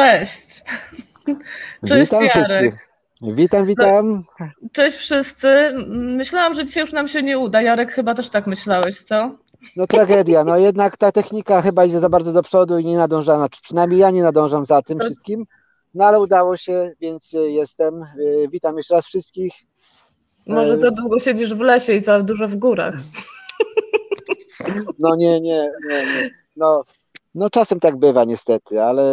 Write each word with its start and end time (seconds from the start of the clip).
Cześć. 0.00 0.62
Cześć 1.88 2.10
witam 2.10 2.24
Jarek. 2.24 2.32
wszystkich. 2.32 2.90
Witam, 3.22 3.66
witam. 3.66 4.24
Cześć 4.72 4.96
wszyscy. 4.96 5.72
Myślałam, 5.88 6.54
że 6.54 6.64
dzisiaj 6.64 6.80
już 6.80 6.92
nam 6.92 7.08
się 7.08 7.22
nie 7.22 7.38
uda. 7.38 7.62
Jarek, 7.62 7.92
chyba 7.92 8.14
też 8.14 8.30
tak 8.30 8.46
myślałeś, 8.46 9.00
co? 9.00 9.36
No 9.76 9.86
tragedia, 9.86 10.44
no 10.44 10.58
jednak 10.58 10.96
ta 10.96 11.12
technika 11.12 11.62
chyba 11.62 11.84
idzie 11.84 12.00
za 12.00 12.08
bardzo 12.08 12.32
do 12.32 12.42
przodu 12.42 12.78
i 12.78 12.84
nie 12.84 12.96
nadąża, 12.96 13.36
znaczy 13.36 13.60
przynajmniej 13.62 14.00
ja 14.00 14.10
nie 14.10 14.22
nadążam 14.22 14.66
za 14.66 14.82
tym 14.82 14.98
wszystkim, 14.98 15.44
no 15.94 16.04
ale 16.04 16.20
udało 16.20 16.56
się, 16.56 16.92
więc 17.00 17.34
y, 17.34 17.50
jestem. 17.50 18.02
Y, 18.02 18.48
Witam 18.52 18.76
jeszcze 18.76 18.94
raz 18.94 19.06
wszystkich. 19.06 19.52
Może 20.46 20.72
E, 20.72 20.76
za 20.76 20.90
długo 20.90 21.18
siedzisz 21.18 21.54
w 21.54 21.60
lesie 21.60 21.92
i 21.92 22.00
za 22.00 22.20
dużo 22.20 22.48
w 22.48 22.56
górach. 22.56 22.94
No 24.98 25.16
nie, 25.16 25.40
nie, 25.40 25.70
nie, 25.88 25.96
nie. 26.04 26.30
No, 26.56 26.84
no 27.34 27.50
czasem 27.50 27.80
tak 27.80 27.96
bywa 27.96 28.24
niestety, 28.24 28.82
ale, 28.82 29.04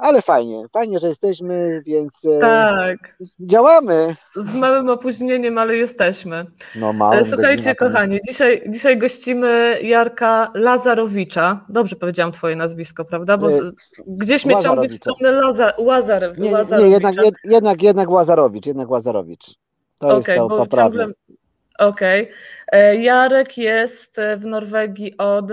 ale 0.00 0.22
fajnie, 0.22 0.64
fajnie, 0.72 1.00
że 1.00 1.08
jesteśmy, 1.08 1.82
więc 1.86 2.24
e, 2.24 2.38
Tak, 2.38 3.16
działamy. 3.40 4.16
z 4.36 4.54
małym 4.54 4.88
opóźnieniem, 4.88 5.58
ale 5.58 5.76
jesteśmy. 5.76 6.46
No 6.76 6.90
E, 6.90 6.92
mało. 6.92 7.24
Słuchajcie, 7.24 7.74
kochani, 7.74 8.18
dzisiaj, 8.28 8.62
dzisiaj 8.68 8.98
gościmy 8.98 9.78
Jarka 9.82 10.50
Lazarowicza. 10.54 11.64
Dobrze 11.68 11.96
powiedziałam 11.96 12.32
twoje 12.32 12.56
nazwisko, 12.56 13.04
prawda? 13.04 13.36
Bo 13.38 13.48
E, 13.52 13.60
z- 13.60 13.74
gdzieś 14.06 14.44
mnie 14.44 14.56
ciągnie 14.62 14.88
w 14.88 14.92
stronę 14.92 15.32
Laza, 15.32 15.72
Łazar, 15.78 16.38
Nie, 16.38 16.48
nie, 16.48 16.52
Łazarowicza. 16.54 16.86
nie 16.88 16.92
jednak, 16.94 17.24
jed, 17.24 17.34
jednak, 17.44 17.82
jednak 17.82 18.10
Łazarowicz, 18.10 18.66
jednak 18.66 18.90
Łazarowicz. 18.90 19.46
To 19.98 20.16
jest 20.16 20.28
Okej, 20.28 20.38
to 20.38 20.48
poprawne. 20.48 20.98
ciągle. 20.98 21.14
Okej. 21.78 22.28
E, 22.72 22.96
Jarek 22.96 23.58
jest 23.58 24.18
e, 24.18 24.36
w 24.36 24.46
Norwegii 24.46 25.16
od. 25.18 25.44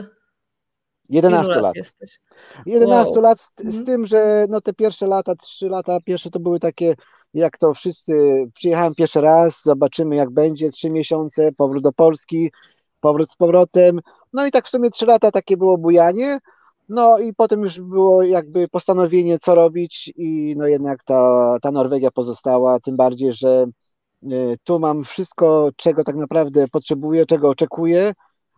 11 1.10 1.54
ilu 1.54 1.62
lat. 1.62 1.76
Jesteś? 1.76 2.20
11 2.66 3.14
Wow. 3.14 3.22
lat, 3.22 3.40
z, 3.40 3.54
z 3.58 3.66
Mhm. 3.66 3.86
tym, 3.86 4.06
że 4.06 4.46
no 4.50 4.62
te 4.62 4.74
pierwsze 4.74 5.08
lata, 5.08 5.36
3 5.36 5.70
lata 5.70 5.98
pierwsze 6.06 6.30
to 6.30 6.40
były 6.40 6.60
takie, 6.60 6.96
jak 7.34 7.58
to 7.58 7.74
wszyscy, 7.74 8.14
przyjechałem 8.54 8.96
pierwszy 8.96 9.22
raz, 9.22 9.64
zobaczymy 9.64 10.16
jak 10.16 10.30
będzie, 10.30 10.70
3 10.70 10.90
miesiące, 10.90 11.52
powrót 11.52 11.84
do 11.84 11.92
Polski, 11.92 12.52
powrót 13.02 13.30
z 13.32 13.36
powrotem, 13.36 14.00
no 14.34 14.46
i 14.46 14.52
tak 14.52 14.66
w 14.66 14.70
sumie 14.70 14.90
3 14.90 15.06
lata 15.06 15.32
takie 15.32 15.58
było 15.58 15.78
bujanie, 15.78 16.40
no 16.90 17.20
i 17.20 17.34
potem 17.34 17.62
już 17.62 17.82
było 17.82 18.24
jakby 18.24 18.68
postanowienie 18.68 19.40
co 19.40 19.56
robić 19.56 20.14
i 20.16 20.56
no 20.58 20.68
jednak 20.68 21.04
ta, 21.04 21.58
ta 21.62 21.72
Norwegia 21.72 22.12
pozostała, 22.12 22.80
tym 22.80 22.96
bardziej, 22.96 23.34
że 23.34 23.66
y, 24.24 24.56
tu 24.64 24.80
mam 24.80 25.04
wszystko, 25.04 25.70
czego 25.76 26.04
tak 26.04 26.16
naprawdę 26.16 26.68
potrzebuję, 26.68 27.26
czego 27.26 27.50
oczekuję, 27.50 28.14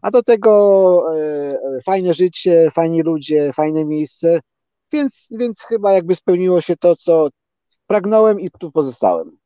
a 0.06 0.12
do 0.12 0.24
tego 0.24 1.04
e, 1.16 1.18
e, 1.18 1.82
fajne 1.86 2.14
życie, 2.14 2.72
fajni 2.74 3.02
ludzie, 3.02 3.54
fajne 3.54 3.86
miejsce, 3.86 4.40
więc, 4.92 5.28
więc 5.32 5.62
chyba 5.62 5.94
jakby 5.94 6.16
spełniło 6.16 6.62
się 6.62 6.76
to, 6.76 6.96
co 6.96 7.30
pragnąłem 7.88 8.40
i 8.40 8.50
tu 8.60 8.72
pozostałem. 8.72 9.38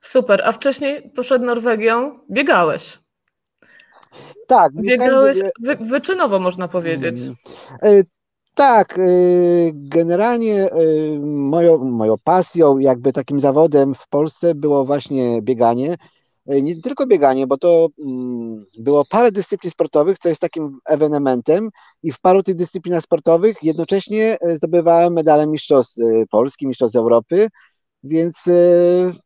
Super. 0.00 0.42
A 0.44 0.52
wcześniej 0.52 1.10
poszedł 1.16 1.44
Norwegią, 1.44 2.18
biegałeś. 2.30 2.98
Tak, 4.46 4.72
Biegałeś 4.72 5.38
wy, 5.60 5.76
wyczynowo, 5.76 6.38
można 6.38 6.68
powiedzieć. 6.68 7.20
Mm, 7.20 7.36
e, 7.82 8.02
Tak, 8.54 8.98
generalnie 9.72 10.68
moją, 11.22 11.78
moją 11.78 12.14
pasją, 12.24 12.78
jakby 12.78 13.12
takim 13.12 13.40
zawodem 13.40 13.94
w 13.94 14.08
Polsce 14.08 14.54
było 14.54 14.84
właśnie 14.84 15.42
bieganie. 15.42 15.96
Nie 16.46 16.80
tylko 16.80 17.06
bieganie, 17.06 17.46
bo 17.46 17.56
to 17.56 17.88
mm, 17.98 18.43
było 18.78 19.04
parę 19.04 19.32
dyscyplin 19.32 19.70
sportowych, 19.70 20.18
co 20.18 20.28
jest 20.28 20.40
takim 20.40 20.78
ewenementem 20.86 21.70
i 22.02 22.12
w 22.12 22.20
paru 22.20 22.42
tych 22.42 22.54
dyscyplinach 22.54 23.02
sportowych 23.02 23.56
jednocześnie 23.62 24.36
e, 24.40 24.56
zdobywałem 24.56 25.12
medale 25.12 25.46
mistrzostw 25.46 26.00
e, 26.00 26.26
Polski, 26.30 26.66
mistrzostw 26.66 26.96
Europy, 26.96 27.48
więc 28.04 28.48
e, 28.48 28.52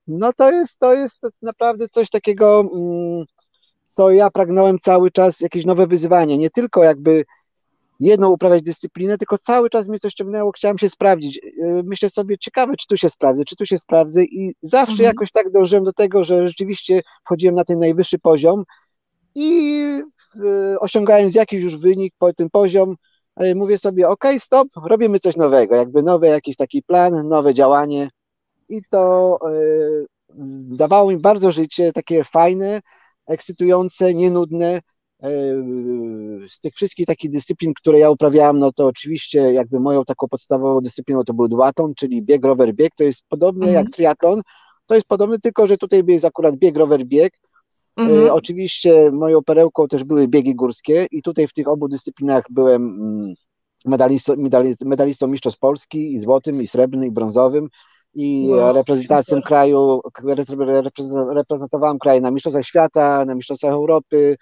no 0.06 0.30
to 0.36 0.50
jest, 0.50 0.78
to 0.78 0.94
jest 0.94 1.18
naprawdę 1.42 1.88
coś 1.88 2.10
takiego, 2.10 2.60
mm, 2.60 3.24
co 3.84 4.10
ja 4.10 4.30
pragnąłem 4.30 4.78
cały 4.78 5.10
czas, 5.10 5.40
jakieś 5.40 5.64
nowe 5.64 5.86
wyzwanie, 5.86 6.38
nie 6.38 6.50
tylko 6.50 6.84
jakby 6.84 7.24
jedną 8.00 8.30
uprawiać 8.30 8.62
dyscyplinę, 8.62 9.18
tylko 9.18 9.38
cały 9.38 9.70
czas 9.70 9.88
mnie 9.88 9.98
coś 9.98 10.14
ciągnęło, 10.14 10.52
chciałem 10.52 10.78
się 10.78 10.88
sprawdzić. 10.88 11.40
Myślę 11.84 12.10
sobie, 12.10 12.38
ciekawe, 12.38 12.76
czy 12.76 12.86
tu 12.86 12.96
się 12.96 13.08
sprawdzę, 13.08 13.44
czy 13.44 13.56
tu 13.56 13.66
się 13.66 13.78
sprawdzę 13.78 14.24
i 14.24 14.54
zawsze 14.60 14.92
Mhm. 14.92 15.06
jakoś 15.06 15.32
tak 15.32 15.50
dążyłem 15.50 15.84
do 15.84 15.92
tego, 15.92 16.24
że 16.24 16.48
rzeczywiście 16.48 17.00
wchodziłem 17.24 17.54
na 17.54 17.64
ten 17.64 17.78
najwyższy 17.78 18.18
poziom 18.18 18.64
i 19.38 19.82
yy, 20.34 20.78
osiągając 20.80 21.34
jakiś 21.34 21.62
już 21.62 21.76
wynik 21.76 22.14
po 22.18 22.32
tym 22.32 22.50
poziom, 22.50 22.94
yy, 23.40 23.54
mówię 23.54 23.78
sobie, 23.78 24.08
ok, 24.08 24.24
stop, 24.38 24.68
robimy 24.84 25.18
coś 25.18 25.36
nowego, 25.36 25.76
jakby 25.76 26.02
nowy 26.02 26.26
jakiś 26.26 26.56
taki 26.56 26.82
plan, 26.82 27.28
nowe 27.28 27.54
działanie 27.54 28.08
i 28.68 28.80
to 28.90 29.38
yy, 29.50 30.06
dawało 30.76 31.10
mi 31.10 31.16
bardzo 31.16 31.52
życie, 31.52 31.92
takie 31.92 32.24
fajne, 32.24 32.80
ekscytujące, 33.26 34.14
nienudne, 34.14 34.80
z 36.48 36.60
tych 36.60 36.74
wszystkich 36.74 37.06
takich 37.06 37.30
dyscyplin, 37.30 37.72
które 37.74 37.98
ja 37.98 38.10
uprawiałem, 38.10 38.58
no 38.58 38.72
to 38.72 38.86
oczywiście 38.86 39.52
jakby 39.52 39.80
moją 39.80 40.04
taką 40.04 40.28
podstawową 40.28 40.80
dyscypliną 40.80 41.24
to 41.24 41.34
był 41.34 41.48
duaton, 41.48 41.94
czyli 41.94 42.22
bieg, 42.22 42.44
rower, 42.44 42.74
bieg. 42.74 42.94
To 42.96 43.04
jest 43.04 43.22
podobne 43.28 43.66
Mhm. 43.66 43.84
jak 43.84 43.94
triatlon. 43.94 44.42
To 44.86 44.94
jest 44.94 45.06
podobne, 45.06 45.38
tylko 45.38 45.66
że 45.66 45.76
tutaj 45.76 46.02
jest 46.08 46.24
akurat 46.24 46.56
bieg, 46.56 46.76
rower, 46.76 47.04
bieg. 47.06 47.32
Mhm. 47.98 48.26
E, 48.26 48.32
Oczywiście 48.32 49.10
moją 49.10 49.42
perełką 49.42 49.88
też 49.88 50.04
były 50.04 50.28
biegi 50.28 50.54
górskie 50.54 51.06
i 51.10 51.22
tutaj 51.22 51.46
w 51.48 51.52
tych 51.52 51.68
obu 51.68 51.88
dyscyplinach 51.88 52.44
byłem 52.50 52.82
mm, 52.82 53.34
medalistą, 53.86 54.34
medali- 54.34 54.74
medalistą 54.84 55.26
mistrzostw 55.26 55.60
Polski 55.60 56.12
i 56.12 56.18
złotym, 56.18 56.62
i 56.62 56.66
srebrnym, 56.66 57.08
i 57.08 57.12
brązowym 57.12 57.68
i 58.14 58.48
Wow, 58.48 58.72
reprezentacją 58.74 59.36
super. 59.36 59.48
kraju, 59.48 60.00
repre- 60.22 61.34
reprezentowałem 61.34 61.98
kraj 61.98 62.20
na 62.20 62.30
mistrzostwach 62.30 62.64
świata, 62.64 63.24
na 63.24 63.34
mistrzostwach 63.34 63.72
Europy, 63.72 64.36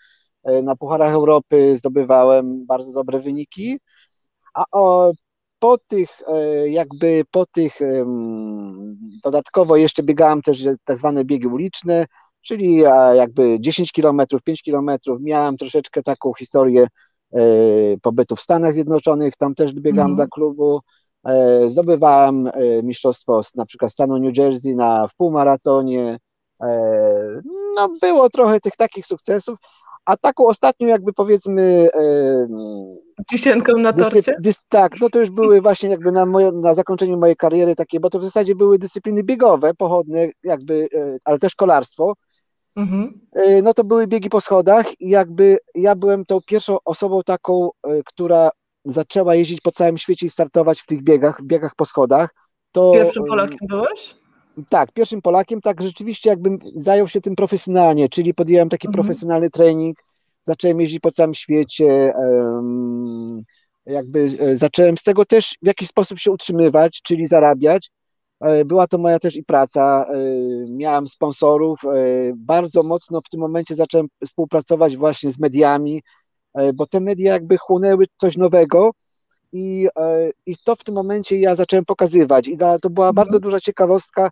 e, 0.44 0.62
na 0.62 0.76
pucharach 0.76 1.12
Europy 1.12 1.76
zdobywałem 1.76 2.66
bardzo 2.66 2.92
dobre 2.92 3.20
wyniki, 3.20 3.78
a 4.54 4.64
o, 4.72 5.12
po 5.58 5.78
tych 5.78 6.08
e, 6.26 6.68
jakby 6.68 7.22
po 7.30 7.46
tych 7.46 7.78
dodatkowo 9.24 9.76
jeszcze 9.76 10.02
biegałem 10.02 10.42
też 10.42 10.64
tak 10.84 10.98
zwane 10.98 11.24
biegi 11.24 11.46
uliczne, 11.46 12.06
czyli 12.46 12.84
e, 12.84 13.16
jakby 13.16 13.60
10 13.60 13.92
km, 13.92 14.20
5 14.44 14.62
km. 14.62 14.90
Miałem 15.20 15.56
troszeczkę 15.56 16.02
taką 16.02 16.32
historię 16.38 16.86
e, 17.32 17.38
pobytu 18.02 18.36
w 18.36 18.40
Stanach 18.40 18.72
Zjednoczonych, 18.74 19.36
tam 19.36 19.54
też 19.54 19.72
biegałem 19.72 20.10
Mhm. 20.10 20.16
dla 20.16 20.26
klubu. 20.26 20.80
E, 21.26 21.68
Zdobywałem 21.70 22.50
mistrzostwo 22.82 23.40
na 23.54 23.66
przykład 23.66 23.92
stanu 23.92 24.18
New 24.18 24.38
Jersey 24.38 24.76
na 24.76 25.08
w 25.08 25.14
półmaratonie. 25.16 26.16
No 27.76 27.88
było 28.00 28.30
trochę 28.30 28.60
tych 28.60 28.76
takich 28.76 29.06
sukcesów, 29.06 29.58
a 30.04 30.16
taką 30.16 30.46
ostatnią 30.46 30.88
jakby 30.88 31.12
powiedzmy 31.12 31.88
Wisienką 33.32 33.72
na 33.78 33.92
torcie? 33.92 34.34
dys, 34.40 34.58
tak, 34.68 35.00
no 35.00 35.10
to 35.10 35.20
już 35.20 35.30
były 35.30 35.60
właśnie 35.60 35.88
jakby 35.90 36.12
na, 36.12 36.26
moje, 36.26 36.52
na 36.52 36.74
zakończeniu 36.74 37.18
mojej 37.18 37.36
kariery 37.36 37.74
takie, 37.74 38.00
bo 38.00 38.10
to 38.10 38.18
w 38.18 38.24
zasadzie 38.24 38.54
były 38.54 38.78
dyscypliny 38.78 39.22
biegowe, 39.22 39.74
pochodne, 39.74 40.28
jakby, 40.42 40.88
ale 41.24 41.38
też 41.38 41.54
kolarstwo. 41.54 42.12
Mhm. 42.76 43.20
E, 43.32 43.62
No 43.62 43.74
to 43.74 43.84
były 43.84 44.06
biegi 44.06 44.28
po 44.30 44.40
schodach 44.40 45.00
i 45.00 45.08
jakby 45.08 45.58
ja 45.74 45.94
byłem 45.94 46.24
tą 46.24 46.38
pierwszą 46.46 46.78
osobą 46.84 47.22
taką, 47.22 47.70
e, 47.86 48.02
która 48.04 48.50
zaczęła 48.84 49.34
jeździć 49.34 49.60
po 49.60 49.70
całym 49.70 49.98
świecie 49.98 50.26
i 50.26 50.30
startować 50.30 50.80
w 50.80 50.86
tych 50.86 51.02
biegach, 51.02 51.40
w 51.42 51.44
biegach 51.46 51.74
po 51.76 51.84
schodach. 51.84 52.30
To, 52.72 52.92
Pierwszym 52.92 53.24
Polakiem 53.24 53.58
byłeś? 53.68 54.16
tak, 54.68 54.92
pierwszym 54.92 55.22
Polakiem, 55.22 55.60
tak 55.60 55.82
rzeczywiście 55.82 56.30
jakbym 56.30 56.58
zajął 56.74 57.08
się 57.08 57.20
tym 57.20 57.36
profesjonalnie, 57.36 58.08
czyli 58.08 58.34
podjąłem 58.34 58.68
taki 58.68 58.86
Mhm. 58.86 59.04
profesjonalny 59.04 59.50
trening, 59.50 59.98
zacząłem 60.42 60.80
jeździć 60.80 61.00
po 61.00 61.10
całym 61.10 61.34
świecie, 61.34 62.14
jakby 63.86 64.28
e, 64.40 64.56
zacząłem 64.56 64.96
z 64.98 65.02
tego 65.02 65.24
też 65.24 65.54
w 65.62 65.66
jakiś 65.66 65.88
sposób 65.88 66.18
się 66.18 66.30
utrzymywać, 66.30 67.02
czyli 67.02 67.26
zarabiać. 67.26 67.90
E, 68.40 68.64
Była 68.64 68.86
to 68.86 68.98
moja 68.98 69.18
też 69.18 69.36
i 69.36 69.44
praca, 69.44 70.06
e, 70.08 70.16
miałem 70.68 71.06
sponsorów, 71.06 71.80
e, 71.84 71.88
bardzo 72.36 72.82
mocno 72.82 73.20
w 73.20 73.28
tym 73.28 73.40
momencie 73.40 73.74
zacząłem 73.74 74.06
współpracować 74.24 74.96
właśnie 74.96 75.30
z 75.30 75.38
mediami, 75.38 76.02
bo 76.74 76.86
te 76.86 77.00
media 77.00 77.32
jakby 77.32 77.56
chłonęły 77.58 78.06
coś 78.16 78.36
nowego, 78.36 78.90
i, 79.52 79.88
i 80.46 80.56
to 80.64 80.76
w 80.76 80.84
tym 80.84 80.94
momencie 80.94 81.40
ja 81.40 81.54
zacząłem 81.54 81.84
pokazywać. 81.84 82.48
I 82.48 82.58
to 82.58 82.90
była 82.90 83.08
Mhm. 83.08 83.14
bardzo 83.14 83.40
duża 83.40 83.60
ciekawostka. 83.60 84.28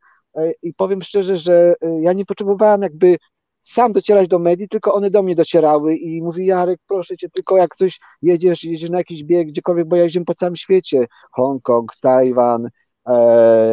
I 0.62 0.74
powiem 0.74 1.02
szczerze, 1.02 1.38
że 1.38 1.74
ja 2.00 2.12
nie 2.12 2.24
potrzebowałem 2.24 2.82
jakby 2.82 3.16
sam 3.60 3.92
docierać 3.92 4.28
do 4.28 4.38
medii, 4.38 4.68
tylko 4.68 4.94
one 4.94 5.10
do 5.10 5.22
mnie 5.22 5.34
docierały 5.34 5.96
i 5.96 6.22
mówi 6.22 6.46
Jarek, 6.46 6.80
proszę 6.88 7.16
cię, 7.16 7.28
tylko 7.28 7.56
jak 7.56 7.76
coś 7.76 8.00
jedziesz, 8.22 8.64
jedziesz 8.64 8.90
na 8.90 8.98
jakiś 8.98 9.24
bieg, 9.24 9.48
gdziekolwiek, 9.48 9.88
bo 9.88 9.96
ja 9.96 10.02
jeździłem 10.04 10.24
po 10.24 10.34
całym 10.34 10.56
świecie. 10.56 11.06
Hongkong, 11.32 11.92
Tajwan, 12.00 12.68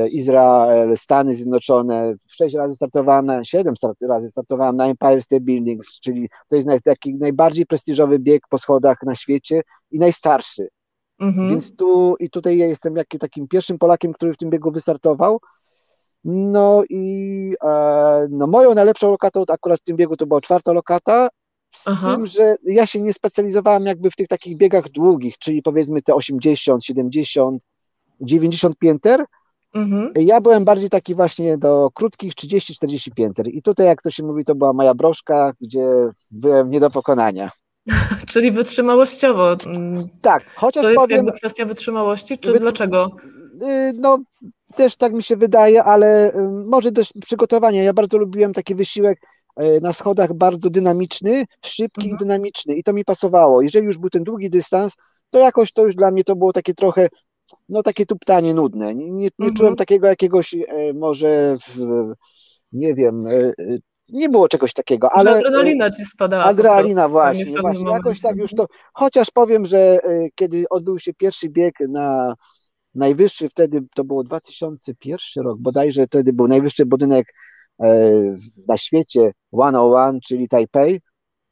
Izrael, 0.09 0.97
Stany 0.97 1.35
Zjednoczone. 1.35 2.13
Sześć 2.27 2.55
razy 2.55 2.75
startowałem, 2.75 3.25
na, 3.25 3.45
siedem 3.45 3.73
razy 4.01 4.29
startowałem 4.29 4.75
na 4.75 4.85
Empire 4.85 5.21
State 5.21 5.41
Building, 5.41 5.85
czyli 6.01 6.29
to 6.49 6.55
jest 6.55 6.67
taki 6.83 7.15
najbardziej 7.15 7.65
prestiżowy 7.65 8.19
bieg 8.19 8.47
po 8.49 8.57
schodach 8.57 8.97
na 9.03 9.15
świecie 9.15 9.61
i 9.91 9.99
najstarszy. 9.99 10.67
Mhm. 11.19 11.49
Więc 11.49 11.75
tu 11.75 12.15
i 12.19 12.29
tutaj 12.29 12.57
ja 12.57 12.67
jestem 12.67 12.95
jakim, 12.95 13.19
takim 13.19 13.47
pierwszym 13.47 13.77
Polakiem, 13.77 14.13
który 14.13 14.33
w 14.33 14.37
tym 14.37 14.49
biegu 14.49 14.71
wystartował. 14.71 15.39
No 16.23 16.83
i 16.89 17.53
e, 17.63 18.27
no 18.29 18.47
moją 18.47 18.73
najlepszą 18.73 19.11
lokatą 19.11 19.43
akurat 19.47 19.79
w 19.79 19.83
tym 19.83 19.97
biegu 19.97 20.17
to 20.17 20.25
była 20.25 20.41
czwarta 20.41 20.71
lokata, 20.71 21.29
z 21.75 21.87
Aha. 21.87 22.15
tym, 22.15 22.27
że 22.27 22.55
ja 22.63 22.85
się 22.85 23.01
nie 23.01 23.13
specjalizowałem 23.13 23.85
jakby 23.85 24.11
w 24.11 24.15
tych 24.15 24.27
takich 24.27 24.57
biegach 24.57 24.89
długich, 24.89 25.37
czyli 25.37 25.61
powiedzmy 25.61 26.01
te 26.01 26.15
80, 26.15 26.85
70, 26.85 27.63
90 28.21 28.77
pięter. 28.77 29.25
Mhm. 29.73 30.11
Ja 30.15 30.41
byłem 30.41 30.65
bardziej 30.65 30.89
taki 30.89 31.15
właśnie 31.15 31.57
do 31.57 31.89
krótkich 31.93 32.33
30-40 32.33 33.13
pięter. 33.15 33.47
I 33.47 33.61
tutaj, 33.61 33.85
jak 33.85 34.01
to 34.01 34.11
się 34.11 34.23
mówi, 34.23 34.43
to 34.43 34.55
była 34.55 34.73
moja 34.73 34.93
broszka, 34.93 35.51
gdzie 35.61 35.87
byłem 36.31 36.69
nie 36.69 36.79
do 36.79 36.89
pokonania. 36.89 37.49
Czyli 38.31 38.51
wytrzymałościowo. 38.51 39.57
Tak, 40.21 40.45
chociaż 40.55 40.83
To 40.83 40.89
jest 40.89 41.01
powiem, 41.01 41.17
jakby 41.17 41.31
kwestia 41.31 41.65
wytrzymałości, 41.65 42.37
czy 42.37 42.59
dlaczego? 42.59 43.11
Y, 43.63 43.93
no, 43.95 44.19
też 44.75 44.95
tak 44.95 45.13
mi 45.13 45.23
się 45.23 45.35
wydaje, 45.35 45.83
ale 45.83 46.29
y, 46.29 46.33
może 46.69 46.91
też 46.91 47.09
przygotowanie. 47.21 47.83
Ja 47.83 47.93
bardzo 47.93 48.17
lubiłem 48.17 48.53
taki 48.53 48.75
wysiłek 48.75 49.21
y, 49.63 49.81
na 49.81 49.93
schodach 49.93 50.33
bardzo 50.33 50.69
dynamiczny, 50.69 51.45
szybki 51.65 52.01
mhm. 52.01 52.15
i 52.15 52.17
dynamiczny 52.17 52.75
i 52.75 52.83
to 52.83 52.93
mi 52.93 53.05
pasowało. 53.05 53.61
Jeżeli 53.61 53.85
już 53.85 53.97
był 53.97 54.09
ten 54.09 54.23
długi 54.23 54.49
dystans, 54.49 54.95
to 55.29 55.39
jakoś 55.39 55.71
to 55.71 55.85
już 55.85 55.95
dla 55.95 56.11
mnie 56.11 56.23
to 56.23 56.35
było 56.35 56.53
takie 56.53 56.73
trochę, 56.73 57.07
no 57.69 57.83
takie 57.83 58.05
tuptanie 58.05 58.53
nudne. 58.53 58.95
Nie, 58.95 59.11
nie, 59.11 59.11
nie 59.21 59.29
mhm. 59.39 59.53
czułem 59.53 59.75
takiego 59.75 60.07
jakiegoś 60.07 60.55
może, 60.93 61.57
w, 61.67 62.13
nie 62.71 62.95
wiem, 62.95 63.23
nie 64.09 64.29
było 64.29 64.47
czegoś 64.47 64.73
takiego, 64.73 65.11
ale... 65.11 65.37
adrenalina 65.37 65.91
ci 65.91 66.05
spadała. 66.05 66.43
Adrenalina, 66.43 67.09
właśnie, 67.09 67.61
właśnie 67.61 67.91
jakoś 67.91 68.21
tak 68.21 68.35
już 68.35 68.51
to, 68.51 68.67
chociaż 68.93 69.31
powiem, 69.31 69.65
że 69.65 69.99
kiedy 70.35 70.63
odbył 70.69 70.99
się 70.99 71.13
pierwszy 71.13 71.49
bieg 71.49 71.73
na 71.89 72.35
najwyższy 72.95 73.49
wtedy, 73.49 73.83
to 73.95 74.03
było 74.03 74.23
2001 74.23 75.43
rok, 75.43 75.59
bodajże 75.59 76.07
wtedy 76.07 76.33
był 76.33 76.47
najwyższy 76.47 76.85
budynek 76.85 77.33
e, 77.83 78.11
na 78.67 78.77
świecie 78.77 79.31
101, 79.53 80.19
czyli 80.19 80.47
Taipei. 80.47 80.99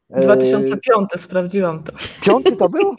2005 0.09 1.09
e, 1.15 1.17
sprawdziłam 1.17 1.83
to. 1.83 1.91
Piąty 2.21 2.55
to 2.55 2.69
był? 2.69 2.95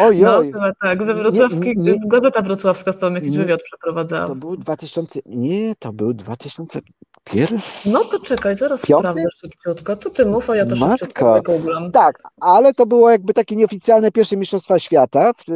Oj, 0.00 0.18
no, 0.18 0.40
chyba 0.42 0.72
tak. 0.82 1.04
We 1.04 1.14
Wrocławskiej, 1.14 1.74
nie, 1.76 1.92
nie, 1.92 1.98
Gazeta 2.06 2.42
Wrocławska 2.42 2.92
z 2.92 2.98
tą 2.98 3.14
jakiś 3.14 3.32
nie, 3.32 3.38
wywiad 3.38 3.62
przeprowadzała. 3.62 4.26
To 4.26 4.34
był 4.34 4.56
2000, 4.56 5.20
nie, 5.26 5.74
to 5.78 5.92
był 5.92 6.14
2001. 6.14 7.58
No 7.86 8.04
to 8.04 8.20
czekaj, 8.20 8.56
zaraz 8.56 8.86
Piąty? 8.86 9.02
sprawdzę 9.02 9.28
szybciutko. 9.40 9.96
To 9.96 10.10
ty 10.10 10.26
mów, 10.26 10.50
a 10.50 10.56
ja 10.56 10.66
to 10.66 10.76
Matka. 10.76 10.96
szybciutko 10.96 11.34
wygooglam. 11.34 11.92
Tak, 11.92 12.18
ale 12.40 12.74
to 12.74 12.86
było 12.86 13.10
jakby 13.10 13.34
takie 13.34 13.56
nieoficjalne 13.56 14.12
pierwsze 14.12 14.36
Mistrzostwa 14.36 14.78
Świata 14.78 15.32
w, 15.32 15.50
e, 15.50 15.54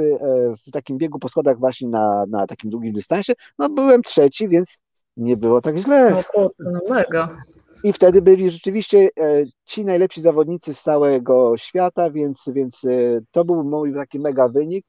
w 0.66 0.70
takim 0.70 0.98
biegu 0.98 1.18
po 1.18 1.28
schodach 1.28 1.58
właśnie 1.58 1.88
na, 1.88 2.24
na 2.28 2.46
takim 2.46 2.70
długim 2.70 2.92
dystansie. 2.92 3.32
No 3.58 3.68
byłem 3.68 4.02
trzeci, 4.02 4.48
więc 4.48 4.80
nie 5.16 5.36
było 5.36 5.60
tak 5.60 5.76
źle. 5.78 6.10
No 6.10 6.22
kurczę, 6.32 6.64
no 6.72 6.94
mega. 6.94 7.36
I 7.86 7.92
wtedy 7.92 8.22
byli 8.22 8.50
rzeczywiście 8.50 8.98
e, 9.20 9.44
ci 9.64 9.84
najlepsi 9.84 10.20
zawodnicy 10.20 10.74
z 10.74 10.82
całego 10.82 11.56
świata, 11.56 12.10
więc, 12.10 12.50
więc 12.54 12.84
e, 12.84 13.20
to 13.30 13.44
był 13.44 13.64
mój 13.64 13.94
taki 13.94 14.20
mega 14.20 14.48
wynik, 14.48 14.86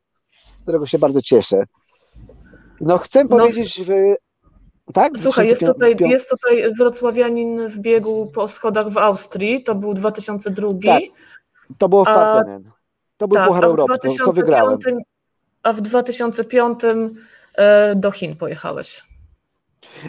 z 0.55 0.63
którego 0.63 0.85
się 0.85 0.99
bardzo 0.99 1.21
cieszę. 1.21 1.63
No 2.81 2.97
chcę 2.97 3.23
no, 3.23 3.29
powiedzieć, 3.29 3.75
że 3.75 3.95
tak? 4.93 5.17
Słuchaj, 5.17 5.47
jest 5.47 5.65
tutaj, 5.65 5.95
jest 5.99 6.29
tutaj 6.29 6.73
wrocławianin 6.73 7.67
w 7.67 7.79
biegu 7.79 8.31
po 8.33 8.47
schodach 8.47 8.89
w 8.89 8.97
Austrii, 8.97 9.63
to 9.63 9.75
był 9.75 9.93
2002. 9.93 10.69
Tak, 10.85 11.03
to 11.77 11.89
było 11.89 12.03
w 12.03 12.07
Partenen. 12.07 12.71
To 13.17 13.27
był 13.27 13.35
tak, 13.35 13.47
Puchar 13.47 13.65
Europy, 13.65 13.93
2005, 13.93 14.25
co 14.25 14.33
wygrałem. 14.33 14.79
A 15.63 15.73
w 15.73 15.81
2005 15.81 16.79
e, 17.55 17.95
do 17.95 18.11
Chin 18.11 18.35
pojechałeś. 18.35 19.06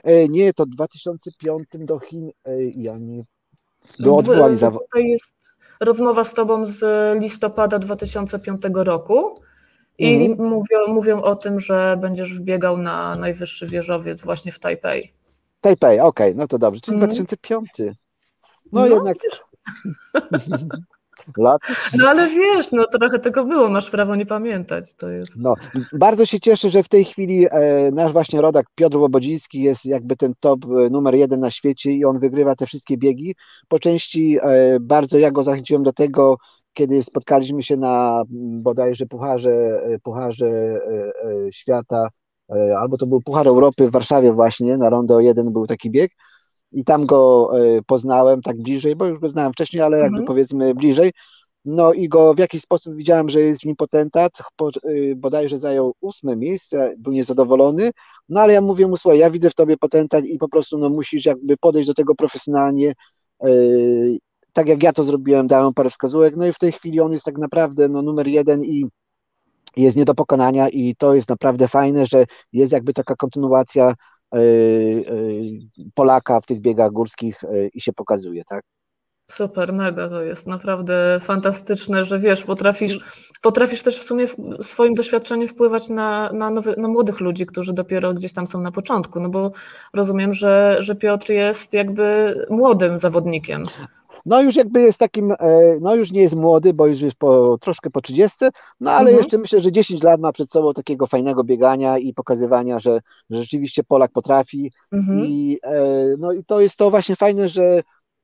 E, 0.04 0.28
nie, 0.28 0.52
to 0.52 0.64
w 0.64 0.68
2005 0.68 1.68
do 1.72 1.98
Chin 1.98 2.30
e, 2.44 2.64
ja 2.64 2.98
nie. 2.98 3.24
Odwołali 4.10 4.56
zawód. 4.56 4.82
Tutaj 4.82 5.08
jest 5.08 5.34
rozmowa 5.80 6.24
z 6.24 6.34
Tobą 6.34 6.66
z 6.66 6.82
listopada 7.22 7.78
2005 7.78 8.62
roku. 8.74 9.34
I 9.98 10.14
mhm. 10.14 10.48
mówią, 10.48 10.78
mówią 10.88 11.22
o 11.22 11.36
tym, 11.36 11.60
że 11.60 11.98
będziesz 12.00 12.34
wbiegał 12.34 12.76
na 12.76 13.14
najwyższy 13.14 13.66
wieżowiec 13.66 14.22
właśnie 14.22 14.52
w 14.52 14.58
Tajpej. 14.58 15.12
Tajpej, 15.60 16.00
okej, 16.00 16.28
okay, 16.30 16.38
no 16.38 16.48
to 16.48 16.58
dobrze, 16.58 16.80
czyli 16.80 16.94
mhm. 16.94 17.10
2005. 17.10 17.70
No, 17.78 18.80
no 18.80 18.86
jednak. 18.86 19.16
lat. 21.36 21.60
No 21.98 22.08
ale 22.08 22.28
wiesz, 22.28 22.72
no 22.72 22.86
trochę 22.86 23.18
tego 23.18 23.44
było, 23.44 23.68
masz 23.68 23.90
prawo 23.90 24.16
nie 24.16 24.26
pamiętać. 24.26 24.94
To 24.94 25.08
jest... 25.08 25.36
No, 25.38 25.54
bardzo 25.92 26.26
się 26.26 26.40
cieszę, 26.40 26.70
że 26.70 26.82
w 26.82 26.88
tej 26.88 27.04
chwili 27.04 27.46
e, 27.50 27.90
nasz 27.92 28.12
właśnie 28.12 28.40
rodak 28.40 28.66
Piotr 28.74 28.96
Łobodziński 28.96 29.62
jest 29.62 29.86
jakby 29.86 30.16
ten 30.16 30.34
top 30.40 30.64
e, 30.64 30.90
numer 30.90 31.14
jeden 31.14 31.40
na 31.40 31.50
świecie 31.50 31.92
i 31.92 32.04
on 32.04 32.18
wygrywa 32.18 32.54
te 32.54 32.66
wszystkie 32.66 32.98
biegi. 32.98 33.34
Po 33.68 33.78
części 33.78 34.38
e, 34.42 34.80
bardzo 34.80 35.18
ja 35.18 35.30
go 35.30 35.42
zachęciłem 35.42 35.82
do 35.82 35.92
tego, 35.92 36.36
kiedy 36.72 37.02
spotkaliśmy 37.02 37.62
się 37.62 37.76
na 37.76 38.22
bodajże 38.60 39.06
Pucharze, 39.06 39.80
Pucharze 40.02 40.80
Świata, 41.52 42.08
albo 42.78 42.96
to 42.96 43.06
był 43.06 43.20
Puchar 43.20 43.48
Europy 43.48 43.86
w 43.86 43.90
Warszawie 43.90 44.32
właśnie, 44.32 44.76
na 44.76 44.90
Rondo 44.90 45.20
1 45.20 45.52
był 45.52 45.66
taki 45.66 45.90
bieg 45.90 46.10
i 46.72 46.84
tam 46.84 47.06
go 47.06 47.50
poznałem 47.86 48.42
tak 48.42 48.62
bliżej, 48.62 48.96
bo 48.96 49.06
już 49.06 49.18
go 49.18 49.28
znałem 49.28 49.52
wcześniej, 49.52 49.82
ale 49.82 49.98
jakby 49.98 50.18
mhm. 50.18 50.26
powiedzmy 50.26 50.74
bliżej. 50.74 51.12
No 51.64 51.92
i 51.92 52.08
go 52.08 52.34
w 52.34 52.38
jakiś 52.38 52.62
sposób 52.62 52.94
widziałem, 52.94 53.28
że 53.28 53.40
jest 53.40 53.62
w 53.62 53.64
nim 53.64 53.76
potentat, 53.76 54.32
bodajże 55.16 55.58
zajął 55.58 55.94
ósme 56.00 56.36
miejsce, 56.36 56.94
był 56.98 57.12
niezadowolony, 57.12 57.90
no 58.28 58.40
ale 58.40 58.52
ja 58.52 58.60
mówię 58.60 58.86
mu, 58.86 58.96
słuchaj, 58.96 59.18
ja 59.18 59.30
widzę 59.30 59.50
w 59.50 59.54
tobie 59.54 59.76
potentat 59.76 60.24
i 60.24 60.38
po 60.38 60.48
prostu 60.48 60.78
no, 60.78 60.90
musisz 60.90 61.26
jakby 61.26 61.56
podejść 61.56 61.86
do 61.86 61.94
tego 61.94 62.14
profesjonalnie 62.14 62.94
tak 64.52 64.68
jak 64.68 64.82
ja 64.82 64.92
to 64.92 65.04
zrobiłem, 65.04 65.46
dałem 65.46 65.74
parę 65.74 65.90
wskazówek, 65.90 66.36
no 66.36 66.46
i 66.46 66.52
w 66.52 66.58
tej 66.58 66.72
chwili 66.72 67.00
on 67.00 67.12
jest 67.12 67.24
tak 67.24 67.38
naprawdę 67.38 67.88
no, 67.88 68.02
numer 68.02 68.26
jeden 68.26 68.64
i 68.64 68.86
jest 69.76 69.96
nie 69.96 70.04
do 70.04 70.14
pokonania 70.14 70.68
i 70.68 70.94
to 70.94 71.14
jest 71.14 71.28
naprawdę 71.28 71.68
fajne, 71.68 72.06
że 72.06 72.24
jest 72.52 72.72
jakby 72.72 72.92
taka 72.92 73.14
kontynuacja 73.16 73.94
Polaka 75.94 76.40
w 76.40 76.46
tych 76.46 76.60
biegach 76.60 76.92
górskich 76.92 77.40
yy, 77.42 77.68
i 77.74 77.80
się 77.80 77.92
pokazuje, 77.92 78.42
tak? 78.44 78.64
Super, 79.30 79.72
mega 79.72 80.08
to 80.08 80.22
jest 80.22 80.46
naprawdę 80.46 81.18
fantastyczne, 81.20 82.04
że 82.04 82.18
wiesz, 82.18 82.44
potrafisz, 82.44 83.00
potrafisz 83.42 83.82
też 83.82 83.98
w 83.98 84.02
sumie 84.02 84.24
swoim 84.60 84.94
doświadczeniem 84.94 85.48
wpływać 85.48 85.88
na, 85.88 86.32
na, 86.32 86.50
nowy, 86.50 86.74
na 86.76 86.88
młodych 86.88 87.20
ludzi, 87.20 87.46
którzy 87.46 87.72
dopiero 87.72 88.14
gdzieś 88.14 88.32
tam 88.32 88.46
są 88.46 88.60
na 88.60 88.72
początku, 88.72 89.20
no 89.20 89.28
bo 89.28 89.50
rozumiem, 89.94 90.32
że, 90.32 90.76
że 90.78 90.94
Piotr 90.94 91.30
jest 91.30 91.74
jakby 91.74 92.34
młodym 92.50 92.98
zawodnikiem 92.98 93.64
no 94.26 94.42
już 94.42 94.56
jakby 94.56 94.80
jest 94.80 94.98
takim, 94.98 95.32
e, 95.32 95.36
no 95.80 95.94
już 95.94 96.12
nie 96.12 96.20
jest 96.20 96.36
młody, 96.36 96.74
bo 96.74 96.86
już 96.86 97.00
jest 97.00 97.16
po, 97.16 97.58
troszkę 97.60 97.90
po 97.90 98.00
30, 98.00 98.38
no 98.80 98.90
ale 98.90 99.00
mhm. 99.00 99.16
jeszcze 99.16 99.38
myślę, 99.38 99.60
że 99.60 99.72
10 99.72 100.02
lat 100.02 100.20
ma 100.20 100.32
przed 100.32 100.50
sobą 100.50 100.72
takiego 100.72 101.06
fajnego 101.06 101.44
biegania 101.44 101.98
i 101.98 102.14
pokazywania, 102.14 102.78
że, 102.78 103.00
że 103.30 103.40
rzeczywiście 103.40 103.84
Polak 103.84 104.12
potrafi 104.12 104.72
mhm. 104.92 105.26
i 105.26 105.58
e, 105.62 106.14
no 106.18 106.32
i 106.32 106.44
to 106.44 106.60
jest 106.60 106.76
to 106.76 106.90
właśnie 106.90 107.16
fajne, 107.16 107.48
że 107.48 107.80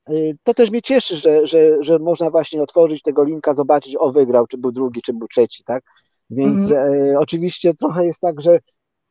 e, 0.08 0.12
to 0.42 0.54
też 0.54 0.70
mnie 0.70 0.82
cieszy, 0.82 1.16
że, 1.16 1.46
że, 1.46 1.58
że 1.80 1.98
można 1.98 2.30
właśnie 2.30 2.62
otworzyć 2.62 3.02
tego 3.02 3.24
linka, 3.24 3.54
zobaczyć, 3.54 3.96
o 3.98 4.12
wygrał, 4.12 4.46
czy 4.46 4.58
był 4.58 4.72
drugi, 4.72 5.02
czy 5.02 5.12
był 5.12 5.28
trzeci, 5.28 5.64
tak? 5.64 5.84
Więc 6.30 6.70
mhm. 6.70 7.16
oczywiście 7.18 7.74
trochę 7.74 8.06
jest 8.06 8.20
tak, 8.20 8.40
że 8.40 8.58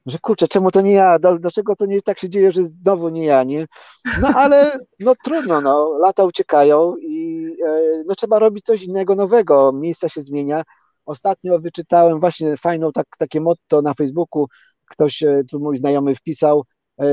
że 0.06 0.18
kurczę, 0.20 0.48
czemu 0.48 0.72
to 0.72 0.82
nie 0.82 0.92
ja, 0.92 1.20
dlaczego 1.40 1.76
to 1.76 1.86
nie 1.86 2.02
tak 2.02 2.20
się 2.20 2.30
dzieje, 2.30 2.52
że 2.52 2.64
znowu 2.64 3.10
nie 3.10 3.26
ja, 3.26 3.44
nie? 3.44 3.66
No 4.22 4.28
ale 4.36 4.78
no 5.00 5.14
trudno, 5.24 5.62
no, 5.62 5.98
lata 6.00 6.24
uciekają 6.24 6.96
i 6.98 7.46
e, 7.66 8.04
no, 8.06 8.16
trzeba 8.16 8.40
robić 8.40 8.66
coś 8.66 8.84
innego, 8.84 9.16
nowego, 9.16 9.72
miejsca 9.74 10.10
się 10.10 10.22
zmienia. 10.22 10.64
Ostatnio 11.06 11.60
wyczytałem 11.60 12.20
właśnie 12.20 12.58
fajną 12.58 12.92
tak, 12.92 13.06
takie 13.18 13.42
motto 13.42 13.82
na 13.82 13.94
Facebooku, 13.94 14.48
ktoś, 14.90 15.24
e, 15.24 15.44
tu 15.52 15.60
mój 15.60 15.78
znajomy 15.78 16.16
wpisał, 16.16 16.64
e, 17.02 17.06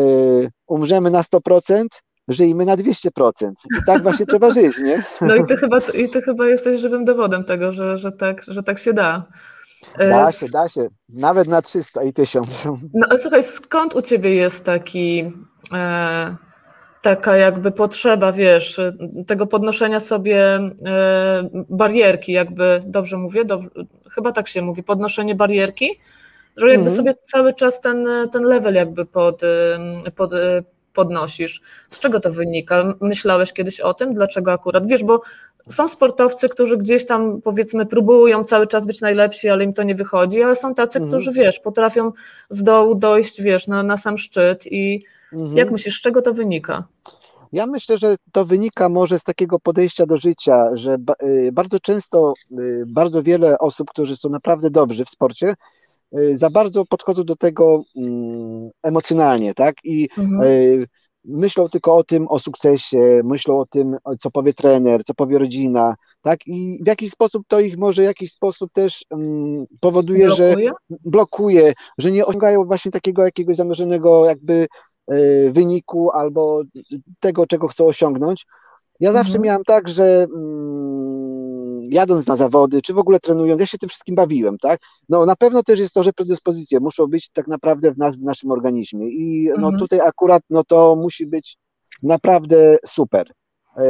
umrzemy 0.66 1.10
na 1.10 1.22
100%, 1.22 1.86
żyjmy 2.28 2.64
na 2.64 2.76
200%. 2.76 3.52
I 3.78 3.84
tak 3.86 4.02
właśnie 4.02 4.26
trzeba 4.26 4.50
żyć, 4.50 4.78
nie? 4.78 5.04
No 5.20 5.34
i 5.34 5.46
ty 5.46 5.56
chyba, 5.56 5.78
i 5.94 6.08
ty 6.08 6.22
chyba 6.22 6.46
jesteś 6.46 6.80
żywym 6.80 7.04
dowodem 7.04 7.44
tego, 7.44 7.72
że, 7.72 7.98
że, 7.98 8.12
tak, 8.12 8.44
że 8.48 8.62
tak 8.62 8.78
się 8.78 8.92
da. 8.92 9.26
Da 9.98 10.28
e, 10.28 10.32
się, 10.32 10.48
da 10.48 10.68
się. 10.68 10.88
Nawet 11.08 11.48
na 11.48 11.62
300 11.62 12.02
i 12.02 12.12
1000. 12.12 12.64
No 12.94 13.06
ale 13.10 13.18
słuchaj, 13.18 13.42
skąd 13.42 13.94
u 13.94 14.02
ciebie 14.02 14.34
jest 14.34 14.64
taki, 14.64 15.32
e, 15.74 16.36
taka 17.02 17.36
jakby 17.36 17.72
potrzeba, 17.72 18.32
wiesz, 18.32 18.80
tego 19.26 19.46
podnoszenia 19.46 20.00
sobie 20.00 20.60
e, 20.86 21.50
barierki, 21.68 22.32
jakby, 22.32 22.82
dobrze 22.86 23.16
mówię? 23.16 23.44
Dobrze, 23.44 23.68
chyba 24.10 24.32
tak 24.32 24.48
się 24.48 24.62
mówi, 24.62 24.82
podnoszenie 24.82 25.34
barierki, 25.34 26.00
że 26.56 26.70
jakby 26.70 26.82
mm 26.82 26.92
-hmm. 26.92 26.96
sobie 26.96 27.14
cały 27.22 27.52
czas 27.52 27.80
ten, 27.80 28.06
ten 28.32 28.42
level 28.42 28.74
jakby 28.74 29.06
pod, 29.06 29.42
pod, 30.16 30.32
podnosisz. 30.92 31.60
Z 31.88 31.98
czego 31.98 32.20
to 32.20 32.32
wynika? 32.32 32.94
Myślałeś 33.00 33.52
kiedyś 33.52 33.80
o 33.80 33.94
tym? 33.94 34.14
Dlaczego 34.14 34.52
akurat? 34.52 34.86
Wiesz, 34.86 35.04
bo 35.04 35.20
są 35.68 35.88
sportowcy, 35.88 36.48
którzy 36.48 36.76
gdzieś 36.76 37.06
tam 37.06 37.40
powiedzmy 37.42 37.86
próbują 37.86 38.44
cały 38.44 38.66
czas 38.66 38.86
być 38.86 39.00
najlepsi, 39.00 39.48
ale 39.48 39.64
im 39.64 39.72
to 39.72 39.82
nie 39.82 39.94
wychodzi, 39.94 40.42
ale 40.42 40.56
są 40.56 40.74
tacy, 40.74 40.98
mhm. 40.98 41.10
którzy 41.10 41.32
wiesz, 41.32 41.60
potrafią 41.60 42.12
z 42.50 42.62
dołu 42.62 42.94
dojść, 42.94 43.42
wiesz, 43.42 43.66
na, 43.66 43.82
na 43.82 43.96
sam 43.96 44.18
szczyt 44.18 44.66
i 44.66 45.04
mhm. 45.32 45.56
jak 45.56 45.70
myślisz, 45.70 45.98
z 45.98 46.02
czego 46.02 46.22
to 46.22 46.34
wynika? 46.34 46.84
Ja 47.52 47.66
myślę, 47.66 47.98
że 47.98 48.16
to 48.32 48.44
wynika 48.44 48.88
może 48.88 49.18
z 49.18 49.24
takiego 49.24 49.58
podejścia 49.58 50.06
do 50.06 50.16
życia, 50.16 50.70
że 50.74 50.96
y, 51.22 51.50
bardzo 51.52 51.80
często 51.80 52.34
y, 52.58 52.84
bardzo 52.86 53.22
wiele 53.22 53.58
osób, 53.58 53.90
którzy 53.90 54.16
są 54.16 54.28
naprawdę 54.28 54.70
dobrzy 54.70 55.04
w 55.04 55.10
sporcie, 55.10 55.54
za 56.32 56.50
bardzo 56.50 56.84
podchodzą 56.84 57.24
do 57.24 57.36
tego 57.36 57.82
mm, 57.96 58.70
emocjonalnie, 58.82 59.54
tak? 59.54 59.74
I 59.84 60.08
mhm 60.18 60.86
myślą 61.24 61.68
tylko 61.68 61.96
o 61.96 62.04
tym, 62.04 62.28
o 62.28 62.38
sukcesie, 62.38 63.20
myślą 63.24 63.58
o 63.58 63.66
tym, 63.66 63.96
co 64.18 64.30
powie 64.30 64.52
trener, 64.52 65.04
co 65.04 65.14
powie 65.14 65.38
rodzina, 65.38 65.94
tak? 66.22 66.46
I 66.46 66.80
w 66.84 66.86
jakiś 66.86 67.10
sposób 67.10 67.42
to 67.48 67.60
ich 67.60 67.78
może 67.78 68.02
w 68.02 68.04
jakiś 68.04 68.30
sposób 68.30 68.72
też 68.72 69.04
um, 69.10 69.66
powoduje, 69.80 70.26
blokuje? 70.26 70.68
że 70.68 70.98
blokuje, 71.04 71.72
że 71.98 72.10
nie 72.10 72.26
osiągają 72.26 72.64
właśnie 72.64 72.90
takiego 72.90 73.24
jakiegoś 73.24 73.56
zamierzonego 73.56 74.26
jakby 74.26 74.66
y, 75.12 75.50
wyniku 75.52 76.10
albo 76.10 76.62
tego, 77.20 77.46
czego 77.46 77.68
chcą 77.68 77.86
osiągnąć. 77.86 78.46
Ja 79.00 79.12
zawsze 79.12 79.38
mhm. 79.38 79.44
miałem 79.44 79.64
tak, 79.64 79.88
że 79.88 80.26
mm, 80.34 81.39
jadąc 81.88 82.26
na 82.26 82.36
zawody, 82.36 82.82
czy 82.82 82.94
w 82.94 82.98
ogóle 82.98 83.20
trenując, 83.20 83.60
ja 83.60 83.66
się 83.66 83.78
tym 83.78 83.88
wszystkim 83.88 84.14
bawiłem, 84.14 84.58
tak? 84.58 84.80
No 85.08 85.26
na 85.26 85.36
pewno 85.36 85.62
też 85.62 85.80
jest 85.80 85.94
to, 85.94 86.02
że 86.02 86.12
predyspozycje 86.12 86.80
muszą 86.80 87.06
być 87.06 87.28
tak 87.28 87.48
naprawdę 87.48 87.92
w 87.92 87.98
nas, 87.98 88.16
w 88.16 88.22
naszym 88.22 88.50
organizmie 88.50 89.08
i 89.08 89.48
no 89.48 89.54
mhm. 89.54 89.78
tutaj 89.78 90.00
akurat 90.00 90.42
no 90.50 90.64
to 90.64 90.96
musi 90.96 91.26
być 91.26 91.56
naprawdę 92.02 92.76
super. 92.86 93.32
E, 93.76 93.84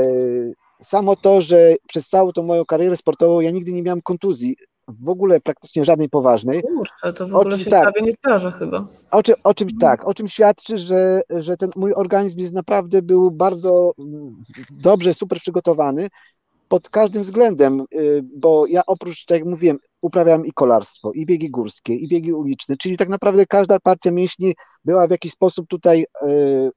samo 0.82 1.16
to, 1.16 1.42
że 1.42 1.74
przez 1.88 2.08
całą 2.08 2.32
tą 2.32 2.42
moją 2.42 2.64
karierę 2.64 2.96
sportową 2.96 3.40
ja 3.40 3.50
nigdy 3.50 3.72
nie 3.72 3.82
miałem 3.82 4.02
kontuzji, 4.02 4.56
w 4.98 5.08
ogóle 5.08 5.40
praktycznie 5.40 5.84
żadnej 5.84 6.08
poważnej. 6.08 6.62
Kurczę, 6.62 7.12
to 7.12 7.28
w 7.28 7.34
ogóle 7.34 7.56
czym, 7.56 7.64
się 7.64 7.70
tak, 7.70 7.82
prawie 7.82 8.02
nie 8.02 8.12
zdarza 8.12 8.50
chyba. 8.50 8.86
O 9.10 9.22
czym, 9.22 9.34
o 9.44 9.50
mhm. 9.50 9.78
tak, 9.80 10.08
o 10.08 10.14
czym 10.14 10.28
świadczy, 10.28 10.78
że, 10.78 11.22
że 11.30 11.56
ten 11.56 11.70
mój 11.76 11.94
organizm 11.94 12.38
jest 12.38 12.54
naprawdę 12.54 13.02
był 13.02 13.30
bardzo 13.30 13.92
mm, 13.98 14.44
dobrze, 14.70 15.14
super 15.14 15.38
przygotowany 15.38 16.08
pod 16.70 16.88
każdym 16.88 17.22
względem, 17.22 17.84
y, 17.94 18.22
bo 18.36 18.66
ja 18.66 18.82
oprócz, 18.86 19.24
tak 19.24 19.38
jak 19.38 19.48
mówiłem, 19.48 19.78
uprawiałem 20.00 20.46
i 20.46 20.52
kolarstwo, 20.52 21.12
i 21.12 21.26
biegi 21.26 21.50
górskie, 21.50 21.94
i 21.94 22.08
biegi 22.08 22.32
uliczne, 22.32 22.76
czyli 22.76 22.96
tak 22.96 23.08
naprawdę 23.08 23.46
każda 23.46 23.80
partia 23.80 24.10
mięśni 24.10 24.54
była 24.84 25.06
w 25.06 25.10
jakiś 25.10 25.32
sposób 25.32 25.66
tutaj 25.68 26.06
y, 26.22 26.70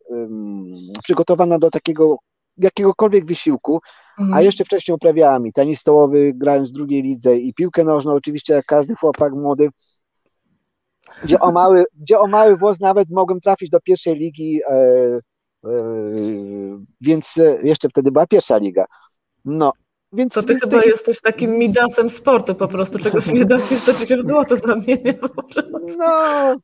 przygotowana 1.03 1.59
do 1.59 1.69
takiego 1.69 2.15
jakiegokolwiek 2.57 3.25
wysiłku, 3.25 3.79
mhm. 4.19 4.33
a 4.33 4.41
jeszcze 4.41 4.65
wcześniej 4.65 4.95
uprawiałem 4.95 5.47
i 5.47 5.53
tenis 5.53 5.79
stołowy, 5.79 6.33
grając 6.35 6.69
w 6.69 6.73
drugiej 6.73 7.01
lidze 7.01 7.37
i 7.37 7.53
piłkę 7.53 7.83
nożną, 7.83 8.13
oczywiście 8.13 8.53
jak 8.53 8.65
każdy 8.65 8.95
chłopak 8.95 9.33
młody, 9.33 9.69
gdzie 11.23 11.39
o 11.39 11.51
mały, 11.51 11.85
gdzie 12.01 12.19
o 12.19 12.27
mały 12.27 12.57
włos 12.57 12.79
nawet 12.79 13.09
mogłem 13.09 13.39
trafić 13.39 13.69
do 13.69 13.79
pierwszej 13.79 14.15
ligi, 14.15 14.59
e, 14.69 14.75
e, 14.75 15.69
więc 17.01 17.39
jeszcze 17.63 17.89
wtedy 17.89 18.11
była 18.11 18.27
pierwsza 18.27 18.57
liga. 18.57 18.85
No, 19.45 19.71
więc, 20.13 20.33
to 20.33 20.43
ty 20.43 20.59
chyba 20.59 20.75
jest... 20.75 20.87
jesteś 20.87 21.21
takim 21.21 21.57
midasem 21.57 22.09
sportu 22.09 22.55
po 22.55 22.67
prostu, 22.67 22.99
czegoś 22.99 23.27
nie 23.27 23.45
trafisz, 23.45 23.83
to 23.83 23.93
ci 23.93 24.07
się 24.07 24.17
w 24.17 24.23
złoto 24.23 24.55
zamienia 24.55 25.13
No, 25.97 26.55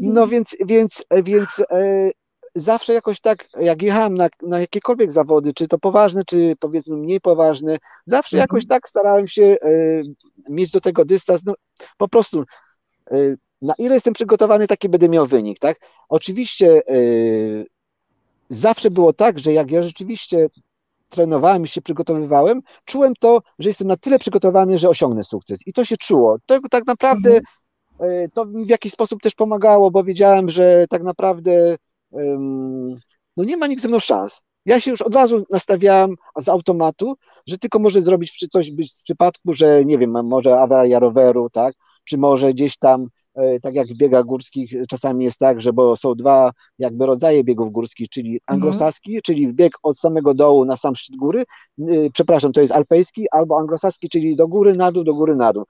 no 0.00 0.28
więc, 0.28 0.56
więc, 0.66 1.04
więc 1.24 1.62
e, 1.70 2.10
zawsze 2.54 2.92
jakoś 2.92 3.20
tak, 3.20 3.48
jak 3.60 3.82
jechałem 3.82 4.14
na, 4.14 4.28
na 4.42 4.60
jakiekolwiek 4.60 5.12
zawody, 5.12 5.54
czy 5.54 5.68
to 5.68 5.78
poważne, 5.78 6.24
czy 6.24 6.54
powiedzmy 6.60 6.96
mniej 6.96 7.20
poważne, 7.20 7.76
zawsze 8.06 8.36
mhm. 8.36 8.42
jakoś 8.42 8.66
tak 8.66 8.88
starałem 8.88 9.28
się 9.28 9.42
y, 9.42 10.02
mieć 10.48 10.70
do 10.70 10.80
tego 10.80 11.04
dystans. 11.04 11.44
No, 11.44 11.54
po 11.96 12.08
prostu 12.08 12.44
y, 13.12 13.38
na 13.62 13.74
ile 13.78 13.94
jestem 13.94 14.14
przygotowany, 14.14 14.66
taki 14.66 14.88
będę 14.88 15.08
miał 15.08 15.26
wynik, 15.26 15.58
tak? 15.58 15.80
Oczywiście 16.08 16.82
y, 16.90 17.66
zawsze 18.48 18.90
było 18.90 19.12
tak, 19.12 19.38
że 19.38 19.52
jak 19.52 19.70
ja 19.70 19.82
rzeczywiście 19.82 20.48
trenowałem 21.08 21.64
i 21.64 21.68
się 21.68 21.82
przygotowywałem, 21.82 22.60
czułem 22.84 23.12
to, 23.20 23.40
że 23.58 23.68
jestem 23.68 23.88
na 23.88 23.96
tyle 23.96 24.18
przygotowany, 24.18 24.78
że 24.78 24.88
osiągnę 24.88 25.24
sukces. 25.24 25.66
I 25.66 25.72
to 25.72 25.84
się 25.84 25.96
czuło. 25.96 26.36
To 26.46 26.58
tak 26.70 26.86
naprawdę 26.86 27.40
mhm. 28.00 28.30
to 28.30 28.44
mi 28.44 28.66
w 28.66 28.68
jakiś 28.68 28.92
sposób 28.92 29.20
też 29.20 29.34
pomagało, 29.34 29.90
bo 29.90 30.04
wiedziałem, 30.04 30.48
że 30.48 30.84
tak 30.90 31.02
naprawdę 31.02 31.76
no 33.36 33.44
nie 33.44 33.56
ma 33.56 33.66
nikt 33.66 33.82
ze 33.82 33.88
mną 33.88 34.00
szans. 34.00 34.44
Ja 34.66 34.80
się 34.80 34.90
już 34.90 35.02
od 35.02 35.14
razu 35.14 35.44
nastawiałem 35.50 36.14
z 36.36 36.48
automatu, 36.48 37.16
że 37.46 37.58
tylko 37.58 37.78
może 37.78 38.00
zrobić 38.00 38.46
coś 38.50 38.70
być 38.70 38.92
w 38.92 39.02
przypadku, 39.02 39.54
że 39.54 39.84
nie 39.84 39.98
wiem, 39.98 40.26
może 40.26 40.60
awaria 40.60 40.98
roweru, 40.98 41.50
tak, 41.50 41.74
czy 42.04 42.18
może 42.18 42.52
gdzieś 42.52 42.76
tam, 42.76 43.02
e, 43.02 43.06
tak 43.62 43.74
jak 43.74 43.88
w 43.88 43.96
biegach 43.96 44.24
górskich 44.24 44.72
czasami 44.88 45.24
jest 45.24 45.38
tak, 45.38 45.60
że 45.60 45.72
bo 45.72 45.96
są 45.96 46.14
dwa 46.14 46.52
jakby 46.78 47.06
rodzaje 47.06 47.44
biegów 47.44 47.72
górskich, 47.72 48.08
czyli 48.08 48.30
mhm. 48.30 48.42
anglosaski, 48.46 49.10
mhm. 49.10 49.22
czyli 49.22 49.54
bieg 49.54 49.72
od 49.82 49.98
samego 49.98 50.34
dołu 50.34 50.64
na 50.64 50.76
sam 50.76 50.96
szczyt 50.96 51.16
góry, 51.16 51.44
y, 51.78 52.10
przepraszam, 52.12 52.52
to 52.52 52.60
jest 52.60 52.72
alpejski, 52.72 53.26
albo 53.30 53.58
anglosaski, 53.58 54.08
czyli 54.08 54.36
do 54.36 54.48
góry, 54.48 54.74
na 54.74 54.92
dół, 54.92 55.04
do 55.04 55.14
góry, 55.14 55.36
na 55.36 55.52
dół. 55.52 55.64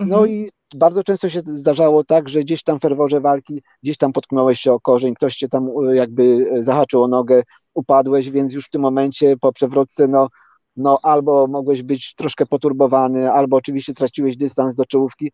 No 0.00 0.16
mhm. 0.16 0.28
i 0.28 0.50
bardzo 0.74 1.04
często 1.04 1.28
się 1.28 1.40
zdarzało 1.44 2.04
tak, 2.04 2.28
że 2.28 2.40
gdzieś 2.40 2.62
tam 2.62 2.78
w 2.78 2.82
ferworze 2.82 3.20
walki, 3.20 3.62
gdzieś 3.82 3.96
tam 3.96 4.12
potknąłeś 4.12 4.60
się 4.60 4.72
o 4.72 4.80
korzeń, 4.80 5.14
ktoś 5.14 5.36
cię 5.36 5.48
tam 5.48 5.68
e, 5.68 5.96
jakby 5.96 6.50
e, 6.52 6.62
zahaczył 6.62 7.02
o 7.02 7.08
nogę, 7.08 7.42
upadłeś, 7.74 8.30
więc 8.30 8.52
już 8.52 8.66
w 8.66 8.70
tym 8.70 8.82
momencie 8.82 9.36
po 9.36 9.52
przewrotce, 9.52 10.08
no, 10.08 10.28
no 10.76 10.98
albo 11.02 11.46
mogłeś 11.46 11.82
być 11.82 12.14
troszkę 12.14 12.46
poturbowany, 12.46 13.32
albo 13.32 13.56
oczywiście 13.56 13.94
traciłeś 13.94 14.36
dystans 14.36 14.74
do 14.74 14.86
czołówki, 14.86 15.32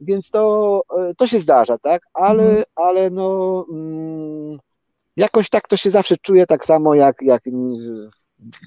więc 0.00 0.30
to, 0.30 0.82
e, 0.98 1.14
to 1.14 1.26
się 1.26 1.40
zdarza, 1.40 1.78
tak, 1.78 2.02
ale, 2.14 2.44
mhm. 2.44 2.64
ale 2.74 3.10
no 3.10 3.66
mm, 3.72 4.58
jakoś 5.16 5.48
tak 5.48 5.68
to 5.68 5.76
się 5.76 5.90
zawsze 5.90 6.16
czuje 6.16 6.46
tak 6.46 6.64
samo 6.64 6.94
jak, 6.94 7.22
jak 7.22 7.42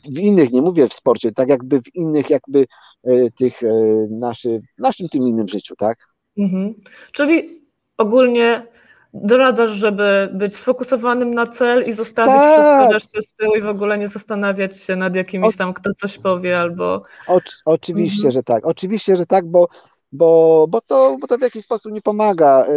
w 0.05 0.19
innych, 0.19 0.51
nie 0.51 0.61
mówię 0.61 0.87
w 0.89 0.93
sporcie, 0.93 1.31
tak 1.31 1.49
jakby 1.49 1.81
w 1.81 1.95
innych 1.95 2.29
jakby 2.29 2.65
e, 3.03 3.31
tych 3.31 3.63
e, 3.63 3.67
naszy, 4.09 4.59
naszym 4.77 5.09
tym 5.09 5.27
innym 5.27 5.47
życiu, 5.47 5.75
tak? 5.75 5.97
Mhm. 6.37 6.73
Czyli 7.11 7.61
ogólnie 7.97 8.67
doradzasz, 9.13 9.71
żeby 9.71 10.29
być 10.33 10.55
sfokusowanym 10.55 11.29
na 11.29 11.47
cel 11.47 11.85
i 11.87 11.93
zostawić 11.93 12.33
tak. 12.33 12.53
wszystko 12.53 12.93
resztę 12.93 13.21
z 13.21 13.33
tyłu 13.33 13.55
i 13.55 13.61
w 13.61 13.67
ogóle 13.67 13.97
nie 13.97 14.07
zastanawiać 14.07 14.77
się 14.77 14.95
nad 14.95 15.15
jakimś 15.15 15.55
tam, 15.55 15.73
kto 15.73 15.93
coś 15.93 16.17
powie 16.17 16.59
albo... 16.59 17.01
O, 17.27 17.39
oczywiście, 17.65 18.27
mhm. 18.27 18.31
że 18.31 18.43
tak, 18.43 18.65
oczywiście, 18.65 19.17
że 19.17 19.25
tak, 19.25 19.45
bo 19.45 19.67
bo, 20.11 20.65
bo, 20.69 20.81
to, 20.81 21.17
bo 21.21 21.27
to 21.27 21.37
w 21.37 21.41
jakiś 21.41 21.63
sposób 21.63 21.91
nie 21.91 22.01
pomaga. 22.01 22.65
E, 22.65 22.73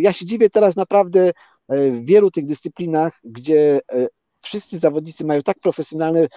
ja 0.00 0.12
się 0.12 0.26
dziwię 0.26 0.50
teraz 0.50 0.76
naprawdę 0.76 1.30
w 1.68 2.04
wielu 2.04 2.30
tych 2.30 2.44
dyscyplinach, 2.44 3.20
gdzie 3.24 3.80
wszyscy 4.44 4.78
zawodnicy 4.78 5.24
mają 5.24 5.42
tak 5.42 5.60
profesjonalne 5.60 6.18
mm, 6.20 6.28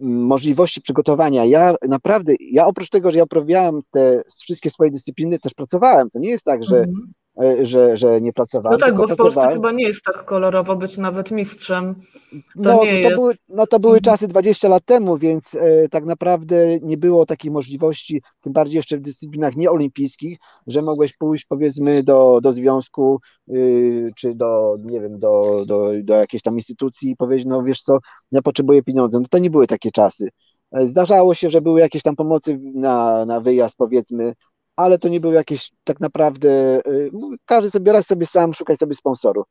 możliwości 0.00 0.80
przygotowania. 0.80 1.44
Ja 1.44 1.74
naprawdę, 1.88 2.34
ja 2.40 2.66
oprócz 2.66 2.90
tego, 2.90 3.12
że 3.12 3.18
ja 3.18 3.24
uprawiałem 3.24 3.80
te 3.90 4.22
wszystkie 4.44 4.70
swoje 4.70 4.90
dyscypliny, 4.90 5.38
też 5.38 5.54
pracowałem. 5.54 6.10
To 6.10 6.18
nie 6.18 6.30
jest 6.30 6.44
tak, 6.44 6.64
że 6.64 6.76
mhm. 6.78 7.12
E, 7.42 7.66
że, 7.66 7.96
że 7.96 8.20
nie 8.20 8.32
pracowałem. 8.32 8.78
No 8.80 8.86
tak, 8.86 8.96
bo 8.96 9.06
w 9.06 9.16
Polsce 9.16 9.48
chyba 9.48 9.72
nie 9.72 9.84
jest 9.84 10.04
tak 10.04 10.24
kolorowo 10.24 10.76
być 10.76 10.98
nawet 10.98 11.30
mistrzem. 11.30 11.94
To 12.32 12.38
no, 12.56 12.84
nie 12.84 12.90
to 12.90 13.08
jest. 13.08 13.16
Były, 13.16 13.34
no 13.48 13.66
to 13.66 13.80
były 13.80 13.98
mhm. 13.98 14.04
czasy 14.04 14.28
20 14.28 14.68
lat 14.68 14.84
temu, 14.84 15.18
więc 15.18 15.54
e, 15.54 15.88
tak 15.88 16.04
naprawdę 16.04 16.78
nie 16.82 16.96
było 16.96 17.26
takiej 17.26 17.50
możliwości, 17.50 18.22
tym 18.40 18.52
bardziej 18.52 18.76
jeszcze 18.76 18.96
w 18.96 19.00
dyscyplinach 19.00 19.56
nieolimpijskich, 19.56 20.38
że 20.66 20.82
mogłeś 20.82 21.16
pójść 21.16 21.44
powiedzmy 21.48 22.02
do, 22.02 22.40
do 22.42 22.52
związku 22.52 23.20
y, 23.48 24.10
czy 24.16 24.34
do, 24.34 24.76
nie 24.84 25.00
wiem, 25.00 25.18
do, 25.18 25.64
do, 25.66 25.92
do 26.02 26.14
jakiejś 26.14 26.42
tam 26.42 26.54
instytucji 26.54 27.10
i 27.10 27.16
powiedzieć, 27.16 27.46
no 27.46 27.62
wiesz 27.62 27.82
co, 27.82 27.98
ja 28.32 28.42
potrzebuję 28.42 28.82
pieniądze. 28.82 29.20
No 29.20 29.26
to 29.30 29.38
nie 29.38 29.50
były 29.50 29.66
takie 29.66 29.90
czasy. 29.90 30.28
E, 30.72 30.86
zdarzało 30.86 31.34
się, 31.34 31.50
że 31.50 31.60
były 31.60 31.80
jakieś 31.80 32.02
tam 32.02 32.16
pomocy 32.16 32.58
na, 32.74 33.24
na 33.24 33.40
wyjazd, 33.40 33.76
powiedzmy, 33.76 34.34
ale 34.78 34.98
to 34.98 35.08
nie 35.08 35.20
były 35.20 35.34
jakieś 35.34 35.70
tak 35.84 36.00
naprawdę, 36.00 36.80
y, 36.86 37.10
każdy 37.44 37.70
sobie 37.70 37.92
raz 37.92 38.06
sobie 38.06 38.26
sam, 38.26 38.54
szukać 38.54 38.78
sobie 38.78 38.94
sponsorów. 38.94 39.46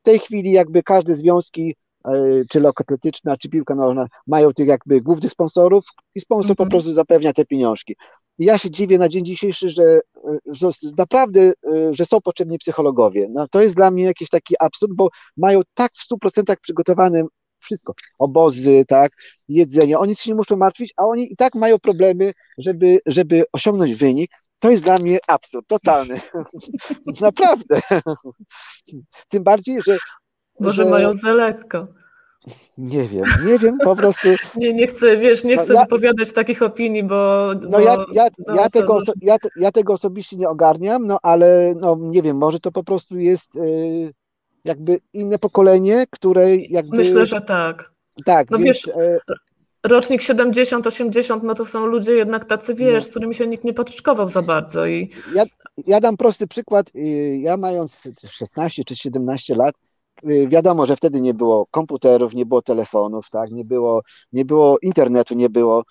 W 0.00 0.02
tej 0.02 0.18
chwili 0.18 0.52
jakby 0.52 0.82
każde 0.82 1.16
związki, 1.16 1.76
y, 2.08 2.44
czy 2.50 2.60
lokatletyczna, 2.60 3.36
czy 3.36 3.48
piłka 3.48 3.74
nożna, 3.74 4.06
mają 4.26 4.52
tych 4.52 4.68
jakby 4.68 5.00
głównych 5.00 5.32
sponsorów 5.32 5.84
i 6.14 6.20
sponsor 6.20 6.56
po 6.56 6.62
mhm. 6.62 6.70
prostu 6.70 6.92
zapewnia 6.92 7.32
te 7.32 7.44
pieniążki. 7.44 7.96
I 8.38 8.44
ja 8.44 8.58
się 8.58 8.70
dziwię 8.70 8.98
na 8.98 9.08
dzień 9.08 9.24
dzisiejszy, 9.24 9.70
że, 9.70 9.82
y, 9.82 10.38
że 10.46 10.68
naprawdę, 10.98 11.52
że 11.92 12.06
są 12.06 12.20
potrzebni 12.20 12.58
psychologowie. 12.58 13.26
No, 13.30 13.48
to 13.48 13.62
jest 13.62 13.76
dla 13.76 13.90
mnie 13.90 14.04
jakiś 14.04 14.28
taki 14.28 14.54
absurd, 14.60 14.92
bo 14.94 15.08
mają 15.36 15.60
tak 15.74 15.92
w 15.94 16.14
100% 16.14 16.56
przygotowane 16.62 17.22
wszystko, 17.58 17.94
obozy, 18.18 18.84
tak, 18.88 19.12
jedzenie, 19.48 19.98
oni 19.98 20.16
się 20.16 20.30
nie 20.30 20.34
muszą 20.34 20.56
martwić, 20.56 20.92
a 20.96 21.04
oni 21.04 21.32
i 21.32 21.36
tak 21.36 21.54
mają 21.54 21.78
problemy, 21.78 22.32
żeby, 22.58 22.98
żeby 23.06 23.44
osiągnąć 23.52 23.94
wynik, 23.94 24.30
to 24.60 24.70
jest 24.70 24.84
dla 24.84 24.98
mnie 24.98 25.18
absurd 25.26 25.66
totalny. 25.66 26.20
Naprawdę. 27.20 27.80
Tym 29.28 29.42
bardziej, 29.42 29.82
że. 29.82 29.98
Może 30.60 30.84
że... 30.84 30.90
mają 30.90 31.12
za 31.12 31.32
lekko. 31.32 31.86
Nie 32.78 33.08
wiem, 33.08 33.24
nie 33.46 33.58
wiem, 33.58 33.78
po 33.84 33.96
prostu. 33.96 34.28
Nie, 34.56 34.72
nie 34.72 34.86
chcę, 34.86 35.16
wiesz, 35.16 35.44
nie 35.44 35.56
No, 35.56 35.62
chcę 35.62 35.74
ja- 35.74 35.80
wypowiadać 35.80 36.32
takich 36.32 36.62
opinii, 36.62 37.04
bo. 37.04 37.50
No 37.60 37.70
bo, 37.70 37.80
ja, 37.80 37.96
ja, 38.12 38.26
no, 38.46 38.54
ja, 38.54 38.62
to- 38.62 38.70
tego, 38.70 38.98
ja, 39.22 39.36
ja 39.56 39.72
tego 39.72 39.92
osobiście 39.92 40.36
nie 40.36 40.48
ogarniam, 40.48 41.06
no 41.06 41.18
ale 41.22 41.74
no 41.76 41.96
nie 42.00 42.22
wiem, 42.22 42.36
może 42.36 42.60
to 42.60 42.72
po 42.72 42.84
prostu 42.84 43.18
jest 43.18 43.56
y, 43.56 44.12
jakby 44.64 45.00
inne 45.12 45.38
pokolenie, 45.38 46.04
które 46.10 46.56
jakby. 46.56 46.96
Myślę, 46.96 47.26
że 47.26 47.40
tak. 47.40 47.92
tak, 48.24 48.50
no 48.50 48.58
więc, 48.58 48.66
wiesz, 48.66 48.88
e, 48.88 49.18
Rocznik 49.82 50.22
70, 50.22 50.86
80, 50.86 51.42
no 51.42 51.54
to 51.54 51.64
są 51.64 51.86
ludzie 51.86 52.12
jednak 52.12 52.44
tacy, 52.44 52.74
wiesz, 52.74 52.94
No. 52.94 53.00
z 53.00 53.10
którymi 53.10 53.34
się 53.34 53.46
nikt 53.46 53.64
nie 53.64 53.74
potyczkował 53.74 54.28
za 54.28 54.42
bardzo 54.42 54.86
i 54.86 55.10
ja, 55.34 55.44
ja 55.86 56.00
dam 56.00 56.16
prosty 56.16 56.46
przykład. 56.46 56.90
y, 56.96 57.36
Ja 57.40 57.56
mając 57.56 58.02
16 58.30 58.84
czy 58.84 58.96
17 58.96 59.54
lat, 59.54 59.74
y, 60.30 60.48
wiadomo, 60.48 60.86
że 60.86 60.96
wtedy 60.96 61.20
nie 61.20 61.34
było 61.34 61.66
komputerów, 61.70 62.34
nie 62.34 62.46
było 62.46 62.62
telefonów, 62.62 63.30
tak, 63.30 63.50
nie 63.50 63.64
było, 63.64 64.02
nie 64.32 64.44
było 64.44 64.78
internetu, 64.82 65.34
nie 65.34 65.50
było. 65.50 65.84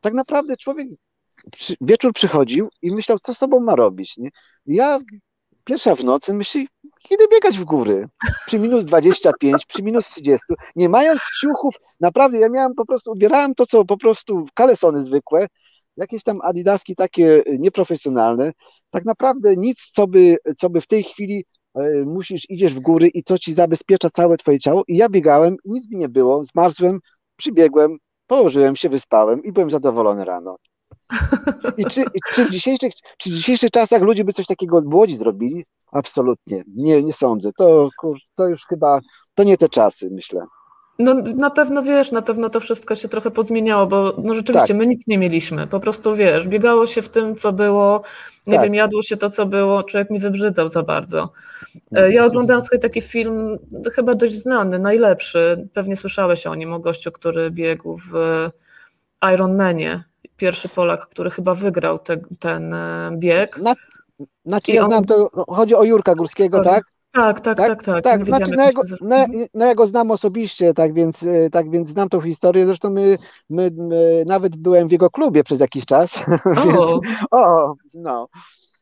Tak 0.00 0.14
naprawdę 0.14 0.56
człowiek 0.56 0.88
przy, 1.52 1.74
wieczór 1.80 2.12
przychodził 2.12 2.68
i 2.82 2.94
myślał, 2.94 3.18
co 3.22 3.34
sobą 3.34 3.60
ma 3.60 3.76
robić. 3.76 4.16
Nie? 4.16 4.28
Ja 4.66 4.98
pierwsza 5.64 5.94
w 5.94 6.04
nocy 6.04 6.34
myśli, 6.34 6.68
idę 7.10 7.24
biegać 7.32 7.58
w 7.58 7.64
góry. 7.64 8.08
Przy 8.46 8.58
minus 8.58 8.84
25, 8.84 9.66
przy 9.66 9.82
minus 9.82 10.06
30, 10.06 10.46
nie 10.76 10.88
mając 10.88 11.20
ciuchów, 11.40 11.74
naprawdę 12.00 12.38
ja 12.38 12.48
miałem 12.48 12.74
po 12.74 12.86
prostu, 12.86 13.12
ubierałem 13.12 13.54
to, 13.54 13.66
co 13.66 13.84
po 13.84 13.96
prostu 13.96 14.46
kalesony 14.54 15.02
zwykłe, 15.02 15.46
jakieś 15.96 16.22
tam 16.22 16.38
adidaski 16.42 16.96
takie 16.96 17.42
nieprofesjonalne, 17.58 18.52
tak 18.90 19.04
naprawdę 19.04 19.56
nic, 19.56 19.90
co 19.90 20.06
by, 20.06 20.36
co 20.56 20.70
by 20.70 20.80
w 20.80 20.86
tej 20.86 21.04
chwili 21.04 21.44
e, 21.74 22.04
musisz, 22.04 22.50
idziesz 22.50 22.74
w 22.74 22.80
góry 22.80 23.08
i 23.08 23.22
co 23.22 23.38
ci 23.38 23.54
zabezpiecza 23.54 24.10
całe 24.10 24.36
twoje 24.36 24.60
ciało 24.60 24.82
i 24.88 24.96
ja 24.96 25.08
biegałem, 25.08 25.56
nic 25.64 25.90
mi 25.90 25.96
nie 25.96 26.08
było, 26.08 26.44
zmarzłem, 26.44 26.98
przybiegłem, 27.36 27.96
położyłem 28.26 28.76
się, 28.76 28.88
wyspałem 28.88 29.44
i 29.44 29.52
byłem 29.52 29.70
zadowolony 29.70 30.24
rano. 30.24 30.56
I 31.76 31.84
czy, 31.84 32.04
czy, 32.34 32.44
w 32.44 32.50
dzisiejszych, 32.50 32.92
czy 33.18 33.30
w 33.30 33.32
dzisiejszych 33.32 33.70
czasach 33.70 34.02
ludzie 34.02 34.24
by 34.24 34.32
coś 34.32 34.46
takiego 34.46 34.80
w 34.80 34.94
Łodzi 34.94 35.16
zrobili? 35.16 35.64
Absolutnie. 35.92 36.62
Nie, 36.76 37.02
nie 37.02 37.12
sądzę. 37.12 37.50
To, 37.56 37.88
to 38.34 38.48
już 38.48 38.62
chyba, 38.68 39.00
to 39.34 39.44
nie 39.44 39.56
te 39.56 39.68
czasy, 39.68 40.08
myślę. 40.12 40.46
no 40.98 41.14
na 41.14 41.50
pewno, 41.50 41.82
wiesz, 41.82 42.12
na 42.12 42.22
pewno 42.22 42.48
to 42.50 42.60
wszystko 42.60 42.94
się 42.94 43.08
trochę 43.08 43.30
pozmieniało, 43.30 43.86
bo 43.86 44.14
no 44.22 44.34
rzeczywiście 44.34 44.68
Tak. 44.68 44.76
my 44.76 44.86
nic 44.86 45.06
nie 45.06 45.18
mieliśmy, 45.18 45.66
po 45.66 45.80
prostu, 45.80 46.16
wiesz, 46.16 46.48
biegało 46.48 46.86
się 46.86 47.02
w 47.02 47.08
tym, 47.08 47.36
co 47.36 47.52
było, 47.52 48.02
nie 48.46 48.54
Tak. 48.54 48.64
wiem, 48.64 48.74
jadło 48.74 49.02
się 49.02 49.16
to, 49.16 49.30
co 49.30 49.46
było, 49.46 49.82
człowiek 49.82 50.10
nie 50.10 50.20
wybrzydzał 50.20 50.68
za 50.68 50.82
bardzo. 50.82 51.32
E, 51.96 52.12
Ja 52.12 52.24
oglądałam 52.24 52.62
sobie 52.62 52.78
taki 52.78 53.00
film, 53.00 53.58
chyba 53.94 54.14
dość 54.14 54.34
znany, 54.34 54.78
najlepszy, 54.78 55.68
pewnie 55.72 55.96
słyszałeś 55.96 56.46
o 56.46 56.54
nim, 56.54 56.72
o 56.72 56.78
gościu, 56.78 57.12
który 57.12 57.50
biegł 57.50 57.96
w 58.12 58.12
Ironmanie, 59.34 60.04
pierwszy 60.44 60.68
Polak, 60.68 61.06
który 61.06 61.30
chyba 61.30 61.54
wygrał 61.54 61.98
te, 61.98 62.16
ten 62.38 62.74
e, 62.74 63.10
bieg. 63.18 63.58
Na, 63.58 63.74
znaczy 64.44 64.72
I 64.72 64.74
ja 64.74 64.82
on- 64.82 64.90
znam 64.90 65.04
to, 65.04 65.30
no, 65.36 65.44
chodzi 65.48 65.74
o 65.74 65.84
Jurka 65.84 66.14
Górskiego, 66.14 66.56
Sorry. 66.56 66.70
tak? 66.70 66.84
Tak, 67.12 67.40
tak, 67.40 67.56
Tak? 67.56 67.68
tak, 67.68 67.82
tak. 67.84 68.04
Tak, 68.04 68.24
znaczy 68.24 68.50
wiedziałam, 68.50 68.56
no, 68.56 68.64
jak 68.64 68.74
ja 68.74 68.80
on 68.80 68.86
go, 68.86 68.96
się 68.96 68.96
no, 69.00 69.16
nazywa. 69.18 69.44
no 69.54 69.66
ja 69.66 69.74
go 69.74 69.86
znam 69.86 70.10
osobiście, 70.10 70.74
tak 70.74 70.94
więc, 70.94 71.22
e, 71.22 71.50
tak 71.50 71.70
więc 71.70 71.88
znam 71.88 72.08
tą 72.08 72.20
historię, 72.20 72.66
zresztą 72.66 72.90
my, 72.90 73.16
my, 73.50 73.70
my 73.76 74.24
nawet 74.26 74.56
byłem 74.56 74.88
w 74.88 74.92
jego 74.92 75.10
klubie 75.10 75.44
przez 75.44 75.60
jakiś 75.60 75.86
czas, 75.86 76.24
więc, 76.64 76.76
O, 76.78 77.00
O, 77.30 77.74
no. 77.94 78.28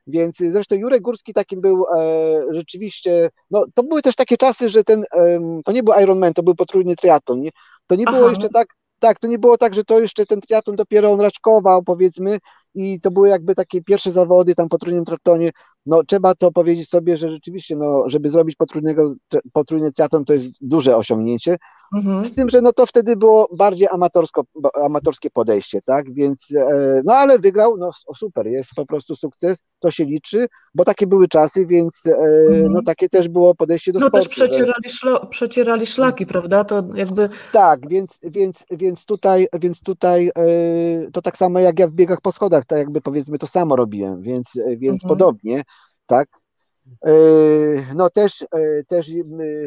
Więc 0.06 0.36
zresztą 0.36 0.76
Jurek 0.76 1.02
Górski 1.02 1.32
takim 1.34 1.60
był 1.60 1.84
e, 1.98 2.04
rzeczywiście, 2.50 3.28
no 3.50 3.64
to 3.74 3.82
były 3.82 4.02
też 4.02 4.14
takie 4.16 4.36
czasy, 4.36 4.68
że 4.68 4.84
ten, 4.84 5.04
em, 5.12 5.60
to 5.64 5.72
nie 5.72 5.82
był 5.82 5.94
Ironman, 6.02 6.34
to 6.34 6.42
był 6.42 6.54
potrójny 6.54 6.96
triatlon, 6.96 7.40
nie? 7.40 7.50
To 7.86 7.94
nie 7.94 8.04
było 8.04 8.18
Aha. 8.18 8.30
jeszcze 8.30 8.48
tak, 8.48 8.66
tak, 9.02 9.18
to 9.18 9.26
nie 9.28 9.38
było 9.38 9.58
tak, 9.58 9.74
że 9.74 9.84
to 9.84 10.00
jeszcze 10.00 10.26
ten 10.26 10.40
triatlon 10.40 10.76
dopiero 10.76 11.12
on 11.12 11.20
raczkował, 11.20 11.82
powiedzmy, 11.82 12.38
i 12.74 13.00
to 13.00 13.10
były 13.10 13.28
jakby 13.28 13.54
takie 13.54 13.82
pierwsze 13.82 14.12
zawody 14.12 14.54
tam 14.54 14.68
po 14.68 14.74
potrójnym 14.78 15.04
triatlonie, 15.04 15.50
no 15.86 16.04
trzeba 16.04 16.34
to 16.34 16.52
powiedzieć 16.52 16.88
sobie, 16.88 17.16
że 17.16 17.30
rzeczywiście, 17.30 17.76
no 17.76 18.04
żeby 18.06 18.30
zrobić 18.30 18.56
potrójnego, 18.56 19.14
potrójny 19.52 19.92
triatlon 19.92 20.24
to 20.24 20.32
jest 20.34 20.50
duże 20.60 20.96
osiągnięcie, 20.96 21.56
mhm. 21.96 22.26
z 22.26 22.32
tym, 22.34 22.50
że 22.50 22.60
no 22.60 22.72
to 22.72 22.86
wtedy 22.86 23.16
było 23.16 23.48
bardziej 23.56 23.88
amatorsko, 23.88 24.42
amatorskie 24.84 25.30
podejście, 25.30 25.82
tak? 25.82 26.14
Więc 26.14 26.48
e, 26.56 27.02
no 27.04 27.14
ale 27.14 27.38
wygrał, 27.38 27.76
no 27.76 27.90
super, 28.16 28.46
jest 28.46 28.70
po 28.76 28.86
prostu 28.86 29.16
sukces, 29.16 29.62
to 29.78 29.90
się 29.90 30.04
liczy, 30.04 30.46
bo 30.74 30.84
takie 30.84 31.06
były 31.06 31.28
czasy, 31.28 31.66
więc 31.66 32.06
e, 32.06 32.32
Mhm. 32.52 32.72
no 32.72 32.80
takie 32.86 33.08
też 33.08 33.28
było 33.28 33.54
podejście 33.54 33.92
do 33.92 33.98
No 34.00 34.10
też 34.10 34.24
sportu. 34.24 34.40
że- 34.40 34.48
przecierali, 34.48 34.88
szlo, 34.88 35.26
przecierali 35.26 35.86
szlaki, 35.86 36.26
prawda? 36.26 36.64
To 36.64 36.82
jakby 36.94 37.28
tak, 37.52 37.88
więc, 37.88 38.18
więc, 38.22 38.64
więc 38.70 39.04
tutaj, 39.04 39.46
więc 39.60 39.80
tutaj 39.82 40.28
e, 40.28 40.42
to 41.12 41.22
tak 41.22 41.36
samo 41.36 41.58
jak 41.58 41.78
ja 41.78 41.88
w 41.88 41.92
biegach 41.92 42.20
po 42.20 42.32
schodach, 42.32 42.61
tak 42.66 42.78
jakby 42.78 43.00
powiedzmy 43.00 43.38
to 43.38 43.46
samo 43.46 43.76
robiłem, 43.76 44.22
więc, 44.22 44.56
e, 44.56 44.76
więc 44.76 45.04
Mhm. 45.04 45.08
podobnie, 45.08 45.62
tak. 46.06 46.28
E, 47.06 47.12
No 47.94 48.10
też, 48.10 48.42
e, 48.42 48.84
też 48.88 49.10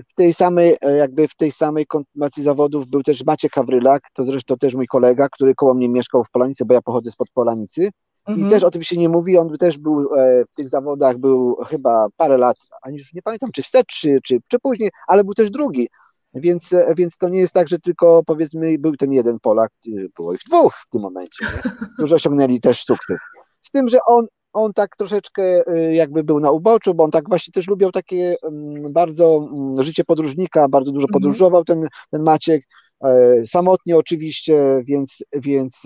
w 0.09 0.13
tej 0.15 0.33
samej, 0.33 0.77
jakby 0.97 1.27
w 1.27 1.35
tej 1.35 1.51
samej 1.51 1.85
kontynuacji 1.85 2.43
zawodów 2.43 2.87
był 2.87 3.03
też 3.03 3.25
Maciek 3.25 3.51
Hawrylak, 3.51 4.03
to 4.13 4.23
zresztą 4.23 4.57
też 4.57 4.75
mój 4.75 4.87
kolega, 4.87 5.29
który 5.29 5.55
koło 5.55 5.73
mnie 5.73 5.89
mieszkał 5.89 6.23
w 6.23 6.31
Polanicy, 6.31 6.65
bo 6.65 6.73
ja 6.73 6.81
pochodzę 6.81 7.11
spod 7.11 7.27
Polanicy 7.33 7.89
i 8.27 8.31
mhm. 8.31 8.49
też 8.49 8.63
o 8.63 8.71
tym 8.71 8.83
się 8.83 8.97
nie 8.97 9.09
mówi, 9.09 9.37
on 9.37 9.57
też 9.57 9.77
był 9.77 10.09
w 10.53 10.55
tych 10.55 10.69
zawodach, 10.69 11.17
był 11.17 11.55
chyba 11.55 12.07
parę 12.17 12.37
lat, 12.37 12.57
ani 12.81 12.97
już 12.97 13.13
nie 13.13 13.21
pamiętam, 13.21 13.49
czy 13.51 13.63
wstecz, 13.63 13.87
czy, 13.87 14.19
czy, 14.23 14.37
czy 14.47 14.59
później, 14.59 14.89
ale 15.07 15.23
był 15.23 15.33
też 15.33 15.51
drugi. 15.51 15.89
Więc, 16.35 16.73
e, 16.73 16.93
więc 16.97 17.17
to 17.17 17.29
nie 17.29 17.39
jest 17.39 17.53
tak, 17.53 17.69
że 17.69 17.79
tylko 17.79 18.23
powiedzmy 18.25 18.79
był 18.79 18.95
ten 18.95 19.13
jeden 19.13 19.39
Polak, 19.39 19.71
było 20.15 20.33
ich 20.33 20.39
dwóch 20.47 20.75
w 20.87 20.89
tym 20.89 21.01
momencie, 21.01 21.45
nie? 21.45 21.71
którzy 21.93 22.15
osiągnęli 22.15 22.59
też 22.59 22.83
sukces. 22.83 23.21
Z 23.61 23.71
tym, 23.71 23.89
że 23.89 23.97
on, 24.07 24.25
on 24.53 24.73
tak 24.73 24.95
troszeczkę 24.95 25.67
e, 25.67 25.93
jakby 25.95 26.23
był 26.23 26.39
na 26.39 26.51
uboczu, 26.51 26.93
bo 26.93 27.03
on 27.03 27.11
tak 27.11 27.29
właśnie 27.29 27.51
też 27.51 27.67
lubiał 27.67 27.91
takie 27.91 28.35
mm, 28.43 28.93
bardzo 28.93 29.47
mm, 29.51 29.83
życie 29.83 30.03
podróżnika, 30.03 30.69
bardzo 30.69 30.91
dużo 30.91 31.07
Mhm. 31.07 31.13
podróżował 31.13 31.63
ten, 31.63 31.87
ten 32.11 32.23
Maciek, 32.23 32.63
e, 33.03 33.45
samotnie 33.45 33.97
oczywiście, 33.97 34.83
więc, 34.87 35.23
więc 35.35 35.81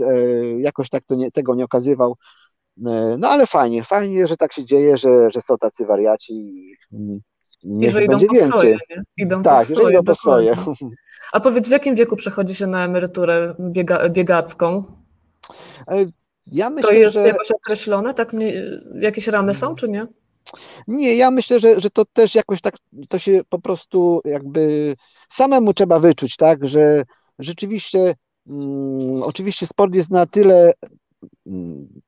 jakoś 0.58 0.90
tak 0.90 1.04
nie, 1.10 1.32
tego 1.32 1.56
nie 1.56 1.66
okazywał. 1.66 2.16
No 3.18 3.30
ale 3.30 3.48
fajnie, 3.48 3.84
fajnie, 3.84 4.28
że 4.28 4.38
tak 4.38 4.54
się 4.54 4.66
dzieje, 4.66 4.98
że, 4.98 5.32
że 5.32 5.42
są 5.42 5.58
tacy 5.58 5.86
wariaci 5.86 6.54
niech 7.64 7.92
że 7.92 8.04
idą 8.04 8.12
będzie 8.12 8.28
po 8.28 8.34
więcej. 8.34 8.52
swoje, 8.52 8.78
nie? 8.90 9.04
Idą 9.18 9.44
Tak, 9.44 9.68
po 9.68 9.74
swoje, 9.74 9.94
idą 9.94 10.04
po 10.04 10.16
swoje. 10.16 10.56
A 11.34 11.40
powiedz, 11.40 11.68
w 11.68 11.72
jakim 11.72 11.96
wieku 11.96 12.16
przechodzi 12.16 12.56
się 12.56 12.68
na 12.68 12.86
emeryturę 12.86 13.56
biega, 13.60 14.10
biegacką? 14.10 14.84
E, 15.88 16.06
Ja 16.48 16.70
myślę, 16.70 16.90
To 16.90 16.96
jest 16.96 17.14
że 17.14 17.28
jakoś 17.28 17.52
określone? 17.52 18.14
Tak, 18.14 18.36
jakieś 19.02 19.28
ramy 19.28 19.54
są, 19.54 19.76
czy 19.76 19.90
nie? 19.90 20.08
nie, 20.88 21.16
ja 21.16 21.32
myślę, 21.32 21.60
że, 21.60 21.80
że 21.80 21.90
to 21.90 22.06
też 22.14 22.36
jakoś 22.36 22.62
tak, 22.62 22.76
to 23.10 23.20
się 23.20 23.42
po 23.50 23.60
prostu 23.60 24.22
jakby 24.26 24.96
samemu 25.30 25.74
trzeba 25.74 26.00
wyczuć, 26.00 26.36
tak, 26.36 26.68
że 26.68 27.02
rzeczywiście, 27.40 28.14
mm, 28.48 29.24
oczywiście 29.24 29.66
sport 29.68 29.96
jest 29.96 30.12
na 30.12 30.26
tyle 30.26 30.72
mm, 31.48 32.02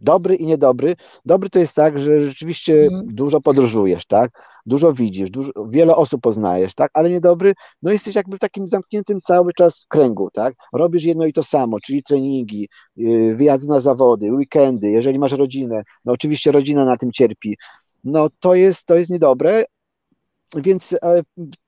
dobry 0.00 0.34
i 0.34 0.46
niedobry. 0.46 0.94
Dobry 1.24 1.50
to 1.50 1.58
jest 1.58 1.74
tak, 1.74 1.98
że 1.98 2.28
rzeczywiście 2.28 2.84
Mhm. 2.84 3.06
dużo 3.06 3.40
podróżujesz, 3.40 4.06
tak, 4.06 4.30
dużo 4.66 4.92
widzisz, 4.92 5.30
dużo, 5.30 5.52
wiele 5.68 5.96
osób 5.96 6.20
poznajesz, 6.20 6.74
tak, 6.74 6.90
ale 6.94 7.10
niedobry, 7.10 7.52
no 7.82 7.92
jesteś 7.92 8.14
jakby 8.14 8.36
w 8.36 8.40
takim 8.40 8.68
zamkniętym 8.68 9.20
cały 9.20 9.52
czas 9.52 9.86
kręgu, 9.88 10.30
tak, 10.32 10.54
robisz 10.72 11.04
jedno 11.04 11.26
i 11.26 11.32
to 11.32 11.42
samo, 11.42 11.80
czyli 11.80 12.02
treningi, 12.02 12.68
yy, 12.96 13.36
wyjazdy 13.36 13.68
na 13.68 13.80
zawody, 13.80 14.32
weekendy, 14.32 14.90
jeżeli 14.90 15.18
masz 15.18 15.32
rodzinę, 15.32 15.82
no 16.04 16.12
oczywiście 16.12 16.52
rodzina 16.52 16.84
na 16.84 16.96
tym 16.96 17.12
cierpi, 17.12 17.56
no 18.04 18.28
to 18.40 18.54
jest, 18.54 18.86
to 18.86 18.94
jest 18.94 19.10
niedobre, 19.10 19.64
więc 20.56 20.92
e, 20.92 21.22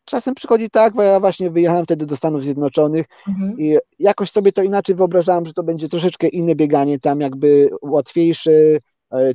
czasem 0.05 0.35
przychodzi 0.35 0.71
tak, 0.71 0.95
bo 0.95 1.03
ja 1.03 1.21
właśnie 1.21 1.51
wyjechałem 1.51 1.85
wtedy 1.85 2.07
do 2.07 2.17
Stanów 2.17 2.43
Zjednoczonych 2.43 3.07
Mhm. 3.29 3.59
i 3.61 3.77
jakoś 3.99 4.31
sobie 4.31 4.53
to 4.53 4.63
inaczej 4.63 4.95
wyobrażałem, 4.95 5.47
że 5.47 5.53
to 5.53 5.63
będzie 5.63 5.89
troszeczkę 5.89 6.29
inne 6.29 6.55
bieganie, 6.55 6.99
tam 6.99 7.21
jakby 7.21 7.71
łatwiejsze, 7.83 8.51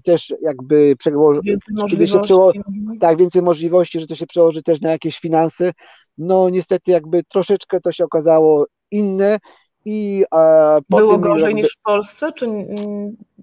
też 0.04 0.34
jakby 0.42 0.96
przełoży, 1.00 1.42
Więcej 1.44 1.76
kiedy 1.90 2.08
się 2.08 2.20
przeło- 2.20 2.52
tak, 3.00 3.18
więcej 3.18 3.42
możliwości, 3.42 4.00
że 4.00 4.08
to 4.08 4.16
się 4.16 4.28
przełoży 4.28 4.64
też 4.64 4.82
na 4.82 4.92
jakieś 4.92 5.20
finanse. 5.20 5.72
No 6.18 6.50
niestety 6.50 6.92
jakby 6.92 7.24
troszeczkę 7.24 7.80
to 7.80 7.92
się 7.92 8.06
okazało 8.06 8.66
inne 8.92 9.38
i 9.86 10.24
e, 10.36 10.80
Było 10.90 11.18
gorzej 11.18 11.44
jakby, 11.46 11.54
niż 11.62 11.78
w 11.80 11.82
Polsce, 11.82 12.32
czy, 12.32 12.46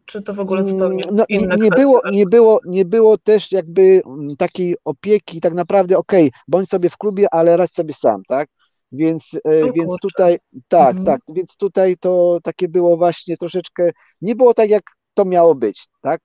czy 0.05 0.23
to 0.23 0.35
w 0.35 0.41
ogóle 0.41 0.63
zupełnie 0.63 1.05
no, 1.13 1.25
nie, 1.31 1.37
inne 1.37 1.57
nie, 1.57 1.71
było, 1.71 2.01
nie, 2.13 2.27
było, 2.27 2.61
nie 2.65 2.85
było 2.85 3.19
też 3.19 3.53
jakby 3.53 4.03
mm, 4.07 4.37
takiej 4.37 4.77
opieki, 4.85 5.41
tak 5.41 5.55
naprawdę 5.55 5.99
okej, 5.99 6.31
bądź 6.49 6.69
sobie 6.69 6.91
w 6.91 6.97
klubie, 6.97 7.27
ale 7.31 7.57
radź 7.57 7.73
sobie 7.73 7.93
sam, 7.93 8.23
tak? 8.29 8.49
Więc, 8.93 9.31
e, 9.35 9.65
O 9.65 9.73
więc 9.73 9.89
kurczę. 9.89 10.09
tutaj, 10.09 10.39
tak, 10.69 10.91
Mhm. 10.91 11.07
tak, 11.07 11.21
więc 11.35 11.57
tutaj 11.57 11.97
to 11.97 12.39
takie 12.43 12.69
było 12.69 12.97
właśnie 12.97 13.37
troszeczkę, 13.37 13.91
nie 14.21 14.37
było 14.37 14.55
tak 14.55 14.71
jak 14.71 14.83
to 15.15 15.25
miało 15.25 15.55
być, 15.55 15.87
tak? 16.03 16.21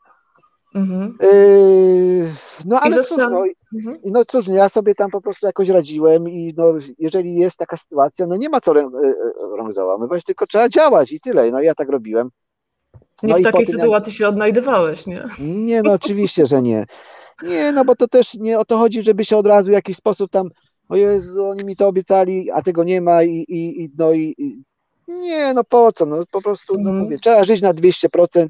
Mhm. 0.76 1.18
Yy, 1.22 2.34
no 2.66 2.80
ale 2.80 3.04
cóż, 3.04 3.18
no, 3.18 3.44
mhm. 3.76 3.98
no 4.06 4.26
cóż, 4.26 4.48
no, 4.48 4.54
ja 4.54 4.70
sobie 4.70 4.96
tam 4.96 5.10
po 5.10 5.22
prostu 5.22 5.46
jakoś 5.46 5.70
radziłem 5.70 6.30
i 6.30 6.54
no, 6.58 6.74
jeżeli 7.00 7.36
jest 7.36 7.58
taka 7.58 7.78
sytuacja, 7.78 8.28
no 8.28 8.38
nie 8.38 8.50
ma 8.50 8.62
co 8.62 8.74
rąk 8.74 8.94
e, 9.70 9.74
załamywać, 9.74 10.24
tylko 10.24 10.48
trzeba 10.48 10.70
działać 10.70 11.12
i 11.12 11.20
tyle. 11.20 11.52
No 11.52 11.62
ja 11.62 11.76
tak 11.76 11.90
robiłem. 11.90 12.30
No 13.24 13.36
nie 13.36 13.42
w 13.42 13.44
takiej 13.44 13.66
sytuacji 13.66 14.12
jak... 14.12 14.18
się 14.18 14.28
odnajdywałeś, 14.28 15.08
nie? 15.08 15.24
Nie, 15.40 15.82
no 15.82 15.92
oczywiście, 15.92 16.48
że 16.48 16.62
nie. 16.62 16.86
Nie, 17.44 17.72
no 17.72 17.86
bo 17.86 17.96
to 17.96 18.08
też 18.08 18.34
nie 18.34 18.60
o 18.60 18.66
to 18.66 18.78
chodzi, 18.78 19.04
żeby 19.04 19.26
się 19.26 19.38
od 19.38 19.48
razu 19.48 19.70
w 19.70 19.74
jakiś 19.74 19.98
sposób 19.98 20.32
tam, 20.32 20.50
o 20.90 20.96
Jezu, 20.96 21.46
oni 21.46 21.66
mi 21.66 21.76
to 21.76 21.88
obiecali, 21.88 22.52
a 22.52 22.62
tego 22.62 22.84
nie 22.84 23.02
ma 23.02 23.24
i, 23.24 23.46
i, 23.48 23.84
i 23.84 23.90
no 23.98 24.14
i, 24.14 24.36
i 24.38 24.64
nie, 25.08 25.54
no 25.54 25.64
po 25.64 25.92
co, 25.92 26.06
no 26.06 26.24
po 26.32 26.42
prostu, 26.42 26.74
no 26.74 26.80
mhm. 26.90 26.98
mówię, 26.98 27.18
trzeba 27.20 27.44
żyć 27.44 27.62
na 27.62 27.74
200%, 27.74 28.48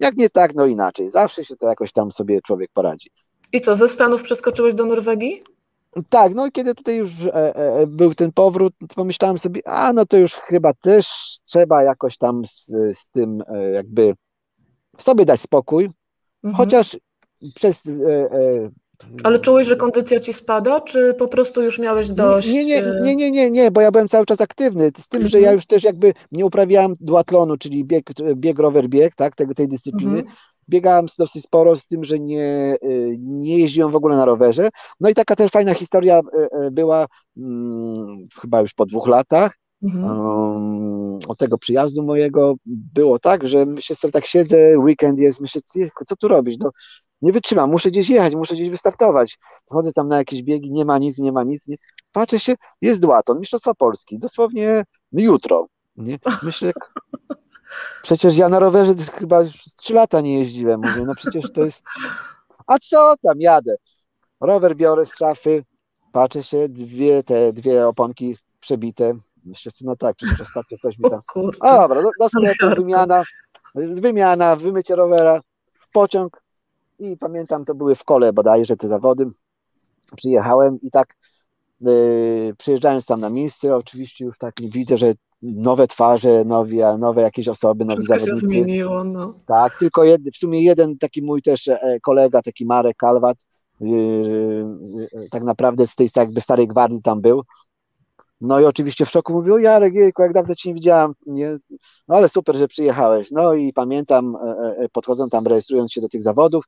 jak 0.00 0.16
nie 0.16 0.30
tak, 0.30 0.54
no 0.54 0.66
inaczej. 0.66 1.10
Zawsze 1.10 1.44
się 1.44 1.56
to 1.56 1.66
jakoś 1.66 1.92
tam 1.92 2.12
sobie 2.12 2.40
człowiek 2.46 2.70
poradzi. 2.74 3.10
I 3.52 3.60
co, 3.60 3.76
ze 3.76 3.88
Stanów 3.88 4.22
przeskoczyłeś 4.22 4.74
do 4.74 4.84
Norwegii? 4.84 5.44
Tak, 6.08 6.34
no 6.34 6.46
i 6.46 6.52
kiedy 6.52 6.74
tutaj 6.74 6.96
już 6.96 7.24
e, 7.24 7.56
e, 7.56 7.86
był 7.86 8.14
ten 8.14 8.32
powrót, 8.32 8.74
pomyślałem 8.96 9.38
sobie, 9.38 9.60
a 9.64 9.92
no 9.92 10.06
to 10.06 10.16
już 10.16 10.34
chyba 10.34 10.72
też 10.72 11.08
trzeba 11.44 11.82
jakoś 11.82 12.18
tam 12.18 12.42
z, 12.46 12.72
z 12.92 13.08
tym 13.08 13.42
e, 13.46 13.70
jakby 13.70 14.14
sobie 14.98 15.24
dać 15.24 15.40
spokój, 15.40 15.90
mhm. 16.44 16.54
chociaż 16.54 16.96
przez 17.54 17.86
e, 17.86 17.90
e, 18.32 18.70
ale 19.22 19.38
czułeś, 19.38 19.66
że 19.66 19.76
kondycja 19.76 20.20
ci 20.20 20.32
spada, 20.32 20.80
czy 20.80 21.14
po 21.14 21.28
prostu 21.28 21.62
już 21.62 21.78
miałeś 21.78 22.08
dość? 22.08 22.48
Nie, 22.48 22.64
nie, 22.64 22.82
nie, 23.02 23.16
nie, 23.16 23.30
nie, 23.30 23.50
nie 23.50 23.70
bo 23.70 23.80
ja 23.80 23.90
byłem 23.90 24.08
cały 24.08 24.26
czas 24.26 24.40
aktywny. 24.40 24.90
Z 24.98 25.08
tym, 25.08 25.28
że 25.28 25.38
ja 25.38 25.42
mhm. 25.42 25.56
już 25.56 25.66
też 25.66 25.84
jakby 25.84 26.14
nie 26.32 26.46
uprawiałem 26.46 26.96
duatlonu, 27.00 27.56
czyli 27.56 27.84
bieg, 27.84 28.10
bieg 28.34 28.58
rower, 28.58 28.88
bieg, 28.88 29.14
tak, 29.14 29.36
tego, 29.36 29.54
tej 29.54 29.68
dyscypliny. 29.68 30.18
Mhm. 30.18 30.36
Biegałem 30.70 31.06
dosyć 31.18 31.44
sporo 31.44 31.76
z 31.76 31.86
tym, 31.86 32.04
że 32.04 32.18
nie, 32.18 32.76
y, 32.84 33.16
nie 33.18 33.58
jeździłem 33.58 33.90
w 33.90 33.96
ogóle 33.96 34.16
na 34.16 34.24
rowerze. 34.24 34.68
No 35.00 35.08
i 35.08 35.14
taka 35.14 35.36
też 35.36 35.50
fajna 35.50 35.74
historia 35.74 36.18
y, 36.20 36.64
y, 36.66 36.70
była 36.70 37.06
hmm, 37.34 38.28
chyba 38.40 38.60
już 38.60 38.74
po 38.74 38.86
dwóch 38.86 39.08
latach. 39.08 39.56
Mhm. 39.82 40.04
Um, 40.04 41.18
od 41.28 41.38
tego 41.38 41.58
przyjazdu 41.58 42.02
mojego 42.02 42.54
było 42.66 43.18
tak, 43.18 43.46
że 43.46 43.66
myślę 43.66 43.96
sobie 43.96 44.12
tak 44.12 44.26
siedzę, 44.26 44.78
weekend 44.78 45.18
jest, 45.18 45.40
myślę, 45.40 45.60
co 46.06 46.16
tu 46.16 46.28
robić? 46.28 46.58
No, 46.60 46.70
nie 47.22 47.32
wytrzymam, 47.32 47.70
muszę 47.70 47.90
gdzieś 47.90 48.08
jechać, 48.10 48.34
muszę 48.34 48.54
gdzieś 48.54 48.70
wystartować. 48.70 49.38
Chodzę 49.66 49.92
tam 49.92 50.08
na 50.08 50.16
jakieś 50.16 50.42
biegi, 50.42 50.72
nie 50.72 50.84
ma 50.84 50.98
nic, 50.98 51.18
nie 51.18 51.32
ma 51.32 51.44
nic. 51.44 51.68
Nie. 51.68 51.76
Patrzę 52.12 52.40
się, 52.40 52.54
jest 52.82 53.00
duaton, 53.00 53.38
Mistrzostwa 53.38 53.74
Polski, 53.74 54.18
dosłownie 54.18 54.84
jutro. 55.12 55.66
Nie? 55.96 56.18
Myślę, 56.42 56.72
przecież 58.02 58.36
ja 58.36 58.48
na 58.48 58.58
rowerze 58.58 58.94
chyba 58.94 59.40
już 59.40 59.64
trzy 59.64 59.94
lata 59.94 60.20
nie 60.20 60.38
jeździłem. 60.38 60.80
Mówię, 60.80 61.02
no 61.06 61.14
przecież 61.14 61.52
to 61.52 61.64
jest... 61.64 61.84
A 62.66 62.78
co 62.78 63.14
tam, 63.22 63.40
jadę. 63.40 63.76
Rower 64.40 64.76
biorę 64.76 65.04
z 65.04 65.16
szafy, 65.16 65.64
patrzę 66.12 66.42
się, 66.42 66.68
dwie 66.68 67.22
te 67.22 67.52
dwie 67.52 67.88
oponki 67.88 68.36
przebite. 68.60 69.14
Myślę 69.44 69.72
no 69.80 69.96
tak, 69.96 70.16
ostatnio 70.42 70.78
coś 70.82 70.98
mi 70.98 71.10
tam... 71.10 71.20
A 71.60 71.78
dobra, 71.78 72.02
do, 72.02 72.10
do 72.18 72.28
sklepu, 72.28 72.76
wymiana, 72.76 73.22
wymiana, 73.74 74.56
wymycie 74.56 74.96
rowera, 74.96 75.40
w 75.70 75.90
pociąg, 75.90 76.42
i 76.98 77.16
pamiętam, 77.16 77.64
to 77.64 77.74
były 77.74 77.94
w 77.94 78.04
kole 78.04 78.32
bodajże 78.32 78.76
te 78.76 78.88
zawody. 78.88 79.26
Przyjechałem 80.16 80.80
i 80.80 80.90
tak 80.90 81.16
yy, 81.80 82.54
przyjeżdżając 82.58 83.06
tam 83.06 83.20
na 83.20 83.30
miejsce, 83.30 83.76
oczywiście 83.76 84.24
już 84.24 84.38
tak 84.38 84.54
widzę, 84.60 84.98
że 84.98 85.14
nowe 85.42 85.86
twarze, 85.86 86.44
nowe, 86.44 86.98
nowe 86.98 87.22
jakieś 87.22 87.48
osoby, 87.48 87.84
nowi 87.84 87.96
Wszystko 88.02 88.20
zawodnicy. 88.20 88.46
się 88.46 88.62
zmieniło, 88.62 89.04
no. 89.04 89.34
Tak, 89.46 89.78
tylko 89.78 90.04
jed, 90.04 90.22
w 90.34 90.36
sumie 90.36 90.62
jeden 90.62 90.98
taki 90.98 91.22
mój 91.22 91.42
też 91.42 91.68
e, 91.68 92.00
kolega, 92.02 92.42
taki 92.42 92.66
Marek 92.66 92.96
Kalwat, 92.96 93.46
yy, 93.80 94.64
tak 95.30 95.42
naprawdę 95.42 95.86
z 95.86 95.94
tej 95.94 96.08
jakby 96.16 96.40
starej 96.40 96.68
gwardii 96.68 97.02
tam 97.02 97.20
był, 97.20 97.42
no 98.40 98.60
i 98.60 98.64
oczywiście 98.64 99.06
w 99.06 99.10
szoku 99.10 99.32
mówił, 99.32 99.58
Jarek, 99.58 99.94
jejku, 99.94 100.22
jak 100.22 100.32
dawno 100.32 100.54
cię 100.54 100.68
nie 100.68 100.74
widziałam, 100.74 101.14
nie? 101.26 101.56
no 102.08 102.16
ale 102.16 102.28
super, 102.28 102.56
że 102.56 102.68
przyjechałeś. 102.68 103.30
No 103.30 103.54
i 103.54 103.72
pamiętam, 103.72 104.36
e, 104.36 104.38
e, 104.78 104.88
podchodząc 104.88 105.32
tam, 105.32 105.46
rejestrując 105.46 105.92
się 105.92 106.00
do 106.00 106.08
tych 106.08 106.22
zawodów, 106.22 106.64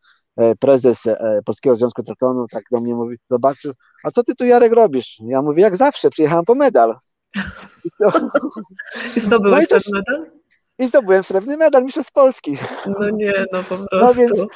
prezes 0.59 1.03
Polskiego 1.45 1.77
Związku 1.77 2.03
Triatlonu 2.03 2.47
tak 2.51 2.65
do 2.71 2.81
mnie 2.81 2.95
mówi, 2.95 3.17
zobaczył, 3.31 3.73
a 4.05 4.11
co 4.11 4.23
ty 4.23 4.35
tu 4.35 4.45
Jarek 4.45 4.73
robisz? 4.73 5.19
Ja 5.27 5.43
mówię, 5.43 5.63
jak 5.63 5.77
zawsze, 5.77 6.11
przyjechałem 6.11 6.45
po 6.45 6.55
medal. 6.55 6.95
I, 7.85 7.89
to... 7.99 8.29
I 9.17 9.21
zdobyłeś 9.21 9.67
no 9.71 9.79
i 9.79 9.81
ten 9.81 9.93
medal? 9.93 10.31
I 10.79 10.87
zdobyłem 10.87 11.25
srebrny 11.25 11.57
medal 11.57 11.85
mistrzostw 11.85 12.13
Polski. 12.13 12.59
No 12.87 13.11
nie, 13.11 13.45
no 13.53 13.63
po 13.63 13.77
prostu. 13.77 13.91
No 14.01 14.15
więc, 14.15 14.47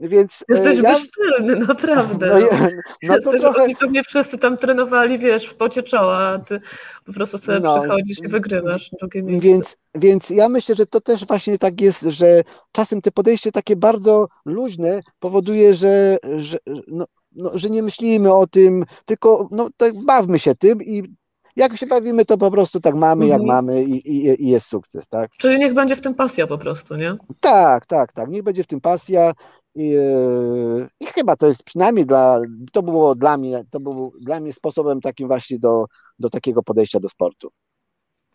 więc 0.00 0.44
Jesteś 0.48 0.78
ja... 0.78 0.92
bezczelny, 0.92 1.56
naprawdę. 1.56 2.40
No, 2.40 2.58
no, 3.02 3.14
no 3.14 3.20
to 3.20 3.30
trochę... 3.38 3.62
Oni 3.62 3.76
pewnie 3.76 4.02
wszyscy 4.04 4.38
tam 4.38 4.58
trenowali, 4.58 5.18
wiesz, 5.18 5.46
w 5.46 5.54
pocie 5.54 5.82
czoła, 5.82 6.18
a 6.18 6.38
ty 6.38 6.60
po 7.04 7.12
prostu 7.12 7.38
sobie 7.38 7.60
no, 7.60 7.80
przychodzisz 7.80 8.18
i 8.24 8.28
wygrywasz 8.28 8.90
drugie 9.00 9.22
miejsce. 9.22 9.48
Więc, 9.48 9.76
więc 9.94 10.30
ja 10.30 10.48
myślę, 10.48 10.74
że 10.74 10.86
to 10.86 11.00
też 11.00 11.26
właśnie 11.26 11.58
tak 11.58 11.80
jest, 11.80 12.02
że 12.02 12.42
czasem 12.72 13.02
te 13.02 13.10
podejście 13.10 13.52
takie 13.52 13.76
bardzo 13.76 14.28
luźne 14.44 15.00
powoduje, 15.18 15.74
że, 15.74 16.16
że, 16.36 16.58
no, 16.86 17.04
no, 17.32 17.50
że 17.54 17.70
nie 17.70 17.82
myślimy 17.82 18.34
o 18.34 18.46
tym, 18.46 18.84
tylko 19.04 19.48
no, 19.50 19.68
tak 19.76 20.04
bawmy 20.04 20.38
się 20.38 20.54
tym 20.54 20.82
i 20.82 21.16
jak 21.56 21.76
się 21.76 21.86
bawimy, 21.86 22.24
to 22.24 22.38
po 22.38 22.50
prostu 22.50 22.80
tak 22.80 22.94
mamy, 22.94 23.24
mhm. 23.24 23.28
jak 23.28 23.48
mamy 23.48 23.84
i, 23.84 24.08
i, 24.08 24.44
i, 24.44 24.48
jest 24.48 24.66
sukces, 24.66 25.08
tak? 25.08 25.30
Czyli 25.30 25.58
niech 25.58 25.74
będzie 25.74 25.96
w 25.96 26.00
tym 26.00 26.14
pasja 26.14 26.46
po 26.46 26.58
prostu, 26.58 26.96
nie? 26.96 27.16
Tak, 27.40 27.86
tak, 27.86 28.12
tak. 28.12 28.28
Niech 28.28 28.42
będzie 28.42 28.62
w 28.62 28.66
tym 28.66 28.80
pasja. 28.80 29.32
I, 29.74 29.94
e, 29.94 30.88
I, 31.00 31.06
chyba 31.06 31.36
to 31.36 31.46
jest 31.46 31.62
przynajmniej 31.62 32.06
dla, 32.06 32.40
to 32.72 32.82
było 32.82 33.14
dla 33.14 33.36
mnie, 33.36 33.64
to 33.70 33.80
był 33.80 34.12
dla 34.20 34.40
mnie 34.40 34.52
sposobem 34.52 35.00
takim 35.00 35.28
właśnie 35.28 35.58
do, 35.58 35.84
do 36.18 36.30
takiego 36.30 36.62
podejścia 36.62 37.00
do 37.00 37.08
sportu. 37.08 37.50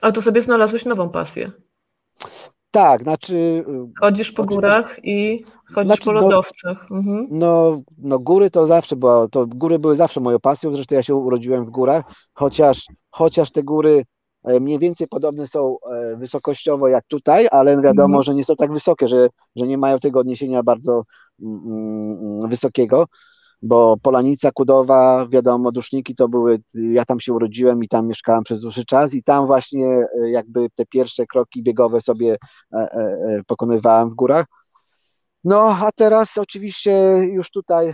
A 0.02 0.12
to 0.12 0.22
sobie 0.22 0.42
znalazłeś 0.42 0.86
nową 0.86 1.10
pasję. 1.10 1.52
Tak, 2.72 3.04
znaczy. 3.04 3.66
Chodzisz 4.00 4.32
po 4.32 4.44
górach 4.44 5.00
i 5.04 5.44
chodzisz 5.66 5.88
znaczy, 5.88 6.04
po 6.04 6.14
no, 6.14 6.22
lodowcach. 6.22 6.88
No, 6.90 6.98
mhm. 6.98 7.28
no, 7.32 7.82
no, 7.98 8.20
góry 8.20 8.50
to 8.50 8.68
zawsze 8.68 8.96
było, 8.96 9.28
to 9.28 9.48
góry 9.48 9.80
były 9.80 9.96
zawsze 9.96 10.20
moją 10.20 10.40
pasją, 10.40 10.74
zresztą 10.74 10.96
ja 10.96 11.04
się 11.04 11.16
urodziłem 11.16 11.66
w 11.66 11.70
górach, 11.70 12.04
chociaż, 12.34 12.86
chociaż 13.10 13.52
te 13.52 13.64
góry 13.64 14.04
E, 14.44 14.60
mniej 14.60 14.80
więcej 14.80 15.08
podobne 15.08 15.48
są 15.48 15.78
e, 15.92 16.16
wysokościowo 16.16 16.88
jak 16.88 17.06
tutaj, 17.08 17.48
ale 17.52 17.82
wiadomo, 17.82 18.16
mm. 18.16 18.24
że 18.24 18.36
nie 18.36 18.44
są 18.44 18.56
tak 18.56 18.72
wysokie, 18.74 19.08
że, 19.08 19.30
że 19.56 19.68
nie 19.68 19.78
mają 19.78 20.00
tego 20.00 20.20
odniesienia 20.20 20.64
bardzo 20.64 21.04
mm, 21.42 21.62
mm, 21.68 22.50
wysokiego, 22.50 23.06
bo 23.62 23.98
Polanica, 24.02 24.52
Kudowa, 24.52 25.28
wiadomo, 25.28 25.72
Duszniki 25.72 26.16
to 26.16 26.28
były, 26.28 26.62
ja 26.74 27.06
tam 27.06 27.20
się 27.20 27.34
urodziłem 27.34 27.84
i 27.84 27.88
tam 27.88 28.08
mieszkałem 28.08 28.44
przez 28.44 28.62
dłuższy 28.62 28.86
czas 28.86 29.14
i 29.14 29.24
tam 29.24 29.48
właśnie 29.48 29.88
e, 29.88 30.30
jakby 30.30 30.68
te 30.76 30.86
pierwsze 30.86 31.26
kroki 31.26 31.64
biegowe 31.64 32.02
sobie 32.02 32.36
pokonywałem 33.48 34.10
w 34.10 34.16
górach. 34.16 34.46
No, 35.44 35.78
a 35.82 35.90
teraz 35.96 36.38
oczywiście 36.38 36.92
już 37.32 37.52
tutaj 37.52 37.94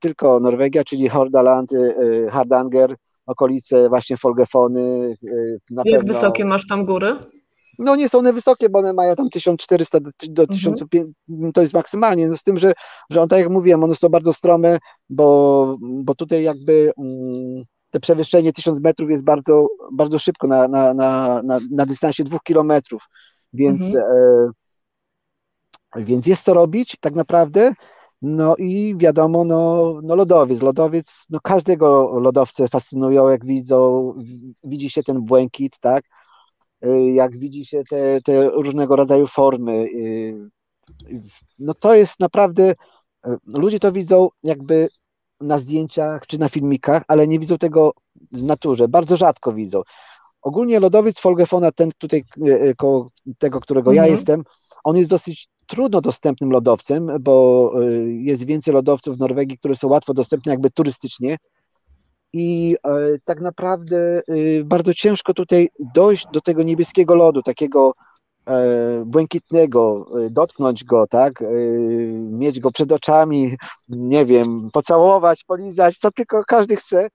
tylko 0.00 0.40
Norwegia, 0.40 0.84
czyli 0.84 1.08
Hordaland, 1.08 1.70
Hardanger, 2.30 2.96
okolice 3.26 3.88
właśnie 3.88 4.16
Folgefony. 4.16 5.16
Na 5.70 5.82
Jak 5.84 6.00
pewno... 6.00 6.14
wysokie 6.14 6.44
masz 6.44 6.66
tam 6.66 6.84
góry? 6.84 7.16
No 7.78 7.96
nie 7.96 8.08
są 8.08 8.18
one 8.18 8.32
wysokie, 8.32 8.68
bo 8.68 8.78
one 8.78 8.92
mają 8.92 9.16
tam 9.16 9.30
1400 9.30 10.00
do, 10.00 10.10
do 10.28 10.46
1500, 10.46 10.88
mhm. 11.28 11.52
to 11.52 11.60
jest 11.60 11.74
maksymalnie, 11.74 12.28
no 12.28 12.36
z 12.36 12.42
tym, 12.42 12.58
że, 12.58 12.72
że 13.10 13.22
on, 13.22 13.28
tak 13.28 13.38
jak 13.38 13.50
mówiłem, 13.50 13.84
one 13.84 13.94
są 13.94 14.08
bardzo 14.08 14.32
strome, 14.32 14.78
bo, 15.10 15.76
bo 15.80 16.14
tutaj 16.14 16.42
jakby 16.42 16.92
mm, 16.98 17.64
te 17.90 18.00
przewyższenie 18.00 18.52
1000 18.52 18.80
metrów 18.80 19.10
jest 19.10 19.24
bardzo, 19.24 19.66
bardzo 19.92 20.18
szybko 20.18 20.46
na, 20.46 20.68
na, 20.68 20.94
na, 20.94 21.42
na, 21.42 21.58
na 21.70 21.86
dystansie 21.86 22.24
dwóch 22.24 22.42
kilometrów, 22.42 23.02
więc, 23.52 23.82
mhm. 23.82 24.50
e, 25.96 26.02
więc 26.02 26.26
jest 26.26 26.44
co 26.44 26.54
robić 26.54 26.96
tak 27.00 27.14
naprawdę, 27.14 27.72
no 28.22 28.56
i 28.56 28.94
wiadomo, 28.98 29.44
no, 29.44 29.94
no 30.02 30.16
lodowiec, 30.16 30.62
lodowiec, 30.62 31.26
no 31.30 31.40
każdego 31.40 32.18
lodowce 32.20 32.68
fascynują, 32.68 33.28
jak 33.28 33.44
widzą, 33.44 34.12
widzi 34.64 34.90
się 34.90 35.02
ten 35.02 35.20
błękit, 35.20 35.78
tak, 35.78 36.04
jak 37.14 37.38
widzi 37.38 37.64
się 37.64 37.82
te, 37.90 38.20
te 38.20 38.50
różnego 38.50 38.96
rodzaju 38.96 39.26
formy, 39.26 39.72
y, 39.72 40.50
no 41.58 41.74
to 41.74 41.94
jest 41.94 42.20
naprawdę, 42.20 42.70
y, 42.70 42.74
ludzie 43.46 43.80
to 43.80 43.92
widzą 43.92 44.28
jakby 44.42 44.88
na 45.40 45.58
zdjęciach 45.58 46.26
czy 46.26 46.38
na 46.38 46.48
filmikach, 46.48 47.02
ale 47.08 47.28
nie 47.28 47.38
widzą 47.38 47.58
tego 47.58 47.92
w 48.32 48.42
naturze, 48.42 48.88
bardzo 48.88 49.16
rzadko 49.16 49.52
widzą. 49.52 49.82
Ogólnie 50.42 50.80
lodowiec 50.80 51.20
Folgefona, 51.20 51.72
ten 51.72 51.90
tutaj 51.98 52.24
koło 52.76 53.10
tego, 53.38 53.60
którego 53.60 53.90
mhm. 53.90 54.06
ja 54.06 54.12
jestem, 54.12 54.42
on 54.84 54.96
jest 54.96 55.10
dosyć 55.10 55.48
trudno 55.66 56.00
dostępnym 56.00 56.50
lodowcem, 56.50 57.10
bo 57.20 57.72
y, 57.82 58.12
jest 58.12 58.44
więcej 58.44 58.74
lodowców 58.74 59.16
w 59.16 59.20
Norwegii, 59.20 59.58
które 59.58 59.74
są 59.74 59.88
łatwo 59.88 60.14
dostępne 60.14 60.52
jakby 60.52 60.70
turystycznie. 60.70 61.36
I 62.32 62.76
y, 62.86 63.20
tak 63.24 63.40
naprawdę 63.40 64.22
y, 64.28 64.62
bardzo 64.64 64.94
ciężko 64.94 65.34
tutaj 65.34 65.68
dojść 65.94 66.26
do 66.32 66.40
tego 66.40 66.62
niebieskiego 66.62 67.14
lodu, 67.14 67.42
takiego 67.42 67.92
e, 68.46 69.02
błękitnego, 69.06 70.06
e, 70.20 70.30
dotknąć 70.30 70.84
go, 70.84 71.06
tak, 71.06 71.32
mieć 72.30 72.60
go 72.60 72.70
przed 72.70 72.92
oczami, 72.92 73.56
nie 73.88 74.24
wiem, 74.24 74.68
pocałować, 74.72 75.44
polizać, 75.44 75.98
co 75.98 76.10
tylko 76.10 76.44
każdy 76.44 76.76
chce. 76.76 77.08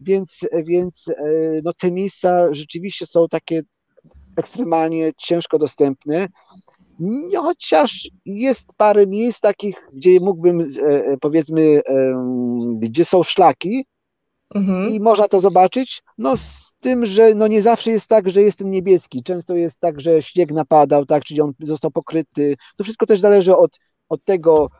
Więc, 0.00 0.40
więc 0.66 1.04
no, 1.64 1.72
te 1.72 1.90
miejsca 1.90 2.54
rzeczywiście 2.54 3.06
są 3.06 3.28
takie 3.28 3.62
ekstremalnie 4.36 5.10
ciężko 5.16 5.58
dostępne. 5.58 6.26
Chociaż 7.36 8.08
jest 8.26 8.66
parę 8.76 9.06
miejsc 9.06 9.40
takich, 9.40 9.76
gdzie 9.92 10.20
mógłbym, 10.20 10.64
powiedzmy, 11.20 11.80
gdzie 12.80 13.04
są 13.04 13.22
szlaki, 13.22 13.86
Mhm. 14.54 14.90
I 14.90 15.00
można 15.00 15.28
to 15.28 15.40
zobaczyć, 15.40 16.02
no 16.18 16.36
z 16.36 16.72
tym, 16.80 17.06
że 17.06 17.34
no 17.34 17.46
nie 17.46 17.62
zawsze 17.62 17.90
jest 17.90 18.08
tak, 18.08 18.30
że 18.30 18.42
jest 18.42 18.58
ten 18.58 18.70
niebieski. 18.70 19.22
Często 19.22 19.56
jest 19.56 19.80
tak, 19.80 20.00
że 20.00 20.22
śnieg 20.22 20.52
napadał, 20.52 21.06
tak, 21.06 21.24
czyli 21.24 21.40
on 21.40 21.52
został 21.60 21.90
pokryty. 21.90 22.54
To 22.76 22.84
wszystko 22.84 23.06
też 23.06 23.20
zależy 23.20 23.56
od, 23.56 23.78
od 24.08 24.24
tego, 24.24 24.70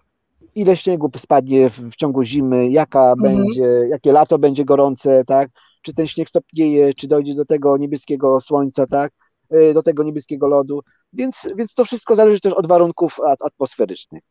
ile 0.55 0.77
śniegu 0.77 1.11
spadnie 1.17 1.71
w, 1.71 1.79
w 1.79 1.97
ciągu 1.97 2.23
zimy, 2.23 2.71
jaka 2.71 3.13
mhm. 3.13 3.21
będzie, 3.21 3.65
jakie 3.91 4.13
lato 4.13 4.39
będzie 4.39 4.65
gorące, 4.65 5.25
tak, 5.25 5.51
czy 5.83 5.95
ten 5.95 6.07
śnieg 6.07 6.29
stopnieje, 6.29 6.95
czy 6.95 7.09
dojdzie 7.09 7.35
do 7.35 7.45
tego 7.45 7.77
niebieskiego 7.77 8.41
słońca, 8.41 8.87
tak, 8.87 9.13
y, 9.55 9.75
do 9.75 9.83
tego 9.83 10.03
niebieskiego 10.03 10.47
lodu, 10.47 10.81
więc, 11.13 11.49
więc 11.57 11.75
to 11.75 11.85
wszystko 11.85 12.17
zależy 12.17 12.41
też 12.41 12.53
od 12.53 12.67
warunków 12.67 13.17
atmosferycznych. 13.41 14.23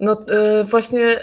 No 0.00 0.16
yy, 0.28 0.64
właśnie 0.64 1.20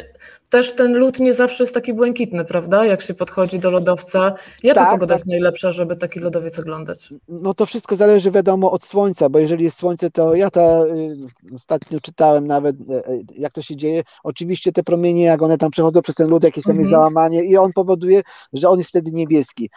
też 0.49 0.73
ten 0.73 0.93
lód 0.93 1.19
nie 1.19 1.33
zawsze 1.33 1.63
jest 1.63 1.73
taki 1.73 1.93
błękitny, 1.93 2.45
prawda? 2.45 2.85
Jak 2.85 3.01
się 3.01 3.13
podchodzi 3.13 3.59
do 3.59 3.71
lodowca. 3.71 4.33
Jaka 4.63 4.79
tak, 4.79 4.89
pogoda 4.89 5.13
tak. 5.13 5.19
jest 5.19 5.27
najlepsza, 5.27 5.71
żeby 5.71 5.95
taki 5.95 6.19
lodowiec 6.19 6.59
oglądać? 6.59 7.13
No 7.27 7.53
to 7.53 7.65
wszystko 7.65 7.95
zależy 7.95 8.31
wiadomo 8.31 8.71
od 8.71 8.83
słońca, 8.83 9.29
bo 9.29 9.39
jeżeli 9.39 9.63
jest 9.63 9.77
słońce, 9.77 10.11
to 10.11 10.35
ja 10.35 10.49
ta 10.49 10.85
y, 10.85 11.17
ostatnio 11.55 11.99
czytałem 11.99 12.47
nawet, 12.47 12.75
y, 12.75 12.83
y, 12.83 13.25
jak 13.37 13.53
to 13.53 13.61
się 13.61 13.75
dzieje. 13.75 14.03
Oczywiście 14.23 14.71
te 14.71 14.83
promienie, 14.83 15.23
jak 15.23 15.41
one 15.41 15.57
tam 15.57 15.71
przechodzą 15.71 16.01
przez 16.01 16.15
ten 16.15 16.29
lód, 16.29 16.43
jakieś 16.43 16.63
tam 16.63 16.71
mhm. 16.71 16.79
jest 16.79 16.91
załamanie 16.91 17.43
i 17.43 17.57
on 17.57 17.73
powoduje, 17.73 18.21
że 18.53 18.69
on 18.69 18.77
jest 18.77 18.89
wtedy 18.89 19.11
niebieski. 19.11 19.69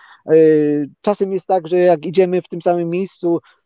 Czasem 1.01 1.33
jest 1.33 1.47
tak, 1.47 1.69
że 1.69 1.77
jak 1.77 2.07
idziemy 2.07 2.43
w 2.43 2.49
tym 2.49 2.63
samym 2.63 2.91
miejscu, 2.91 3.41
E, 3.41 3.58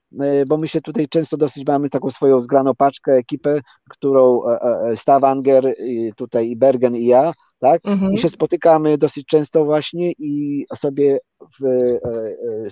bo 0.46 0.56
my 0.56 0.68
się 0.68 0.80
tutaj 0.80 1.08
często 1.08 1.36
dosyć 1.36 1.66
mamy 1.66 1.88
taką 1.88 2.10
swoją 2.10 2.40
zgraną 2.40 2.74
paczkę, 2.74 3.12
ekipę, 3.12 3.60
którą 3.90 4.48
e, 4.48 4.60
e, 4.60 4.96
Stavanger, 4.96 5.74
tutaj 6.16 6.50
i 6.50 6.56
Bergen 6.56 6.96
i 6.96 7.06
ja, 7.06 7.32
tak? 7.58 7.80
Mhm. 7.84 8.12
I 8.12 8.18
się 8.18 8.28
spotykamy 8.28 8.98
dosyć 8.98 9.26
często 9.26 9.64
właśnie 9.64 10.12
i 10.18 10.66
sobie, 10.76 11.18
w, 11.60 11.78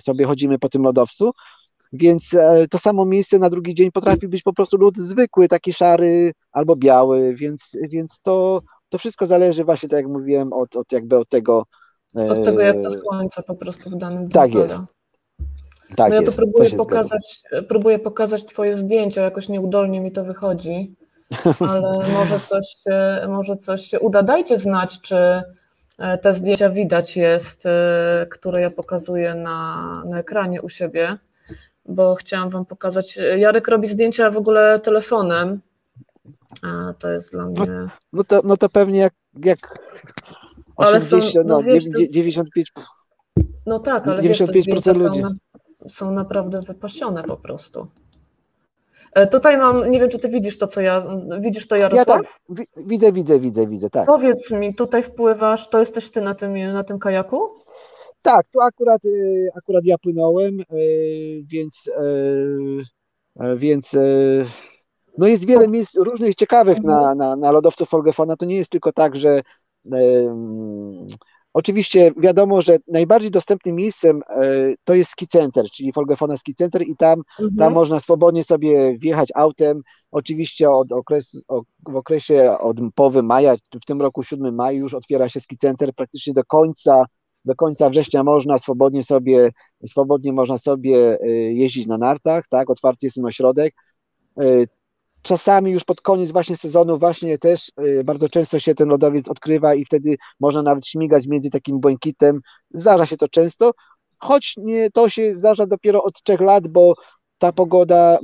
sobie 0.01 0.25
chodzimy 0.25 0.59
po 0.59 0.69
tym 0.69 0.83
lodowcu. 0.83 1.31
Więc 1.93 2.35
to 2.69 2.77
samo 2.77 3.05
miejsce 3.05 3.39
na 3.39 3.49
drugi 3.49 3.75
dzień 3.75 3.91
potrafi 3.91 4.27
być 4.27 4.43
po 4.43 4.53
prostu 4.53 4.77
lód 4.77 4.97
zwykły, 4.97 5.47
taki 5.47 5.73
szary 5.73 6.31
albo 6.51 6.75
biały, 6.75 7.35
więc, 7.35 7.77
więc 7.89 8.19
to, 8.23 8.61
to 8.89 8.97
wszystko 8.97 9.27
zależy 9.27 9.63
właśnie, 9.63 9.89
tak 9.89 9.97
jak 9.97 10.07
mówiłem, 10.07 10.53
od, 10.53 10.75
od 10.75 10.91
jakby 10.91 11.17
od 11.17 11.29
tego. 11.29 11.65
Od 12.29 12.43
tego, 12.43 12.61
jak 12.61 12.83
to 12.83 12.91
słońce 12.91 13.43
po 13.43 13.55
prostu 13.55 13.89
w 13.89 13.95
danym 13.95 14.19
dniu 14.25 14.33
Tak 14.33 14.53
jest. 14.53 14.81
Tak 15.95 16.09
no 16.09 16.15
ja 16.15 16.21
jest, 16.21 16.31
to 16.31 16.37
próbuję 16.37 16.69
to 16.69 16.77
pokazać, 16.77 17.41
próbuję 17.67 17.99
pokazać 17.99 18.45
Twoje 18.45 18.75
zdjęcia, 18.75 19.21
jakoś 19.21 19.49
nieudolnie 19.49 20.01
mi 20.01 20.11
to 20.11 20.23
wychodzi, 20.23 20.95
ale 21.59 22.03
może 22.19 22.39
coś, 22.39 22.67
się, 22.67 23.27
może 23.27 23.57
coś 23.57 23.85
się 23.85 23.99
uda. 23.99 24.23
Dajcie 24.23 24.57
znać, 24.57 25.01
czy 25.01 25.15
e, 25.97 26.17
te 26.17 26.33
zdjęcia 26.33 26.69
widać 26.69 27.17
jest, 27.17 27.65
e, 27.65 28.27
które 28.29 28.61
ja 28.61 28.71
pokazuję 28.71 29.35
na, 29.35 29.81
na 30.05 30.19
ekranie 30.19 30.61
u 30.61 30.69
siebie, 30.69 31.17
bo 31.85 32.15
chciałam 32.15 32.49
Wam 32.49 32.65
pokazać. 32.65 33.19
Jarek 33.37 33.67
robi 33.67 33.87
zdjęcia 33.87 34.31
w 34.31 34.37
ogóle 34.37 34.79
telefonem. 34.79 35.61
A 36.63 36.93
to 36.99 37.09
jest 37.09 37.31
dla 37.31 37.45
mnie. 37.45 37.65
No, 37.65 37.89
no 38.13 38.23
to, 38.23 38.41
no 38.43 38.57
to 38.57 38.69
pewnie 38.69 38.99
jak, 38.99 39.13
jak 39.45 39.59
80, 40.75 41.23
są, 41.23 41.39
no, 41.39 41.43
no 41.43 41.63
wiesz, 41.63 41.83
95. 41.83 42.71
No 43.65 43.79
tak, 43.79 44.07
ale 44.07 44.21
95% 44.21 44.63
wiesz, 44.65 44.97
ludzi. 44.97 45.21
Są, 45.21 45.35
są 45.87 46.11
naprawdę 46.11 46.59
wypasione 46.67 47.23
po 47.23 47.37
prostu. 47.37 47.87
E, 49.13 49.27
tutaj 49.27 49.57
mam, 49.57 49.91
nie 49.91 49.99
wiem, 49.99 50.09
czy 50.09 50.19
ty 50.19 50.29
widzisz 50.29 50.57
to, 50.57 50.67
co 50.67 50.81
ja, 50.81 51.07
widzisz 51.39 51.67
to 51.67 51.75
Jarosław? 51.75 52.07
Ja 52.49 52.55
tak, 52.55 52.65
widzę, 52.77 53.11
widzę, 53.11 53.39
widzę, 53.39 53.67
widzę, 53.67 53.89
tak. 53.89 54.05
Powiedz 54.05 54.51
mi, 54.51 54.75
tutaj 54.75 55.03
wpływasz, 55.03 55.69
to 55.69 55.79
jesteś 55.79 56.11
ty 56.11 56.21
na 56.21 56.35
tym, 56.35 56.73
na 56.73 56.83
tym 56.83 56.99
kajaku? 56.99 57.49
Tak, 58.21 58.45
tu 58.51 58.61
akurat, 58.61 59.01
e, 59.05 59.09
akurat 59.57 59.85
ja 59.85 59.97
płynąłem, 59.97 60.59
e, 60.59 60.63
więc, 61.43 61.91
więc 63.55 63.97
no 65.17 65.27
jest 65.27 65.45
wiele 65.45 65.67
miejsc 65.67 65.97
różnych 65.97 66.35
ciekawych 66.35 66.83
na, 66.83 66.97
mhm. 66.97 67.17
na, 67.17 67.35
na 67.35 67.51
lodowcu 67.51 67.85
Folgefona. 67.85 68.35
To 68.35 68.45
nie 68.45 68.55
jest 68.55 68.69
tylko 68.69 68.91
tak, 68.91 69.15
że 69.15 69.41
Oczywiście 71.53 72.11
wiadomo, 72.17 72.61
że 72.61 72.77
najbardziej 72.87 73.31
dostępnym 73.31 73.75
miejscem 73.75 74.21
e, 74.29 74.73
to 74.83 74.93
jest 74.93 75.11
ski 75.11 75.27
center, 75.27 75.65
czyli 75.73 75.93
Folgefona 75.93 76.37
Ski 76.37 76.55
Center 76.55 76.81
i 76.81 76.95
tam, 76.95 77.19
mhm. 77.39 77.55
tam 77.55 77.73
można 77.73 77.99
swobodnie 77.99 78.43
sobie 78.43 78.97
wjechać 78.97 79.29
autem. 79.35 79.81
Oczywiście 80.11 80.71
od 80.71 80.91
okresu, 80.91 81.37
w 81.89 81.95
okresie 81.95 82.57
od 82.59 82.77
połowy 82.95 83.23
maja, 83.23 83.55
w 83.81 83.85
tym 83.85 84.01
roku 84.01 84.23
7 84.23 84.55
maja 84.55 84.79
już 84.79 84.93
otwiera 84.93 85.29
się 85.29 85.39
ski 85.39 85.57
center 85.57 85.93
praktycznie 85.95 86.33
do 86.33 86.43
końca 86.43 87.05
do 87.45 87.55
końca 87.55 87.89
września 87.89 88.23
można 88.23 88.57
swobodnie 88.57 89.03
sobie, 89.03 89.49
swobodnie 89.85 90.33
można 90.33 90.57
sobie 90.57 91.19
e, 91.21 91.27
jeździć 91.31 91.87
na 91.87 91.97
nartach, 91.97 92.47
tak, 92.47 92.69
otwarty 92.69 93.05
jest 93.05 93.15
ten 93.15 93.25
ośrodek. 93.25 93.73
Czasami 95.21 95.71
już 95.71 95.83
pod 95.83 96.01
koniec 96.01 96.31
właśnie 96.31 96.57
sezonu 96.57 96.99
właśnie 96.99 97.37
też 97.37 97.71
y, 97.85 98.03
bardzo 98.03 98.29
często 98.29 98.59
się 98.59 98.75
ten 98.75 98.89
lodowiec 98.89 99.29
odkrywa 99.29 99.75
i 99.75 99.85
wtedy 99.85 100.15
można 100.39 100.61
nawet 100.61 100.87
śmigać 100.87 101.27
między 101.27 101.49
takim 101.49 101.79
błękitem. 101.79 102.39
Zdarza 102.69 103.05
się 103.05 103.17
to 103.17 103.27
często, 103.27 103.71
choć 104.19 104.53
nie, 104.57 104.91
to 104.91 105.09
się 105.09 105.33
zdarza 105.33 105.67
dopiero 105.67 106.03
od 106.03 106.23
trzech 106.23 106.41
lat, 106.41 106.67
bo 106.67 106.93
ta 107.37 107.51
pogoda 107.51 108.17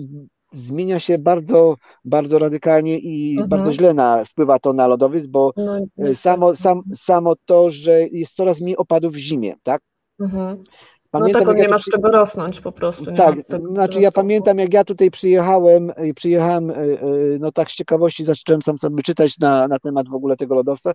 zmienia 0.51 0.99
się 0.99 1.17
bardzo, 1.17 1.75
bardzo 2.05 2.39
radykalnie 2.39 2.99
i 2.99 3.31
mhm. 3.31 3.49
bardzo 3.49 3.73
źle 3.73 3.93
na, 3.93 4.25
wpływa 4.25 4.59
to 4.59 4.73
na 4.73 4.87
lodowiec, 4.87 5.27
bo 5.27 5.53
no, 5.57 5.79
y, 6.07 6.15
samo, 6.15 6.55
sam, 6.55 6.81
samo 6.93 7.33
to, 7.45 7.69
że 7.69 8.07
jest 8.07 8.35
coraz 8.35 8.61
mniej 8.61 8.77
opadów 8.77 9.13
w 9.13 9.17
zimie, 9.17 9.55
tak? 9.63 9.81
Mhm. 10.19 10.63
Pamiętam, 11.11 11.43
no 11.43 11.47
tak, 11.47 11.57
nie 11.57 11.67
masz 11.67 11.81
przy... 11.81 11.91
czego 11.91 12.11
rosnąć 12.11 12.61
po 12.61 12.71
prostu. 12.71 13.05
tak, 13.15 13.35
znaczy 13.59 14.01
ja 14.01 14.11
pamiętam 14.11 14.57
jak 14.57 14.73
ja 14.73 14.83
tutaj 14.83 15.11
przyjechałem 15.11 15.91
i 16.05 16.13
przyjechałem, 16.13 16.69
e, 16.69 16.73
e, 16.73 16.97
no 17.39 17.51
tak 17.51 17.71
z 17.71 17.75
ciekawości 17.75 18.23
zacząłem 18.23 18.61
sam 18.61 18.77
sobie 18.77 19.03
czytać 19.03 19.39
na, 19.39 19.67
na 19.67 19.79
temat 19.79 20.09
w 20.09 20.13
ogóle 20.13 20.37
tego 20.37 20.55
lodowca, 20.55 20.91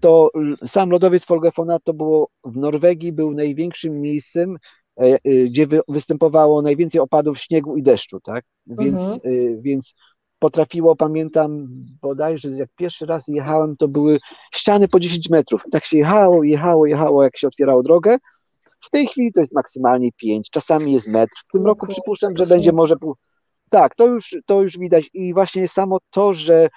to 0.00 0.30
sam 0.64 0.90
lodowiec 0.90 1.24
Folgefona 1.24 1.78
to 1.78 1.94
było 1.94 2.28
w 2.44 2.56
Norwegii 2.56 3.12
był 3.12 3.34
największym 3.34 4.00
miejscem, 4.00 4.56
e, 4.96 5.18
gdzie 5.46 5.66
wy, 5.66 5.80
występowało 5.88 6.62
najwięcej 6.62 7.00
opadów 7.00 7.38
śniegu 7.38 7.76
i 7.76 7.82
deszczu, 7.82 8.20
tak? 8.20 8.44
Więc, 8.66 9.02
mhm. 9.02 9.62
więc 9.62 9.94
potrafiło, 10.38 10.96
pamiętam 10.96 11.68
bodajże 12.02 12.48
jak 12.48 12.68
pierwszy 12.76 13.06
raz 13.06 13.28
jechałem, 13.28 13.76
to 13.76 13.88
były 13.88 14.18
ściany 14.54 14.88
po 14.88 15.00
10 15.00 15.30
metrów. 15.30 15.62
Tak 15.70 15.84
się 15.84 15.98
jechało, 15.98 16.42
jechało, 16.44 16.86
jechało, 16.86 17.22
jak 17.22 17.36
się 17.36 17.48
otwierało 17.48 17.82
drogę, 17.82 18.16
w 18.80 18.90
tej 18.90 19.06
chwili 19.06 19.32
to 19.32 19.40
jest 19.40 19.54
maksymalnie 19.54 20.10
5, 20.16 20.50
czasami 20.50 20.92
jest 20.92 21.08
metr. 21.08 21.32
W 21.48 21.52
tym 21.52 21.66
roku 21.66 21.86
przypuszczam, 21.86 22.36
że 22.36 22.46
będzie 22.46 22.72
może 22.72 22.96
pół. 22.96 23.14
Tak, 23.70 23.94
to 23.94 24.06
już, 24.06 24.36
to 24.46 24.62
już 24.62 24.78
widać. 24.78 25.10
I 25.14 25.34
właśnie 25.34 25.68
samo 25.68 25.98
to, 26.10 26.34
że 26.34 26.68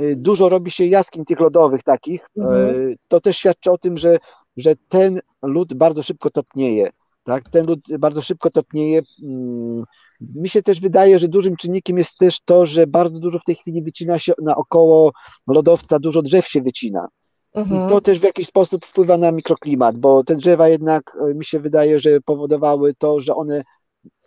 y, 0.00 0.14
dużo 0.16 0.48
robi 0.48 0.70
się 0.70 0.84
jaskiń 0.84 1.24
tych 1.24 1.40
lodowych 1.40 1.82
takich, 1.82 2.26
mhm. 2.36 2.76
Y, 2.76 2.96
to 3.08 3.20
też 3.20 3.36
świadczy 3.36 3.70
o 3.70 3.78
tym, 3.78 3.98
że, 3.98 4.16
że 4.56 4.74
ten 4.88 5.20
lód 5.42 5.74
bardzo 5.74 6.02
szybko 6.02 6.30
topnieje. 6.30 6.88
Tak, 7.24 7.48
ten 7.48 7.66
lód 7.66 7.80
bardzo 7.98 8.22
szybko 8.22 8.50
topnieje. 8.50 9.02
Mm, 9.22 9.84
mi 10.20 10.48
się 10.48 10.62
też 10.62 10.80
wydaje, 10.80 11.18
że 11.18 11.28
dużym 11.28 11.56
czynnikiem 11.56 11.98
jest 11.98 12.18
też 12.18 12.40
to, 12.40 12.66
że 12.66 12.86
bardzo 12.86 13.18
dużo 13.18 13.38
w 13.38 13.44
tej 13.44 13.54
chwili 13.54 13.82
wycina 13.82 14.18
się 14.18 14.32
naokoło 14.42 15.12
lodowca, 15.48 15.98
dużo 15.98 16.22
drzew 16.22 16.48
się 16.48 16.62
wycina. 16.62 17.08
Mhm. 17.54 17.86
I 17.86 17.88
to 17.88 18.00
też 18.00 18.18
w 18.18 18.22
jakiś 18.22 18.46
sposób 18.46 18.86
wpływa 18.86 19.18
na 19.18 19.32
mikroklimat, 19.32 19.96
bo 19.96 20.24
te 20.24 20.34
drzewa 20.34 20.68
jednak 20.68 21.16
e, 21.30 21.34
mi 21.34 21.44
się 21.44 21.60
wydaje, 21.60 22.00
że 22.00 22.20
powodowały 22.20 22.94
to, 22.94 23.20
że 23.20 23.34
one 23.34 23.62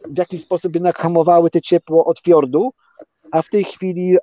w 0.10 0.18
jakiś 0.18 0.42
sposób 0.42 0.74
jednak 0.74 0.98
hamowały 0.98 1.50
te 1.50 1.62
ciepło 1.62 2.06
od 2.06 2.20
fiordu, 2.20 2.72
a 3.32 3.42
w 3.42 3.50
tej 3.50 3.64
chwili 3.64 4.16
e, 4.16 4.20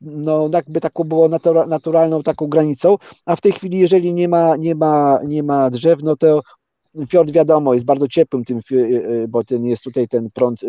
no 0.00 0.50
jakby 0.54 0.80
taką 0.80 1.04
było 1.04 1.28
natura, 1.28 1.66
naturalną 1.66 2.22
taką 2.22 2.46
granicą, 2.46 2.96
a 3.26 3.36
w 3.36 3.40
tej 3.40 3.52
chwili 3.52 3.78
jeżeli 3.78 4.14
nie 4.14 4.28
ma, 4.28 4.56
nie 4.56 4.74
ma, 4.74 5.20
nie 5.26 5.42
ma 5.42 5.70
drzew, 5.70 6.02
no 6.02 6.16
to 6.16 6.40
fiord 7.08 7.30
wiadomo 7.30 7.74
jest 7.74 7.86
bardzo 7.86 8.08
ciepłym 8.08 8.44
tym, 8.44 8.58
e, 8.58 9.28
bo 9.28 9.44
ten 9.44 9.64
jest 9.64 9.82
tutaj 9.82 10.08
ten 10.08 10.30
prąd 10.30 10.60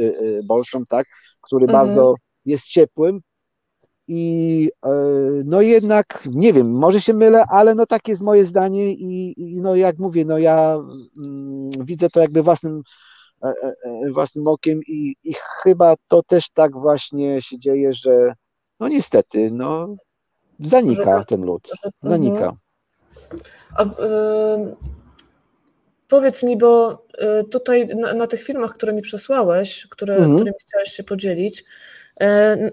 Bolszom, 0.44 0.86
tak, 0.86 1.06
który 1.42 1.66
mhm. 1.66 1.86
bardzo 1.86 2.16
jest 2.46 2.68
ciepłym, 2.68 3.22
i 4.08 4.70
e, 4.86 4.92
no 5.46 5.62
jednak, 5.62 6.24
nie 6.26 6.54
wiem, 6.54 6.72
może 6.72 7.02
się 7.02 7.14
mylę, 7.14 7.44
ale 7.50 7.76
no 7.76 7.86
takie 7.86 8.12
jest 8.12 8.22
moje 8.22 8.46
zdanie 8.46 8.92
i, 8.92 9.34
i 9.38 9.62
no 9.62 9.76
jak 9.76 9.98
mówię, 9.98 10.26
no 10.26 10.38
ja 10.38 10.78
mm, 11.26 11.70
widzę 11.80 12.10
to 12.10 12.20
jakby 12.20 12.44
własnym, 12.44 12.82
własnym 14.12 14.48
okiem 14.48 14.80
i, 14.88 15.16
i 15.24 15.34
chyba 15.64 15.96
to 16.08 16.24
też 16.24 16.50
tak 16.50 16.72
właśnie 16.72 17.42
się 17.42 17.60
dzieje, 17.60 17.94
że 17.94 18.34
no 18.80 18.88
niestety, 18.88 19.52
no 19.52 19.96
zanika 20.60 21.24
ten 21.24 21.42
lód, 21.42 21.70
że, 21.84 21.90
zanika. 22.02 22.54
A, 23.78 23.86
powiedz 26.08 26.44
mi, 26.44 26.58
bo 26.58 27.04
tutaj 27.52 27.88
na, 27.88 28.14
na, 28.14 28.28
tych 28.28 28.44
filmach, 28.44 28.74
które 28.74 28.94
mi 28.94 29.02
przesłałeś, 29.02 29.88
które, 29.90 30.16
mhm. 30.16 30.36
którymi 30.36 30.58
chciałeś 30.62 30.90
się 30.90 31.04
podzielić, 31.04 31.64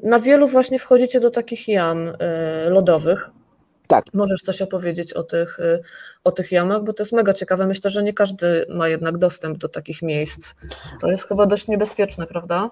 na 0.02 0.18
wielu 0.18 0.48
właśnie 0.48 0.78
wchodzicie 0.78 1.20
do 1.20 1.30
takich 1.30 1.68
jam 1.68 2.08
y, 2.08 2.14
lodowych. 2.70 3.30
Tak. 3.86 4.04
Możesz 4.14 4.40
coś 4.40 4.62
opowiedzieć 4.62 5.12
o 5.12 5.22
tych, 5.22 5.60
y, 5.60 5.82
o 6.24 6.32
tych 6.32 6.52
jamach, 6.52 6.84
bo 6.84 6.92
to 6.92 7.02
jest 7.02 7.12
mega 7.12 7.32
ciekawe. 7.32 7.66
Myślę, 7.66 7.90
że 7.90 8.02
nie 8.02 8.12
każdy 8.12 8.66
ma 8.68 8.88
jednak 8.88 9.18
dostęp 9.18 9.58
do 9.58 9.68
takich 9.68 10.02
miejsc. 10.02 10.54
To 11.00 11.10
jest 11.10 11.24
chyba 11.24 11.46
dość 11.46 11.68
niebezpieczne, 11.68 12.26
prawda? 12.26 12.70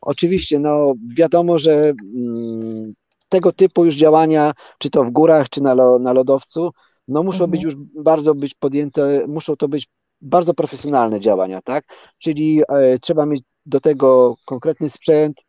Oczywiście, 0.00 0.58
no 0.58 0.94
wiadomo, 1.16 1.58
że 1.58 1.92
mm, 2.16 2.92
tego 3.28 3.52
typu 3.52 3.84
już 3.84 3.94
działania, 3.94 4.52
czy 4.78 4.90
to 4.90 5.04
w 5.04 5.10
górach, 5.10 5.48
czy 5.48 5.62
na, 5.62 5.74
lo, 5.74 5.98
na 5.98 6.12
lodowcu, 6.12 6.70
no 7.08 7.22
muszą 7.22 7.44
mhm. 7.44 7.50
być 7.50 7.62
już 7.62 7.74
bardzo 7.94 8.34
być 8.34 8.54
podjęte, 8.54 9.24
muszą 9.28 9.56
to 9.56 9.68
być 9.68 9.88
bardzo 10.20 10.54
profesjonalne 10.54 11.20
działania, 11.20 11.60
tak? 11.62 11.84
Czyli 12.18 12.62
e, 12.68 12.98
trzeba 12.98 13.26
mieć 13.26 13.42
do 13.66 13.80
tego 13.80 14.36
konkretny 14.44 14.88
sprzęt, 14.88 15.40
e, 15.40 15.44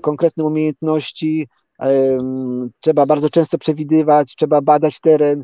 konkretne 0.00 0.44
umiejętności, 0.44 1.48
e, 1.82 2.18
trzeba 2.80 3.06
bardzo 3.06 3.30
często 3.30 3.58
przewidywać, 3.58 4.34
trzeba 4.36 4.60
badać 4.60 5.00
teren, 5.00 5.42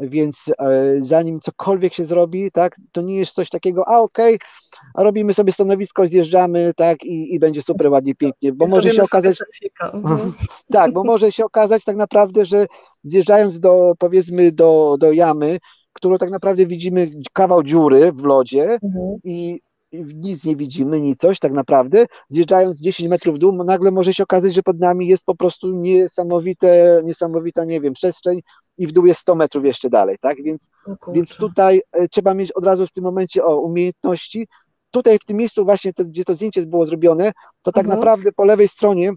więc 0.00 0.52
e, 0.58 0.96
zanim 0.98 1.40
cokolwiek 1.40 1.94
się 1.94 2.04
zrobi, 2.04 2.50
tak, 2.52 2.76
to 2.92 3.02
nie 3.02 3.16
jest 3.16 3.32
coś 3.32 3.48
takiego, 3.48 3.88
a 3.88 3.98
okej, 3.98 4.34
okay, 4.34 5.04
robimy 5.04 5.34
sobie 5.34 5.52
stanowisko, 5.52 6.06
zjeżdżamy, 6.06 6.72
tak, 6.76 7.04
i, 7.04 7.34
i 7.34 7.38
będzie 7.38 7.62
super, 7.62 7.88
ładnie, 7.88 8.14
pięknie, 8.14 8.52
bo 8.52 8.66
może 8.66 8.90
się 8.90 9.02
okazać, 9.02 9.36
mhm. 9.92 10.32
tak, 10.72 10.92
bo 10.92 11.04
może 11.04 11.32
się 11.32 11.44
okazać 11.44 11.84
tak 11.84 11.96
naprawdę, 11.96 12.46
że 12.46 12.66
zjeżdżając 13.04 13.60
do, 13.60 13.94
powiedzmy, 13.98 14.52
do, 14.52 14.96
do 15.00 15.12
jamy, 15.12 15.58
którą 15.92 16.18
tak 16.18 16.30
naprawdę 16.30 16.66
widzimy 16.66 17.10
kawał 17.32 17.62
dziury 17.62 18.12
w 18.12 18.24
lodzie 18.24 18.78
mhm. 18.82 19.18
i 19.24 19.60
nic 19.92 20.44
nie 20.44 20.56
widzimy, 20.56 21.00
nic 21.00 21.18
coś 21.18 21.38
tak 21.38 21.52
naprawdę, 21.52 22.06
zjeżdżając 22.28 22.80
10 22.80 23.10
metrów 23.10 23.36
w 23.36 23.38
dół, 23.38 23.64
nagle 23.64 23.90
może 23.90 24.14
się 24.14 24.22
okazać, 24.22 24.54
że 24.54 24.62
pod 24.62 24.78
nami 24.78 25.08
jest 25.08 25.24
po 25.24 25.34
prostu 25.34 25.70
niesamowite, 25.70 27.00
niesamowita, 27.04 27.64
nie 27.64 27.80
wiem, 27.80 27.92
przestrzeń 27.92 28.40
i 28.78 28.86
w 28.86 28.92
dół 28.92 29.06
jest 29.06 29.20
100 29.20 29.34
metrów 29.34 29.64
jeszcze 29.64 29.90
dalej, 29.90 30.16
tak, 30.20 30.42
więc, 30.42 30.70
więc 31.14 31.36
tutaj 31.36 31.80
e, 31.92 32.08
trzeba 32.08 32.34
mieć 32.34 32.52
od 32.52 32.64
razu 32.64 32.86
w 32.86 32.92
tym 32.92 33.04
momencie 33.04 33.44
o 33.44 33.60
umiejętności, 33.60 34.48
tutaj 34.90 35.18
w 35.18 35.24
tym 35.24 35.36
miejscu 35.36 35.64
właśnie, 35.64 35.92
to, 35.92 36.04
gdzie 36.04 36.24
to 36.24 36.34
zdjęcie 36.34 36.66
było 36.66 36.86
zrobione, 36.86 37.32
to 37.62 37.72
tak 37.72 37.84
mhm. 37.84 38.00
naprawdę 38.00 38.32
po 38.32 38.44
lewej 38.44 38.68
stronie 38.68 39.12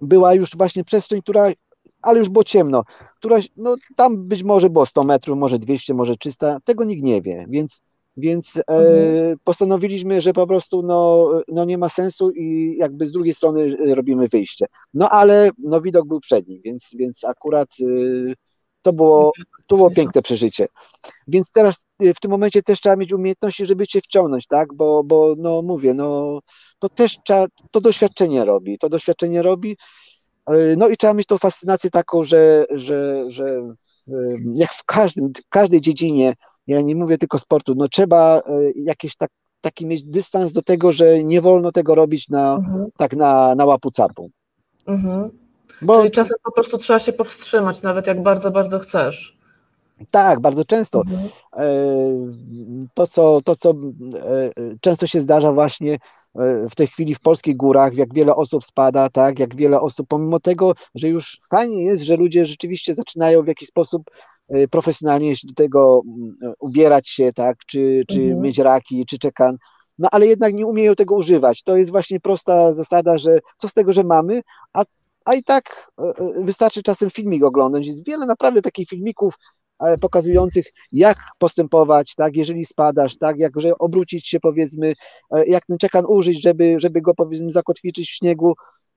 była 0.00 0.34
już 0.34 0.56
właśnie 0.56 0.84
przestrzeń, 0.84 1.22
która 1.22 1.50
ale 2.02 2.18
już 2.18 2.28
było 2.28 2.44
ciemno, 2.44 2.84
która, 3.16 3.36
no 3.56 3.76
tam 3.96 4.28
być 4.28 4.42
może 4.42 4.70
było 4.70 4.86
100 4.86 5.04
metrów, 5.04 5.38
może 5.38 5.58
200, 5.58 5.94
może 5.94 6.16
300, 6.16 6.60
tego 6.64 6.84
nikt 6.84 7.02
nie 7.02 7.22
wie, 7.22 7.46
więc 7.48 7.82
więc 8.18 8.56
e, 8.56 8.62
mhm. 8.68 9.38
postanowiliśmy, 9.44 10.20
że 10.20 10.32
po 10.32 10.46
prostu 10.46 10.82
no, 10.82 11.30
no 11.48 11.64
nie 11.64 11.78
ma 11.78 11.88
sensu 11.88 12.30
i 12.30 12.76
jakby 12.78 13.06
z 13.06 13.12
drugiej 13.12 13.34
strony 13.34 13.76
e, 13.86 13.94
robimy 13.94 14.28
wyjście. 14.28 14.66
No 14.94 15.08
ale 15.08 15.50
no, 15.58 15.80
widok 15.80 16.08
był 16.08 16.20
przed 16.20 16.48
nim, 16.48 16.60
więc, 16.64 16.90
więc 16.94 17.24
akurat 17.24 17.68
y, 17.80 18.34
to 18.82 18.92
było, 18.92 19.32
to 19.66 19.76
było 19.76 19.90
piękne 19.90 20.22
przeżycie. 20.22 20.66
Więc 21.28 21.52
teraz 21.52 21.84
w 22.00 22.20
tym 22.20 22.30
momencie 22.30 22.62
też 22.62 22.80
trzeba 22.80 22.96
mieć 22.96 23.12
umiejętności, 23.12 23.66
żeby 23.66 23.86
cię 23.86 24.00
wciągnąć, 24.00 24.46
tak? 24.46 24.74
Bo, 24.74 25.04
bo 25.04 25.34
no 25.38 25.62
mówię, 25.62 25.94
no 25.94 26.40
to 26.78 26.88
też 26.88 27.18
trzeba, 27.24 27.46
to 27.70 27.80
doświadczenie 27.80 28.44
robi, 28.44 28.78
to 28.78 28.88
doświadczenie 28.88 29.42
robi. 29.42 29.76
No 30.76 30.88
i 30.88 30.96
trzeba 30.96 31.14
mieć 31.14 31.26
tą 31.26 31.38
fascynację 31.38 31.90
taką, 31.90 32.24
że, 32.24 32.66
że, 32.70 33.24
że 33.30 33.62
jak 34.54 34.72
w, 34.72 34.84
każdym, 34.84 35.32
w 35.46 35.48
każdej 35.48 35.80
dziedzinie 35.80 36.34
ja 36.68 36.80
nie 36.80 36.96
mówię 36.96 37.18
tylko 37.18 37.38
sportu, 37.38 37.74
no 37.74 37.88
trzeba 37.88 38.38
e, 38.38 38.42
jakiś 38.76 39.16
tak, 39.16 39.30
taki 39.60 39.86
mieć 39.86 40.02
dystans 40.02 40.52
do 40.52 40.62
tego, 40.62 40.92
że 40.92 41.24
nie 41.24 41.40
wolno 41.40 41.72
tego 41.72 41.94
robić 41.94 42.28
na, 42.28 42.54
mhm. 42.54 42.86
tak 42.96 43.16
na, 43.16 43.54
na 43.54 43.64
łapu 43.64 43.90
capu. 43.90 44.30
Mhm. 44.86 45.30
Bo... 45.82 45.98
Czyli 45.98 46.10
czasem 46.10 46.36
po 46.44 46.52
prostu 46.52 46.78
trzeba 46.78 46.98
się 46.98 47.12
powstrzymać, 47.12 47.82
nawet 47.82 48.06
jak 48.06 48.22
bardzo, 48.22 48.50
bardzo 48.50 48.78
chcesz. 48.78 49.38
Tak, 50.10 50.40
bardzo 50.40 50.64
często. 50.64 51.00
Mhm. 51.00 51.28
E, 51.56 51.66
to, 52.94 53.06
co, 53.06 53.40
to, 53.44 53.56
co 53.56 53.70
e, 53.70 53.74
często 54.80 55.06
się 55.06 55.20
zdarza 55.20 55.52
właśnie 55.52 55.98
w 56.70 56.74
tej 56.74 56.86
chwili 56.86 57.14
w 57.14 57.20
polskich 57.20 57.56
górach, 57.56 57.94
jak 57.94 58.14
wiele 58.14 58.34
osób 58.34 58.64
spada, 58.64 59.08
tak, 59.08 59.38
jak 59.38 59.56
wiele 59.56 59.80
osób, 59.80 60.08
pomimo 60.08 60.40
tego, 60.40 60.72
że 60.94 61.08
już 61.08 61.40
fajnie 61.50 61.84
jest, 61.84 62.02
że 62.02 62.16
ludzie 62.16 62.46
rzeczywiście 62.46 62.94
zaczynają 62.94 63.42
w 63.42 63.46
jakiś 63.46 63.68
sposób 63.68 64.02
profesjonalnie 64.70 65.34
do 65.44 65.54
tego 65.54 66.02
mm, 66.06 66.54
ubierać 66.60 67.08
się, 67.08 67.32
tak, 67.32 67.56
czy, 67.66 68.02
czy 68.08 68.20
mhm. 68.20 68.40
mieć 68.40 68.58
raki, 68.58 69.06
czy 69.06 69.18
czekan, 69.18 69.56
no 69.98 70.08
ale 70.12 70.26
jednak 70.26 70.54
nie 70.54 70.66
umieją 70.66 70.94
tego 70.94 71.14
używać. 71.14 71.62
To 71.62 71.76
jest 71.76 71.90
właśnie 71.90 72.20
prosta 72.20 72.72
zasada, 72.72 73.18
że 73.18 73.38
co 73.56 73.68
z 73.68 73.72
tego, 73.72 73.92
że 73.92 74.04
mamy, 74.04 74.40
a, 74.72 74.84
a 75.24 75.34
i 75.34 75.42
tak 75.42 75.92
e, 75.98 76.02
e, 76.02 76.44
wystarczy 76.44 76.82
czasem 76.82 77.10
filmik 77.10 77.44
oglądać. 77.44 77.86
Jest 77.86 78.06
wiele 78.06 78.26
naprawdę 78.26 78.62
takich 78.62 78.88
filmików 78.88 79.34
e, 79.80 79.98
pokazujących, 79.98 80.66
jak 80.92 81.18
postępować, 81.38 82.14
tak, 82.14 82.36
jeżeli 82.36 82.64
spadasz, 82.64 83.16
tak, 83.18 83.38
jak 83.38 83.60
że 83.60 83.78
obrócić 83.78 84.28
się, 84.28 84.40
powiedzmy, 84.40 84.94
jak 85.46 85.66
ten 85.66 85.78
czekan 85.78 86.04
użyć, 86.08 86.42
żeby, 86.42 86.76
żeby 86.80 87.00
go, 87.00 87.14
powiedzmy, 87.14 87.52
zakotwiczyć 87.52 88.08
w 88.08 88.14
śniegu, 88.14 88.54
Y, 88.54 88.87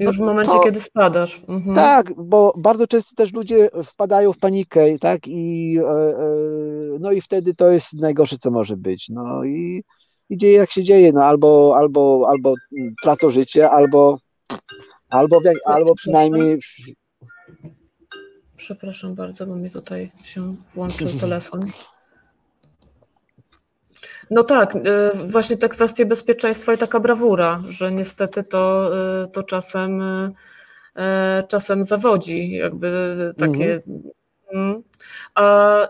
Już 0.00 0.16
w 0.16 0.20
momencie, 0.20 0.52
to, 0.52 0.60
kiedy 0.60 0.80
spadasz. 0.80 1.42
Mhm. 1.48 1.76
Tak, 1.76 2.12
bo 2.16 2.52
bardzo 2.58 2.86
często 2.86 3.14
też 3.16 3.32
ludzie 3.32 3.68
wpadają 3.84 4.32
w 4.32 4.38
panikę, 4.38 4.98
tak, 4.98 5.28
i 5.28 5.76
e, 5.78 5.82
e, 5.82 6.24
no 7.00 7.12
i 7.12 7.20
wtedy 7.20 7.54
to 7.54 7.70
jest 7.70 7.94
najgorsze, 7.94 8.38
co 8.38 8.50
może 8.50 8.76
być. 8.76 9.08
No 9.08 9.44
i, 9.44 9.84
i 10.30 10.36
dzieje 10.36 10.58
jak 10.58 10.72
się 10.72 10.84
dzieje, 10.84 11.12
no 11.12 11.24
albo, 11.24 11.76
albo, 11.78 12.26
albo 12.28 12.54
tracą 13.02 13.30
życie, 13.30 13.70
albo, 13.70 14.18
albo, 15.08 15.40
albo 15.64 15.94
przynajmniej. 15.94 16.58
Przepraszam 18.56 19.14
bardzo, 19.14 19.46
bo 19.46 19.56
mi 19.56 19.70
tutaj 19.70 20.12
się 20.22 20.56
włączył 20.74 21.08
telefon. 21.20 21.70
No 24.30 24.44
tak, 24.44 24.76
y, 24.76 24.80
właśnie 25.28 25.56
te 25.56 25.68
kwestie 25.68 26.06
bezpieczeństwa 26.06 26.72
i 26.72 26.78
taka 26.78 27.00
brawura, 27.00 27.62
że 27.68 27.92
niestety 27.92 28.42
to, 28.42 28.90
y, 29.24 29.28
to 29.28 29.42
czasem, 29.42 30.02
y, 30.02 30.32
czasem 31.48 31.84
zawodzi, 31.84 32.50
jakby 32.50 33.16
takie. 33.38 33.74
Mhm. 33.74 34.12
Mm. 34.52 34.82
A 35.34 35.88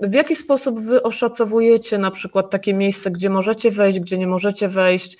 w 0.00 0.12
jaki 0.12 0.36
sposób 0.36 0.80
wy 0.80 1.02
oszacowujecie 1.02 1.98
na 1.98 2.10
przykład 2.10 2.50
takie 2.50 2.74
miejsce, 2.74 3.10
gdzie 3.10 3.30
możecie 3.30 3.70
wejść, 3.70 4.00
gdzie 4.00 4.18
nie 4.18 4.26
możecie 4.26 4.68
wejść? 4.68 5.18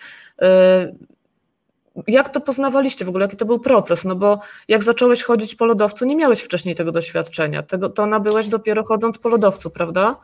Jak 2.06 2.28
to 2.28 2.40
poznawaliście 2.40 3.04
w 3.04 3.08
ogóle? 3.08 3.24
Jaki 3.24 3.36
to 3.36 3.44
był 3.44 3.58
proces? 3.58 4.04
No 4.04 4.16
bo 4.16 4.38
jak 4.68 4.82
zacząłeś 4.82 5.22
chodzić 5.22 5.54
po 5.54 5.66
lodowcu, 5.66 6.04
nie 6.04 6.16
miałeś 6.16 6.40
wcześniej 6.40 6.74
tego 6.74 6.92
doświadczenia. 6.92 7.62
Tego, 7.62 7.88
to 7.88 8.06
nabyłeś 8.06 8.48
dopiero 8.48 8.84
chodząc 8.84 9.18
po 9.18 9.28
lodowcu, 9.28 9.70
prawda? 9.70 10.16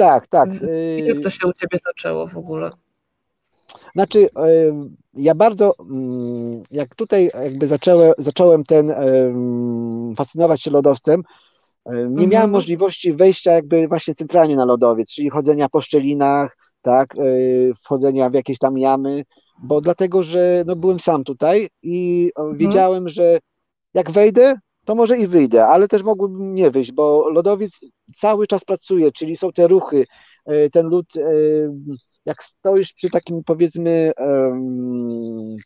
Tak, 0.00 0.26
tak. 0.26 0.50
Jak 1.04 1.20
to 1.22 1.30
się 1.30 1.46
u 1.46 1.52
Ciebie 1.52 1.78
zaczęło 1.84 2.26
w 2.26 2.36
ogóle? 2.36 2.70
Znaczy, 3.94 4.28
ja 5.14 5.34
bardzo, 5.34 5.72
mm, 5.80 6.62
jak 6.70 6.94
tutaj 6.94 7.30
jakby 7.34 7.66
zacząłem, 7.66 8.12
zacząłem 8.18 8.64
ten, 8.64 8.94
fascynować 10.16 10.62
się 10.62 10.70
lodowcem, 10.70 11.22
nie 11.86 12.02
mhm. 12.02 12.28
miałem 12.28 12.50
możliwości 12.50 13.12
wejścia 13.12 13.52
jakby 13.52 13.88
właśnie 13.88 14.14
centralnie 14.14 14.56
na 14.56 14.64
lodowiec, 14.64 15.10
czyli 15.10 15.30
chodzenia 15.30 15.68
po 15.68 15.80
szczelinach, 15.80 16.56
tak, 16.82 17.14
wchodzenia 17.84 18.30
w 18.30 18.34
jakieś 18.34 18.58
tam 18.58 18.78
jamy, 18.78 19.24
bo 19.62 19.80
dlatego, 19.80 20.22
że 20.22 20.64
no, 20.66 20.76
byłem 20.76 21.00
sam 21.00 21.24
tutaj 21.24 21.68
i 21.82 22.30
mhm. 22.36 22.56
wiedziałem, 22.58 23.08
że 23.08 23.38
jak 23.94 24.10
wejdę, 24.10 24.54
to 24.84 24.94
może 24.94 25.18
i 25.18 25.26
wyjdę, 25.26 25.66
ale 25.66 25.88
też 25.88 26.02
mogłbym 26.02 26.54
nie 26.54 26.70
wyjść, 26.70 26.92
bo 26.92 27.30
lodowiec 27.30 27.80
cały 28.14 28.46
czas 28.46 28.64
pracuje, 28.64 29.12
czyli 29.12 29.36
są 29.36 29.52
te 29.52 29.68
ruchy, 29.68 30.06
e, 30.46 30.70
ten 30.70 30.86
lód, 30.86 31.16
e, 31.16 31.22
jak 32.24 32.42
stoisz 32.44 32.92
przy 32.92 33.10
takim 33.10 33.44
powiedzmy 33.44 34.12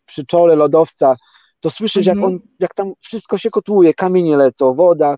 przy 0.07 0.27
czole 0.27 0.57
lodowca, 0.57 1.17
to 1.61 1.71
słyszysz, 1.71 2.07
jak, 2.07 2.17
mhm. 2.17 2.35
on, 2.35 2.41
jak 2.61 2.75
tam 2.75 2.93
wszystko 3.01 3.39
się 3.39 3.51
kotłuje, 3.51 3.95
kamienie 3.95 4.37
lecą, 4.37 4.75
woda 4.75 5.17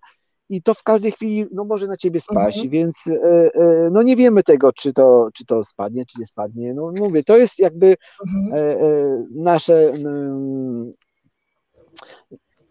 i 0.49 0.63
to 0.63 0.75
w 0.75 0.83
każdej 0.83 1.13
chwili 1.13 1.47
no, 1.53 1.65
może 1.65 1.87
na 1.87 1.97
ciebie 1.97 2.21
spaść, 2.21 2.57
mhm. 2.57 2.71
więc 2.71 3.07
e, 3.07 3.51
no 3.93 4.03
nie 4.03 4.17
wiemy 4.17 4.43
tego, 4.43 4.73
czy 4.73 4.93
to, 4.93 5.29
czy 5.35 5.45
to 5.45 5.65
spadnie, 5.65 6.07
czy 6.07 6.21
nie 6.21 6.27
spadnie. 6.27 6.75
No 6.75 6.93
mówię, 6.99 7.23
to 7.23 7.37
jest 7.37 7.59
jakby 7.59 7.95
mhm. 8.27 9.27
nasze 9.31 9.93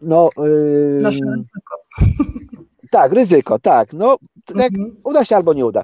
no, 0.00 0.30
yy, 0.38 0.98
Nasze 1.02 1.24
ryzyko. 1.36 1.76
Tak, 2.90 3.12
ryzyko, 3.12 3.58
tak. 3.58 3.92
No, 3.92 4.16
tak, 4.44 4.72
mhm. 4.72 4.96
uda 5.04 5.24
się 5.24 5.36
albo 5.36 5.52
nie 5.52 5.66
uda. 5.66 5.82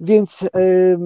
Więc 0.00 0.42
yy, 0.42 0.98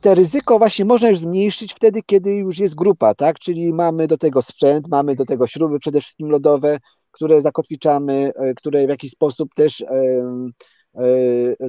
te 0.00 0.14
ryzyko 0.14 0.58
właśnie 0.58 0.84
można 0.84 1.10
już 1.10 1.18
zmniejszyć 1.18 1.74
wtedy, 1.74 2.00
kiedy 2.06 2.30
już 2.30 2.58
jest 2.58 2.74
grupa, 2.74 3.14
tak? 3.14 3.38
Czyli 3.38 3.72
mamy 3.72 4.06
do 4.06 4.18
tego 4.18 4.42
sprzęt, 4.42 4.88
mamy 4.88 5.16
do 5.16 5.24
tego 5.24 5.46
śruby 5.46 5.78
przede 5.78 6.00
wszystkim 6.00 6.30
lodowe, 6.30 6.78
które 7.10 7.42
zakotwiczamy, 7.42 8.32
e, 8.36 8.54
które 8.54 8.86
w 8.86 8.90
jakiś 8.90 9.10
sposób 9.10 9.54
też 9.54 9.80
e, 9.80 9.86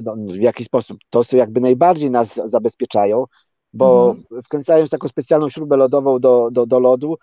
no, 0.02 0.16
w 0.16 0.40
jakiś 0.40 0.66
sposób 0.66 0.98
to 1.10 1.24
są 1.24 1.36
jakby 1.36 1.60
najbardziej 1.60 2.10
nas 2.10 2.40
zabezpieczają, 2.44 3.24
bo 3.72 4.10
mhm. 4.10 4.42
wkręcając 4.42 4.90
taką 4.90 5.08
specjalną 5.08 5.48
śrubę 5.48 5.76
lodową 5.76 6.18
do, 6.18 6.48
do, 6.52 6.66
do 6.66 6.80
lodu, 6.80 7.16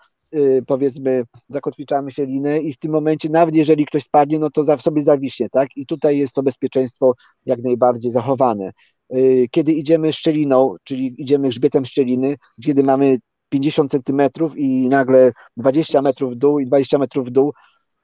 powiedzmy, 0.66 1.24
zakotwiczamy 1.48 2.12
się 2.12 2.26
linę 2.26 2.58
i 2.58 2.72
w 2.72 2.78
tym 2.78 2.92
momencie, 2.92 3.28
nawet 3.28 3.54
jeżeli 3.54 3.86
ktoś 3.86 4.02
spadnie, 4.02 4.38
no 4.38 4.50
to 4.50 4.64
za, 4.64 4.78
sobie 4.78 5.00
zawiśnie, 5.00 5.48
tak? 5.50 5.68
I 5.76 5.86
tutaj 5.86 6.18
jest 6.18 6.34
to 6.34 6.42
bezpieczeństwo 6.42 7.14
jak 7.46 7.62
najbardziej 7.62 8.10
zachowane. 8.10 8.72
Yy, 9.10 9.48
kiedy 9.50 9.72
idziemy 9.72 10.12
szczeliną, 10.12 10.74
czyli 10.84 11.14
idziemy 11.18 11.48
grzbietem 11.48 11.84
szczeliny, 11.84 12.36
kiedy 12.64 12.82
mamy 12.82 13.18
50 13.48 13.90
centymetrów 13.90 14.56
i 14.56 14.88
nagle 14.88 15.32
20 15.56 16.02
metrów 16.02 16.32
w 16.32 16.36
dół 16.36 16.58
i 16.58 16.64
20 16.64 16.98
metrów 16.98 17.28
w 17.28 17.30
dół, 17.30 17.52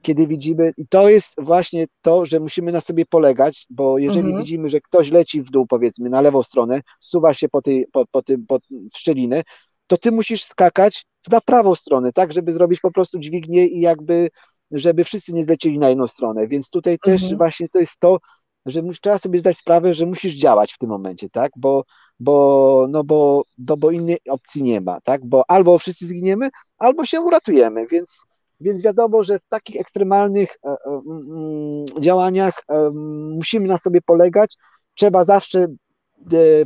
kiedy 0.02 0.26
widzimy, 0.26 0.72
i 0.76 0.86
to 0.88 1.08
jest 1.08 1.34
właśnie 1.38 1.86
to, 2.00 2.26
że 2.26 2.40
musimy 2.40 2.72
na 2.72 2.80
sobie 2.80 3.06
polegać, 3.06 3.66
bo 3.70 3.98
jeżeli 3.98 4.26
mhm. 4.26 4.38
widzimy, 4.42 4.70
że 4.70 4.80
ktoś 4.80 5.10
leci 5.10 5.42
w 5.42 5.50
dół, 5.50 5.66
powiedzmy, 5.66 6.10
na 6.10 6.20
lewą 6.20 6.42
stronę, 6.42 6.80
suwa 7.00 7.34
się 7.34 7.48
po 7.48 7.62
tej, 7.62 7.86
po, 7.92 8.04
po 8.10 8.22
tym, 8.22 8.46
po, 8.46 8.58
w 8.94 8.98
szczelinę, 8.98 9.42
to 9.90 9.98
ty 9.98 10.12
musisz 10.12 10.44
skakać 10.44 11.06
na 11.30 11.40
prawą 11.40 11.74
stronę, 11.74 12.12
tak, 12.12 12.32
żeby 12.32 12.52
zrobić 12.52 12.80
po 12.80 12.90
prostu 12.92 13.18
dźwignię 13.18 13.66
i 13.66 13.80
jakby, 13.80 14.30
żeby 14.70 15.04
wszyscy 15.04 15.32
nie 15.32 15.42
zlecieli 15.42 15.78
na 15.78 15.88
jedną 15.88 16.06
stronę, 16.06 16.48
więc 16.48 16.70
tutaj 16.70 16.98
też 16.98 17.22
mhm. 17.22 17.38
właśnie 17.38 17.68
to 17.68 17.78
jest 17.78 18.00
to, 18.00 18.18
że 18.66 18.82
trzeba 19.02 19.18
sobie 19.18 19.38
zdać 19.38 19.56
sprawę, 19.56 19.94
że 19.94 20.06
musisz 20.06 20.34
działać 20.34 20.72
w 20.72 20.78
tym 20.78 20.88
momencie, 20.88 21.30
tak, 21.30 21.52
bo, 21.56 21.84
bo, 22.20 22.86
no 22.90 23.04
bo, 23.04 23.42
no 23.58 23.76
bo 23.76 23.90
innej 23.90 24.18
opcji 24.28 24.62
nie 24.62 24.80
ma, 24.80 25.00
tak, 25.00 25.26
bo 25.26 25.44
albo 25.48 25.78
wszyscy 25.78 26.06
zginiemy, 26.06 26.48
albo 26.78 27.04
się 27.04 27.20
uratujemy, 27.20 27.86
więc 27.86 28.20
więc 28.60 28.82
wiadomo, 28.82 29.24
że 29.24 29.38
w 29.38 29.46
takich 29.46 29.80
ekstremalnych 29.80 30.56
e, 30.64 30.68
e, 30.68 30.76
mm, 30.86 31.84
działaniach 32.00 32.62
e, 32.68 32.90
musimy 33.38 33.66
na 33.66 33.78
sobie 33.78 34.00
polegać. 34.02 34.56
Trzeba 34.94 35.24
zawsze 35.24 35.66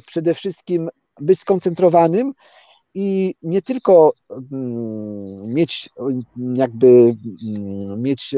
przede 0.06 0.34
wszystkim 0.34 0.88
być 1.20 1.40
skoncentrowanym 1.40 2.32
i 2.94 3.34
nie 3.42 3.62
tylko 3.62 4.12
mm, 4.30 5.54
mieć 5.54 5.90
jakby 6.54 6.86
mm, 6.86 8.02
mieć 8.02 8.34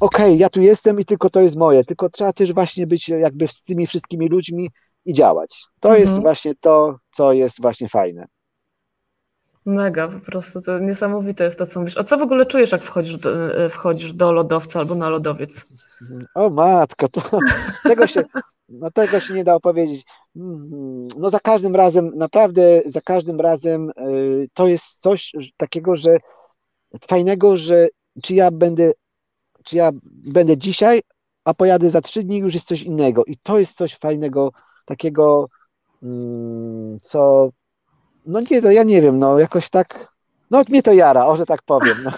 okej, 0.00 0.26
okay, 0.26 0.36
ja 0.36 0.48
tu 0.48 0.60
jestem 0.60 1.00
i 1.00 1.04
tylko 1.04 1.30
to 1.30 1.40
jest 1.40 1.56
moje, 1.56 1.84
tylko 1.84 2.10
trzeba 2.10 2.32
też 2.32 2.52
właśnie 2.52 2.86
być 2.86 3.08
jakby 3.08 3.48
z 3.48 3.62
tymi 3.62 3.86
wszystkimi 3.86 4.28
ludźmi 4.28 4.70
i 5.04 5.14
działać. 5.14 5.64
To 5.80 5.88
mhm. 5.88 6.06
jest 6.06 6.20
właśnie 6.20 6.54
to, 6.54 6.98
co 7.10 7.32
jest 7.32 7.62
właśnie 7.62 7.88
fajne. 7.88 8.26
Mega, 9.66 10.08
po 10.08 10.20
prostu 10.20 10.62
to 10.62 10.78
niesamowite 10.78 11.44
jest 11.44 11.58
to, 11.58 11.66
co 11.66 11.80
mówisz. 11.80 11.98
A 11.98 12.02
co 12.02 12.18
w 12.18 12.22
ogóle 12.22 12.46
czujesz, 12.46 12.72
jak 12.72 12.82
wchodzisz 12.82 13.16
do, 13.16 13.56
e, 13.64 13.68
wchodzisz 13.68 14.12
do 14.12 14.32
lodowca 14.32 14.78
albo 14.78 14.94
na 14.94 15.08
lodowiec? 15.08 15.66
O 16.34 16.50
matko, 16.50 17.08
to 17.08 17.22
tego 17.88 18.06
się, 18.06 18.24
no 18.70 18.90
tego 18.90 19.20
się 19.20 19.34
nie 19.34 19.44
da 19.44 19.54
opowiedzieć. 19.54 20.04
No 21.16 21.30
za 21.30 21.40
każdym 21.40 21.76
razem, 21.76 22.10
naprawdę 22.16 22.82
za 22.86 23.00
każdym 23.00 23.40
razem 23.40 23.90
e, 23.90 24.02
to 24.54 24.66
jest 24.66 25.00
coś 25.00 25.32
takiego, 25.56 25.96
że 25.96 26.16
fajnego, 27.08 27.56
że 27.56 27.88
czy 28.22 28.34
ja 28.34 28.50
będę, 28.50 28.92
czy 29.64 29.76
ja 29.76 29.90
będę 30.04 30.58
dzisiaj, 30.58 31.00
a 31.44 31.54
pojadę 31.54 31.90
za 31.90 32.00
trzy 32.00 32.22
dni, 32.22 32.38
już 32.38 32.54
jest 32.54 32.66
coś 32.66 32.82
innego. 32.82 33.24
I 33.24 33.36
to 33.42 33.58
jest 33.58 33.76
coś 33.76 33.96
fajnego, 33.96 34.52
takiego, 34.86 35.48
mm, 36.02 36.98
co 37.02 37.50
no 38.26 38.40
nie, 38.50 38.60
no 38.60 38.70
ja 38.70 38.82
nie 38.82 39.02
wiem, 39.02 39.18
no 39.18 39.38
jakoś 39.38 39.70
tak, 39.70 40.12
no 40.50 40.62
mnie 40.68 40.82
to 40.82 40.92
jara, 40.92 41.26
o, 41.26 41.36
że 41.36 41.46
tak 41.46 41.62
powiem. 41.62 41.96
No. 42.04 42.10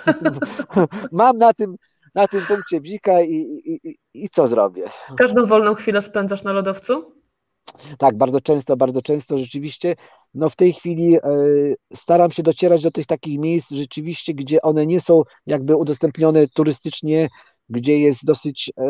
Mam 1.12 1.36
na 1.36 1.54
tym, 1.54 1.76
na 2.14 2.28
tym 2.28 2.46
punkcie 2.46 2.80
bzika 2.80 3.22
i, 3.22 3.34
i, 3.34 3.88
i, 3.88 3.98
i 4.14 4.28
co 4.28 4.48
zrobię? 4.48 4.84
Każdą 5.18 5.46
wolną 5.46 5.74
chwilę 5.74 6.02
spędzasz 6.02 6.42
na 6.42 6.52
lodowcu? 6.52 7.12
Tak, 7.98 8.16
bardzo 8.16 8.40
często, 8.40 8.76
bardzo 8.76 9.02
często 9.02 9.38
rzeczywiście. 9.38 9.94
No 10.34 10.50
w 10.50 10.56
tej 10.56 10.72
chwili 10.72 11.16
y, 11.16 11.76
staram 11.92 12.30
się 12.30 12.42
docierać 12.42 12.82
do 12.82 12.90
tych 12.90 13.06
takich 13.06 13.38
miejsc 13.38 13.70
rzeczywiście, 13.70 14.34
gdzie 14.34 14.62
one 14.62 14.86
nie 14.86 15.00
są 15.00 15.22
jakby 15.46 15.76
udostępnione 15.76 16.48
turystycznie, 16.48 17.28
gdzie 17.68 17.98
jest 17.98 18.24
dosyć 18.24 18.72
y, 18.78 18.82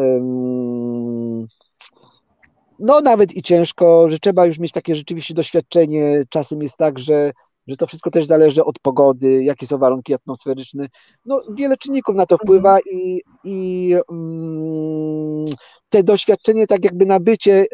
no 2.79 3.01
nawet 3.01 3.37
i 3.37 3.43
ciężko, 3.43 4.09
że 4.09 4.19
trzeba 4.19 4.47
już 4.47 4.59
mieć 4.59 4.73
takie 4.73 4.95
rzeczywiście 4.95 5.35
doświadczenie. 5.35 6.23
Czasem 6.29 6.63
jest 6.63 6.77
tak, 6.77 6.99
że, 6.99 7.33
że 7.67 7.77
to 7.77 7.87
wszystko 7.87 8.11
też 8.11 8.27
zależy 8.27 8.65
od 8.65 8.79
pogody, 8.79 9.43
jakie 9.43 9.67
są 9.67 9.79
warunki 9.79 10.15
atmosferyczne. 10.15 10.87
No 11.25 11.41
wiele 11.55 11.77
czynników 11.77 12.17
na 12.17 12.27
to 12.27 12.37
wpływa 12.37 12.77
mhm. 12.77 12.97
i, 12.97 13.23
i 13.45 13.93
mm, 14.11 15.45
te 15.89 16.03
doświadczenie, 16.03 16.67
tak 16.67 16.85
jakby 16.85 17.07
nabycie, 17.07 17.67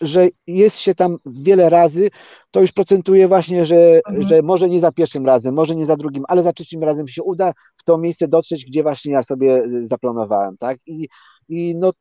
że 0.00 0.28
jest 0.46 0.78
się 0.78 0.94
tam 0.94 1.16
wiele 1.26 1.70
razy, 1.70 2.10
to 2.50 2.60
już 2.60 2.72
procentuje 2.72 3.28
właśnie, 3.28 3.64
że, 3.64 4.00
mhm. 4.08 4.22
że 4.22 4.42
może 4.42 4.68
nie 4.68 4.80
za 4.80 4.92
pierwszym 4.92 5.26
razem, 5.26 5.54
może 5.54 5.76
nie 5.76 5.86
za 5.86 5.96
drugim, 5.96 6.24
ale 6.28 6.42
za 6.42 6.52
trzecim 6.52 6.82
razem 6.82 7.08
się 7.08 7.22
uda 7.22 7.52
w 7.76 7.84
to 7.84 7.98
miejsce 7.98 8.28
dotrzeć, 8.28 8.64
gdzie 8.64 8.82
właśnie 8.82 9.12
ja 9.12 9.22
sobie 9.22 9.62
zaplanowałem, 9.82 10.56
tak? 10.58 10.78
I, 10.86 11.08
i 11.48 11.74
no 11.76 11.92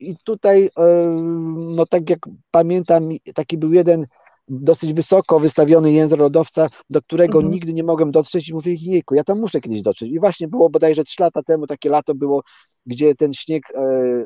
i 0.00 0.16
tutaj, 0.24 0.68
no 1.56 1.86
tak 1.86 2.10
jak 2.10 2.18
pamiętam, 2.50 3.08
taki 3.34 3.58
był 3.58 3.72
jeden 3.72 4.06
dosyć 4.50 4.94
wysoko 4.94 5.40
wystawiony 5.40 5.92
język 5.92 6.18
lodowca, 6.18 6.68
do 6.90 7.02
którego 7.02 7.38
mhm. 7.38 7.54
nigdy 7.54 7.72
nie 7.72 7.84
mogłem 7.84 8.10
dotrzeć 8.10 8.48
i 8.48 8.54
mówię, 8.54 8.74
jejku, 8.74 9.14
ja 9.14 9.24
tam 9.24 9.40
muszę 9.40 9.60
kiedyś 9.60 9.82
dotrzeć. 9.82 10.10
I 10.10 10.20
właśnie 10.20 10.48
było 10.48 10.70
bodajże 10.70 11.04
trzy 11.04 11.22
lata 11.22 11.42
temu, 11.42 11.66
takie 11.66 11.90
lato 11.90 12.14
było, 12.14 12.42
gdzie 12.86 13.14
ten 13.14 13.32
śnieg 13.32 13.62
e, 13.74 13.80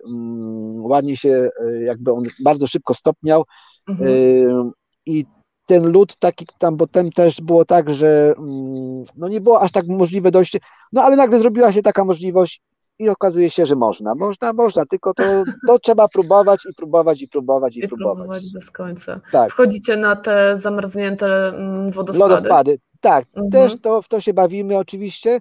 mm, 0.09 0.85
ładnie 0.85 1.17
się, 1.17 1.49
e, 1.67 1.83
jakby 1.83 2.13
on 2.13 2.25
bardzo 2.45 2.67
szybko 2.67 2.95
stopniał 2.95 3.45
mhm. 3.89 4.09
e, 4.09 4.71
i 5.07 5.25
ten 5.67 5.87
lód 5.87 6.17
taki 6.17 6.47
tam, 6.59 6.77
bo 6.77 6.87
tam 6.87 7.11
też 7.11 7.41
było 7.41 7.65
tak, 7.65 7.95
że 7.95 8.35
mm, 8.39 9.05
no 9.17 9.29
nie 9.29 9.41
było 9.41 9.61
aż 9.61 9.73
tak 9.73 9.87
możliwe 9.89 10.31
dojście, 10.31 10.59
no 10.93 11.03
ale 11.03 11.17
nagle 11.17 11.39
zrobiła 11.39 11.73
się 11.73 11.83
taka 11.83 12.05
możliwość 12.05 12.63
i 12.99 13.09
okazuje 13.09 13.51
się, 13.51 13.67
że 13.67 13.77
można. 13.77 14.15
Można, 14.15 14.53
można, 14.53 14.87
tylko 14.87 15.15
to, 15.15 15.23
to 15.67 15.79
trzeba 15.85 16.09
próbować 16.09 16.67
i 16.71 16.75
próbować 16.75 17.23
i 17.23 17.29
próbować 17.29 17.77
i, 17.77 17.85
I 17.85 17.89
próbować. 17.89 18.17
próbować 18.17 18.53
bez 18.53 18.71
końca. 18.71 19.21
Tak. 19.33 19.51
Wchodzicie 19.51 19.97
na 19.97 20.17
te 20.17 20.57
zamarznięte 20.57 21.49
mm, 21.49 21.91
wodospady. 21.91 22.35
Lodospady, 22.35 22.79
tak. 23.01 23.25
Mhm. 23.35 23.51
Też 23.51 23.81
to, 23.81 24.03
w 24.03 24.09
to 24.09 24.21
się 24.21 24.35
bawimy 24.35 24.79
oczywiście. 24.79 25.41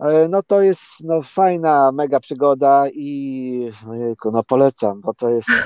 E, 0.00 0.28
no 0.28 0.42
to 0.42 0.62
jest 0.62 1.04
no, 1.04 1.22
fajna, 1.22 1.92
mega 1.92 2.20
przygoda 2.20 2.84
i 2.92 3.70
ojejku, 3.90 4.30
no 4.30 4.42
polecam, 4.42 5.00
bo 5.00 5.14
to 5.14 5.30
jest 5.30 5.48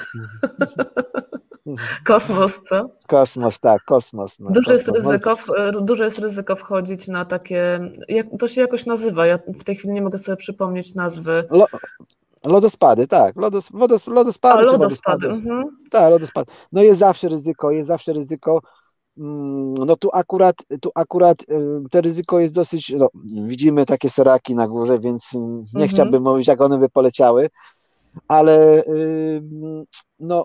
Kosmos, 2.07 2.61
co? 2.63 2.91
Kosmos, 3.07 3.61
tak, 3.61 3.85
kosmos. 3.85 4.41
No, 4.41 4.51
duże, 4.51 4.73
kosmos. 4.73 4.87
Jest 4.87 5.07
ryzyko, 5.07 5.37
duże 5.83 6.05
jest 6.05 6.19
ryzyko 6.19 6.57
wchodzić 6.57 7.09
na 7.09 7.25
takie, 7.25 7.81
jak, 8.09 8.27
to 8.39 8.49
się 8.49 8.61
jakoś 8.61 8.87
nazywa, 8.87 9.27
ja 9.27 9.39
w 9.59 9.65
tej 9.65 9.77
chwili 9.77 9.95
nie 9.95 10.03
mogę 10.03 10.19
sobie 10.19 10.37
przypomnieć 10.37 10.95
nazwy. 10.95 11.45
Lo, 11.51 11.67
lodospady, 12.45 13.07
tak, 13.07 13.37
lodos, 13.37 13.69
wodos, 13.73 14.07
lodospady. 14.07 14.61
A, 14.61 14.63
lodospady. 14.63 15.29
Mhm. 15.29 15.77
Tak, 15.91 16.11
lodospady. 16.11 16.53
No 16.73 16.83
jest 16.83 16.99
zawsze 16.99 17.29
ryzyko, 17.29 17.71
jest 17.71 17.89
zawsze 17.89 18.13
ryzyko. 18.13 18.61
Mm, 19.19 19.75
no 19.75 19.97
tu 19.97 20.11
akurat, 20.13 20.57
tu 20.81 20.91
akurat 20.95 21.43
y, 21.43 21.45
to 21.91 22.01
ryzyko 22.01 22.41
jest 22.41 22.55
dosyć, 22.55 22.93
no, 22.99 23.09
widzimy 23.25 23.87
takie 23.87 24.11
seraki 24.11 24.55
na 24.55 24.69
górze, 24.69 24.99
więc 24.99 25.33
nie 25.35 25.85
mhm. 25.85 25.89
chciałbym 25.89 26.23
mówić, 26.23 26.49
jak 26.49 26.61
one 26.61 26.79
by 26.79 26.89
poleciały, 26.89 27.51
ale 28.29 28.85
y, 28.85 29.43
no 30.21 30.45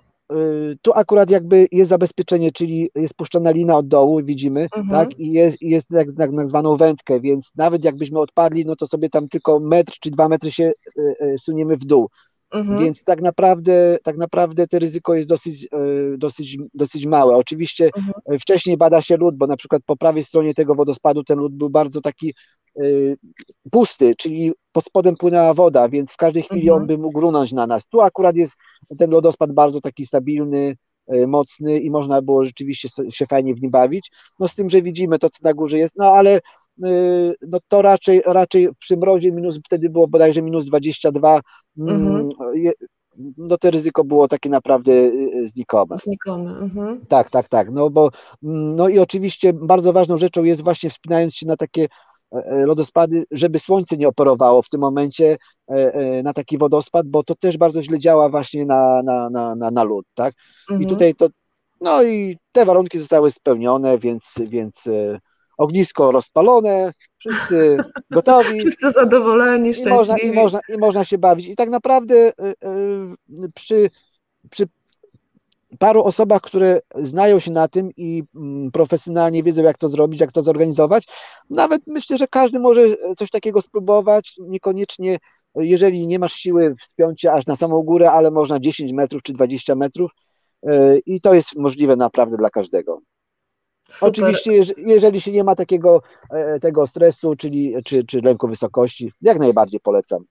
tu 0.82 0.92
akurat 0.96 1.30
jakby 1.30 1.68
jest 1.72 1.90
zabezpieczenie, 1.90 2.52
czyli 2.52 2.90
jest 2.96 3.14
puszczona 3.14 3.52
lina 3.52 3.78
od 3.78 3.88
dołu, 3.88 4.22
widzimy, 4.24 4.68
mhm. 4.76 4.90
tak, 4.90 5.20
i 5.20 5.32
jest, 5.32 5.58
jest 5.62 5.88
tak, 5.88 6.08
tak, 6.18 6.48
zwaną 6.48 6.78
wędkę, 6.78 7.20
więc 7.20 7.52
nawet 7.56 7.86
jakbyśmy 7.86 8.20
odpadli, 8.20 8.66
no 8.66 8.76
to 8.76 8.88
sobie 8.88 9.10
tam 9.10 9.28
tylko 9.28 9.60
metr 9.60 9.94
czy 10.00 10.12
dwa 10.12 10.30
metry 10.30 10.52
się 10.52 10.64
y, 10.98 11.16
y, 11.22 11.38
suniemy 11.38 11.78
w 11.78 11.86
dół. 11.86 12.10
Mhm. 12.52 12.80
Więc 12.80 13.04
tak 13.04 13.22
naprawdę, 13.22 13.98
tak 14.04 14.18
naprawdę 14.18 14.68
to 14.68 14.80
ryzyko 14.80 15.16
jest 15.16 15.30
dosyć, 15.30 15.68
dosyć, 16.18 16.58
dosyć 16.74 17.06
małe. 17.06 17.36
Oczywiście 17.36 17.90
mhm. 17.98 18.40
wcześniej 18.40 18.78
bada 18.78 19.02
się 19.02 19.18
lód, 19.18 19.38
bo 19.38 19.48
na 19.48 19.58
przykład 19.58 19.82
po 19.86 19.98
prawej 19.98 20.24
stronie 20.24 20.54
tego 20.54 20.76
wodospadu 20.76 21.24
ten 21.24 21.40
lód 21.40 21.56
był 21.56 21.70
bardzo 21.70 22.02
taki 22.02 22.34
pusty, 23.72 24.16
czyli 24.16 24.52
pod 24.72 24.86
spodem 24.86 25.16
płynęła 25.16 25.54
woda, 25.54 25.90
więc 25.90 26.12
w 26.12 26.18
każdej 26.18 26.44
chwili 26.44 26.62
mhm. 26.62 26.82
on 26.82 26.88
by 26.88 26.98
mógł 26.98 27.20
runąć 27.20 27.52
na 27.52 27.68
nas. 27.68 27.88
Tu 27.88 28.02
akurat 28.02 28.36
jest 28.36 28.56
ten 28.98 29.12
lodospad 29.12 29.52
bardzo 29.52 29.82
taki 29.82 30.06
stabilny, 30.06 30.76
e, 31.08 31.28
mocny 31.28 31.80
i 31.80 31.92
można 31.92 32.22
było 32.22 32.44
rzeczywiście 32.44 32.90
się 33.10 33.26
fajnie 33.26 33.56
w 33.56 33.62
nim 33.62 33.72
bawić. 33.72 34.12
No 34.40 34.48
z 34.48 34.56
tym, 34.56 34.70
że 34.70 34.82
widzimy 34.82 35.20
to, 35.20 35.30
co 35.30 35.40
na 35.44 35.54
górze 35.54 35.78
jest, 35.78 35.96
no 35.98 36.06
ale 36.06 36.36
e, 36.36 36.42
no 37.42 37.58
to 37.68 37.82
raczej, 37.82 38.22
raczej 38.26 38.70
przy 38.80 38.98
mrozie 38.98 39.32
minus, 39.32 39.60
wtedy 39.66 39.90
było 39.90 40.08
bodajże 40.08 40.42
minus 40.42 40.66
22, 40.66 41.40
mm, 41.78 41.96
mhm. 41.96 42.30
no 43.38 43.58
to 43.58 43.72
ryzyko 43.72 44.04
było 44.04 44.28
takie 44.28 44.50
naprawdę 44.50 44.92
znikome. 45.44 45.98
Znikome. 46.04 46.52
Mhm. 46.52 47.06
Tak, 47.08 47.30
tak, 47.30 47.48
tak. 47.48 47.72
No 47.72 47.90
bo 47.90 48.10
mm, 48.44 48.76
no 48.76 48.90
i 48.90 49.00
oczywiście 49.00 49.54
bardzo 49.54 49.94
ważną 49.94 50.18
rzeczą 50.18 50.44
jest 50.44 50.64
właśnie 50.64 50.90
wspinając 50.90 51.36
się 51.36 51.48
na 51.48 51.58
takie 51.58 51.88
lodospady, 52.66 53.24
żeby 53.32 53.60
słońce 53.60 53.98
nie 53.98 54.08
operowało 54.08 54.62
w 54.62 54.70
tym 54.70 54.82
momencie 54.82 55.38
na 56.24 56.34
taki 56.34 56.58
wodospad, 56.58 57.08
bo 57.08 57.24
to 57.24 57.36
też 57.36 57.58
bardzo 57.58 57.82
źle 57.82 58.00
działa 58.00 58.30
właśnie 58.30 58.66
na, 58.66 59.04
na, 59.04 59.30
na, 59.30 59.56
na, 59.56 59.72
na 59.72 59.84
lód, 59.84 60.06
tak? 60.14 60.34
Mhm. 60.70 60.82
I 60.82 60.88
tutaj 60.88 61.16
to, 61.16 61.28
no 61.82 62.04
i 62.04 62.38
te 62.52 62.66
warunki 62.66 63.00
zostały 63.00 63.32
spełnione, 63.32 63.98
więc, 63.98 64.36
więc 64.48 64.90
ognisko 65.60 66.12
rozpalone, 66.12 66.94
wszyscy 67.18 67.78
gotowi. 68.12 68.60
Wszyscy 68.60 68.92
zadowoleni, 68.92 69.74
szczęśliwi. 69.74 69.96
I 69.96 69.98
można, 69.98 70.18
i, 70.18 70.32
można, 70.32 70.60
I 70.70 70.78
można 70.78 71.06
się 71.06 71.18
bawić. 71.18 71.48
I 71.48 71.56
tak 71.56 71.70
naprawdę 71.70 72.16
y, 72.16 72.32
y, 73.30 73.52
przy, 73.56 73.90
przy 74.50 74.68
paru 75.80 76.04
osobach, 76.04 76.42
które 76.42 76.82
znają 76.96 77.40
się 77.40 77.52
na 77.52 77.68
tym 77.68 77.90
i 77.98 78.24
mm, 78.36 78.72
profesjonalnie 78.72 79.44
wiedzą, 79.44 79.64
jak 79.64 79.78
to 79.78 79.90
zrobić, 79.90 80.22
jak 80.22 80.32
to 80.32 80.42
zorganizować, 80.42 81.08
nawet 81.50 81.82
myślę, 81.88 82.18
że 82.18 82.28
każdy 82.28 82.60
może 82.60 82.82
coś 83.18 83.30
takiego 83.30 83.62
spróbować, 83.62 84.36
niekoniecznie 84.40 85.18
jeżeli 85.56 86.08
nie 86.08 86.20
masz 86.20 86.34
siły 86.34 86.76
wspiąć 86.76 87.22
się 87.22 87.32
aż 87.32 87.46
na 87.46 87.56
samą 87.56 87.82
górę, 87.82 88.12
ale 88.12 88.32
można 88.32 88.60
10 88.60 88.92
metrów 88.92 89.24
czy 89.24 89.34
20 89.34 89.76
metrów 89.76 90.12
y, 90.70 91.02
i 91.06 91.22
to 91.22 91.34
jest 91.34 91.56
możliwe 91.56 91.96
naprawdę 91.96 92.38
dla 92.38 92.50
każdego. 92.50 93.02
Super. 93.90 94.10
Oczywiście, 94.10 94.74
jeżeli 94.78 95.22
się 95.22 95.32
nie 95.32 95.44
ma 95.44 95.56
takiego 95.56 96.02
e, 96.30 96.60
tego 96.60 96.88
stresu, 96.88 97.36
czyli 97.36 97.76
czy, 97.86 98.06
czy 98.06 98.22
lęku 98.22 98.48
wysokości, 98.48 99.14
jak 99.22 99.40
najbardziej 99.40 99.80
polecam. 99.80 100.24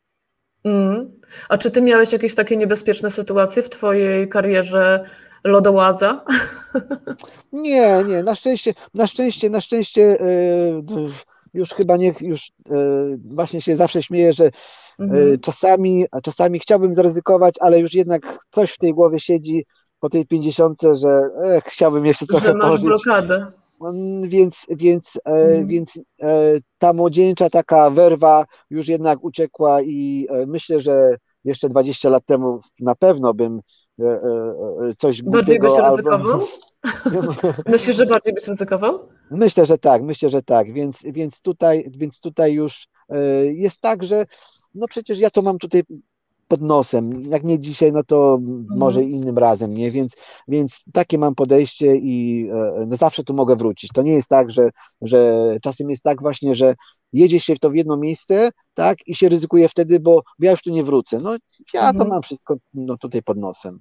Mm. 0.64 1.20
A 1.48 1.59
czy 1.59 1.70
ty 1.70 1.82
miałeś 1.82 2.12
jakieś 2.12 2.34
takie 2.34 2.56
niebezpieczne 2.56 3.11
sytuacje 3.11 3.62
w 3.62 3.68
twojej 3.68 4.28
karierze 4.28 5.04
lodołaza? 5.44 6.24
Nie, 7.52 8.04
nie, 8.09 8.22
na 8.22 8.34
szczęście, 8.34 8.74
na 8.94 9.06
szczęście, 9.06 9.50
na 9.50 9.61
szczęście 9.61 10.00
yy, 10.00 11.11
już 11.54 11.70
chyba 11.70 11.96
nie, 11.96 12.14
już 12.20 12.50
yy, 12.70 13.18
właśnie 13.24 13.61
się 13.61 13.76
zawsze 13.76 14.02
śmieję, 14.02 14.32
że 14.32 14.50
yy, 14.98 15.38
czasami, 15.38 16.06
czasami 16.22 16.59
chciałbym 16.59 16.94
zaryzykować, 16.94 17.54
ale 17.61 17.78
już 17.78 17.94
jednak 17.94 18.38
coś 18.50 18.72
w 18.72 18.78
tej 18.78 18.94
głowie 18.94 19.20
siedzi, 19.20 19.66
po 20.01 20.09
tej 20.09 20.26
pięćdziesiątce, 20.26 20.94
że 20.94 21.30
ech, 21.44 21.64
chciałbym 21.64 22.07
jeszcze 22.07 22.26
trochę 22.26 22.49
że 22.49 22.55
masz 22.55 22.70
pożyć. 22.70 22.86
blokadę. 22.86 23.46
Mm, 23.80 24.28
więc, 24.28 24.66
więc, 24.70 25.20
mm. 25.24 25.66
więc 25.66 26.01
e, 26.22 26.59
ta 26.78 26.92
młodzieńcza 26.92 27.51
taka 27.51 27.90
werwa 27.90 28.44
już 28.70 28.88
jednak 28.88 29.24
uciekła 29.24 29.82
i 29.82 30.26
e, 30.30 30.46
myślę, 30.46 30.80
że 30.80 31.16
jeszcze 31.44 31.68
20 31.68 32.09
lat 32.09 32.24
temu 32.26 32.61
na 32.80 32.94
pewno 32.94 33.34
bym 33.34 33.61
coś 34.99 35.22
Bardziej 35.22 35.59
byś 35.59 35.72
ryzykował? 35.90 36.40
Myślisz, 37.66 37.96
że 37.96 38.07
bardziej 38.07 38.34
byś 38.34 38.49
ryzykował? 38.49 39.09
Myślę, 39.30 39.66
że 39.66 39.78
tak, 39.78 40.03
myślę, 40.03 40.30
że 40.30 40.42
tak, 40.42 40.72
więc, 40.72 41.03
więc, 41.05 41.40
tutaj, 41.40 41.84
więc 41.90 42.20
tutaj 42.20 42.53
już 42.53 42.86
jest 43.44 43.80
tak, 43.80 44.05
że 44.05 44.26
no 44.74 44.86
przecież 44.88 45.18
ja 45.18 45.30
to 45.30 45.42
mam 45.42 45.59
tutaj 45.59 45.82
pod 46.49 46.62
nosem. 46.62 47.22
Jak 47.22 47.44
nie 47.44 47.59
dzisiaj, 47.59 47.92
no 47.92 48.05
to 48.05 48.38
mhm. 48.40 48.78
może 48.78 49.03
innym 49.03 49.38
razem, 49.38 49.74
nie? 49.74 49.90
Więc, 49.90 50.16
więc 50.49 50.84
takie 50.92 51.18
mam 51.18 51.34
podejście 51.34 51.96
i 51.96 52.49
e, 52.53 52.86
no 52.86 52.96
zawsze 52.96 53.24
tu 53.24 53.34
mogę 53.34 53.57
wrócić. 53.57 53.92
To 53.92 54.03
nie 54.03 54.12
jest 54.12 54.28
tak, 54.28 54.51
że, 54.51 54.70
że 55.01 55.57
czasem 55.62 55.90
jest 55.90 56.03
tak 56.03 56.20
właśnie, 56.20 56.55
że 56.55 56.74
jedzie 57.12 57.40
się 57.40 57.55
w 57.55 57.61
to 57.61 57.70
w 57.70 57.74
jedno 57.74 57.96
miejsce, 57.96 58.51
tak, 58.74 58.99
i 59.07 59.14
się 59.14 59.28
ryzykuje 59.28 59.68
wtedy, 59.68 60.01
bo 60.01 60.22
ja 60.38 60.51
już 60.51 60.62
tu 60.62 60.70
nie 60.70 60.84
wrócę. 60.84 61.20
No 61.20 61.36
ja 61.74 61.80
mhm. 61.80 61.99
to 61.99 62.05
mam 62.05 62.22
wszystko 62.22 62.57
no, 62.74 62.96
tutaj 62.96 63.22
pod 63.22 63.38
nosem. 63.38 63.80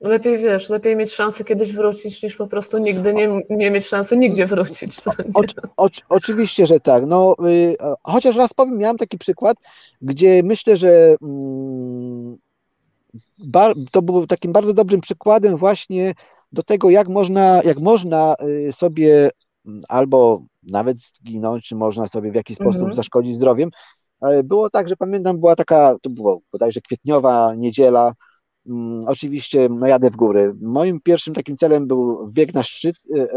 Lepiej 0.00 0.38
wiesz, 0.38 0.68
lepiej 0.68 0.96
mieć 0.96 1.12
szansę 1.12 1.44
kiedyś 1.44 1.72
wrócić, 1.72 2.22
niż 2.22 2.36
po 2.36 2.46
prostu 2.46 2.78
nigdy 2.78 3.14
nie, 3.14 3.40
nie 3.50 3.70
mieć 3.70 3.86
szansy 3.86 4.16
nigdzie 4.16 4.46
wrócić. 4.46 4.98
O, 5.34 5.42
o, 5.84 5.88
oczywiście, 6.08 6.66
że 6.66 6.80
tak. 6.80 7.06
No, 7.06 7.36
y, 7.48 7.76
chociaż 8.02 8.36
raz 8.36 8.54
powiem, 8.54 8.78
miałem 8.78 8.96
taki 8.96 9.18
przykład, 9.18 9.56
gdzie 10.02 10.42
myślę, 10.44 10.76
że 10.76 11.16
mm, 11.22 12.36
bar, 13.38 13.74
to 13.90 14.02
był 14.02 14.26
takim 14.26 14.52
bardzo 14.52 14.74
dobrym 14.74 15.00
przykładem 15.00 15.56
właśnie 15.56 16.14
do 16.52 16.62
tego, 16.62 16.90
jak 16.90 17.08
można, 17.08 17.60
jak 17.64 17.78
można 17.78 18.34
y, 18.68 18.72
sobie 18.72 19.30
mm, 19.66 19.80
albo 19.88 20.42
nawet 20.62 20.96
zginąć, 21.00 21.64
czy 21.64 21.74
można 21.74 22.06
sobie 22.06 22.32
w 22.32 22.34
jakiś 22.34 22.56
sposób 22.56 22.80
mhm. 22.80 22.94
zaszkodzić 22.94 23.36
zdrowiem. 23.36 23.70
E, 24.22 24.42
było 24.42 24.70
tak, 24.70 24.88
że 24.88 24.96
pamiętam, 24.96 25.40
była 25.40 25.56
taka, 25.56 25.96
to 26.02 26.10
było 26.10 26.40
bodajże 26.52 26.80
kwietniowa 26.80 27.54
niedziela, 27.54 28.12
oczywiście 29.06 29.68
no 29.68 29.86
jadę 29.86 30.10
w 30.10 30.16
góry. 30.16 30.54
Moim 30.62 31.00
pierwszym 31.00 31.34
takim 31.34 31.56
celem 31.56 31.86
był 31.86 32.28
bieg 32.32 32.54
na 32.54 32.62
szczyt 32.62 32.96
e, 33.16 33.22
e, 33.22 33.28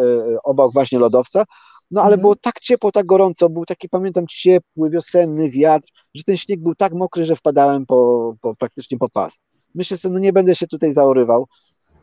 obok 0.43 0.73
właśnie 0.73 0.99
lodowca, 0.99 1.43
no 1.91 2.01
ale 2.01 2.13
mhm. 2.13 2.21
było 2.21 2.35
tak 2.35 2.59
ciepło, 2.59 2.91
tak 2.91 3.05
gorąco, 3.05 3.49
był 3.49 3.65
taki, 3.65 3.89
pamiętam, 3.89 4.27
ciepły, 4.27 4.89
wiosenny 4.89 5.49
wiatr, 5.49 5.87
że 6.13 6.23
ten 6.23 6.37
śnieg 6.37 6.59
był 6.59 6.75
tak 6.75 6.93
mokry, 6.93 7.25
że 7.25 7.35
wpadałem 7.35 7.85
po, 7.85 8.33
po 8.41 8.55
praktycznie 8.55 8.97
po 8.97 9.09
pas. 9.09 9.39
Myślę 9.75 9.97
sobie, 9.97 10.13
no 10.13 10.19
nie 10.19 10.33
będę 10.33 10.55
się 10.55 10.67
tutaj 10.67 10.93
zaorywał. 10.93 11.47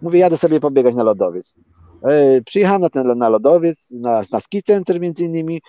Mówię, 0.02 0.18
jadę 0.18 0.36
sobie 0.36 0.60
pobiegać 0.60 0.94
na 0.94 1.02
lodowiec. 1.02 1.56
E, 2.02 2.42
przyjechałem 2.42 2.82
na 2.82 2.88
ten 2.88 3.18
na 3.18 3.28
lodowiec, 3.28 3.90
na, 3.90 4.22
na 4.32 4.40
ski 4.40 4.62
center 4.62 5.00
między 5.00 5.24
innymi, 5.24 5.60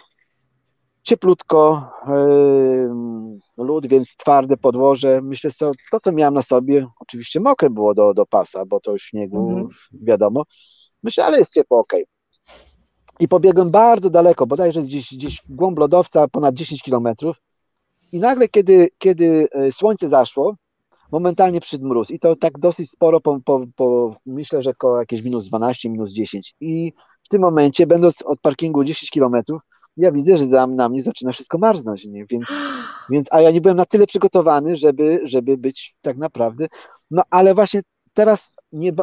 cieplutko, 1.03 1.89
yy, 2.07 3.65
lód, 3.65 3.87
więc 3.87 4.15
twarde 4.15 4.57
podłoże. 4.57 5.21
Myślę 5.21 5.51
sobie, 5.51 5.73
to 5.91 5.99
co 5.99 6.11
miałem 6.11 6.33
na 6.33 6.41
sobie, 6.41 6.87
oczywiście 6.99 7.39
mokre 7.39 7.69
było 7.69 7.93
do, 7.93 8.13
do 8.13 8.25
pasa, 8.25 8.65
bo 8.65 8.79
to 8.79 8.97
śniegu, 8.97 9.49
mhm. 9.49 9.67
wiadomo. 9.93 10.43
Myślę, 11.03 11.25
ale 11.25 11.39
jest 11.39 11.53
ciepło, 11.53 11.79
ok. 11.79 11.93
I 13.19 13.27
pobiegłem 13.27 13.71
bardzo 13.71 14.09
daleko, 14.09 14.47
bodajże 14.47 14.81
gdzieś, 14.81 15.13
gdzieś 15.13 15.41
w 15.41 15.55
głąb 15.55 15.79
lodowca, 15.79 16.27
ponad 16.27 16.55
10 16.55 16.83
kilometrów. 16.83 17.37
I 18.11 18.19
nagle, 18.19 18.47
kiedy, 18.47 18.89
kiedy 18.97 19.47
e, 19.51 19.71
słońce 19.71 20.09
zaszło, 20.09 20.55
momentalnie 21.11 21.61
przyszedł 21.61 21.87
mróz. 21.87 22.11
I 22.11 22.19
to 22.19 22.35
tak 22.35 22.59
dosyć 22.59 22.89
sporo, 22.89 23.21
po, 23.21 23.39
po, 23.45 23.61
po 23.75 24.15
myślę, 24.25 24.61
że 24.61 24.69
około 24.69 24.99
jakieś 24.99 25.21
minus 25.21 25.47
12, 25.47 25.89
minus 25.89 26.11
10. 26.11 26.55
I 26.61 26.93
w 27.23 27.29
tym 27.29 27.41
momencie, 27.41 27.87
będąc 27.87 28.21
od 28.21 28.41
parkingu 28.41 28.83
10 28.83 29.09
kilometrów, 29.09 29.61
ja 29.97 30.11
widzę, 30.11 30.37
że 30.37 30.45
za, 30.45 30.67
na 30.67 30.89
mnie 30.89 31.01
zaczyna 31.01 31.31
wszystko 31.31 31.57
marznąć, 31.57 32.05
nie? 32.05 32.25
Więc, 32.25 32.45
więc, 33.09 33.27
a 33.31 33.41
ja 33.41 33.51
nie 33.51 33.61
byłem 33.61 33.77
na 33.77 33.85
tyle 33.85 34.07
przygotowany, 34.07 34.75
żeby, 34.75 35.19
żeby 35.23 35.57
być 35.57 35.95
tak 36.01 36.17
naprawdę, 36.17 36.67
no 37.11 37.23
ale 37.29 37.55
właśnie 37.55 37.81
teraz 38.13 38.51
nie, 38.71 38.93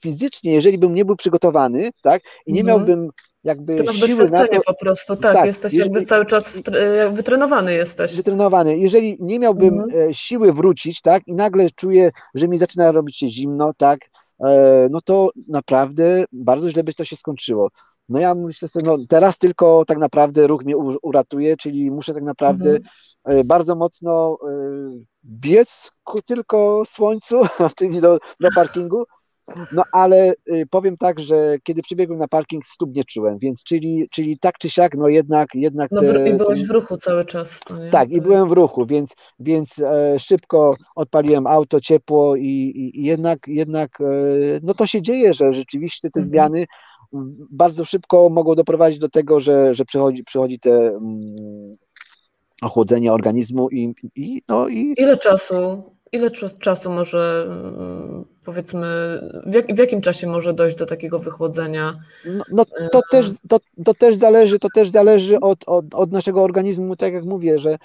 fizycznie, 0.00 0.52
jeżeli 0.52 0.78
bym 0.78 0.94
nie 0.94 1.04
był 1.04 1.16
przygotowany, 1.16 1.90
tak, 2.02 2.22
i 2.46 2.52
nie 2.52 2.60
mhm. 2.60 2.78
miałbym 2.78 3.10
jakby 3.44 3.84
to 3.84 3.92
siły 3.92 4.30
na 4.30 4.46
to, 4.46 4.60
po 4.66 4.74
prostu, 4.74 5.16
tak, 5.16 5.34
tak 5.34 5.46
jesteś 5.46 5.72
jeżeli, 5.72 5.92
jakby 5.92 6.06
cały 6.06 6.26
czas 6.26 6.62
wytrenowany 7.12 7.74
jesteś. 7.74 8.16
Wytrenowany. 8.16 8.78
Jeżeli 8.78 9.16
nie 9.20 9.38
miałbym 9.38 9.80
mhm. 9.80 10.10
E, 10.10 10.14
siły 10.14 10.52
wrócić, 10.52 11.00
tak, 11.00 11.22
i 11.26 11.34
nagle 11.34 11.70
czuję, 11.70 12.10
że 12.34 12.48
mi 12.48 12.58
zaczyna 12.58 12.92
robić 12.92 13.18
się 13.18 13.28
zimno, 13.28 13.72
tak, 13.76 14.00
e, 14.44 14.88
no 14.90 15.00
to 15.04 15.30
naprawdę 15.48 16.24
bardzo 16.32 16.70
źle 16.70 16.84
by 16.84 16.94
to 16.94 17.04
się 17.04 17.16
skończyło. 17.16 17.68
No 18.08 18.18
ja 18.18 18.34
myślę 18.34 18.68
sobie, 18.68 18.86
no 18.86 18.98
teraz 19.08 19.38
tylko 19.38 19.84
tak 19.84 19.98
naprawdę 19.98 20.46
ruch 20.46 20.64
mnie 20.64 20.76
uratuje, 21.02 21.56
czyli 21.56 21.90
muszę 21.90 22.14
tak 22.14 22.22
naprawdę 22.22 22.70
mhm. 22.70 22.82
E, 23.24 23.44
bardzo 23.44 23.74
mocno 23.74 24.38
e, 24.42 24.48
biec 25.24 25.92
ku 26.04 26.22
tylko 26.22 26.82
słońcu, 26.86 27.40
czyli 27.78 28.00
do, 28.00 28.18
do 28.40 28.48
parkingu. 28.54 29.04
No 29.72 29.82
ale 29.92 30.34
e, 30.46 30.66
powiem 30.70 30.96
tak, 30.96 31.20
że 31.20 31.56
kiedy 31.62 31.82
przybiegłem 31.82 32.18
na 32.18 32.28
parking, 32.28 32.66
stóp 32.66 32.94
nie 32.94 33.04
czułem, 33.04 33.38
więc 33.38 33.62
czyli, 33.62 34.08
czyli 34.10 34.38
tak 34.38 34.58
czy 34.58 34.70
siak, 34.70 34.94
no 34.94 35.08
jednak. 35.08 35.48
jednak 35.54 35.90
no 35.90 36.02
i 36.26 36.34
byłeś 36.34 36.66
w 36.66 36.70
ruchu 36.70 36.96
cały 36.96 37.24
czas. 37.24 37.60
Tak, 37.90 38.10
i 38.10 38.20
byłem 38.20 38.48
w 38.48 38.52
ruchu, 38.52 38.86
więc, 38.86 39.14
więc 39.40 39.74
szybko 40.18 40.76
odpaliłem 40.94 41.46
auto, 41.46 41.80
ciepło 41.80 42.36
i, 42.36 42.72
i, 42.94 43.04
jednak, 43.04 43.38
jednak 43.46 43.98
no 44.62 44.74
to 44.74 44.86
się 44.86 45.02
dzieje, 45.02 45.34
że 45.34 45.52
rzeczywiście 45.52 46.10
te 46.10 46.20
mhm. 46.20 46.26
zmiany 46.26 46.64
bardzo 47.50 47.84
szybko 47.84 48.28
mogą 48.30 48.54
doprowadzić 48.54 48.98
do 48.98 49.08
tego, 49.08 49.40
że, 49.40 49.74
że 49.74 49.84
przychodzi, 49.84 50.24
przychodzi 50.24 50.58
te 50.58 50.92
um, 50.92 51.76
ochłodzenie 52.62 53.12
organizmu 53.12 53.70
i, 53.70 53.94
i, 54.16 54.42
no 54.48 54.68
i... 54.68 54.94
Ile 54.96 55.16
czasu, 55.16 55.54
ile 56.12 56.30
czasu 56.60 56.92
może 56.92 57.46
mm, 57.48 58.24
powiedzmy, 58.44 58.86
w, 59.46 59.54
jak, 59.54 59.74
w, 59.74 59.78
jakim 59.78 60.00
czasie 60.00 60.26
może 60.26 60.54
dojść 60.54 60.76
do 60.76 60.86
takiego 60.86 61.18
wychłodzenia? 61.18 61.94
No, 62.26 62.44
no 62.50 62.64
to, 62.92 63.00
też, 63.10 63.26
to, 63.48 63.58
to 63.84 63.94
też 63.94 64.16
zależy, 64.16 64.58
to 64.58 64.68
też 64.74 64.90
zależy 64.90 65.40
od, 65.40 65.58
od, 65.66 65.94
od 65.94 66.12
naszego 66.12 66.42
organizmu, 66.42 66.96
tak 66.96 67.12
jak 67.12 67.24
mówię, 67.24 67.58
że 67.58 67.78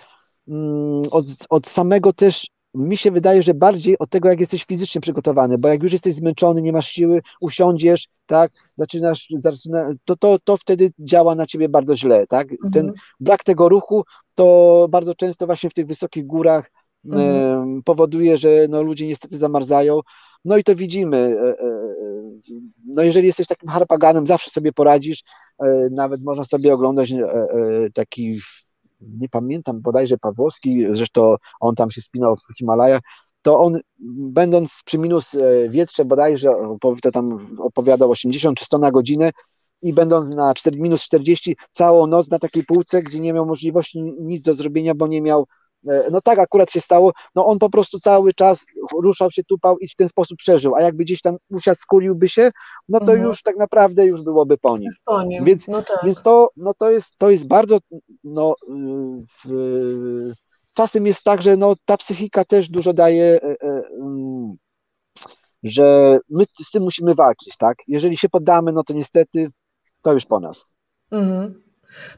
mm, 0.47 1.01
od, 1.11 1.25
od 1.49 1.67
samego 1.67 2.13
też 2.13 2.47
mi 2.73 2.97
się 2.97 3.11
wydaje, 3.11 3.43
że 3.43 3.53
bardziej 3.53 3.97
od 3.99 4.09
tego, 4.09 4.29
jak 4.29 4.39
jesteś 4.39 4.63
fizycznie 4.63 5.01
przygotowany, 5.01 5.57
bo 5.57 5.67
jak 5.67 5.83
już 5.83 5.91
jesteś 5.91 6.15
zmęczony, 6.15 6.61
nie 6.61 6.71
masz 6.71 6.87
siły, 6.87 7.21
usiądziesz, 7.41 8.07
tak, 8.25 8.51
zaczynasz, 8.77 9.27
zaczyna, 9.37 9.89
to, 10.05 10.15
to, 10.15 10.37
to 10.43 10.57
wtedy 10.57 10.91
działa 10.99 11.35
na 11.35 11.45
ciebie 11.45 11.69
bardzo 11.69 11.95
źle, 11.95 12.27
tak. 12.27 12.51
Mhm. 12.51 12.71
Ten 12.71 12.93
brak 13.19 13.43
tego 13.43 13.69
ruchu, 13.69 14.03
to 14.35 14.87
bardzo 14.89 15.15
często 15.15 15.45
właśnie 15.45 15.69
w 15.69 15.73
tych 15.73 15.87
wysokich 15.87 16.25
górach 16.25 16.71
mhm. 17.05 17.83
powoduje, 17.83 18.37
że 18.37 18.49
no, 18.69 18.81
ludzie 18.81 19.07
niestety 19.07 19.37
zamarzają. 19.37 19.99
No 20.45 20.57
i 20.57 20.63
to 20.63 20.75
widzimy. 20.75 21.37
No 22.85 23.03
jeżeli 23.03 23.27
jesteś 23.27 23.47
takim 23.47 23.69
harpaganem, 23.69 24.27
zawsze 24.27 24.49
sobie 24.49 24.71
poradzisz. 24.73 25.23
Nawet 25.91 26.23
można 26.23 26.45
sobie 26.45 26.73
oglądać 26.73 27.13
taki 27.93 28.39
nie 29.19 29.29
pamiętam, 29.29 29.81
bodajże 29.81 30.17
Pawłowski, 30.17 30.85
zresztą 30.91 31.35
on 31.59 31.75
tam 31.75 31.91
się 31.91 32.01
spinał 32.01 32.35
w 32.35 32.57
Himalajach, 32.57 33.01
to 33.41 33.59
on 33.59 33.79
będąc 34.09 34.81
przy 34.85 34.97
minus 34.97 35.35
e, 35.35 35.69
wietrze 35.69 36.05
bodajże, 36.05 36.53
to 37.01 37.11
tam 37.11 37.57
opowiadał 37.59 38.11
80 38.11 38.57
czy 38.57 38.65
100 38.65 38.77
na 38.77 38.91
godzinę 38.91 39.31
i 39.81 39.93
będąc 39.93 40.35
na 40.35 40.53
4, 40.53 40.77
minus 40.77 41.01
40 41.01 41.57
całą 41.71 42.07
noc 42.07 42.29
na 42.29 42.39
takiej 42.39 42.63
półce, 42.63 43.03
gdzie 43.03 43.19
nie 43.19 43.33
miał 43.33 43.45
możliwości 43.45 44.01
nic 44.01 44.41
do 44.41 44.53
zrobienia, 44.53 44.95
bo 44.95 45.07
nie 45.07 45.21
miał 45.21 45.47
no 46.11 46.21
tak 46.21 46.39
akurat 46.39 46.71
się 46.71 46.81
stało, 46.81 47.11
no 47.35 47.45
on 47.45 47.59
po 47.59 47.69
prostu 47.69 47.99
cały 47.99 48.33
czas 48.33 48.65
ruszał 49.01 49.31
się, 49.31 49.43
tupał 49.43 49.77
i 49.77 49.87
w 49.87 49.95
ten 49.95 50.09
sposób 50.09 50.37
przeżył, 50.37 50.75
a 50.75 50.81
jakby 50.81 51.03
gdzieś 51.03 51.21
tam 51.21 51.37
usiadł, 51.49 51.77
skuliłby 51.79 52.29
się, 52.29 52.51
no 52.89 52.99
to 52.99 53.11
mhm. 53.11 53.23
już 53.23 53.41
tak 53.41 53.57
naprawdę 53.57 54.05
już 54.05 54.21
byłoby 54.21 54.57
po 54.57 54.77
nim. 54.77 54.91
Po 55.05 55.23
nim. 55.23 55.45
Więc, 55.45 55.67
no 55.67 55.81
tak. 55.81 55.99
więc 56.05 56.21
to, 56.21 56.49
no 56.57 56.73
to, 56.73 56.91
jest, 56.91 57.17
to 57.17 57.29
jest 57.29 57.47
bardzo, 57.47 57.77
no 58.23 58.55
w, 59.45 60.33
czasem 60.73 61.05
jest 61.05 61.23
tak, 61.23 61.41
że 61.41 61.57
no 61.57 61.75
ta 61.85 61.97
psychika 61.97 62.45
też 62.45 62.69
dużo 62.69 62.93
daje, 62.93 63.23
e, 63.23 63.55
e, 63.61 63.83
mm, 64.01 64.55
że 65.63 66.17
my 66.29 66.43
z 66.63 66.71
tym 66.71 66.83
musimy 66.83 67.15
walczyć, 67.15 67.57
tak? 67.57 67.77
Jeżeli 67.87 68.17
się 68.17 68.29
poddamy, 68.29 68.71
no 68.71 68.83
to 68.83 68.93
niestety 68.93 69.47
to 70.01 70.13
już 70.13 70.25
po 70.25 70.39
nas. 70.39 70.75
Mhm. 71.11 71.62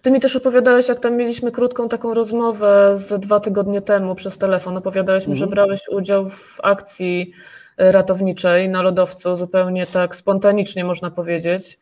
Ty 0.01 0.11
mi 0.11 0.19
też 0.19 0.35
opowiadałeś, 0.35 0.87
jak 0.87 0.99
tam 0.99 1.15
mieliśmy 1.15 1.51
krótką 1.51 1.89
taką 1.89 2.13
rozmowę 2.13 2.93
z 2.95 3.21
dwa 3.21 3.39
tygodnie 3.39 3.81
temu 3.81 4.15
przez 4.15 4.37
telefon. 4.37 4.77
Opowiadałeś 4.77 5.23
mhm. 5.23 5.31
mi, 5.31 5.39
że 5.39 5.45
mhm. 5.45 5.55
brałeś 5.55 5.81
udział 5.91 6.29
w 6.29 6.57
akcji 6.63 7.31
e, 7.77 7.91
ratowniczej 7.91 8.69
na 8.69 8.81
lodowcu, 8.81 9.35
zupełnie 9.35 9.85
tak 9.85 10.15
spontanicznie 10.15 10.83
można 10.83 11.11
powiedzieć. 11.11 11.79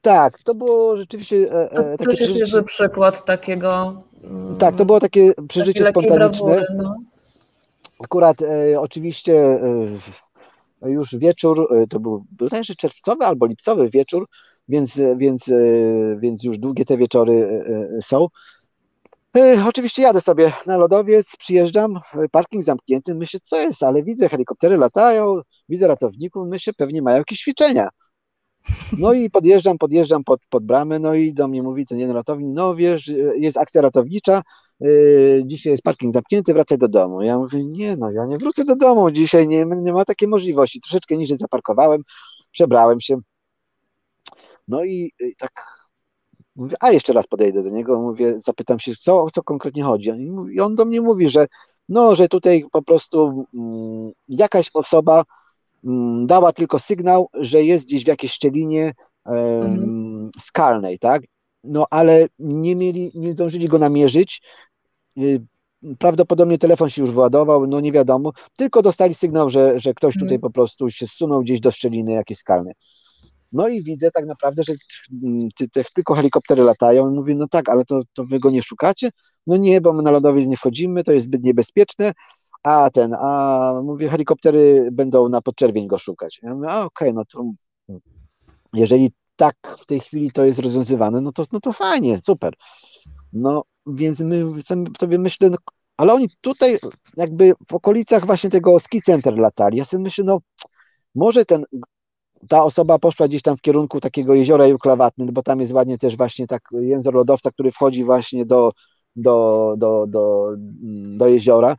Tak, 0.00 0.42
to 0.42 0.54
było 0.54 0.96
rzeczywiście. 0.96 1.36
E, 1.36 1.70
e 1.70 1.98
to 1.98 2.10
jest 2.10 2.34
niezły 2.34 2.62
przykład 2.62 3.24
takiego. 3.24 4.02
Mm, 4.24 4.56
tak, 4.56 4.76
to 4.76 4.84
było 4.84 5.00
takie 5.00 5.32
przeżycie 5.48 5.84
spontaniczne. 5.84 6.46
Brawury, 6.46 6.62
no. 6.74 6.96
Akurat 8.04 8.42
e, 8.42 8.80
oczywiście 8.80 9.32
e, 10.82 10.90
już 10.90 11.16
wieczór, 11.16 11.68
e, 11.74 11.86
to 11.86 12.00
był 12.00 12.24
bodajże 12.30 12.74
czerwcowy 12.74 13.24
albo 13.24 13.46
lipcowy 13.46 13.90
wieczór, 13.90 14.26
więc, 14.68 15.00
więc, 15.16 15.48
e, 15.48 15.54
więc 16.18 16.44
już 16.44 16.58
długie 16.58 16.84
te 16.84 16.96
wieczory 16.96 17.32
e, 17.32 17.96
e, 17.96 18.02
są. 18.02 18.26
Oczywiście 19.66 20.02
jadę 20.02 20.20
sobie 20.20 20.52
na 20.66 20.76
lodowiec, 20.76 21.36
przyjeżdżam, 21.36 22.00
parking 22.30 22.64
zamknięty, 22.64 23.14
myślę, 23.14 23.40
co 23.42 23.60
jest, 23.60 23.82
ale 23.82 24.02
widzę, 24.02 24.28
helikoptery 24.28 24.76
latają, 24.76 25.40
widzę 25.68 25.88
ratowników, 25.88 26.48
myślę, 26.48 26.72
pewnie 26.72 27.02
mają 27.02 27.18
jakieś 27.18 27.38
ćwiczenia. 27.38 27.88
No 28.98 29.12
i 29.12 29.30
podjeżdżam, 29.30 29.78
podjeżdżam 29.78 30.24
pod, 30.24 30.40
pod 30.50 30.64
bramę, 30.64 30.98
no 30.98 31.14
i 31.14 31.34
do 31.34 31.48
mnie 31.48 31.62
mówi 31.62 31.86
ten 31.86 31.98
jeden 31.98 32.16
ratownik, 32.16 32.48
no 32.54 32.74
wiesz, 32.74 33.12
jest 33.36 33.56
akcja 33.56 33.82
ratownicza, 33.82 34.42
dzisiaj 35.44 35.70
jest 35.70 35.82
parking 35.82 36.12
zamknięty, 36.12 36.54
wracaj 36.54 36.78
do 36.78 36.88
domu. 36.88 37.22
Ja 37.22 37.38
mówię, 37.38 37.64
nie 37.64 37.96
no, 37.96 38.10
ja 38.10 38.26
nie 38.26 38.36
wrócę 38.36 38.64
do 38.64 38.76
domu, 38.76 39.10
dzisiaj 39.10 39.48
nie, 39.48 39.64
nie 39.64 39.92
ma 39.92 40.04
takiej 40.04 40.28
możliwości. 40.28 40.80
Troszeczkę 40.80 41.16
niżej 41.16 41.36
zaparkowałem, 41.36 42.02
przebrałem 42.50 43.00
się, 43.00 43.16
no 44.70 44.84
i, 44.84 45.12
i 45.20 45.36
tak 45.36 45.52
mówię, 46.56 46.76
a 46.80 46.90
jeszcze 46.90 47.12
raz 47.12 47.26
podejdę 47.26 47.62
do 47.62 47.70
niego, 47.70 48.00
mówię, 48.00 48.40
zapytam 48.40 48.80
się, 48.80 48.92
co, 48.94 49.22
o 49.22 49.30
co 49.30 49.42
konkretnie 49.42 49.84
chodzi. 49.84 50.10
I 50.52 50.60
on 50.60 50.74
do 50.74 50.84
mnie 50.84 51.00
mówi, 51.00 51.28
że 51.28 51.46
no, 51.88 52.14
że 52.14 52.28
tutaj 52.28 52.64
po 52.72 52.82
prostu 52.82 53.46
mm, 53.54 54.12
jakaś 54.28 54.70
osoba 54.74 55.22
mm, 55.84 56.26
dała 56.26 56.52
tylko 56.52 56.78
sygnał, 56.78 57.28
że 57.34 57.62
jest 57.62 57.86
gdzieś 57.86 58.04
w 58.04 58.08
jakiejś 58.08 58.32
szczelinie 58.32 58.92
mhm. 59.26 60.30
skalnej, 60.38 60.98
tak? 60.98 61.22
No 61.64 61.86
ale 61.90 62.26
nie 62.38 62.76
mieli, 62.76 63.12
nie 63.14 63.32
zdążyli 63.32 63.68
go 63.68 63.78
namierzyć. 63.78 64.42
Y, 65.18 65.40
prawdopodobnie 65.98 66.58
telefon 66.58 66.90
się 66.90 67.02
już 67.02 67.10
wyładował, 67.10 67.66
no 67.66 67.80
nie 67.80 67.92
wiadomo, 67.92 68.32
tylko 68.56 68.82
dostali 68.82 69.14
sygnał, 69.14 69.50
że, 69.50 69.80
że 69.80 69.94
ktoś 69.94 70.14
tutaj 70.14 70.36
mhm. 70.36 70.40
po 70.40 70.50
prostu 70.50 70.90
się 70.90 71.06
zsunął 71.06 71.42
gdzieś 71.42 71.60
do 71.60 71.70
szczeliny 71.70 72.12
jakiejś 72.12 72.38
skalnej. 72.38 72.74
No 73.52 73.68
i 73.68 73.82
widzę 73.82 74.10
tak 74.10 74.26
naprawdę, 74.26 74.62
że 74.62 74.72
tylko 75.94 76.14
helikoptery 76.14 76.62
latają. 76.62 77.10
Mówię, 77.10 77.34
no 77.34 77.48
tak, 77.48 77.68
ale 77.68 77.84
to, 77.84 78.00
to 78.12 78.24
wy 78.24 78.40
go 78.40 78.50
nie 78.50 78.62
szukacie? 78.62 79.10
No 79.46 79.56
nie, 79.56 79.80
bo 79.80 79.92
my 79.92 80.02
na 80.02 80.10
lodowiec 80.10 80.46
nie 80.46 80.56
wchodzimy, 80.56 81.04
to 81.04 81.12
jest 81.12 81.26
zbyt 81.26 81.42
niebezpieczne. 81.42 82.12
A 82.62 82.90
ten, 82.90 83.14
a 83.18 83.72
mówię, 83.84 84.08
helikoptery 84.08 84.88
będą 84.92 85.28
na 85.28 85.40
podczerwień 85.40 85.86
go 85.86 85.98
szukać. 85.98 86.40
Ja 86.42 86.54
mówię, 86.54 86.68
a 86.68 86.84
okej, 86.84 87.08
okay, 87.08 87.12
no 87.12 87.24
to 87.24 87.50
jeżeli 88.74 89.10
tak 89.36 89.56
w 89.78 89.86
tej 89.86 90.00
chwili 90.00 90.30
to 90.30 90.44
jest 90.44 90.58
rozwiązywane, 90.58 91.20
no 91.20 91.32
to, 91.32 91.44
no 91.52 91.60
to 91.60 91.72
fajnie, 91.72 92.20
super. 92.20 92.54
No 93.32 93.62
więc 93.86 94.20
my 94.20 94.44
sobie 94.98 95.18
myślę, 95.18 95.50
no, 95.50 95.56
ale 95.96 96.12
oni 96.12 96.28
tutaj 96.40 96.78
jakby 97.16 97.52
w 97.68 97.74
okolicach 97.74 98.26
właśnie 98.26 98.50
tego 98.50 98.78
ski 98.78 99.02
center 99.02 99.38
latali. 99.38 99.78
Ja 99.78 99.84
sobie 99.84 100.02
myślę, 100.02 100.24
no 100.24 100.38
może 101.14 101.44
ten 101.44 101.64
ta 102.48 102.64
osoba 102.64 102.98
poszła 102.98 103.28
gdzieś 103.28 103.42
tam 103.42 103.56
w 103.56 103.60
kierunku 103.60 104.00
takiego 104.00 104.34
jeziora 104.34 104.66
Juklawatny, 104.66 105.32
bo 105.32 105.42
tam 105.42 105.60
jest 105.60 105.72
ładnie 105.72 105.98
też 105.98 106.16
właśnie 106.16 106.46
tak 106.46 106.62
język 106.72 107.14
lodowca, 107.14 107.50
który 107.50 107.72
wchodzi 107.72 108.04
właśnie 108.04 108.46
do, 108.46 108.70
do, 109.16 109.74
do, 109.78 110.06
do, 110.08 110.50
do 111.16 111.28
jeziora. 111.28 111.76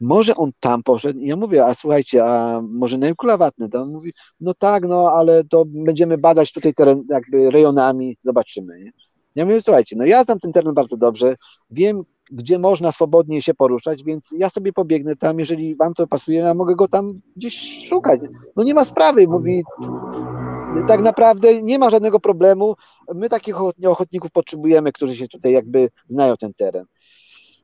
Może 0.00 0.36
on 0.36 0.50
tam 0.60 0.82
poszedł. 0.82 1.18
Ja 1.22 1.36
mówię, 1.36 1.66
a 1.66 1.74
słuchajcie, 1.74 2.24
a 2.24 2.62
może 2.62 2.98
na 2.98 3.08
Juklawatny? 3.08 3.68
On 3.74 3.92
mówi, 3.92 4.12
no 4.40 4.54
tak, 4.54 4.88
no 4.88 5.12
ale 5.12 5.44
to 5.44 5.64
będziemy 5.66 6.18
badać 6.18 6.52
tutaj 6.52 6.74
teren 6.74 7.02
jakby 7.10 7.50
rejonami, 7.50 8.16
zobaczymy. 8.20 8.78
Nie? 8.78 8.92
Ja 9.34 9.44
mówię, 9.44 9.60
słuchajcie, 9.60 9.96
no 9.98 10.04
ja 10.04 10.24
znam 10.24 10.40
ten 10.40 10.52
teren 10.52 10.74
bardzo 10.74 10.96
dobrze, 10.96 11.36
wiem, 11.70 12.04
gdzie 12.30 12.58
można 12.58 12.92
swobodnie 12.92 13.42
się 13.42 13.54
poruszać, 13.54 14.04
więc 14.04 14.34
ja 14.38 14.50
sobie 14.50 14.72
pobiegnę 14.72 15.16
tam, 15.16 15.38
jeżeli 15.38 15.76
wam 15.76 15.94
to 15.94 16.06
pasuje, 16.06 16.38
ja 16.38 16.54
mogę 16.54 16.76
go 16.76 16.88
tam 16.88 17.20
gdzieś 17.36 17.86
szukać. 17.88 18.20
No 18.56 18.64
nie 18.64 18.74
ma 18.74 18.84
sprawy, 18.84 19.28
mówi, 19.28 19.62
tak 20.88 21.02
naprawdę 21.02 21.62
nie 21.62 21.78
ma 21.78 21.90
żadnego 21.90 22.20
problemu, 22.20 22.76
my 23.14 23.28
takich 23.28 23.56
ochotników 23.86 24.30
potrzebujemy, 24.30 24.92
którzy 24.92 25.16
się 25.16 25.28
tutaj 25.28 25.52
jakby 25.52 25.90
znają 26.06 26.36
ten 26.36 26.54
teren. 26.54 26.84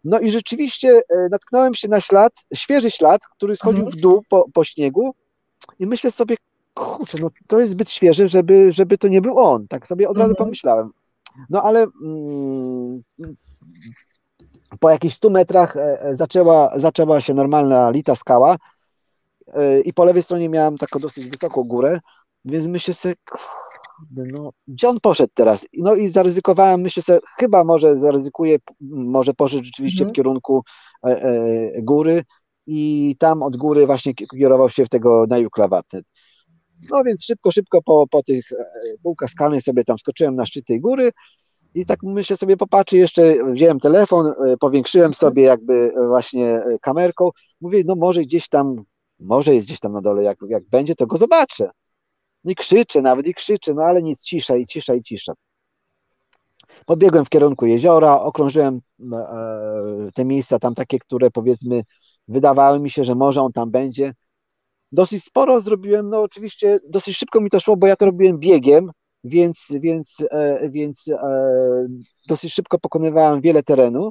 No 0.05 0.21
i 0.21 0.31
rzeczywiście 0.31 1.03
e, 1.09 1.29
natknąłem 1.31 1.75
się 1.75 1.89
na 1.89 2.01
ślad, 2.01 2.33
świeży 2.55 2.91
ślad, 2.91 3.21
który 3.37 3.57
schodził 3.57 3.85
mhm. 3.85 3.99
w 3.99 4.01
dół 4.01 4.23
po, 4.29 4.47
po 4.53 4.65
śniegu 4.65 5.15
i 5.79 5.87
myślę 5.87 6.11
sobie, 6.11 6.37
kurczę, 6.75 7.19
no 7.21 7.31
to 7.47 7.61
jest 7.61 7.73
zbyt 7.73 7.91
świeże, 7.91 8.29
żeby, 8.29 8.73
żeby 8.73 8.99
to 8.99 9.09
nie 9.09 9.21
był 9.21 9.39
on. 9.39 9.69
Tak 9.69 9.87
sobie 9.87 10.09
od 10.09 10.17
razu 10.17 10.31
mhm. 10.31 10.45
pomyślałem. 10.45 10.91
No 11.51 11.63
ale 11.63 11.87
mm, 12.03 13.03
po 14.79 14.91
jakichś 14.91 15.15
100 15.15 15.31
metrach 15.31 15.77
e, 15.77 16.03
e, 16.03 16.17
zaczęła, 16.17 16.79
zaczęła 16.79 17.21
się 17.21 17.35
normalna 17.35 17.91
lita 17.91 18.15
skała 18.15 18.57
e, 19.55 19.81
i 19.81 19.93
po 19.93 20.05
lewej 20.05 20.23
stronie 20.23 20.49
miałem 20.49 20.79
taką 20.79 21.01
dosyć 21.01 21.27
wysoką 21.27 21.63
górę, 21.63 22.01
więc 22.45 22.67
myślę 22.67 22.95
sobie, 22.95 23.15
no, 24.11 24.51
gdzie 24.69 24.89
on 24.89 25.01
poszedł 25.01 25.33
teraz? 25.35 25.67
No 25.79 25.95
i 25.95 26.09
zaryzykowałem, 26.09 26.81
myślę 26.81 27.03
sobie, 27.03 27.19
chyba 27.39 27.65
może 27.65 27.97
zaryzykuję, 27.97 28.57
może 28.91 29.35
poszedł 29.35 29.65
rzeczywiście 29.65 30.05
mhm. 30.05 30.13
w 30.13 30.17
kierunku 30.17 30.65
góry 31.83 32.23
i 32.67 33.17
tam 33.19 33.43
od 33.43 33.57
góry 33.57 33.87
właśnie 33.87 34.15
kierował 34.15 34.71
się 34.71 34.85
w 34.85 34.89
tego 34.89 35.27
najuklawatę. 35.29 36.01
No 36.91 37.05
więc 37.05 37.25
szybko, 37.25 37.51
szybko 37.51 37.83
po, 37.83 38.07
po 38.07 38.23
tych 38.23 38.49
półkach 39.03 39.31
skalnych 39.31 39.63
sobie 39.63 39.85
tam 39.85 39.99
skoczyłem 39.99 40.37
na 40.37 40.47
szczyt 40.47 40.67
tej 40.67 40.81
góry, 40.81 41.11
i 41.75 41.87
tak 41.87 42.03
myślę 42.03 42.37
sobie, 42.37 42.57
popatrzy, 42.57 42.97
jeszcze 42.97 43.53
wziąłem 43.53 43.81
telefon, 43.81 44.27
e, 44.27 44.57
powiększyłem 44.57 45.15
sobie 45.15 45.43
jakby 45.43 45.93
właśnie 46.09 46.47
e, 46.47 46.79
kamerką. 46.79 47.31
Mówię, 47.61 47.83
no 47.87 47.95
może 47.97 48.23
gdzieś 48.23 48.49
tam, 48.49 48.85
może 49.21 49.55
jest 49.55 49.67
gdzieś 49.67 49.81
tam 49.81 49.93
na 49.93 50.01
dole, 50.01 50.23
jak, 50.23 50.39
jak 50.49 50.65
będzie, 50.65 50.95
to 50.95 51.07
go 51.07 51.17
zobaczę. 51.17 51.71
I 52.45 52.55
krzyczę 52.55 53.03
nawet, 53.03 53.27
i 53.27 53.35
krzyczę, 53.35 53.75
no 53.75 53.83
ale 53.83 54.03
nic, 54.03 54.23
cisza 54.23 54.57
i 54.57 54.67
cisza 54.67 54.95
i 54.95 55.03
cisza. 55.03 55.33
Pobiegłem 56.87 57.25
w 57.25 57.29
kierunku 57.29 57.67
jeziora, 57.67 58.21
okrążyłem 58.21 58.81
e, 59.13 60.09
te 60.15 60.25
miejsca 60.25 60.59
tam 60.59 60.75
takie, 60.75 60.99
które 60.99 61.31
powiedzmy 61.31 61.83
wydawały 62.29 62.81
mi 62.81 62.91
się, 62.91 63.05
że 63.05 63.15
może 63.15 63.43
on 63.43 63.53
tam 63.53 63.71
będzie. 63.71 64.13
Dosyć 64.93 65.25
sporo 65.25 65.61
zrobiłem, 65.61 66.09
no 66.11 66.23
oczywiście 66.23 66.79
dosyć 66.89 67.17
szybko 67.17 67.41
mi 67.41 67.51
to 67.51 67.61
szło, 67.61 67.77
bo 67.77 67.87
ja 67.87 67.97
to 67.97 68.07
robiłem 68.07 68.39
biegiem, 68.39 68.91
więc, 69.25 69.73
więc, 69.81 70.25
e, 70.31 70.69
więc 70.71 71.09
e, 71.09 71.87
dosyć 72.29 72.53
szybko 72.53 72.79
pokonywałem 72.79 73.41
wiele 73.41 73.63
terenu. 73.63 74.11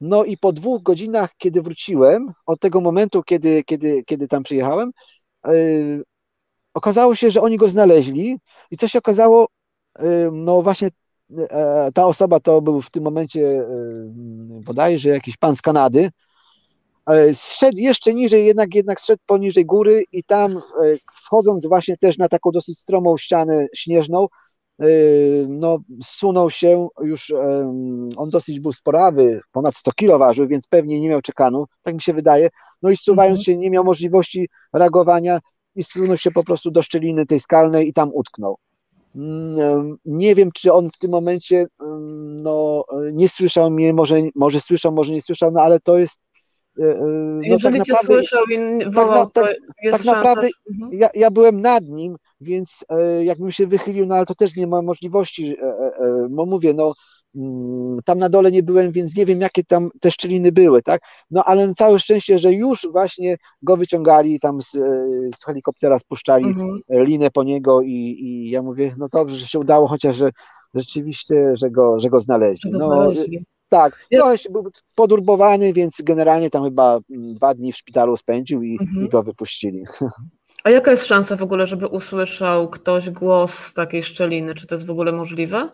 No 0.00 0.24
i 0.24 0.38
po 0.38 0.52
dwóch 0.52 0.82
godzinach, 0.82 1.30
kiedy 1.38 1.62
wróciłem, 1.62 2.32
od 2.46 2.60
tego 2.60 2.80
momentu, 2.80 3.22
kiedy, 3.22 3.64
kiedy, 3.64 4.02
kiedy 4.06 4.28
tam 4.28 4.42
przyjechałem, 4.42 4.90
e, 5.46 5.50
okazało 6.74 7.14
się, 7.14 7.30
że 7.30 7.40
oni 7.40 7.56
go 7.56 7.68
znaleźli 7.68 8.38
i 8.70 8.76
co 8.76 8.88
się 8.88 8.98
okazało, 8.98 9.48
no 10.32 10.62
właśnie 10.62 10.88
ta 11.94 12.06
osoba 12.06 12.40
to 12.40 12.62
był 12.62 12.82
w 12.82 12.90
tym 12.90 13.04
momencie 13.04 13.66
bodajże 14.64 15.08
jakiś 15.08 15.36
pan 15.36 15.56
z 15.56 15.62
Kanady, 15.62 16.10
zszedł 17.34 17.78
jeszcze 17.78 18.14
niżej, 18.14 18.46
jednak, 18.46 18.74
jednak 18.74 19.00
zszedł 19.00 19.22
poniżej 19.26 19.66
góry 19.66 20.04
i 20.12 20.22
tam 20.24 20.56
e, 20.56 20.60
wchodząc 21.24 21.66
właśnie 21.66 21.96
też 21.96 22.18
na 22.18 22.28
taką 22.28 22.50
dosyć 22.50 22.78
stromą 22.78 23.16
ścianę 23.16 23.66
śnieżną, 23.74 24.26
e, 24.80 24.86
no 25.48 25.78
sunął 26.02 26.50
się 26.50 26.88
już, 27.02 27.32
on 28.16 28.30
dosyć 28.30 28.60
był 28.60 28.72
sporawy, 28.72 29.40
ponad 29.52 29.76
100 29.76 29.92
kilo 29.92 30.18
ważył, 30.18 30.48
więc 30.48 30.66
pewnie 30.66 31.00
nie 31.00 31.08
miał 31.08 31.20
czekanu, 31.22 31.66
tak 31.82 31.94
mi 31.94 32.00
się 32.02 32.14
wydaje, 32.14 32.48
no 32.82 32.90
i 32.90 32.96
zsuwając 32.96 33.38
Mhm. 33.38 33.44
się 33.44 33.56
nie 33.56 33.70
miał 33.70 33.84
możliwości 33.84 34.48
reagowania 34.72 35.38
i 35.76 35.84
zsunął 35.84 36.18
się 36.18 36.30
po 36.30 36.44
prostu 36.44 36.70
do 36.70 36.82
szczeliny 36.82 37.26
tej 37.26 37.40
skalnej 37.40 37.88
i 37.88 37.92
tam 37.92 38.10
utknął. 38.14 38.56
Mm, 39.16 39.96
Nie 40.04 40.34
wiem, 40.34 40.50
czy 40.54 40.72
on 40.72 40.90
w 40.90 40.98
tym 40.98 41.10
momencie 41.10 41.66
mm, 41.80 42.42
no, 42.42 42.84
nie 43.12 43.28
słyszał 43.28 43.70
mnie, 43.70 43.94
może, 43.94 44.22
może 44.34 44.60
słyszał, 44.60 44.92
może 44.92 45.12
nie 45.12 45.22
słyszał, 45.22 45.50
no 45.52 45.62
ale 45.62 45.80
to 45.80 45.98
jest. 45.98 46.20
E, 46.78 46.82
e, 46.82 46.94
No, 47.00 47.40
Jeżeli 47.42 47.78
tak 47.78 47.86
cię 47.86 47.92
naprawdę, 47.92 48.14
słyszał 48.14 48.44
i 48.44 48.90
wołał, 48.90 49.30
tak- 49.30 49.44
to 49.44 49.50
jest 49.82 50.04
tak 50.04 50.16
naprawdę 50.16 50.48
mhm. 50.72 50.92
ja, 50.92 51.08
ja 51.14 51.30
byłem 51.30 51.60
nad 51.60 51.84
nim, 51.84 52.16
więc 52.40 52.84
e, 52.88 53.24
jakbym 53.24 53.52
się 53.52 53.66
wychylił, 53.66 54.06
no 54.06 54.14
ale 54.14 54.26
to 54.26 54.34
też 54.34 54.56
nie 54.56 54.66
ma 54.66 54.82
możliwości, 54.82 55.56
e, 55.62 55.66
e, 55.66 55.92
e, 55.96 56.26
bo 56.30 56.46
mówię, 56.46 56.74
no 56.74 56.92
mm, 57.36 57.98
tam 58.04 58.18
na 58.18 58.28
dole 58.28 58.52
nie 58.52 58.62
byłem, 58.62 58.92
więc 58.92 59.16
nie 59.16 59.26
wiem, 59.26 59.40
jakie 59.40 59.64
tam 59.64 59.88
te 60.00 60.10
szczeliny 60.10 60.52
były, 60.52 60.82
tak? 60.82 61.00
No 61.30 61.44
ale 61.44 61.66
na 61.66 61.74
całe 61.74 61.98
szczęście, 61.98 62.38
że 62.38 62.52
już 62.52 62.86
właśnie 62.92 63.36
go 63.62 63.76
wyciągali 63.76 64.40
tam 64.40 64.62
z, 64.62 64.74
e, 64.74 64.80
z 65.36 65.44
helikoptera, 65.44 65.98
spuszczali 65.98 66.44
Mhm. 66.46 66.80
linę 66.90 67.30
po 67.30 67.42
niego 67.42 67.82
i, 67.82 68.16
i 68.20 68.50
ja 68.50 68.62
mówię, 68.62 68.94
no 68.98 69.08
dobrze, 69.12 69.36
że 69.36 69.46
się 69.46 69.58
udało, 69.58 69.88
chociaż 69.88 70.16
że 70.16 70.30
rzeczywiście, 70.74 71.52
że 71.56 71.70
go, 71.70 72.00
że 72.00 72.10
go 72.10 72.20
znaleźli. 72.20 72.72
Że 72.72 72.78
go 72.78 72.88
No, 72.88 72.94
znaleźli. 72.94 73.44
Tak, 73.68 74.06
trochę 74.12 74.38
się 74.38 74.50
był 74.50 74.70
podurbowany, 74.96 75.72
więc 75.72 76.02
generalnie 76.02 76.50
tam 76.50 76.64
chyba 76.64 77.00
mm, 77.10 77.34
dwa 77.34 77.54
dni 77.54 77.72
w 77.72 77.76
szpitalu 77.76 78.16
spędził 78.16 78.62
i, 78.62 78.78
Mhm. 78.80 79.06
i 79.06 79.08
go 79.08 79.22
wypuścili. 79.22 79.84
A 80.64 80.70
jaka 80.70 80.90
jest 80.90 81.06
szansa 81.06 81.36
w 81.36 81.42
ogóle, 81.42 81.66
żeby 81.66 81.86
usłyszał 81.86 82.68
ktoś 82.70 83.10
głos 83.10 83.54
z 83.54 83.74
takiej 83.74 84.02
szczeliny? 84.02 84.54
Czy 84.54 84.66
to 84.66 84.74
jest 84.74 84.86
w 84.86 84.90
ogóle 84.90 85.12
możliwe? 85.12 85.68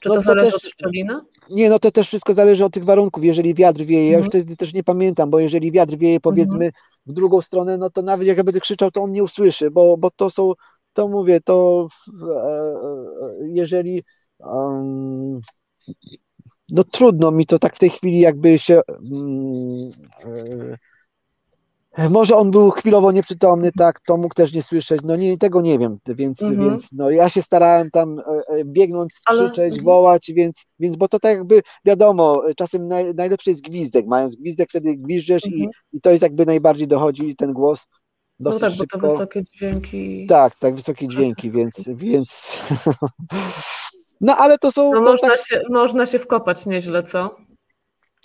Czy 0.00 0.08
No 0.08 0.14
to 0.14 0.20
to 0.20 0.26
zależy 0.26 0.52
też- 0.52 0.64
od 0.64 0.70
szczeliny? 0.70 1.20
Nie, 1.50 1.70
no 1.70 1.78
to 1.78 1.90
też 1.90 2.06
wszystko 2.06 2.32
zależy 2.32 2.64
od 2.64 2.72
tych 2.72 2.84
warunków. 2.84 3.24
Jeżeli 3.24 3.54
wiatr 3.54 3.82
wieje, 3.82 4.10
ja 4.10 4.18
już 4.18 4.26
Mhm. 4.26 4.42
wtedy 4.44 4.56
też 4.56 4.74
nie 4.74 4.84
pamiętam, 4.84 5.30
bo 5.30 5.38
jeżeli 5.38 5.72
wiatr 5.72 5.96
wieje 5.96 6.20
powiedzmy 6.20 6.70
w 7.06 7.12
drugą 7.12 7.40
stronę, 7.40 7.78
no 7.78 7.90
to 7.90 8.02
nawet 8.02 8.26
jak 8.28 8.36
ja 8.38 8.44
będę 8.44 8.60
krzyczał, 8.60 8.90
to 8.90 9.02
on 9.02 9.12
nie 9.12 9.22
usłyszy, 9.22 9.70
bo, 9.70 9.96
bo 9.96 10.10
to 10.16 10.30
są, 10.30 10.52
to 10.92 11.08
mówię, 11.08 11.40
to 11.40 11.88
e, 12.22 12.34
e, 12.34 12.74
jeżeli 13.48 14.02
em, 14.40 15.40
no 16.74 16.84
trudno 16.84 17.30
mi 17.30 17.46
to 17.46 17.58
tak 17.58 17.76
w 17.76 17.78
tej 17.78 17.90
chwili 17.90 18.18
jakby 18.20 18.58
się 18.58 18.80
mm, 18.88 19.90
e, 21.96 22.10
może 22.10 22.36
on 22.36 22.50
był 22.50 22.70
chwilowo 22.70 23.12
nieprzytomny, 23.12 23.72
tak, 23.78 24.00
to 24.00 24.16
mógł 24.16 24.34
też 24.34 24.52
nie 24.52 24.62
słyszeć, 24.62 25.00
no 25.04 25.16
nie, 25.16 25.38
tego 25.38 25.60
nie 25.60 25.78
wiem, 25.78 25.98
więc, 26.06 26.42
Mhm. 26.42 26.70
więc 26.70 26.88
no 26.92 27.10
ja 27.10 27.28
się 27.28 27.42
starałem 27.42 27.90
tam 27.90 28.18
e, 28.18 28.22
e, 28.48 28.64
biegnąc, 28.64 29.20
Ale- 29.26 29.38
krzyczeć, 29.44 29.64
mhm. 29.68 29.84
wołać, 29.84 30.32
więc, 30.34 30.66
więc 30.78 30.96
bo 30.96 31.08
to 31.08 31.18
tak 31.20 31.36
jakby 31.36 31.62
wiadomo, 31.84 32.42
czasem 32.56 32.88
naj, 32.88 33.14
najlepszy 33.14 33.50
jest 33.50 33.62
gwizdek, 33.62 34.06
mając 34.06 34.36
gwizdek 34.36 34.68
wtedy 34.70 34.96
gwiżdżesz 34.96 35.46
i, 35.46 35.54
Mhm. 35.54 35.70
i 35.92 36.00
to 36.00 36.10
jest 36.10 36.22
jakby 36.22 36.46
najbardziej 36.46 36.88
dochodzi 36.88 37.36
ten 37.36 37.52
głos 37.52 37.86
No 38.40 38.50
dosyć 38.50 38.60
tak, 38.60 38.70
bo 38.70 38.76
szybko. 38.76 38.98
to 39.00 39.08
wysokie 39.08 39.42
dźwięki. 39.44 40.26
Tak, 40.26 40.54
tak, 40.58 40.74
wysokie 40.74 41.06
Tak, 41.06 41.14
dźwięki, 41.16 41.50
więc, 41.50 41.88
więc 41.96 42.58
no 44.20 44.36
ale 44.36 44.58
to 44.58 44.72
są, 44.72 44.92
No 44.94 45.00
to 45.04 45.10
można, 45.10 45.28
tak, 45.28 45.38
się, 45.40 45.62
można 45.70 46.06
się 46.06 46.18
wkopać 46.18 46.66
nieźle, 46.66 47.02
co? 47.02 47.36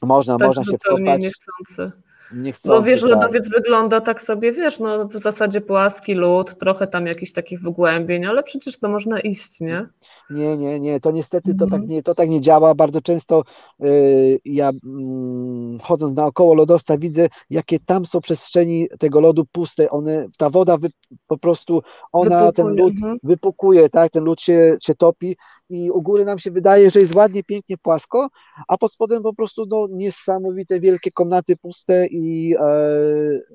można, 0.04 0.38
Tak 0.38 0.48
można 0.48 0.64
się 0.64 0.78
wkopać, 0.78 1.22
niechcący. 1.22 1.92
niechcący, 2.34 2.78
Bo 2.78 2.82
wiesz, 2.82 3.02
tak. 3.02 3.10
lodowiec 3.10 3.50
wygląda 3.50 4.02
tak 4.02 4.22
sobie, 4.22 4.52
wiesz, 4.52 4.80
no 4.80 5.06
w 5.06 5.14
zasadzie 5.14 5.62
płaski 5.62 6.14
lód, 6.14 6.58
trochę 6.58 6.88
tam 6.88 7.08
jakichś 7.08 7.32
takich 7.32 7.60
wgłębień, 7.62 8.26
ale 8.26 8.44
przecież 8.44 8.80
to 8.80 8.90
można 8.90 9.20
iść, 9.20 9.62
nie? 9.62 9.88
Nie, 10.30 10.58
nie, 10.58 10.80
nie, 10.80 11.00
to 11.00 11.12
niestety 11.12 11.56
to 11.56 11.66
tak 11.66 11.74
Mhm. 11.74 11.90
nie, 11.90 12.04
to 12.04 12.16
tak 12.16 12.30
nie 12.30 12.42
działa. 12.42 12.76
Bardzo 12.76 13.02
często 13.02 13.44
y, 13.86 14.40
ja 14.46 14.72
mm, 14.86 15.80
chodząc 15.80 16.16
naokoło 16.16 16.54
lodowca 16.54 16.98
widzę, 16.98 17.28
jakie 17.50 17.80
tam 17.80 18.06
są 18.06 18.22
przestrzeni 18.22 18.88
tego 19.00 19.22
lodu 19.22 19.46
puste. 19.52 19.90
One, 19.90 20.28
ta 20.38 20.50
woda 20.50 20.78
wy, 20.78 20.90
po 21.28 21.38
prostu, 21.38 21.82
ona 22.12 22.52
ten 22.52 22.66
Wypukuje, 22.66 22.84
lód 22.84 22.94
mhm. 22.96 23.18
wypukuje, 23.24 23.90
tak, 23.90 24.12
ten 24.12 24.24
lód 24.24 24.42
się, 24.42 24.78
się 24.82 24.96
topi 24.96 25.38
i 25.70 25.92
u 25.92 26.02
góry 26.02 26.26
nam 26.26 26.40
się 26.40 26.52
wydaje, 26.52 26.92
że 26.92 27.00
jest 27.00 27.16
ładnie, 27.16 27.44
pięknie, 27.44 27.78
płasko, 27.78 28.28
a 28.68 28.78
pod 28.78 28.94
spodem 28.94 29.24
po 29.24 29.34
prostu 29.34 29.66
no, 29.70 29.88
niesamowite 29.92 30.80
wielkie 30.80 31.12
komnaty 31.12 31.58
puste 31.58 32.08
i 32.08 32.56
e, 32.60 32.70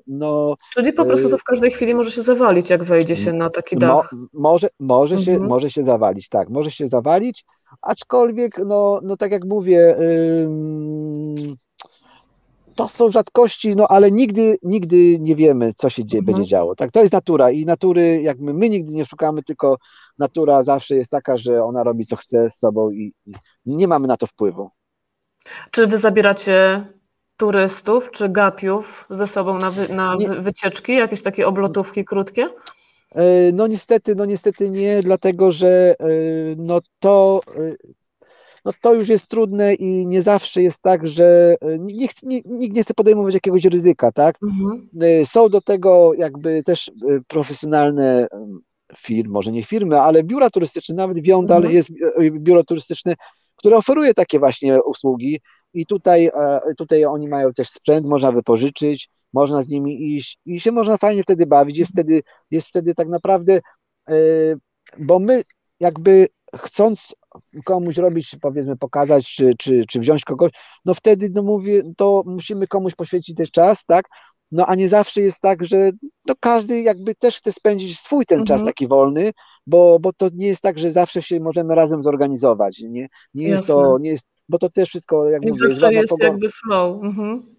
no 0.07 0.55
Czyli 0.73 0.93
po 0.93 1.05
prostu 1.05 1.29
to 1.29 1.37
w 1.37 1.43
każdej 1.43 1.71
chwili 1.71 1.95
może 1.95 2.11
się 2.11 2.21
zawalić, 2.21 2.69
jak 2.69 2.83
wejdzie 2.83 3.15
się 3.15 3.33
na 3.33 3.49
taki 3.49 3.75
Mo, 3.75 3.79
dach. 3.81 4.11
może, 4.33 4.67
może, 4.79 5.19
się, 5.19 5.31
Mhm. 5.31 5.49
może 5.49 5.69
się 5.71 5.83
zawalić, 5.83 6.29
tak, 6.29 6.49
może 6.49 6.71
się 6.71 6.87
zawalić, 6.87 7.45
aczkolwiek, 7.81 8.57
no, 8.65 8.99
no 9.03 9.17
tak 9.17 9.31
jak 9.31 9.45
mówię, 9.45 9.95
ym, 10.43 11.35
to 12.75 12.89
są 12.89 13.11
rzadkości, 13.11 13.75
no 13.75 13.87
ale 13.87 14.11
nigdy, 14.11 14.57
nigdy 14.63 15.19
nie 15.19 15.35
wiemy, 15.35 15.73
co 15.75 15.89
się 15.89 16.05
dzie, 16.05 16.17
Mhm. 16.17 16.35
będzie 16.35 16.49
działo. 16.49 16.75
Tak, 16.75 16.91
to 16.91 16.99
jest 17.01 17.13
natura 17.13 17.51
i 17.51 17.65
natury, 17.65 18.21
jak 18.21 18.39
my, 18.39 18.53
my 18.53 18.69
nigdy 18.69 18.93
nie 18.93 19.05
szukamy, 19.05 19.43
tylko 19.43 19.77
natura 20.17 20.63
zawsze 20.63 20.95
jest 20.95 21.11
taka, 21.11 21.37
że 21.37 21.63
ona 21.63 21.83
robi, 21.83 22.05
co 22.05 22.15
chce 22.15 22.49
z 22.49 22.59
tobą 22.59 22.89
i, 22.91 23.13
i 23.65 23.75
nie 23.75 23.87
mamy 23.87 24.07
na 24.07 24.17
to 24.17 24.27
wpływu. 24.27 24.69
Czy 25.71 25.87
wy 25.87 25.97
zabieracie 25.97 26.85
turystów 27.37 28.11
czy 28.11 28.29
gapiów 28.29 29.05
ze 29.09 29.27
sobą 29.27 29.57
na, 29.57 29.71
wy, 29.71 29.89
na 29.89 30.15
Nie. 30.15 30.27
wycieczki, 30.29 30.95
jakieś 30.95 31.21
takie 31.21 31.47
oblotówki 31.47 32.05
krótkie? 32.05 32.49
E, 33.15 33.51
No 33.53 33.67
niestety, 33.67 34.15
no 34.15 34.25
niestety 34.25 34.69
nie, 34.69 35.03
dlatego 35.03 35.51
że 35.51 35.95
e, 35.99 36.05
no 36.57 36.79
to, 36.99 37.41
e, 37.55 37.75
no 38.65 38.71
to 38.81 38.93
już 38.93 39.09
jest 39.09 39.27
trudne 39.27 39.73
i 39.73 40.07
nie 40.07 40.21
zawsze 40.21 40.61
jest 40.61 40.81
tak, 40.81 41.07
że 41.07 41.55
e, 41.61 41.79
nie, 41.79 42.07
nikt 42.45 42.75
nie 42.75 42.83
chce 42.83 42.93
podejmować 42.93 43.33
jakiegoś 43.33 43.65
ryzyka, 43.65 44.11
tak? 44.11 44.35
Mhm. 44.43 44.89
E, 45.01 45.25
Są 45.25 45.49
do 45.49 45.61
tego 45.61 46.13
jakby 46.13 46.63
też 46.63 46.89
e, 46.89 46.91
profesjonalne 47.27 48.27
firmy, 48.97 49.33
może 49.33 49.51
nie 49.51 49.63
firmy, 49.63 50.01
ale 50.01 50.23
biura 50.23 50.49
turystyczne, 50.49 50.95
nawet 50.95 51.19
Wiondal 51.19 51.57
Mhm. 51.57 51.75
jest 51.75 51.89
biuro 52.31 52.63
turystyczne, 52.63 53.13
które 53.55 53.77
oferuje 53.77 54.13
takie 54.13 54.39
właśnie 54.39 54.83
usługi 54.83 55.39
i 55.73 55.85
tutaj, 55.85 56.29
tutaj 56.77 57.05
oni 57.05 57.27
mają 57.27 57.53
też 57.53 57.69
sprzęt, 57.69 58.07
można 58.07 58.31
wypożyczyć, 58.31 59.09
można 59.33 59.61
z 59.61 59.69
nimi 59.69 60.15
iść 60.15 60.39
i 60.45 60.59
się 60.59 60.71
można 60.71 60.97
fajnie 60.97 61.23
wtedy 61.23 61.45
bawić, 61.45 61.77
jest 61.77 61.91
wtedy, 61.91 62.21
jest 62.51 62.67
wtedy 62.67 62.95
tak 62.95 63.07
naprawdę, 63.07 63.59
bo 64.99 65.19
my 65.19 65.43
jakby 65.79 66.27
chcąc 66.57 67.15
komuś 67.65 67.97
robić, 67.97 68.35
powiedzmy 68.41 68.77
pokazać, 68.77 69.27
czy, 69.35 69.51
czy, 69.57 69.85
czy 69.89 69.99
wziąć 69.99 70.23
kogoś, 70.23 70.51
no 70.85 70.93
wtedy, 70.93 71.29
no 71.33 71.43
mówię, 71.43 71.81
to 71.97 72.23
musimy 72.25 72.67
komuś 72.67 72.95
poświęcić 72.95 73.37
też 73.37 73.51
czas, 73.51 73.85
tak, 73.85 74.05
no 74.51 74.65
a 74.65 74.75
nie 74.75 74.89
zawsze 74.89 75.21
jest 75.21 75.41
tak, 75.41 75.65
że 75.65 75.89
no 76.27 76.33
każdy 76.39 76.81
jakby 76.81 77.15
też 77.15 77.37
chce 77.37 77.51
spędzić 77.51 77.99
swój 77.99 78.25
ten 78.25 78.45
czas 78.45 78.59
Mhm. 78.61 78.67
taki 78.67 78.87
wolny, 78.87 79.31
bo, 79.67 79.99
bo 79.99 80.13
to 80.13 80.29
nie 80.33 80.47
jest 80.47 80.61
tak, 80.61 80.79
że 80.79 80.91
zawsze 80.91 81.21
się 81.21 81.39
możemy 81.39 81.75
razem 81.75 82.03
zorganizować, 82.03 82.79
nie, 82.79 83.07
nie 83.33 83.47
jest 83.47 83.67
to, 83.67 83.97
nie 83.99 84.09
jest, 84.09 84.25
bo 84.49 84.57
to 84.57 84.69
też 84.69 84.89
wszystko, 84.89 85.29
jak 85.29 85.43
I 85.43 85.47
mówię, 85.47 85.65
jest 85.67 85.79
zawsze 85.79 85.85
ładna 85.85 85.99
jest 86.01 86.09
pogoda. 86.09 86.27
jakby 86.29 86.49
flow. 86.49 87.03
Mhm. 87.03 87.54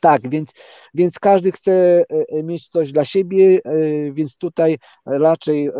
Tak, 0.00 0.30
więc, 0.30 0.52
więc 0.94 1.18
każdy 1.18 1.52
chce 1.52 1.72
e, 1.72 2.04
e, 2.28 2.42
mieć 2.42 2.68
coś 2.68 2.92
dla 2.92 3.04
siebie, 3.04 3.58
e, 3.64 4.12
więc 4.12 4.36
tutaj 4.36 4.76
raczej, 5.06 5.70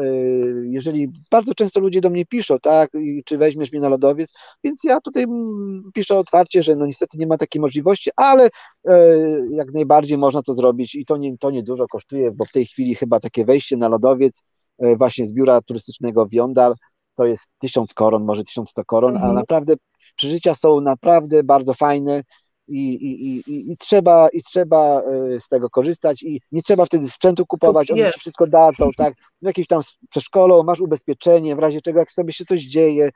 jeżeli 0.63 1.09
bardzo 1.31 1.55
często 1.55 1.81
ludzie 1.81 2.01
do 2.01 2.11
mnie 2.11 2.27
piszą, 2.27 2.59
tak, 2.59 2.91
czy 3.25 3.39
weźmiesz 3.39 3.73
mnie 3.73 3.81
na 3.81 3.89
lodowiec, 3.89 4.33
więc 4.65 4.81
ja 4.85 5.01
tutaj 5.01 5.23
mm, 5.23 5.91
piszę 5.95 6.19
otwarcie, 6.19 6.63
że 6.63 6.77
no 6.77 6.87
niestety 6.87 7.19
nie 7.19 7.27
ma 7.27 7.39
takiej 7.39 7.61
możliwości, 7.61 8.11
ale 8.17 8.49
jak 9.51 9.73
najbardziej 9.75 10.19
można 10.19 10.43
to 10.43 10.55
zrobić 10.55 10.95
i 10.95 11.05
to 11.05 11.17
nie, 11.17 11.39
to 11.39 11.51
nie 11.51 11.63
dużo 11.63 11.87
kosztuje, 11.87 12.31
bo 12.31 12.45
w 12.45 12.53
tej 12.53 12.67
chwili 12.67 12.95
chyba 12.95 13.21
takie 13.21 13.45
wejście 13.45 13.77
na 13.77 13.89
lodowiec 13.89 14.43
właśnie 14.79 15.27
z 15.27 15.33
biura 15.33 15.61
turystycznego 15.61 16.27
Wiondal 16.27 16.75
to 17.17 17.25
jest 17.25 17.53
1000 17.59 17.95
koron, 17.95 18.25
może 18.25 18.45
1100 18.45 18.85
koron, 18.85 19.17
a 19.17 19.19
Mhm. 19.19 19.35
naprawdę 19.35 19.75
przeżycia 20.17 20.55
są 20.55 20.81
naprawdę 20.81 21.43
bardzo 21.43 21.75
fajne 21.75 22.23
i, 22.69 22.95
i, 22.95 23.35
i, 23.51 23.73
i, 23.73 23.77
trzeba, 23.77 24.29
i 24.29 24.43
trzeba 24.43 25.01
e, 25.01 25.41
z 25.41 25.49
tego 25.49 25.71
korzystać 25.71 26.23
i 26.23 26.41
nie 26.53 26.63
trzeba 26.63 26.87
wtedy 26.87 27.09
sprzętu 27.09 27.47
kupować, 27.47 27.91
oni 27.91 28.13
ci 28.13 28.19
wszystko 28.21 28.47
dadzą, 28.47 28.91
tak, 28.97 29.15
jakieś 29.43 29.67
tam 29.67 29.81
przeszkolą, 30.11 30.63
masz 30.63 30.81
ubezpieczenie, 30.81 31.57
w 31.57 31.59
razie 31.59 31.81
czego 31.81 31.99
jak 31.99 32.13
sobie 32.13 32.33
się 32.33 32.45
coś 32.45 32.63
dzieje, 32.63 33.11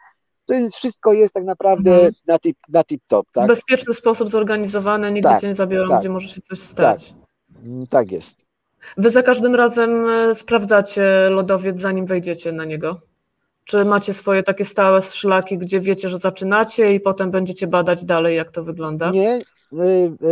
to 0.47 0.55
jest, 0.55 0.77
wszystko 0.77 1.13
jest 1.13 1.35
tak 1.35 1.45
naprawdę 1.45 1.95
Mhm. 1.95 2.13
na 2.27 2.39
tip, 2.39 2.57
na 2.69 2.85
tip 2.85 3.03
top, 3.09 3.27
W 3.29 3.33
tak, 3.33 3.49
bezpieczny 3.49 3.95
sposób 3.95 4.29
zorganizowane, 4.31 5.13
nigdzie 5.13 5.29
Tak, 5.29 5.41
cię 5.41 5.47
nie 5.47 5.55
zabiorą, 5.55 5.89
tak, 5.89 6.01
gdzie 6.01 6.09
może 6.11 6.29
się 6.29 6.41
coś 6.41 6.59
stać. 6.59 7.15
Mm, 7.65 7.87
tak 7.87 8.13
jest. 8.13 8.47
Wy 8.97 9.11
za 9.11 9.23
każdym 9.23 9.55
razem 9.55 10.07
e, 10.09 10.35
sprawdzacie 10.35 11.29
lodowiec, 11.31 11.79
zanim 11.79 12.07
wejdziecie 12.07 12.53
na 12.53 12.65
niego? 12.65 13.01
Czy 13.69 13.85
macie 13.85 14.15
swoje 14.15 14.43
takie 14.43 14.65
stałe 14.65 15.03
szlaki, 15.03 15.59
gdzie 15.59 15.81
wiecie, 15.81 16.09
że 16.09 16.19
zaczynacie 16.19 16.95
i 16.95 17.01
potem 17.01 17.31
będziecie 17.31 17.67
badać 17.67 18.05
dalej, 18.05 18.37
jak 18.37 18.51
to 18.51 18.65
wygląda? 18.65 19.11
Nie, 19.11 19.39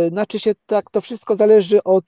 Znaczy 0.09 0.39
się 0.39 0.51
tak, 0.65 0.91
to 0.91 1.01
wszystko 1.01 1.35
zależy 1.35 1.83
od, 1.83 2.03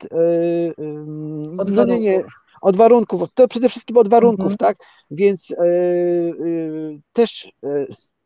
od 1.57 1.69
no, 1.69 1.85
nie, 1.85 1.99
nie, 1.99 2.23
od 2.61 2.77
warunków, 2.77 3.29
to 3.33 3.47
przede 3.47 3.69
wszystkim 3.69 3.97
od 3.97 4.09
warunków, 4.09 4.51
mhm. 4.51 4.57
tak? 4.57 4.77
Więc 5.11 5.55
też 7.13 7.51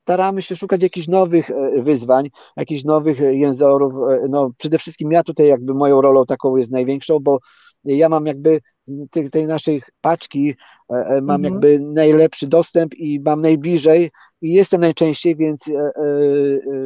staramy 0.04 0.42
się 0.42 0.56
szukać 0.56 0.84
jakichś 0.84 1.08
nowych 1.08 1.52
wyzwań, 1.78 2.30
jakichś 2.58 2.84
nowych 2.84 3.20
jęzorów. 3.20 3.94
No, 4.30 4.52
przede 4.58 4.78
wszystkim 4.78 5.12
ja 5.12 5.24
tutaj 5.24 5.48
jakby 5.48 5.74
moją 5.74 6.02
rolą 6.02 6.26
taką 6.26 6.56
jest 6.56 6.72
największą, 6.72 7.20
bo 7.20 7.40
ja 7.86 8.10
mam 8.10 8.26
jakby 8.26 8.60
tej, 9.12 9.30
tej 9.30 9.46
naszej 9.46 9.82
paczki 10.02 10.56
mam 11.22 11.22
mhm. 11.22 11.44
jakby 11.44 11.80
najlepszy 11.80 12.48
dostęp 12.48 12.96
i 12.96 13.20
mam 13.26 13.42
najbliżej 13.42 14.10
i 14.42 14.54
jestem 14.54 14.82
najczęściej, 14.82 15.36
więc 15.36 15.68
e, 15.68 15.74
e, 15.74 15.92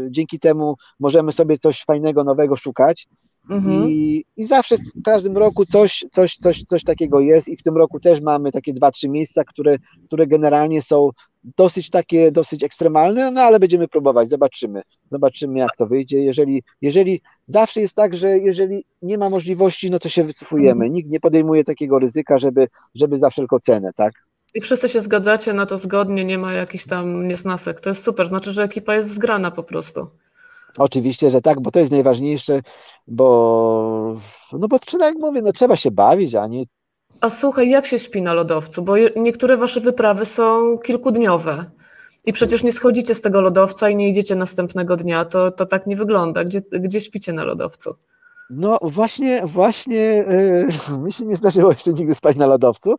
dzięki 0.09 0.39
temu 0.39 0.75
możemy 0.99 1.31
sobie 1.31 1.57
coś 1.57 1.83
fajnego, 1.83 2.23
nowego 2.23 2.57
szukać. 2.57 3.07
Mhm. 3.49 3.89
I, 3.89 4.25
I 4.37 4.43
zawsze 4.43 4.77
w 4.77 5.03
każdym 5.03 5.37
roku 5.37 5.65
coś, 5.65 6.05
coś, 6.11 6.35
coś, 6.35 6.63
coś 6.63 6.83
takiego 6.83 7.19
jest 7.19 7.49
i 7.49 7.57
w 7.57 7.63
tym 7.63 7.77
roku 7.77 7.99
też 7.99 8.21
mamy 8.21 8.51
takie 8.51 8.73
dwa, 8.73 8.91
trzy 8.91 9.09
miejsca, 9.09 9.43
które, 9.43 9.77
które 10.05 10.27
generalnie 10.27 10.81
są 10.81 11.09
dosyć 11.57 11.89
takie, 11.89 12.31
dosyć 12.31 12.63
ekstremalne, 12.63 13.31
no 13.31 13.41
ale 13.41 13.59
będziemy 13.59 13.87
próbować, 13.87 14.29
zobaczymy, 14.29 14.81
zobaczymy 15.11 15.59
jak 15.59 15.75
to 15.77 15.87
wyjdzie. 15.87 16.19
Jeżeli, 16.19 16.63
jeżeli 16.81 17.21
zawsze 17.45 17.81
jest 17.81 17.95
tak, 17.95 18.15
że 18.15 18.37
jeżeli 18.37 18.85
nie 19.01 19.17
ma 19.17 19.29
możliwości, 19.29 19.91
no 19.91 19.99
to 19.99 20.09
się 20.09 20.23
wycofujemy. 20.23 20.85
Mhm. 20.85 20.91
Nikt 20.91 21.09
nie 21.09 21.19
podejmuje 21.19 21.63
takiego 21.63 21.99
ryzyka, 21.99 22.37
żeby, 22.37 22.67
żeby 22.95 23.17
za 23.17 23.29
wszelką 23.29 23.59
cenę, 23.59 23.91
tak? 23.95 24.13
I 24.53 24.61
wszyscy 24.61 24.89
się 24.89 25.01
zgadzacie 25.01 25.53
na 25.53 25.65
to 25.65 25.77
zgodnie, 25.77 26.25
nie 26.25 26.37
ma 26.37 26.53
jakichś 26.53 26.85
tam 26.85 27.27
niesnasek. 27.27 27.81
To 27.81 27.89
jest 27.89 28.03
super, 28.03 28.27
znaczy, 28.27 28.51
że 28.51 28.63
ekipa 28.63 28.95
jest 28.95 29.09
zgrana 29.09 29.51
po 29.51 29.63
prostu. 29.63 30.07
Oczywiście, 30.77 31.29
że 31.29 31.41
tak, 31.41 31.61
bo 31.61 31.71
to 31.71 31.79
jest 31.79 31.91
najważniejsze, 31.91 32.61
bo 33.07 34.15
no 34.53 34.67
bo 34.67 34.79
jak 34.99 35.15
mówię, 35.15 35.41
no 35.41 35.51
trzeba 35.51 35.75
się 35.75 35.91
bawić, 35.91 36.35
a 36.35 36.47
nie. 36.47 36.63
A 37.21 37.29
słuchaj, 37.29 37.69
jak 37.69 37.85
się 37.85 37.99
śpi 37.99 38.21
na 38.21 38.33
lodowcu? 38.33 38.81
Bo 38.81 38.93
niektóre 39.15 39.57
wasze 39.57 39.81
wyprawy 39.81 40.25
są 40.25 40.77
kilkudniowe. 40.77 41.65
I 42.25 42.33
przecież 42.33 42.63
nie 42.63 42.71
schodzicie 42.71 43.15
z 43.15 43.21
tego 43.21 43.41
lodowca 43.41 43.89
i 43.89 43.95
nie 43.95 44.09
idziecie 44.09 44.35
następnego 44.35 44.95
dnia. 44.95 45.25
To, 45.25 45.51
to 45.51 45.65
tak 45.65 45.87
nie 45.87 45.95
wygląda. 45.95 46.43
Gdzie, 46.43 46.61
gdzie 46.71 47.01
śpicie 47.01 47.33
na 47.33 47.43
lodowcu? 47.43 47.95
No 48.49 48.77
właśnie, 48.81 49.41
właśnie 49.45 49.97
yy, 50.89 50.97
mi 51.03 51.13
się 51.13 51.25
nie 51.25 51.35
zdarzyło 51.35 51.71
jeszcze 51.71 51.93
nigdy 51.93 52.15
spać 52.15 52.37
na 52.37 52.45
lodowcu. 52.45 52.95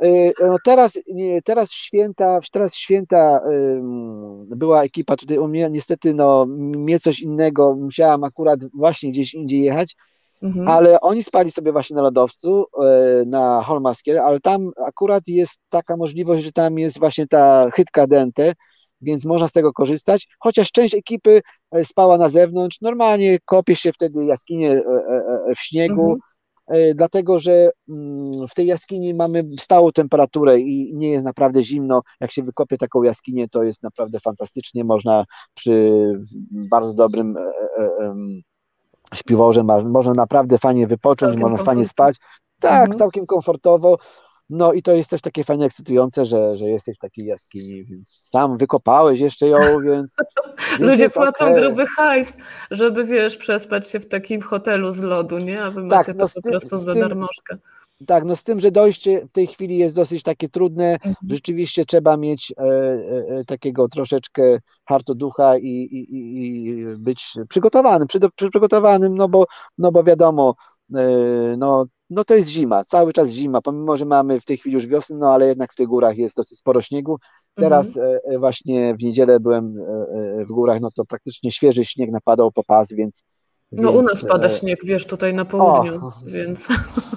Yy, 0.00 0.32
no 0.40 0.56
teraz, 0.64 0.98
nie, 1.08 1.42
teraz 1.42 1.72
święta, 1.72 2.40
teraz 2.52 2.74
święta 2.74 3.40
yy, 3.50 4.56
była 4.56 4.82
ekipa 4.82 5.16
tutaj 5.16 5.38
u 5.38 5.48
mnie, 5.48 5.68
niestety 5.70 6.14
no 6.14 6.46
mnie 6.48 7.00
coś 7.00 7.20
innego, 7.20 7.76
musiałam 7.76 8.24
akurat 8.24 8.60
właśnie 8.74 9.12
gdzieś 9.12 9.34
indziej 9.34 9.60
jechać, 9.60 9.96
mhm. 10.42 10.68
ale 10.68 11.00
oni 11.00 11.22
spali 11.22 11.52
sobie 11.52 11.72
właśnie 11.72 11.96
na 11.96 12.02
lodowcu, 12.02 12.62
y, 12.62 13.26
na 13.26 13.62
Holmaskier, 13.62 14.18
ale 14.18 14.40
tam 14.40 14.70
akurat 14.86 15.28
jest 15.28 15.60
taka 15.68 15.96
możliwość, 15.96 16.44
że 16.44 16.52
tam 16.52 16.78
jest 16.78 16.98
właśnie 16.98 17.26
ta 17.26 17.70
chytka 17.74 18.06
dente, 18.06 18.52
więc 19.00 19.24
można 19.24 19.48
z 19.48 19.52
tego 19.52 19.72
korzystać, 19.72 20.28
chociaż 20.38 20.72
część 20.72 20.94
ekipy 20.94 21.40
spała 21.84 22.18
na 22.18 22.28
zewnątrz, 22.28 22.80
normalnie 22.80 23.38
kopie 23.44 23.76
się 23.76 23.92
wtedy 23.92 24.24
jaskinie 24.24 24.82
w 25.56 25.60
śniegu, 25.60 26.02
mhm. 26.02 26.18
Dlatego 26.94 27.38
że 27.38 27.70
mm, 27.88 28.48
w 28.48 28.54
tej 28.54 28.66
jaskini 28.66 29.14
mamy 29.14 29.44
stałą 29.60 29.92
temperaturę 29.92 30.60
i 30.60 30.94
nie 30.94 31.10
jest 31.10 31.24
naprawdę 31.24 31.62
zimno. 31.62 32.02
Jak 32.20 32.32
się 32.32 32.42
wykopie 32.42 32.78
taką 32.78 33.02
jaskinię, 33.02 33.48
to 33.48 33.62
jest 33.62 33.82
naprawdę 33.82 34.20
fantastycznie. 34.20 34.84
Można 34.84 35.24
przy 35.54 35.92
bardzo 36.70 36.94
dobrym 36.94 37.34
śpiworze, 39.14 39.62
można 39.84 40.14
naprawdę 40.14 40.58
fajnie 40.58 40.86
wypocząć, 40.86 41.36
można 41.36 41.58
fajnie 41.58 41.84
spać. 41.84 42.16
Tak, 42.60 42.72
mhm. 42.72 42.98
całkiem 42.98 43.26
komfortowo. 43.26 43.98
No 44.50 44.72
i 44.72 44.82
to 44.82 44.92
jest 44.92 45.10
też 45.10 45.20
takie 45.20 45.44
fajnie 45.44 45.66
ekscytujące, 45.66 46.24
że, 46.24 46.56
że 46.56 46.64
jesteś 46.64 46.96
w 46.96 47.00
takiej 47.00 47.26
jaskini, 47.26 47.84
więc 47.84 48.08
sam 48.08 48.58
wykopałeś 48.58 49.20
jeszcze 49.20 49.48
ją, 49.48 49.58
więc. 49.86 50.16
Ludzie 50.78 51.10
płacą 51.10 51.44
okay. 51.44 51.60
gruby 51.60 51.86
hajs, 51.86 52.36
żeby 52.70 53.04
wiesz, 53.04 53.36
przespać 53.36 53.90
się 53.90 54.00
w 54.00 54.08
takim 54.08 54.40
hotelu 54.40 54.90
z 54.90 55.00
lodu, 55.00 55.38
nie? 55.38 55.62
A 55.62 55.70
wy 55.70 55.80
tak, 55.80 55.90
macie 55.90 56.14
no 56.14 56.28
to 56.28 56.40
po 56.42 56.50
prostu 56.50 56.76
za 56.76 56.94
darmożkę. 56.94 57.56
Tak, 58.06 58.24
no 58.24 58.36
z 58.36 58.44
tym, 58.44 58.60
że 58.60 58.70
dojście 58.70 59.26
w 59.26 59.32
tej 59.32 59.46
chwili 59.46 59.78
jest 59.78 59.96
dosyć 59.96 60.22
takie 60.22 60.48
trudne. 60.48 60.92
Mhm. 60.92 61.14
Rzeczywiście 61.30 61.84
trzeba 61.84 62.16
mieć 62.16 62.52
e, 62.58 62.62
e, 62.62 63.38
e 63.38 63.44
takiego 63.44 63.88
troszeczkę 63.88 64.58
hartoducha 64.84 65.58
i, 65.58 65.68
i, 65.68 66.06
i 66.10 66.84
być 66.96 67.32
przygotowanym, 67.48 68.08
przy, 68.08 68.20
przygotowanym, 68.50 69.14
no 69.16 69.28
bo, 69.28 69.44
no 69.78 69.92
bo 69.92 70.04
wiadomo, 70.04 70.54
no 71.58 71.86
no 72.10 72.24
to 72.24 72.34
jest 72.34 72.48
zima, 72.48 72.84
cały 72.84 73.12
czas 73.12 73.30
zima, 73.30 73.62
pomimo, 73.62 73.96
że 73.96 74.04
mamy 74.04 74.40
w 74.40 74.44
tej 74.44 74.56
chwili 74.56 74.74
już 74.74 74.86
wiosnę, 74.86 75.16
no 75.16 75.32
ale 75.32 75.46
jednak 75.46 75.72
w 75.72 75.76
tych 75.76 75.88
górach 75.88 76.16
jest 76.16 76.36
dosyć 76.36 76.58
sporo 76.58 76.82
śniegu. 76.82 77.18
Teraz 77.54 77.86
mhm. 77.86 78.16
E, 78.16 78.34
e, 78.34 78.38
właśnie 78.38 78.94
w 78.94 79.02
niedzielę 79.02 79.40
byłem 79.40 79.78
e, 79.78 80.44
w 80.44 80.48
górach, 80.48 80.80
no 80.80 80.90
to 80.90 81.04
praktycznie 81.04 81.50
świeży 81.50 81.84
śnieg 81.84 82.10
napadał 82.10 82.52
po 82.52 82.64
pas, 82.64 82.92
więc... 82.92 83.24
No 83.72 83.92
więc, 83.92 84.04
u 84.04 84.08
nas 84.08 84.24
pada 84.24 84.50
śnieg, 84.50 84.78
wiesz, 84.84 85.06
tutaj 85.06 85.34
na 85.34 85.44
południu, 85.44 85.94
o. 85.94 86.12
więc 86.26 86.68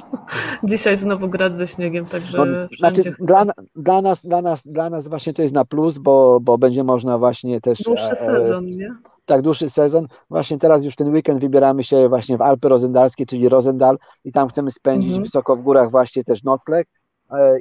dzisiaj 0.64 0.98
znowu 0.98 1.30
grać 1.30 1.56
ze 1.56 1.68
śniegiem, 1.68 2.06
także 2.06 2.38
no, 2.38 2.46
znaczy, 2.78 3.16
dla, 3.20 3.46
dla, 3.76 4.02
nas, 4.02 4.22
dla, 4.22 4.42
nas, 4.42 4.62
dla 4.66 4.90
nas 4.90 5.08
właśnie 5.08 5.34
to 5.34 5.42
jest 5.42 5.54
na 5.54 5.66
plus, 5.66 5.98
bo, 5.98 6.40
bo 6.42 6.58
będzie 6.58 6.84
można 6.84 7.18
właśnie 7.18 7.62
też... 7.62 7.82
Dłuższy 7.84 8.16
sezon, 8.16 8.66
nie? 8.66 8.96
tak 9.30 9.42
dłuższy 9.42 9.70
sezon. 9.70 10.08
Właśnie 10.30 10.58
teraz 10.58 10.84
już 10.84 10.96
ten 10.96 11.14
weekend 11.14 11.42
wybieramy 11.42 11.84
się 11.84 12.10
właśnie 12.10 12.38
w 12.38 12.42
Alpy 12.42 12.70
Rozendalskie, 12.70 13.26
czyli 13.26 13.50
Rozendal 13.50 13.98
i 14.24 14.32
tam 14.32 14.48
chcemy 14.48 14.72
spędzić 14.72 15.10
mhm. 15.10 15.24
wysoko 15.24 15.56
w 15.56 15.62
górach 15.62 15.92
właśnie 15.92 16.24
też 16.24 16.44
nocleg 16.44 16.88
e, 16.88 16.99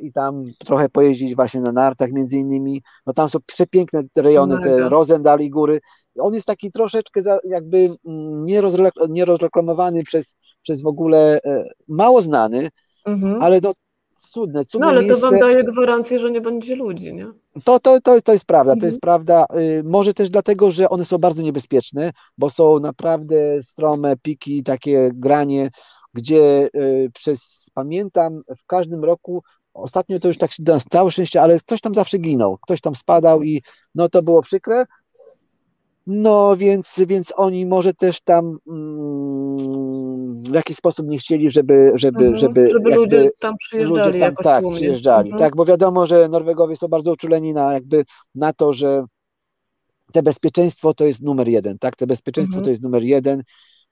i 0.02 0.12
tam 0.12 0.44
trochę 0.58 0.88
pojeździć 0.88 1.36
właśnie 1.36 1.60
na 1.60 1.72
nartach 1.72 2.12
między 2.12 2.36
innymi. 2.36 2.82
No 3.06 3.12
tam 3.12 3.28
są 3.28 3.38
przepiękne 3.46 4.02
rejony, 4.16 4.62
te 4.62 4.88
Rozendal 4.88 5.40
i 5.40 5.50
góry. 5.50 5.80
On 6.18 6.34
jest 6.34 6.46
taki 6.46 6.72
troszeczkę 6.72 7.20
jakby 7.44 7.90
mm, 8.06 8.44
nierozreklamowany 9.08 10.02
przez, 10.02 10.36
przez 10.62 10.82
w 10.82 10.86
ogóle 10.86 11.40
e, 11.44 11.64
mało 11.88 12.22
znany, 12.22 12.68
mhm. 13.06 13.42
ale 13.42 13.60
no 13.62 13.72
cudne, 14.18 14.64
cudne 14.64 14.86
No 14.86 14.90
ale 14.90 15.02
miejsce. 15.02 15.20
to 15.20 15.30
wam 15.30 15.40
daje 15.40 15.64
gwarancję, 15.64 16.18
że 16.18 16.30
nie 16.30 16.40
będzie 16.40 16.76
ludzi, 16.76 17.14
nie? 17.14 17.26
To, 17.64 17.80
to, 17.80 18.00
to, 18.00 18.22
to 18.22 18.32
jest 18.32 18.44
prawda, 18.44 18.72
mhm. 18.72 18.80
to 18.80 18.86
jest 18.86 19.00
prawda. 19.00 19.46
Y, 19.60 19.82
może 19.84 20.14
też 20.14 20.30
dlatego, 20.30 20.70
że 20.70 20.90
one 20.90 21.04
są 21.04 21.18
bardzo 21.18 21.42
niebezpieczne, 21.42 22.10
bo 22.38 22.50
są 22.50 22.78
naprawdę 22.78 23.62
strome 23.62 24.16
piki, 24.16 24.62
takie 24.62 25.10
granie, 25.14 25.70
gdzie 26.14 26.68
y, 26.76 27.10
przez, 27.14 27.70
pamiętam, 27.74 28.42
w 28.58 28.66
każdym 28.66 29.04
roku 29.04 29.42
Ostatnio 29.82 30.18
to 30.18 30.28
już 30.28 30.38
tak 30.38 30.50
całe 30.90 31.10
szczęście, 31.10 31.42
ale 31.42 31.60
ktoś 31.60 31.80
tam 31.80 31.94
zawsze 31.94 32.18
ginął, 32.18 32.58
ktoś 32.62 32.80
tam 32.80 32.94
spadał 32.94 33.42
i 33.42 33.62
no 33.94 34.08
to 34.08 34.22
było 34.22 34.42
przykre, 34.42 34.84
no 36.08 36.56
więc, 36.56 37.00
więc 37.06 37.32
oni 37.36 37.66
może 37.66 37.94
też 37.94 38.20
tam 38.20 38.58
mm, 38.68 40.42
w 40.42 40.54
jakiś 40.54 40.76
sposób 40.76 41.06
nie 41.08 41.18
chcieli, 41.18 41.50
żeby 41.50 41.92
żeby, 41.94 42.24
mhm, 42.24 42.36
żeby, 42.36 42.70
żeby 42.72 42.94
ludzie 42.94 43.30
tam 43.38 43.54
przyjeżdżali 43.58 44.12
ludzie 44.12 44.20
tam, 44.20 44.34
tak, 44.34 44.64
przyjeżdżali. 44.68 45.30
Mhm. 45.30 45.40
Tak, 45.40 45.56
bo 45.56 45.64
wiadomo, 45.64 46.06
że 46.06 46.28
Norwegowie 46.28 46.76
są 46.76 46.88
bardzo 46.88 47.12
uczuleni 47.12 47.52
na 47.52 47.72
jakby 47.72 48.04
na 48.34 48.52
to, 48.52 48.72
że 48.72 49.04
te 50.12 50.22
bezpieczeństwo 50.22 50.94
to 50.94 51.04
jest 51.04 51.22
numer 51.22 51.48
jeden, 51.48 51.78
tak? 51.78 51.96
Te 51.96 52.06
bezpieczeństwo 52.06 52.54
mhm. 52.54 52.64
to 52.64 52.70
jest 52.70 52.82
numer 52.82 53.02
jeden 53.02 53.42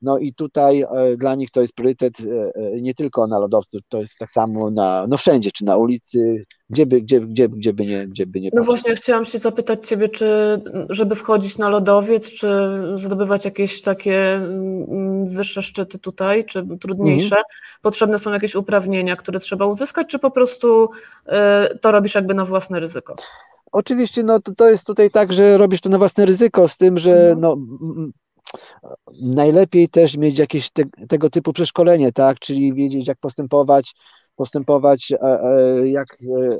no 0.02 0.18
i 0.18 0.34
tutaj 0.34 0.82
e, 0.82 1.16
dla 1.16 1.34
nich 1.34 1.50
to 1.50 1.60
jest 1.60 1.74
priorytet 1.74 2.20
e, 2.20 2.24
e, 2.54 2.80
nie 2.80 2.94
tylko 2.94 3.26
na 3.26 3.38
lodowcu, 3.38 3.78
to 3.88 3.98
jest 3.98 4.18
tak 4.18 4.30
samo 4.30 4.70
na, 4.70 5.06
no 5.08 5.16
wszędzie, 5.16 5.50
czy 5.52 5.64
na 5.64 5.76
ulicy, 5.76 6.42
gdzie 6.70 6.86
by, 6.86 7.00
gdzie, 7.00 7.20
gdzie, 7.20 7.48
gdzie 7.48 7.72
by 7.72 7.86
nie, 7.86 8.06
gdzie 8.06 8.26
by 8.26 8.40
nie 8.40 8.50
No 8.54 8.64
właśnie, 8.64 8.94
chciałam 8.94 9.24
się 9.24 9.38
zapytać 9.38 9.88
Ciebie, 9.88 10.08
czy 10.08 10.60
żeby 10.90 11.14
wchodzić 11.14 11.58
na 11.58 11.68
lodowiec, 11.68 12.30
czy 12.30 12.48
zdobywać 12.94 13.44
jakieś 13.44 13.82
takie 13.82 14.34
mm, 14.34 15.28
wyższe 15.28 15.62
szczyty 15.62 15.98
tutaj, 15.98 16.44
czy 16.44 16.66
trudniejsze, 16.80 17.36
mhm. 17.36 17.44
potrzebne 17.82 18.18
są 18.18 18.32
jakieś 18.32 18.54
uprawnienia, 18.54 19.16
które 19.16 19.40
trzeba 19.40 19.66
uzyskać, 19.66 20.06
czy 20.06 20.18
po 20.18 20.30
prostu 20.30 20.88
to 21.80 21.90
robisz 21.90 22.14
jakby 22.14 22.34
na 22.34 22.44
własne 22.44 22.80
ryzyko? 22.80 23.16
Oczywiście, 23.72 24.22
no 24.22 24.40
to, 24.40 24.54
to 24.54 24.70
jest 24.70 24.86
tutaj 24.86 25.10
tak, 25.10 25.32
że 25.32 25.58
robisz 25.58 25.80
to 25.80 25.88
na 25.88 25.98
własne 25.98 26.26
ryzyko, 26.26 26.68
z 26.68 26.76
tym, 26.76 26.98
że 26.98 27.12
mhm. 27.12 27.40
no, 27.40 27.56
najlepiej 29.20 29.88
też 29.88 30.16
mieć 30.16 30.38
jakieś 30.38 30.70
te, 30.70 30.82
tego 31.08 31.30
typu 31.30 31.52
przeszkolenie, 31.52 32.12
tak, 32.12 32.38
czyli 32.38 32.74
wiedzieć 32.74 33.08
jak 33.08 33.18
postępować, 33.18 33.94
postępować, 34.36 35.12
e, 35.12 35.20
e, 35.22 35.88
jak, 35.88 36.08
e, 36.14 36.58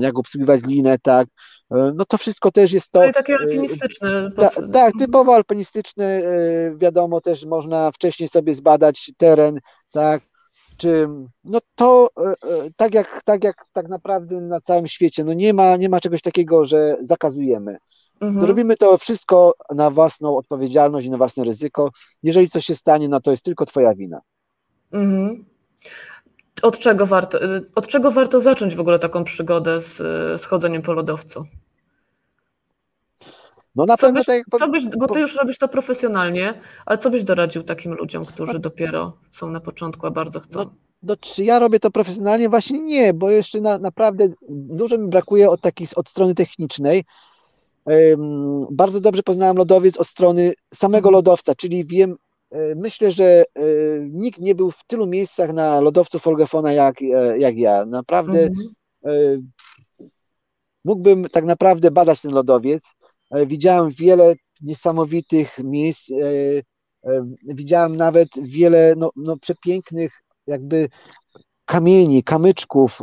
jak 0.00 0.18
obsługiwać 0.18 0.60
linę, 0.66 0.98
tak, 1.02 1.28
no 1.70 2.04
to 2.04 2.18
wszystko 2.18 2.50
też 2.50 2.72
jest 2.72 2.90
to... 2.90 3.00
Czyli 3.00 3.14
takie 3.14 3.34
alpinistyczne. 3.34 4.30
Ta, 4.36 4.48
tak, 4.72 4.92
typowo 4.98 5.34
alpinistyczne, 5.34 6.20
wiadomo 6.76 7.20
też 7.20 7.44
można 7.44 7.90
wcześniej 7.90 8.28
sobie 8.28 8.54
zbadać 8.54 9.10
teren, 9.16 9.60
tak, 9.92 10.22
no 11.44 11.58
to 11.74 12.08
tak 12.76 12.94
jak, 12.94 13.22
tak 13.24 13.44
jak 13.44 13.64
tak 13.72 13.88
naprawdę 13.88 14.40
na 14.40 14.60
całym 14.60 14.86
świecie, 14.86 15.24
no 15.24 15.32
nie 15.32 15.54
ma, 15.54 15.76
nie 15.76 15.88
ma 15.88 16.00
czegoś 16.00 16.22
takiego, 16.22 16.66
że 16.66 16.96
zakazujemy. 17.00 17.76
Mhm. 18.20 18.46
Robimy 18.46 18.76
to 18.76 18.98
wszystko 18.98 19.54
na 19.74 19.90
własną 19.90 20.36
odpowiedzialność 20.36 21.06
i 21.06 21.10
na 21.10 21.16
własne 21.16 21.44
ryzyko. 21.44 21.90
Jeżeli 22.22 22.48
coś 22.48 22.64
się 22.64 22.74
stanie, 22.74 23.08
no 23.08 23.20
to 23.20 23.30
jest 23.30 23.44
tylko 23.44 23.66
twoja 23.66 23.94
wina. 23.94 24.20
Mhm. 24.92 25.44
Od 26.62 26.78
czego, 26.78 27.06
warto, 27.06 27.38
od 27.74 27.86
czego 27.86 28.10
warto 28.10 28.40
zacząć 28.40 28.74
w 28.74 28.80
ogóle 28.80 28.98
taką 28.98 29.24
przygodę 29.24 29.80
z, 29.80 29.96
z 30.40 30.44
chodzeniem 30.44 30.82
po 30.82 30.92
lodowcu? 30.92 31.44
No 33.76 33.86
na 33.86 33.96
co 33.96 34.06
pewno 34.06 34.20
byś, 34.20 34.26
tak 34.26 34.60
co 34.60 34.68
byś, 34.68 34.84
Bo 34.98 35.08
ty 35.08 35.20
już 35.20 35.36
robisz 35.36 35.58
to 35.58 35.68
profesjonalnie, 35.68 36.54
ale 36.86 36.98
co 36.98 37.10
byś 37.10 37.24
doradził 37.24 37.62
takim 37.62 37.92
ludziom, 37.94 38.24
którzy 38.24 38.58
dopiero 38.58 39.16
są 39.30 39.50
na 39.50 39.60
początku, 39.60 40.06
a 40.06 40.10
bardzo 40.10 40.40
chcą? 40.40 40.58
No, 40.58 40.74
no, 41.02 41.16
czy 41.16 41.44
ja 41.44 41.58
robię 41.58 41.80
to 41.80 41.90
profesjonalnie? 41.90 42.48
Właśnie 42.48 42.80
nie, 42.80 43.14
bo 43.14 43.30
jeszcze 43.30 43.60
na, 43.60 43.78
naprawdę 43.78 44.28
dużo 44.48 44.98
mi 44.98 45.08
brakuje 45.08 45.50
od 45.50 45.60
takiej 45.60 45.86
od 45.96 46.08
strony 46.08 46.34
technicznej. 46.34 47.04
Um, 47.84 48.60
bardzo 48.70 49.00
dobrze 49.00 49.22
poznałem 49.22 49.56
lodowiec 49.56 49.96
od 49.96 50.06
strony 50.06 50.52
samego 50.74 51.08
mhm. 51.08 51.12
lodowca, 51.12 51.54
czyli 51.54 51.86
wiem, 51.86 52.16
e, 52.50 52.74
myślę, 52.74 53.12
że 53.12 53.24
e, 53.24 53.44
nikt 54.10 54.40
nie 54.40 54.54
był 54.54 54.70
w 54.70 54.84
tylu 54.86 55.06
miejscach 55.06 55.52
na 55.52 55.80
lodowcu 55.80 56.18
Folgefona 56.18 56.72
jak, 56.72 57.02
e, 57.02 57.38
jak 57.38 57.58
ja. 57.58 57.86
Naprawdę 57.86 58.48
mhm. 59.04 59.50
mógłbym 60.84 61.26
tak 61.32 61.44
naprawdę 61.44 61.90
badać 61.90 62.22
ten 62.22 62.32
lodowiec. 62.32 62.94
Widziałem 63.46 63.90
wiele 63.90 64.34
niesamowitych 64.60 65.58
miejsc. 65.64 66.10
Widziałem 67.44 67.96
nawet 67.96 68.28
wiele 68.42 68.94
no, 68.96 69.10
no, 69.16 69.36
przepięknych 69.36 70.12
jakby 70.46 70.88
kamieni, 71.64 72.24
kamyczków, 72.24 72.98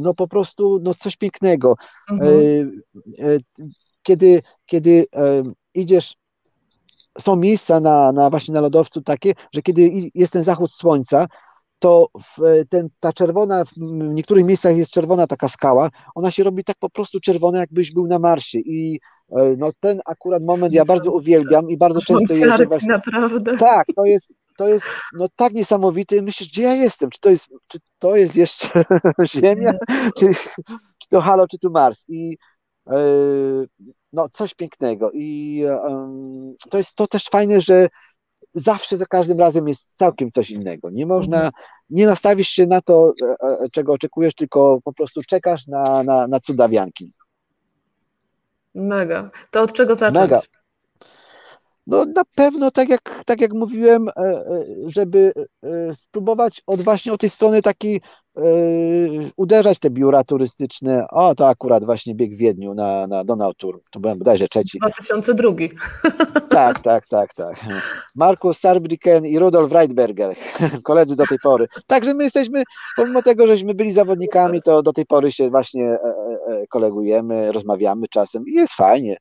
no 0.00 0.14
po 0.14 0.28
prostu 0.28 0.80
no 0.82 0.94
coś 0.94 1.16
pięknego. 1.16 1.74
Mhm. 2.10 2.82
Kiedy, 4.02 4.42
kiedy 4.66 5.06
idziesz, 5.74 6.16
są 7.20 7.36
miejsca 7.36 7.80
na, 7.80 8.12
na 8.12 8.30
właśnie 8.30 8.54
na 8.54 8.60
lodowcu 8.60 9.02
takie, 9.02 9.32
że 9.54 9.62
kiedy 9.62 9.90
jest 10.14 10.32
ten 10.32 10.44
zachód 10.44 10.72
słońca, 10.72 11.26
to 11.78 12.08
ten, 12.68 12.88
ta 13.00 13.12
czerwona, 13.12 13.64
w 13.64 13.76
niektórych 14.14 14.44
miejscach 14.44 14.76
jest 14.76 14.90
czerwona 14.90 15.26
taka 15.26 15.48
skała, 15.48 15.90
ona 16.14 16.30
się 16.30 16.44
robi 16.44 16.64
tak 16.64 16.76
po 16.78 16.90
prostu 16.90 17.20
czerwona, 17.20 17.58
jakbyś 17.58 17.92
był 17.92 18.06
na 18.06 18.18
Marsie 18.18 18.58
i 18.58 18.94
e, 18.96 19.00
no 19.58 19.70
ten 19.80 20.00
akurat 20.06 20.42
moment 20.44 20.74
ja 20.74 20.84
bardzo 20.84 21.12
uwielbiam 21.12 21.70
i 21.70 21.76
bardzo 21.76 22.00
często 22.00 22.34
jeżdżę 22.34 22.66
właśnie... 22.66 22.88
naprawdę. 22.88 23.56
Tak, 23.56 23.86
to 23.96 24.04
jest, 24.04 24.32
to 24.56 24.68
jest 24.68 24.86
no 25.14 25.26
tak 25.36 25.52
niesamowity, 25.52 26.22
myślisz, 26.22 26.48
gdzie 26.48 26.62
ja 26.62 26.74
jestem, 26.74 27.10
czy 27.10 27.20
to 27.20 27.30
jest, 27.30 27.48
czy 27.66 27.78
to 27.98 28.16
jest 28.16 28.36
jeszcze 28.36 28.84
Ziemia, 29.34 29.72
czy, 30.18 30.26
czy 30.98 31.08
to 31.10 31.20
Halo, 31.20 31.46
czy 31.48 31.58
to 31.58 31.70
Mars 31.70 32.04
i 32.08 32.36
e, 32.90 32.96
no 34.12 34.28
coś 34.28 34.54
pięknego 34.54 35.10
i 35.14 35.64
to 36.70 36.78
jest 36.78 36.94
to 36.94 37.06
też 37.06 37.24
fajne, 37.24 37.60
że 37.60 37.88
zawsze 38.54 38.96
za 38.96 39.06
każdym 39.06 39.38
razem 39.38 39.68
jest 39.68 39.96
całkiem 39.96 40.30
coś 40.30 40.50
innego. 40.50 40.90
Nie 40.90 41.06
można, 41.06 41.36
mhm. 41.36 41.52
nie 41.90 42.06
nastawisz 42.06 42.48
się 42.48 42.66
na 42.66 42.80
to, 42.80 43.12
e, 43.22 43.36
e, 43.40 43.68
czego 43.72 43.92
oczekujesz, 43.92 44.34
tylko 44.34 44.78
po 44.84 44.92
prostu 44.92 45.20
czekasz 45.28 45.66
na, 45.66 46.02
na, 46.02 46.26
na 46.26 46.40
cudawianki. 46.40 47.08
Mega. 48.74 49.30
To 49.50 49.62
od 49.62 49.72
czego 49.72 49.94
zacząć? 49.94 50.20
Mega. 50.30 50.40
No 51.86 52.04
na 52.04 52.22
pewno, 52.34 52.70
tak 52.70 52.88
jak, 52.88 53.22
tak 53.26 53.40
jak 53.40 53.52
mówiłem, 53.52 54.08
e, 54.08 54.44
żeby 54.86 55.32
spróbować 55.92 56.62
od 56.66 56.82
właśnie 56.82 57.12
od 57.12 57.20
tej 57.20 57.30
strony 57.30 57.62
takiej 57.62 58.00
Yy, 58.36 59.30
uderzać 59.36 59.78
te 59.78 59.90
biura 59.90 60.24
turystyczne. 60.24 61.06
O, 61.10 61.34
to 61.34 61.48
akurat 61.48 61.84
właśnie 61.84 62.14
bieg 62.14 62.34
w 62.34 62.38
Wiedniu 62.38 62.74
na, 62.74 63.06
na 63.06 63.24
Donau 63.24 63.54
Tour. 63.54 63.80
To 63.90 64.00
byłem 64.00 64.18
bodajże 64.18 64.48
trzeci. 64.48 64.78
2002. 64.78 65.50
Tak, 66.48 66.78
tak, 66.78 67.06
tak, 67.06 67.34
tak. 67.34 67.66
Markus 68.14 68.58
Starbricken 68.58 69.26
i 69.26 69.38
Rudolf 69.38 69.72
Reitberger, 69.72 70.36
koledzy 70.84 71.16
do 71.16 71.26
tej 71.26 71.38
pory. 71.38 71.66
Także 71.86 72.14
my 72.14 72.24
jesteśmy, 72.24 72.62
pomimo 72.96 73.22
tego, 73.22 73.46
żeśmy 73.46 73.74
byli 73.74 73.92
zawodnikami, 73.92 74.62
to 74.62 74.82
do 74.82 74.92
tej 74.92 75.06
pory 75.06 75.32
się 75.32 75.50
właśnie 75.50 75.84
e, 75.84 75.98
e, 75.98 76.60
e, 76.62 76.66
kolegujemy, 76.66 77.52
rozmawiamy 77.52 78.08
czasem 78.08 78.44
i 78.46 78.52
jest 78.52 78.74
fajnie. 78.74 79.16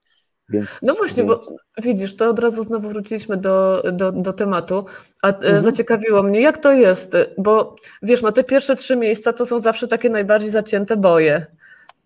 Więc, 0.52 0.80
no 0.82 0.94
właśnie, 0.94 1.24
więc... 1.24 1.50
bo 1.50 1.82
widzisz, 1.84 2.16
to 2.16 2.30
od 2.30 2.40
razu 2.40 2.64
znowu 2.64 2.90
wróciliśmy 2.90 3.38
do, 3.38 3.84
do, 3.94 4.12
do 4.12 4.34
tematu, 4.34 4.86
a 5.22 5.28
e, 5.28 5.36
mhm. 5.36 5.62
zaciekawiło 5.62 6.24
mnie, 6.24 6.42
jak 6.42 6.58
to 6.58 6.72
jest, 6.72 7.18
bo 7.38 7.76
wiesz, 8.02 8.22
no 8.22 8.32
te 8.32 8.44
pierwsze 8.44 8.76
trzy 8.76 8.96
miejsca 8.96 9.34
to 9.34 9.46
są 9.46 9.60
zawsze 9.60 9.88
takie 9.88 10.10
najbardziej 10.10 10.50
zacięte 10.50 10.98
boje. 10.98 11.46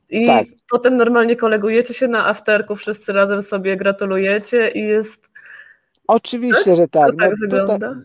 I 0.10 0.28
tak. 0.28 0.48
potem 0.70 0.98
normalnie 0.98 1.36
kolegujecie 1.36 1.94
się 1.94 2.08
na 2.08 2.28
afterku, 2.28 2.76
wszyscy 2.76 3.14
razem 3.14 3.42
sobie 3.42 3.78
gratulujecie 3.78 4.70
i 4.70 4.82
jest. 4.84 5.30
Oczywiście, 6.08 6.66
tak? 6.66 6.76
że 6.76 6.88
tak. 6.88 7.12
To 7.12 7.18
tak 7.18 7.32
no, 7.32 7.36
wygląda. 7.42 7.96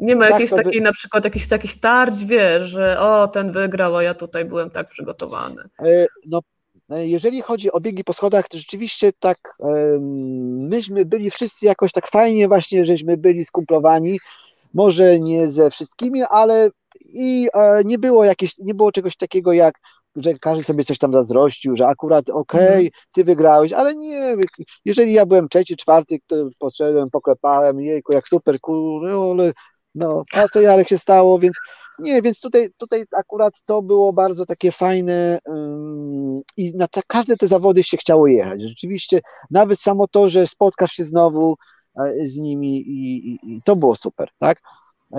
Nie 0.00 0.16
ma 0.16 0.22
tak 0.22 0.30
jakiejś 0.30 0.50
takiej, 0.50 0.80
by... 0.80 0.80
na 0.80 0.92
przykład 0.92 1.24
jakichś 1.24 1.46
takich 1.46 1.80
tarć, 1.80 2.24
wiesz, 2.24 2.62
że 2.62 3.00
o, 3.00 3.28
ten 3.28 3.52
wygrał, 3.52 3.96
a 3.96 4.02
ja 4.02 4.14
tutaj 4.14 4.44
byłem 4.44 4.70
tak 4.70 4.88
przygotowany. 4.88 5.62
E, 5.78 6.06
no 6.26 6.40
jeżeli 6.90 7.42
chodzi 7.42 7.72
o 7.72 7.80
biegi 7.80 8.04
po 8.04 8.12
schodach, 8.12 8.48
to 8.48 8.58
rzeczywiście 8.58 9.10
tak, 9.18 9.38
myśmy 10.68 11.04
byli 11.04 11.30
wszyscy 11.30 11.66
jakoś 11.66 11.92
tak 11.92 12.08
fajnie 12.08 12.48
właśnie, 12.48 12.86
żeśmy 12.86 13.16
byli 13.16 13.44
skumplowani, 13.44 14.18
może 14.74 15.20
nie 15.20 15.46
ze 15.46 15.70
wszystkimi, 15.70 16.22
ale 16.22 16.70
i 17.04 17.48
e, 17.54 17.84
nie 17.84 17.98
było 17.98 18.24
jakieś, 18.24 18.58
nie 18.58 18.74
było 18.74 18.92
czegoś 18.92 19.16
takiego 19.16 19.52
jak 19.52 19.74
że 20.16 20.34
każdy 20.34 20.64
sobie 20.64 20.84
coś 20.84 20.98
tam 20.98 21.12
zazdrościł, 21.12 21.76
że 21.76 21.86
akurat 21.86 22.30
okej, 22.30 22.60
okay, 22.60 22.74
mhm. 22.74 22.90
ty 23.12 23.24
wygrałeś, 23.24 23.72
ale 23.72 23.94
nie, 23.94 24.36
jeżeli 24.84 25.12
ja 25.12 25.26
byłem 25.26 25.48
trzeci, 25.48 25.76
czwarty, 25.76 26.18
to 26.26 26.36
poszedłem, 26.58 27.10
poklepałem, 27.10 27.80
jejku, 27.80 28.12
jak 28.12 28.28
super, 28.28 28.60
kurde, 28.60 29.52
no, 29.94 30.22
a 30.32 30.48
co 30.48 30.60
Jarek 30.60 30.88
się 30.88 30.98
stało, 30.98 31.38
więc 31.38 31.56
nie, 31.98 32.22
więc 32.22 32.40
tutaj, 32.40 32.68
tutaj 32.76 33.04
akurat 33.16 33.54
to 33.66 33.82
było 33.82 34.12
bardzo 34.12 34.46
takie 34.46 34.72
fajne 34.72 35.38
i 36.56 36.72
na 36.74 36.88
te, 36.88 37.00
każde 37.06 37.36
te 37.36 37.48
zawody 37.48 37.82
się 37.82 37.96
chciało 37.96 38.26
jechać. 38.26 38.62
Rzeczywiście, 38.62 39.20
nawet 39.50 39.80
samo 39.80 40.08
to, 40.08 40.28
że 40.28 40.46
spotkasz 40.46 40.92
się 40.92 41.04
znowu 41.04 41.56
e, 41.96 42.26
z 42.26 42.38
nimi 42.38 42.76
i, 42.76 43.28
i, 43.28 43.56
i 43.56 43.62
to 43.62 43.76
było 43.76 43.96
super, 43.96 44.28
tak? 44.38 44.60
E, 45.12 45.18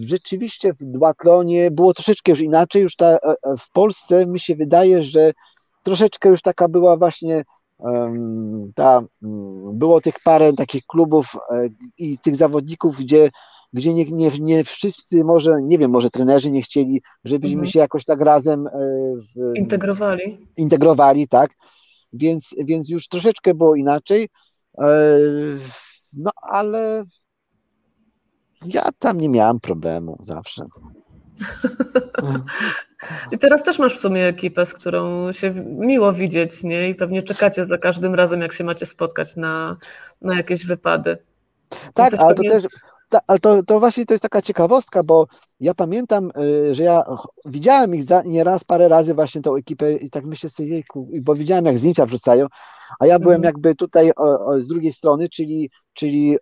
rzeczywiście 0.00 0.72
w 0.72 0.76
duatlonie 0.80 1.70
było 1.70 1.94
troszeczkę 1.94 2.32
już 2.32 2.40
inaczej, 2.40 2.82
już 2.82 2.96
ta, 2.96 3.06
e, 3.06 3.18
w 3.58 3.70
Polsce 3.70 4.26
mi 4.26 4.40
się 4.40 4.56
wydaje, 4.56 5.02
że 5.02 5.32
troszeczkę 5.82 6.28
już 6.28 6.42
taka 6.42 6.68
była 6.68 6.96
właśnie 6.96 7.44
ta, 8.74 9.02
mm, 9.22 9.78
było 9.78 10.00
tych 10.00 10.14
parę 10.24 10.52
takich 10.52 10.86
klubów 10.86 11.36
i 11.98 12.18
tych 12.18 12.36
zawodników, 12.36 12.96
gdzie 12.96 13.30
gdzie 13.72 13.94
nie, 13.94 14.04
nie, 14.04 14.30
nie 14.40 14.64
wszyscy, 14.64 15.24
może, 15.24 15.56
nie 15.62 15.78
wiem, 15.78 15.90
może 15.90 16.10
trenerzy 16.10 16.50
nie 16.50 16.62
chcieli, 16.62 17.02
żebyśmy 17.24 17.54
mhm. 17.54 17.70
się 17.70 17.78
jakoś 17.78 18.04
tak 18.04 18.20
razem 18.20 18.66
e, 18.66 18.70
w, 19.16 19.56
integrowali. 19.58 20.46
Integrowali, 20.56 21.28
tak. 21.28 21.50
Więc, 22.12 22.54
więc 22.58 22.88
już 22.88 23.08
troszeczkę 23.08 23.54
było 23.54 23.74
inaczej. 23.74 24.28
E, 24.78 25.18
no 26.12 26.30
ale 26.42 27.04
ja 28.64 28.88
tam 28.98 29.20
nie 29.20 29.28
miałam 29.28 29.60
problemu 29.60 30.16
zawsze. 30.20 30.66
I 33.32 33.38
teraz 33.38 33.62
też 33.62 33.78
masz 33.78 33.94
w 33.94 34.00
sumie 34.00 34.26
ekipę, 34.26 34.66
z 34.66 34.74
którą 34.74 35.32
się 35.32 35.54
miło 35.64 36.12
widzieć, 36.12 36.62
nie? 36.62 36.88
I 36.88 36.94
pewnie 36.94 37.22
czekacie 37.22 37.66
za 37.66 37.78
każdym 37.78 38.14
razem, 38.14 38.40
jak 38.40 38.52
się 38.52 38.64
macie 38.64 38.86
spotkać 38.86 39.36
na, 39.36 39.76
na 40.22 40.36
jakieś 40.36 40.66
wypady. 40.66 41.18
Tak, 41.94 42.14
ale 42.14 42.34
pewnie... 42.34 42.50
to 42.50 42.60
też 42.60 42.72
ta, 43.16 43.20
ale 43.26 43.38
to, 43.38 43.62
to 43.62 43.80
właśnie 43.80 44.06
to 44.06 44.14
jest 44.14 44.22
taka 44.22 44.42
ciekawostka, 44.42 45.02
bo 45.02 45.26
ja 45.60 45.74
pamiętam, 45.74 46.30
y, 46.40 46.74
że 46.74 46.82
ja 46.82 47.04
widziałem 47.44 47.94
ich 47.94 48.04
za, 48.04 48.22
nieraz 48.22 48.64
parę 48.64 48.88
razy 48.88 49.14
właśnie 49.14 49.40
tą 49.42 49.56
ekipę 49.56 49.92
i 49.92 50.10
tak 50.10 50.24
myślę 50.24 50.50
sobie, 50.50 50.68
jejku, 50.68 51.10
bo 51.24 51.34
widziałem 51.34 51.64
jak 51.64 51.78
zdjęcia 51.78 52.06
wrzucają, 52.06 52.46
a 53.00 53.06
ja 53.06 53.18
byłem 53.18 53.36
mhm. 53.36 53.44
jakby 53.44 53.74
tutaj 53.74 54.10
o, 54.16 54.46
o, 54.46 54.60
z 54.60 54.66
drugiej 54.66 54.92
strony, 54.92 55.28
czyli, 55.28 55.70
czyli 55.92 56.36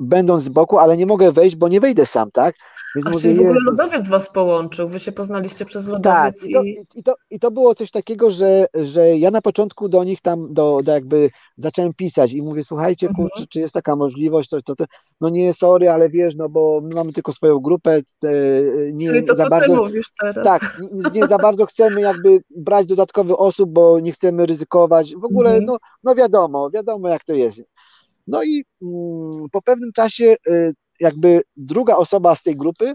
będąc 0.00 0.42
z 0.42 0.48
boku, 0.48 0.78
ale 0.78 0.96
nie 0.96 1.06
mogę 1.06 1.32
wejść, 1.32 1.56
bo 1.56 1.68
nie 1.68 1.80
wejdę 1.80 2.06
sam, 2.06 2.30
tak? 2.30 2.54
Więc 2.96 3.06
A 3.06 3.10
mówię, 3.10 3.34
w 3.34 3.40
ogóle 3.40 3.60
lodowiec 3.66 4.08
was 4.08 4.30
połączył, 4.30 4.88
wy 4.88 5.00
się 5.00 5.12
poznaliście 5.12 5.64
przez 5.64 5.86
lodowiec. 5.86 6.02
Tak, 6.04 6.34
i 6.48 6.52
to, 6.52 6.62
i... 6.62 6.76
I, 6.94 7.02
to, 7.02 7.14
i 7.30 7.38
to 7.38 7.50
było 7.50 7.74
coś 7.74 7.90
takiego, 7.90 8.30
że, 8.30 8.66
że 8.74 9.16
ja 9.16 9.30
na 9.30 9.42
początku 9.42 9.88
do 9.88 10.04
nich 10.04 10.20
tam, 10.20 10.54
do, 10.54 10.80
do 10.84 10.92
jakby 10.92 11.30
zacząłem 11.56 11.92
pisać 11.92 12.32
i 12.32 12.42
mówię, 12.42 12.64
słuchajcie, 12.64 13.08
mhm. 13.08 13.28
kurczę, 13.28 13.46
czy 13.46 13.60
jest 13.60 13.74
taka 13.74 13.96
możliwość, 13.96 14.50
to, 14.50 14.62
to, 14.62 14.76
to, 14.76 14.84
no 15.20 15.28
nie, 15.28 15.54
sorry, 15.54 15.90
ale 15.90 16.10
wiesz, 16.10 16.34
no 16.36 16.48
bo 16.48 16.80
my 16.82 16.94
mamy 16.94 17.12
tylko 17.12 17.32
swoją 17.32 17.58
grupę, 17.58 18.00
nie 18.92 19.08
Czyli 19.08 19.24
to, 19.24 19.34
za 19.34 19.48
bardzo, 19.48 19.76
mówisz 19.76 20.06
teraz. 20.20 20.44
Tak, 20.44 20.80
nie, 20.92 21.20
nie, 21.20 21.26
za 21.26 21.38
bardzo 21.38 21.66
chcemy 21.66 22.00
jakby 22.00 22.38
brać 22.56 22.86
dodatkowych 22.86 23.40
osób, 23.40 23.70
bo 23.70 24.00
nie 24.00 24.12
chcemy 24.12 24.46
ryzykować, 24.46 25.14
w 25.16 25.24
ogóle, 25.24 25.50
mhm. 25.50 25.64
no, 25.64 25.78
no 26.04 26.14
wiadomo, 26.14 26.70
wiadomo 26.70 27.08
jak 27.08 27.24
to 27.24 27.34
jest. 27.34 27.62
No 28.26 28.42
i 28.42 28.64
mm, 28.82 29.48
po 29.52 29.62
pewnym 29.62 29.92
czasie 29.92 30.36
y, 30.48 30.72
jakby 31.00 31.42
druga 31.56 31.96
osoba 31.96 32.34
z 32.34 32.42
tej 32.42 32.56
grupy 32.56 32.94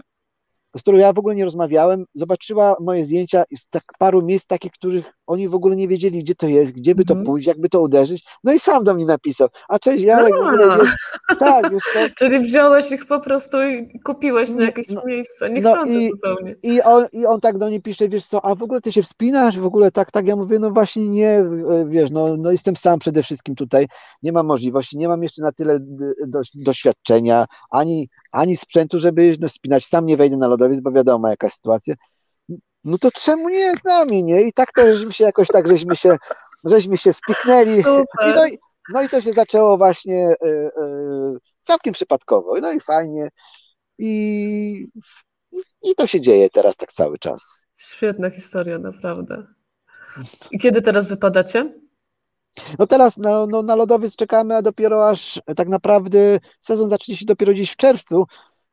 z 0.78 0.82
którą 0.82 0.98
ja 0.98 1.12
w 1.12 1.18
ogóle 1.18 1.34
nie 1.34 1.44
rozmawiałem, 1.44 2.04
zobaczyła 2.14 2.76
moje 2.80 3.04
zdjęcia 3.04 3.44
z 3.58 3.66
tak 3.66 3.82
paru 3.98 4.22
miejsc 4.22 4.46
takich, 4.46 4.72
których 4.72 5.04
oni 5.26 5.48
w 5.48 5.54
ogóle 5.54 5.76
nie 5.76 5.88
wiedzieli, 5.88 6.18
gdzie 6.18 6.34
to 6.34 6.46
jest, 6.46 6.72
gdzie 6.72 6.94
by 6.94 7.04
to 7.04 7.12
Mhm. 7.12 7.26
pójść, 7.26 7.46
jakby 7.46 7.68
to 7.68 7.80
uderzyć. 7.80 8.24
No 8.44 8.52
i 8.52 8.58
sam 8.58 8.84
do 8.84 8.94
mnie 8.94 9.06
napisał, 9.06 9.48
a 9.68 9.78
cześć 9.78 10.04
Jarek, 10.04 10.34
w 10.34 10.46
ogóle 10.46 10.78
wiesz, 10.78 10.94
tak, 11.38 11.70
co, 11.70 11.98
Czyli 12.18 12.38
wziąłeś 12.40 12.90
ich 12.92 13.06
po 13.06 13.20
prostu 13.20 13.56
i 13.62 14.00
kupiłeś 14.00 14.48
na 14.50 14.56
Nie, 14.56 14.64
jakieś 14.64 14.88
no- 14.88 15.02
miejsce, 15.06 15.48
no 15.48 15.54
niechcący 15.54 15.92
i- 15.92 16.10
zupełnie. 16.10 16.56
I 16.62 16.82
on, 16.82 17.06
I 17.12 17.26
on 17.26 17.40
tak 17.40 17.58
do 17.58 17.66
mnie 17.66 17.80
pisze, 17.80 18.08
wiesz 18.08 18.26
co, 18.26 18.44
a 18.44 18.54
w 18.54 18.62
ogóle 18.62 18.80
ty 18.80 18.92
się 18.92 19.02
wspinasz, 19.02 19.58
w 19.58 19.64
ogóle 19.64 19.90
tak, 19.90 20.10
tak, 20.10 20.26
ja 20.26 20.36
mówię, 20.36 20.58
no 20.58 20.70
właśnie 20.70 21.08
nie, 21.08 21.28
e, 21.28 21.84
wiesz, 21.88 22.10
no, 22.10 22.36
no 22.36 22.50
jestem 22.52 22.76
sam 22.76 22.98
przede 22.98 23.22
wszystkim 23.22 23.54
tutaj, 23.54 23.86
nie 24.22 24.32
mam 24.32 24.46
możliwości, 24.46 24.98
nie 24.98 25.08
mam 25.08 25.22
jeszcze 25.22 25.42
na 25.42 25.52
tyle 25.52 25.80
d- 25.80 26.12
doś- 26.26 26.50
doświadczenia, 26.64 27.44
ani, 27.70 28.08
ani 28.32 28.56
sprzętu, 28.56 28.98
żeby 28.98 29.36
no, 29.40 29.48
spinać, 29.48 29.86
sam 29.86 30.06
nie 30.06 30.16
wejdę 30.16 30.36
na 30.36 30.46
lodowiec, 30.46 30.80
bo 30.80 30.92
wiadomo 30.92 31.28
jaka 31.28 31.50
sytuacja, 31.50 31.94
no 32.84 32.98
to 32.98 33.10
czemu 33.10 33.48
nie 33.48 33.72
z 33.76 33.84
nami, 33.84 34.24
nie? 34.24 34.42
I 34.42 34.52
tak 34.52 34.72
to 34.72 34.96
żeśmy 34.96 35.12
się 35.12 35.24
jakoś 35.24 35.48
tak, 35.48 35.68
żeśmy 35.68 35.96
się, 35.96 36.16
żeśmy 36.64 36.96
się 36.96 37.12
spiknęli 37.12 37.80
i 37.80 38.34
no 38.34 38.46
i, 38.46 38.58
no 38.92 39.02
i 39.02 39.08
to 39.08 39.20
się 39.20 39.32
zaczęło 39.32 39.76
właśnie 39.76 40.26
e, 40.26 40.46
e, 40.46 41.36
całkiem 41.60 41.94
przypadkowo, 41.94 42.54
no 42.60 42.72
i 42.72 42.80
fajnie 42.80 43.28
i, 43.98 44.86
i 45.82 45.94
to 45.96 46.06
się 46.06 46.20
dzieje 46.20 46.50
teraz 46.50 46.76
tak 46.76 46.92
cały 46.92 47.18
czas. 47.18 47.60
Świetna 47.76 48.30
historia, 48.30 48.78
naprawdę. 48.78 49.46
I 50.50 50.58
kiedy 50.58 50.82
teraz 50.82 51.08
wypadacie? 51.08 51.74
No 52.78 52.86
teraz 52.86 53.16
no, 53.16 53.46
no, 53.46 53.62
na 53.62 53.76
lodowiec 53.76 54.16
czekamy, 54.16 54.56
a 54.56 54.62
dopiero 54.62 55.08
aż 55.08 55.40
tak 55.56 55.68
naprawdę 55.68 56.38
sezon 56.60 56.88
zacznie 56.88 57.16
się 57.16 57.24
dopiero 57.26 57.52
gdzieś 57.52 57.70
w 57.70 57.76
czerwcu, 57.76 58.24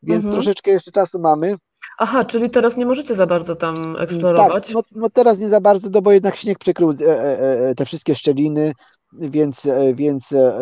więc 0.03 0.25
Mhm. 0.25 0.31
troszeczkę 0.33 0.71
jeszcze 0.71 0.91
czasu 0.91 1.19
mamy. 1.19 1.55
Aha, 1.97 2.23
czyli 2.23 2.49
teraz 2.49 2.77
nie 2.77 2.85
możecie 2.85 3.15
za 3.15 3.27
bardzo 3.27 3.55
tam 3.55 3.75
Tak, 3.75 4.01
eksplorować. 4.03 4.73
no, 4.73 4.81
no 4.95 5.09
teraz 5.09 5.39
nie 5.39 5.49
za 5.49 5.61
bardzo, 5.61 5.89
no 5.93 6.01
bo 6.01 6.11
jednak 6.11 6.35
śnieg 6.35 6.59
przykrył 6.59 6.89
e, 6.91 7.05
e, 7.05 7.69
e, 7.69 7.75
te 7.75 7.85
wszystkie 7.85 8.15
szczeliny, 8.15 8.71
więc, 9.13 9.65
e, 9.65 9.93
więc 9.93 10.31
e, 10.31 10.61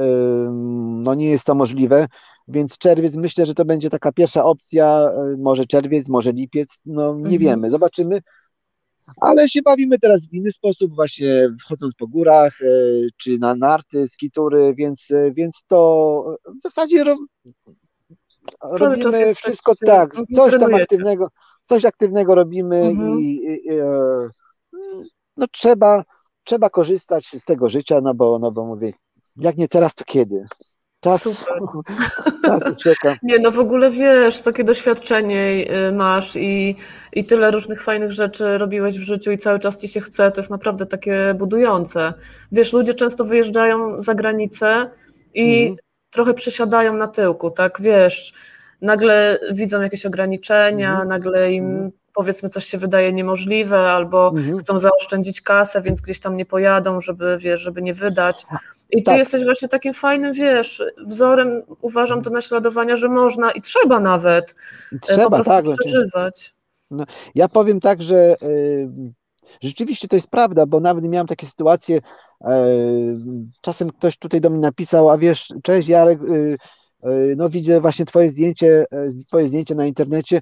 no 1.04 1.14
nie 1.14 1.30
jest 1.30 1.46
to 1.46 1.56
możliwe. 1.56 2.06
Więc 2.48 2.78
czerwiec 2.78 3.16
myślę, 3.16 3.46
że 3.46 3.54
to 3.54 3.66
będzie 3.66 3.90
taka 3.90 4.12
pierwsza 4.12 4.44
opcja, 4.44 4.86
e, 5.14 5.36
może 5.38 5.66
czerwiec, 5.66 6.10
może 6.10 6.32
lipiec, 6.32 6.82
no 6.86 7.14
nie 7.14 7.18
Mhm. 7.24 7.40
wiemy, 7.40 7.72
zobaczymy. 7.72 8.22
Ale 9.22 9.50
się 9.50 9.62
bawimy 9.62 10.00
teraz 10.00 10.28
w 10.28 10.34
inny 10.34 10.52
sposób, 10.52 10.96
właśnie 10.96 11.50
wchodząc 11.62 11.96
po 11.96 12.08
górach, 12.08 12.62
e, 12.62 12.68
czy 13.18 13.38
na 13.40 13.56
narty, 13.56 14.08
skitury, 14.08 14.74
więc, 14.78 15.12
e, 15.12 15.32
więc 15.32 15.64
to 15.68 16.38
w 16.60 16.62
zasadzie 16.62 17.04
ro, 17.04 17.18
robimy 18.62 19.36
wszystko 19.36 19.74
tak, 19.86 20.16
mhm, 20.16 20.26
coś 20.34 20.60
tam 20.60 20.76
aktywnego, 20.76 21.28
coś 21.66 21.86
aktywnego 21.86 22.36
robimy 22.36 22.76
Mhm. 22.76 23.20
i, 23.20 23.24
i, 23.24 23.66
i 23.66 23.80
e, 23.80 24.30
no 25.38 25.46
trzeba, 25.52 26.04
trzeba 26.44 26.70
korzystać 26.70 27.26
z 27.28 27.46
tego 27.46 27.70
życia, 27.70 28.02
no 28.02 28.14
bo, 28.14 28.40
no 28.40 28.52
bo 28.52 28.66
mówię, 28.66 28.94
jak 29.36 29.58
nie 29.58 29.68
teraz, 29.68 29.96
to 29.96 30.04
kiedy? 30.04 30.46
Czas, 31.00 31.46
czas 32.46 32.72
ucieka. 32.72 33.16
Nie, 33.24 33.40
no 33.40 33.52
w 33.52 33.60
ogóle 33.60 33.92
wiesz, 33.92 34.42
takie 34.42 34.64
doświadczenie 34.64 35.66
y, 35.90 35.92
masz 35.92 36.36
i, 36.36 36.76
i 37.14 37.26
tyle 37.26 37.52
różnych 37.52 37.84
fajnych 37.84 38.12
rzeczy 38.12 38.58
robiłeś 38.58 39.00
w 39.00 39.04
życiu 39.04 39.32
i 39.32 39.38
cały 39.38 39.60
czas 39.60 39.78
ci 39.78 39.88
się 39.88 40.02
chce, 40.02 40.32
to 40.32 40.40
jest 40.42 40.50
naprawdę 40.52 40.86
takie 40.86 41.34
budujące. 41.38 42.14
Wiesz, 42.52 42.74
ludzie 42.74 42.94
często 42.94 43.26
wyjeżdżają 43.26 44.02
za 44.02 44.16
granicę 44.16 44.90
i 45.34 45.60
Mhm. 45.62 45.78
trochę 46.10 46.34
przysiadają 46.34 46.94
na 46.94 47.08
tyłku, 47.08 47.52
tak, 47.52 47.82
wiesz, 47.82 48.34
nagle 48.82 49.40
widzą 49.52 49.82
jakieś 49.82 50.06
ograniczenia, 50.06 50.90
Mhm. 50.90 51.10
nagle 51.10 51.52
im 51.52 51.66
Mhm. 51.66 51.92
Powiedzmy 52.18 52.50
coś 52.50 52.66
się 52.66 52.78
wydaje 52.78 53.14
niemożliwe 53.14 53.80
albo 53.92 54.28
Mhm. 54.28 54.58
chcą 54.58 54.80
zaoszczędzić 54.80 55.42
kasę, 55.42 55.82
więc 55.82 56.02
gdzieś 56.02 56.20
tam 56.20 56.38
nie 56.38 56.46
pojadą, 56.46 57.00
żeby, 57.00 57.38
wiesz, 57.40 57.60
żeby 57.62 57.82
nie 57.82 57.94
wydać. 57.94 58.46
I 58.90 58.98
ty 58.98 59.04
Tak. 59.04 59.18
jesteś 59.18 59.44
właśnie 59.44 59.68
takim 59.68 59.94
fajnym, 59.94 60.34
wiesz, 60.34 60.84
wzorem, 61.06 61.64
uważam, 61.82 62.22
do 62.22 62.30
naśladowania, 62.30 62.96
że 62.96 63.10
można 63.10 63.52
i 63.52 63.62
trzeba 63.62 64.00
nawet 64.00 64.56
e, 64.94 65.00
po 65.00 65.08
Trzeba, 65.08 65.44
tak. 65.44 65.66
znaczy- 65.66 65.84
przeżywać. 65.86 66.54
Ja 67.36 67.48
powiem 67.48 67.80
tak, 67.80 68.02
że 68.02 68.36
y, 68.44 68.90
rzeczywiście 69.62 70.08
to 70.08 70.16
jest 70.16 70.30
prawda, 70.30 70.66
bo 70.66 70.80
nawet 70.80 71.06
miałem 71.06 71.28
takie 71.28 71.48
sytuacje, 71.48 72.00
e, 72.42 72.66
czasem 73.62 73.90
ktoś 73.90 74.18
tutaj 74.18 74.42
do 74.42 74.50
mnie 74.50 74.60
napisał, 74.60 75.10
a 75.10 75.18
wiesz, 75.18 75.54
cześć 75.64 75.88
Jarek, 75.90 76.20
y, 76.24 76.58
y, 77.06 77.34
no 77.38 77.50
widzę 77.50 77.82
właśnie 77.82 78.06
twoje 78.06 78.32
zdjęcie, 78.32 78.86
twoje 79.28 79.48
zdjęcie 79.48 79.76
na 79.76 79.86
internecie, 79.86 80.40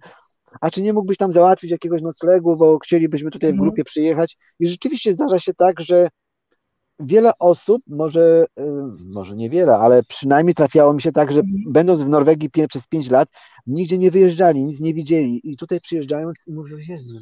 a 0.61 0.69
czy 0.69 0.81
nie 0.81 0.93
mógłbyś 0.93 1.17
tam 1.17 1.33
załatwić 1.33 1.71
jakiegoś 1.71 2.01
noclegu, 2.01 2.57
bo 2.57 2.79
chcielibyśmy 2.79 3.31
tutaj 3.31 3.49
w 3.49 3.53
Mhm. 3.53 3.69
grupie 3.69 3.83
przyjechać 3.83 4.37
i 4.59 4.67
rzeczywiście 4.67 5.13
zdarza 5.13 5.39
się 5.39 5.53
tak, 5.53 5.81
że 5.81 6.07
wiele 6.99 7.31
osób, 7.39 7.81
może, 7.87 8.45
y, 8.59 8.63
może 9.05 9.35
niewiele, 9.35 9.77
ale 9.77 10.03
przynajmniej 10.03 10.55
trafiało 10.55 10.93
mi 10.93 11.01
się 11.01 11.11
tak, 11.11 11.31
że 11.31 11.39
Mhm. 11.39 11.63
będąc 11.67 12.01
w 12.01 12.09
Norwegii 12.09 12.49
przez 12.69 12.87
5 12.87 13.09
lat, 13.09 13.29
nigdzie 13.67 13.97
nie 13.97 14.11
wyjeżdżali, 14.11 14.63
nic 14.63 14.79
nie 14.79 14.93
widzieli 14.93 15.51
i 15.51 15.57
tutaj 15.57 15.81
przyjeżdżając 15.81 16.43
i 16.47 16.53
mówią, 16.53 16.77
Jezu, 16.77 17.19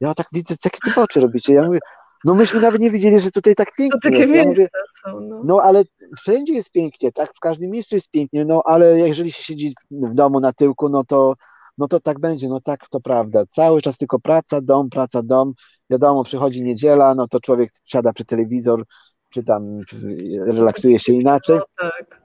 ja 0.00 0.14
tak 0.14 0.26
widzę, 0.32 0.54
jakie 0.64 0.78
ty 0.84 1.00
oczy 1.00 1.20
robicie, 1.20 1.52
ja 1.52 1.66
mówię, 1.66 1.78
no 2.24 2.34
myśmy 2.34 2.60
nawet 2.60 2.80
nie 2.80 2.90
wiedzieli, 2.90 3.20
że 3.20 3.30
tutaj 3.30 3.54
tak 3.54 3.68
To 3.68 3.74
pięknie 3.78 4.00
takie 4.02 4.18
jest, 4.18 4.30
ja 4.34 4.44
miejsca 4.44 4.50
mówię, 4.50 4.68
są. 5.04 5.20
No. 5.20 5.42
no 5.44 5.62
ale 5.62 5.84
wszędzie 6.18 6.54
jest 6.54 6.70
pięknie, 6.70 7.12
tak, 7.12 7.30
w 7.36 7.40
każdym 7.40 7.70
miejscu 7.70 7.94
jest 7.94 8.10
pięknie, 8.10 8.44
no 8.44 8.62
ale 8.64 8.98
jeżeli 8.98 9.32
się 9.32 9.42
siedzi 9.42 9.74
w 9.90 10.14
domu 10.14 10.40
na 10.40 10.52
tyłku, 10.52 10.88
no 10.88 11.04
to, 11.04 11.34
no 11.78 11.88
to 11.88 12.00
tak 12.00 12.20
będzie, 12.20 12.48
no 12.48 12.60
tak, 12.60 12.88
to 12.88 13.00
prawda, 13.00 13.46
cały 13.46 13.82
czas 13.82 13.96
tylko 13.96 14.18
praca, 14.18 14.60
dom, 14.60 14.90
praca, 14.90 15.22
dom, 15.22 15.52
wiadomo, 15.90 16.24
przychodzi 16.24 16.64
niedziela, 16.64 17.14
no 17.14 17.28
to 17.28 17.40
człowiek 17.40 17.70
siada 17.84 18.12
przy 18.12 18.24
telewizor, 18.24 18.84
czy 19.30 19.44
tam 19.44 19.78
relaksuje 20.46 20.98
się 20.98 21.12
inaczej, 21.12 21.56
No, 21.56 21.64
tak. 21.76 22.22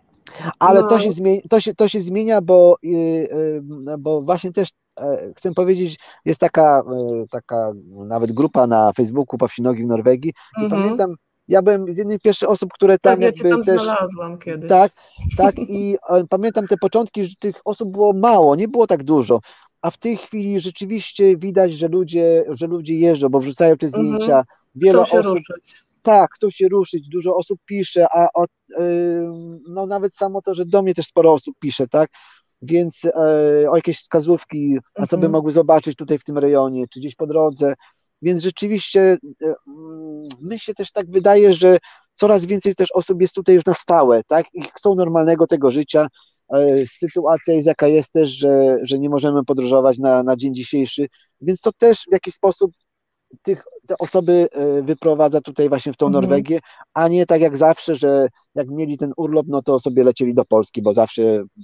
ale 0.60 0.82
No. 0.82 0.88
to, 0.88 1.00
się 1.00 1.12
zmienia, 1.12 1.42
to, 1.50 1.62
się, 1.62 1.76
to 1.76 1.88
się 1.88 2.02
zmienia, 2.02 2.42
bo, 2.42 2.78
y, 2.86 2.90
y, 2.90 3.98
bo 4.00 4.22
właśnie 4.22 4.52
też 4.52 4.70
e, 5.02 5.34
chcę 5.38 5.54
powiedzieć, 5.54 6.00
jest 6.26 6.40
taka, 6.40 6.80
e, 6.80 7.26
taka 7.32 7.72
nawet 8.08 8.32
grupa 8.32 8.68
na 8.68 8.94
Facebooku 8.94 9.38
Pawsinogi 9.38 9.84
w 9.84 9.88
Norwegii 9.88 10.34
i 10.58 10.64
Mhm. 10.64 10.82
pamiętam, 10.82 11.16
ja 11.50 11.62
byłem 11.62 11.94
z 11.94 11.98
jednej 11.98 12.18
z 12.20 12.22
pierwszych 12.22 12.50
osób, 12.50 12.74
które 12.74 12.98
tam 13.00 13.14
Tak, 13.14 13.22
ja 13.22 13.32
cię 13.32 13.44
jakby 13.48 13.50
tam 13.50 13.64
też, 13.64 13.82
znalazłam 13.84 14.38
kiedyś. 14.38 14.70
tak, 14.70 14.92
tak 15.38 15.56
i 15.80 15.98
e, 16.10 16.24
pamiętam 16.30 16.68
te 16.68 16.78
początki, 16.78 17.26
że 17.26 17.36
tych 17.40 17.56
osób 17.66 17.92
było 17.92 18.14
mało, 18.14 18.56
nie 18.56 18.68
było 18.68 18.88
tak 18.88 19.04
dużo, 19.04 19.40
a 19.82 19.92
w 19.92 19.98
tej 19.98 20.18
chwili 20.18 20.60
rzeczywiście 20.60 21.38
widać, 21.38 21.74
że 21.74 21.88
ludzie, 21.88 22.46
że 22.50 22.68
ludzie 22.68 22.94
jeżdżą, 23.00 23.30
bo 23.30 23.40
wrzucają 23.40 23.78
te 23.78 23.86
Mhm. 23.86 24.04
zdjęcia, 24.06 24.44
wiele 24.76 25.04
Chcą 25.04 25.12
się 25.12 25.20
osób 25.20 25.34
ruszyć. 25.48 25.84
tak, 26.02 26.32
chcą 26.36 26.50
się 26.50 26.68
ruszyć, 26.68 27.08
dużo 27.10 27.36
osób 27.36 27.60
pisze, 27.66 28.08
a 28.14 28.28
ym, 28.80 29.60
no 29.70 29.86
nawet 29.86 30.16
samo 30.16 30.42
to, 30.42 30.56
że 30.56 30.66
do 30.66 30.82
mnie 30.82 30.94
też 30.94 31.06
sporo 31.06 31.34
osób 31.34 31.56
pisze, 31.60 31.88
tak? 31.88 32.10
Więc 32.62 33.06
e, 33.06 33.12
o 33.72 33.76
jakieś 33.76 33.98
wskazówki, 34.00 34.78
a 34.96 35.02
co 35.08 35.18
by 35.18 35.26
Mhm. 35.26 35.32
mogły 35.32 35.52
zobaczyć 35.52 35.96
tutaj 35.96 36.20
w 36.20 36.24
tym 36.24 36.38
rejonie, 36.38 36.86
czy 36.88 37.00
gdzieś 37.00 37.16
po 37.16 37.28
drodze. 37.28 37.74
Więc 38.22 38.42
rzeczywiście 38.42 39.02
e, 39.02 39.18
mm, 39.68 40.28
my 40.42 40.60
się 40.60 40.74
też 40.74 40.92
tak 40.92 41.12
wydaje, 41.12 41.54
że 41.54 41.78
coraz 42.16 42.46
więcej 42.46 42.76
też 42.76 42.92
osób 42.94 43.22
jest 43.22 43.36
tutaj 43.36 43.56
już 43.56 43.66
na 43.66 43.74
stałe, 43.74 44.22
tak? 44.28 44.46
I 44.54 44.62
chcą 44.62 44.96
normalnego 44.96 45.48
tego 45.48 45.72
życia. 45.72 46.08
E, 46.54 46.86
Sytuacja 46.88 47.54
jest 47.54 47.68
jaka 47.68 47.88
jest 47.88 48.12
też, 48.12 48.30
że, 48.30 48.78
że 48.82 49.00
nie 49.00 49.10
możemy 49.10 49.46
podróżować 49.46 49.98
na, 49.98 50.24
na 50.24 50.36
dzień 50.36 50.56
dzisiejszy, 50.56 51.08
więc 51.42 51.62
to 51.62 51.72
też 51.72 52.04
w 52.10 52.14
jakiś 52.14 52.34
sposób 52.34 52.72
tych, 53.42 53.64
te 53.88 53.96
osoby 53.98 54.48
e, 54.52 54.82
wyprowadza 54.82 55.42
tutaj 55.42 55.70
właśnie 55.70 55.94
w 55.94 55.98
tą 55.98 56.06
Mhm. 56.08 56.24
Norwegię, 56.24 56.60
a 56.94 57.08
nie 57.08 57.26
tak 57.26 57.42
jak 57.42 57.58
zawsze, 57.58 57.96
że 57.96 58.28
jak 58.56 58.68
mieli 58.70 58.98
ten 58.98 59.12
urlop, 59.18 59.46
no 59.50 59.62
to 59.62 59.80
sobie 59.80 60.04
lecieli 60.04 60.34
do 60.34 60.46
Polski, 60.46 60.82
bo 60.82 60.94
zawsze 60.94 61.22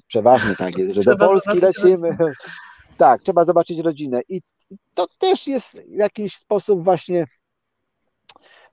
przeważnie 0.07 0.55
tak 0.55 0.77
jest, 0.77 0.95
że 0.95 1.03
do 1.03 1.17
Polski 1.17 1.59
lecimy. 1.59 2.17
Tak, 2.97 3.21
trzeba 3.21 3.45
zobaczyć 3.45 3.79
rodzinę. 3.79 4.21
I 4.29 4.41
to 4.93 5.07
też 5.19 5.47
jest 5.47 5.81
w 5.81 5.97
jakiś 5.97 6.35
sposób 6.35 6.83
właśnie 6.83 7.25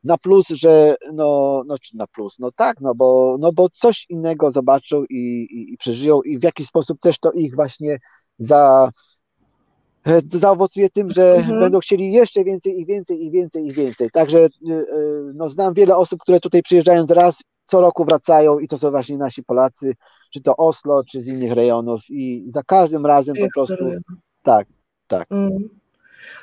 na 0.05 0.19
plus, 0.19 0.49
że 0.49 0.95
no, 1.13 1.63
no 1.67 1.79
czy 1.79 1.97
na 1.97 2.07
plus, 2.07 2.39
no 2.39 2.51
tak, 2.57 2.81
no 2.81 2.95
bo, 2.95 3.37
no 3.41 3.53
bo 3.53 3.69
coś 3.69 4.07
innego 4.09 4.51
zobaczą 4.51 5.05
i, 5.11 5.47
i, 5.51 5.73
i 5.73 5.77
przeżyją 5.77 6.23
i 6.23 6.39
w 6.39 6.43
jakiś 6.43 6.67
sposób 6.67 7.01
też 7.01 7.19
to 7.19 7.33
ich 7.33 7.55
właśnie 7.55 7.99
za, 8.39 8.91
e, 10.07 10.21
zaowocuje 10.33 10.91
tym, 10.91 11.11
że 11.11 11.35
Mhm. 11.35 11.61
będą 11.61 11.81
chcieli 11.81 12.13
jeszcze 12.13 12.45
więcej 12.45 12.81
i 12.81 12.87
więcej 12.87 13.25
i 13.25 13.31
więcej 13.31 13.67
i 13.67 13.73
więcej. 13.73 14.11
Także 14.11 14.39
y, 14.39 14.49
y, 14.71 15.33
no, 15.35 15.49
znam 15.49 15.75
wiele 15.75 15.97
osób, 15.97 16.21
które 16.21 16.41
tutaj 16.41 16.63
przyjeżdżając 16.63 17.11
raz, 17.11 17.43
co 17.65 17.81
roku 17.81 18.05
wracają 18.05 18.59
i 18.59 18.69
to 18.69 18.79
są 18.79 18.91
właśnie 18.91 19.19
nasi 19.19 19.43
Polacy, 19.43 19.95
czy 20.31 20.41
to 20.41 20.57
Oslo, 20.57 21.05
czy 21.05 21.23
z 21.23 21.29
innych 21.29 21.53
rejonów 21.53 22.01
i 22.09 22.45
za 22.49 22.63
każdym 22.63 23.07
razem 23.07 23.37
po 23.37 23.49
prostu 23.55 23.75
Eksperyment. 23.75 24.05
tak, 24.43 24.69
Mm. 25.31 25.82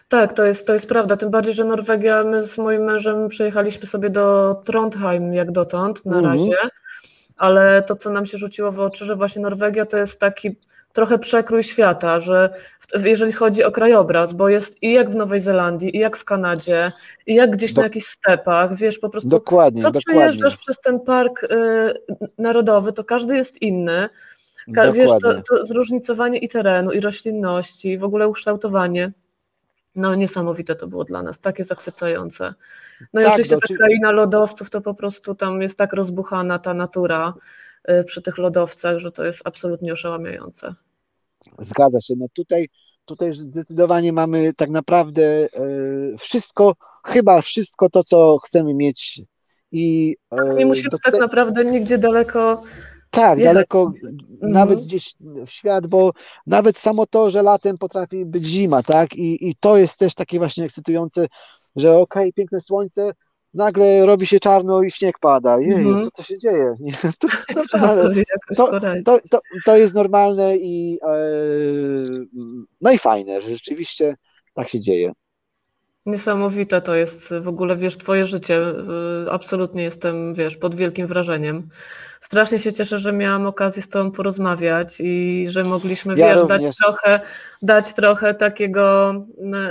Tak, 0.08 0.34
to 0.34 0.46
jest, 0.46 0.68
to 0.68 0.74
jest 0.74 0.90
prawda. 0.90 1.18
Tym 1.18 1.30
bardziej, 1.30 1.54
że 1.54 1.64
Norwegia, 1.64 2.24
my 2.24 2.46
z 2.48 2.58
moim 2.58 2.84
mężem 2.84 3.28
przyjechaliśmy 3.28 3.88
sobie 3.88 4.10
do 4.10 4.56
Trondheim 4.66 5.34
jak 5.34 5.52
dotąd 5.52 6.06
na 6.06 6.18
Mhm. 6.18 6.34
razie, 6.36 6.58
ale 7.38 7.82
to, 7.82 7.96
co 7.96 8.10
nam 8.10 8.26
się 8.26 8.38
rzuciło 8.38 8.72
w 8.72 8.80
oczy, 8.80 9.06
że 9.06 9.16
właśnie 9.16 9.42
Norwegia 9.42 9.86
to 9.86 9.98
jest 9.98 10.20
taki 10.20 10.56
trochę 10.94 11.20
przekrój 11.20 11.64
świata, 11.64 12.20
że 12.20 12.50
jeżeli 12.96 13.32
chodzi 13.32 13.64
o 13.64 13.72
krajobraz, 13.72 14.34
bo 14.34 14.50
jest 14.50 14.84
i 14.84 14.94
jak 14.94 15.10
w 15.10 15.16
Nowej 15.16 15.40
Zelandii, 15.40 15.96
i 15.96 16.00
jak 16.00 16.18
w 16.18 16.26
Kanadzie, 16.26 16.92
i 17.28 17.36
jak 17.36 17.52
gdzieś 17.52 17.74
Do... 17.74 17.82
na 17.82 17.86
jakichś 17.86 18.08
stepach, 18.08 18.76
wiesz, 18.76 19.00
po 19.00 19.10
prostu 19.10 19.30
dokładnie, 19.30 19.82
co 19.82 19.92
dokładnie. 19.92 20.14
przejeżdżasz 20.22 20.58
przez 20.58 20.80
ten 20.80 21.00
park 21.00 21.44
y, 21.44 21.48
narodowy, 22.38 22.94
to 22.94 23.04
każdy 23.04 23.36
jest 23.36 23.62
inny. 23.62 24.10
Ka 24.76 24.92
wiesz, 24.92 25.10
to, 25.22 25.34
to 25.42 25.66
zróżnicowanie 25.66 26.38
i 26.38 26.50
terenu, 26.50 26.92
i 26.92 27.00
roślinności, 27.00 27.90
i 27.92 27.98
w 27.98 28.04
ogóle 28.04 28.28
ukształtowanie. 28.28 29.12
No 30.00 30.16
niesamowite 30.16 30.76
to 30.76 30.88
było 30.88 31.04
dla 31.04 31.24
nas, 31.24 31.40
takie 31.40 31.64
zachwycające. 31.64 32.54
No 33.14 33.22
i 33.22 33.24
tak, 33.24 33.34
oczywiście 33.34 33.58
ta 33.58 33.76
kraina 33.76 34.12
lodowców 34.12 34.70
to 34.70 34.82
po 34.82 34.94
prostu 34.94 35.36
tam 35.36 35.62
jest 35.62 35.78
tak 35.78 35.94
rozbuchana 35.94 36.60
ta 36.60 36.74
natura 36.74 37.34
y, 37.90 38.04
przy 38.04 38.22
tych 38.22 38.38
lodowcach, 38.38 38.98
że 38.98 39.12
to 39.12 39.24
jest 39.24 39.42
absolutnie 39.46 39.94
oszałamiające. 39.94 40.74
Zgadza 41.60 42.02
się. 42.02 42.14
No 42.18 42.26
tutaj, 42.34 42.68
tutaj 43.06 43.34
zdecydowanie 43.34 44.14
mamy 44.14 44.54
tak 44.54 44.70
naprawdę 44.70 45.46
y, 45.46 46.16
wszystko, 46.20 46.76
chyba 47.06 47.42
wszystko 47.42 47.90
to, 47.90 48.04
co 48.04 48.38
chcemy 48.46 48.74
mieć. 48.74 49.22
I, 49.72 50.16
y, 50.52 50.56
nie 50.56 50.66
musimy 50.66 50.90
tak 51.04 51.20
naprawdę 51.20 51.66
nigdzie 51.66 51.98
daleko 51.98 52.64
tak, 53.10 53.44
daleko, 53.44 53.94
nawet 54.42 54.72
mhm. 54.78 54.88
gdzieś 54.88 55.16
w 55.46 55.50
świat, 55.50 55.88
bo 55.88 56.12
nawet 56.48 56.78
samo 56.78 57.06
to, 57.06 57.32
że 57.32 57.44
latem 57.44 57.78
potrafi 57.78 58.26
być 58.26 58.46
zima, 58.46 58.84
tak? 58.84 59.16
I, 59.16 59.50
i 59.50 59.56
to 59.60 59.78
jest 59.78 59.98
też 59.98 60.16
takie 60.16 60.38
właśnie 60.38 60.64
ekscytujące, 60.64 61.28
że 61.76 61.98
okej, 61.98 62.24
okay, 62.24 62.34
piękne 62.34 62.62
słońce, 62.62 63.12
nagle 63.54 64.06
robi 64.06 64.28
się 64.28 64.40
czarno 64.40 64.84
i 64.84 64.92
śnieg 64.92 65.20
pada. 65.20 65.60
Jej, 65.60 65.74
mm. 65.74 66.04
co, 66.04 66.12
co 66.12 66.24
się 66.24 66.40
dzieje? 66.40 66.76
Nie, 66.80 66.94
to, 66.94 67.10
to, 67.20 67.28
to, 69.06 69.20
to, 69.30 69.40
to, 69.66 69.78
jest 69.78 69.96
normalne 69.96 70.58
i 70.58 71.00
e, 71.04 71.18
no 72.82 72.92
i 72.92 72.98
fajne, 72.98 73.42
że 73.42 73.50
rzeczywiście 73.50 74.16
tak 74.54 74.70
się 74.70 74.80
dzieje. 74.80 75.12
Niesamowite 76.06 76.82
to 76.82 76.96
jest 76.96 77.34
w 77.42 77.48
ogóle, 77.48 77.78
wiesz, 77.78 77.98
twoje 77.98 78.26
życie. 78.26 78.62
Absolutnie 79.32 79.84
jestem, 79.84 80.34
wiesz, 80.34 80.58
pod 80.58 80.76
wielkim 80.76 81.08
wrażeniem. 81.08 81.70
Strasznie 82.20 82.60
się 82.60 82.74
cieszę, 82.74 82.98
że 82.98 83.14
miałam 83.14 83.46
okazję 83.46 83.82
z 83.82 83.90
tobą 83.90 84.12
porozmawiać 84.12 84.96
i 85.00 85.46
że 85.50 85.64
mogliśmy, 85.64 86.16
ja 86.18 86.36
wiesz, 86.36 86.48
dać 86.48 86.78
trochę, 86.78 87.20
dać 87.62 87.94
trochę 87.94 88.34
takiego, 88.34 89.14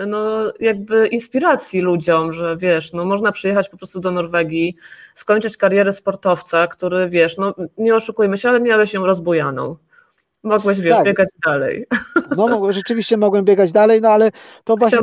no 0.06 0.52
jakby 0.60 1.06
inspiracji 1.06 1.80
ludziom, 1.80 2.32
że 2.32 2.56
wiesz, 2.56 2.92
no 2.92 3.04
można 3.04 3.32
przyjechać 3.32 3.68
po 3.68 3.76
prostu 3.76 4.00
do 4.00 4.10
Norwegii, 4.10 4.76
skończyć 5.14 5.56
karierę 5.56 5.92
sportowca, 5.92 6.66
który, 6.66 7.08
wiesz, 7.08 7.36
no 7.38 7.54
nie 7.78 7.94
oszukujmy 7.94 8.38
się, 8.38 8.48
ale 8.48 8.60
miałeś 8.60 8.94
ją 8.94 9.06
rozbujaną. 9.06 9.76
Mogłeś, 10.42 10.80
wiesz, 10.80 10.94
tak. 10.94 11.04
biegać 11.04 11.28
dalej. 11.46 11.86
No, 12.36 12.72
rzeczywiście 12.72 13.16
mogłem 13.16 13.44
biegać 13.44 13.72
dalej, 13.72 14.00
no 14.00 14.08
ale 14.08 14.30
to 14.64 14.76
właśnie 14.76 14.98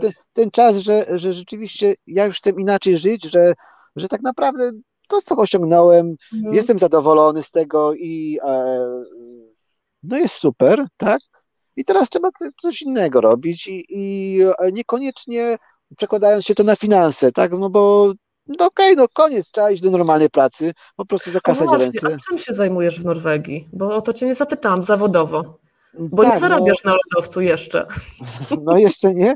ten, 0.00 0.10
ten, 0.32 0.50
czas, 0.50 0.76
że, 0.76 1.06
że 1.18 1.32
rzeczywiście 1.32 1.94
ja 2.06 2.26
już 2.26 2.38
chcę 2.38 2.50
inaczej 2.50 2.98
żyć, 2.98 3.24
że, 3.24 3.54
że 3.96 4.08
tak 4.08 4.22
naprawdę 4.22 4.70
to, 5.08 5.22
co 5.22 5.36
osiągnąłem, 5.36 6.16
mhm. 6.34 6.54
jestem 6.54 6.78
zadowolony 6.78 7.42
z 7.42 7.50
tego 7.50 7.94
i 7.94 8.38
e, 8.44 8.86
no 10.02 10.16
jest 10.16 10.34
super, 10.34 10.86
tak? 10.96 11.20
I 11.76 11.84
teraz 11.84 12.10
trzeba 12.10 12.28
coś 12.62 12.82
innego 12.82 13.20
robić 13.20 13.66
i, 13.66 13.84
i 13.88 14.40
niekoniecznie 14.72 15.58
przekładając 15.96 16.44
się 16.44 16.54
to 16.54 16.64
na 16.64 16.76
finanse, 16.76 17.32
tak? 17.32 17.52
No 17.52 17.70
bo 17.70 18.12
no 18.48 18.66
okej, 18.66 18.92
okay, 18.92 18.96
no 18.96 19.06
koniec, 19.12 19.50
trzeba 19.50 19.70
iść 19.70 19.82
do 19.82 19.90
normalnej 19.90 20.30
pracy, 20.30 20.72
po 20.96 21.06
prostu 21.06 21.30
zakasać 21.30 21.66
no 21.66 21.76
ręce. 21.76 22.06
A 22.06 22.28
czym 22.28 22.38
się 22.38 22.52
zajmujesz 22.52 23.00
w 23.00 23.04
Norwegii? 23.04 23.68
Bo 23.72 23.96
o 23.96 24.00
to 24.00 24.12
cię 24.12 24.26
nie 24.26 24.34
zapytałam 24.34 24.82
zawodowo. 24.82 25.58
Bo 25.98 26.22
tak, 26.22 26.34
nie 26.34 26.40
zarabiasz 26.40 26.84
no, 26.84 26.90
na 26.90 26.96
lodowcu 26.96 27.40
jeszcze. 27.40 27.86
No 28.64 28.78
jeszcze 28.78 29.14
nie, 29.14 29.34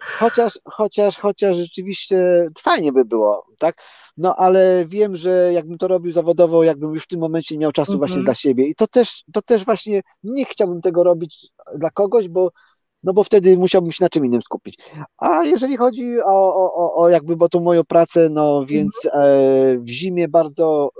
chociaż, 0.00 0.58
chociaż, 0.64 1.18
chociaż 1.18 1.56
rzeczywiście 1.56 2.48
fajnie 2.58 2.92
by 2.92 3.04
było, 3.04 3.46
tak? 3.58 3.82
No 4.16 4.36
ale 4.36 4.84
wiem, 4.88 5.16
że 5.16 5.50
jakbym 5.52 5.78
to 5.78 5.88
robił 5.88 6.12
zawodowo, 6.12 6.64
jakbym 6.64 6.94
już 6.94 7.04
w 7.04 7.06
tym 7.06 7.20
momencie 7.20 7.58
miał 7.58 7.72
czasu 7.72 7.98
właśnie 7.98 8.16
mhm. 8.16 8.24
dla 8.24 8.34
siebie 8.34 8.66
i 8.66 8.74
to 8.74 8.86
też, 8.86 9.24
to 9.32 9.42
też 9.42 9.64
właśnie 9.64 10.02
nie 10.24 10.44
chciałbym 10.44 10.80
tego 10.80 11.04
robić 11.04 11.48
dla 11.76 11.90
kogoś, 11.90 12.28
bo 12.28 12.50
no 13.04 13.12
bo 13.12 13.24
wtedy 13.24 13.58
musiałbym 13.58 13.92
się 13.92 14.04
na 14.04 14.08
czym 14.08 14.26
innym 14.26 14.42
skupić. 14.42 14.78
A 15.18 15.44
jeżeli 15.44 15.76
chodzi 15.76 16.20
o, 16.24 16.54
o, 16.74 16.94
o 16.94 17.08
jakby, 17.08 17.36
bo 17.36 17.48
tą 17.48 17.60
moją 17.60 17.84
pracę, 17.84 18.28
no 18.30 18.64
więc 18.66 19.04
mhm. 19.04 19.24
e, 19.24 19.78
w 19.78 19.88
zimie 19.88 20.28
bardzo, 20.28 20.90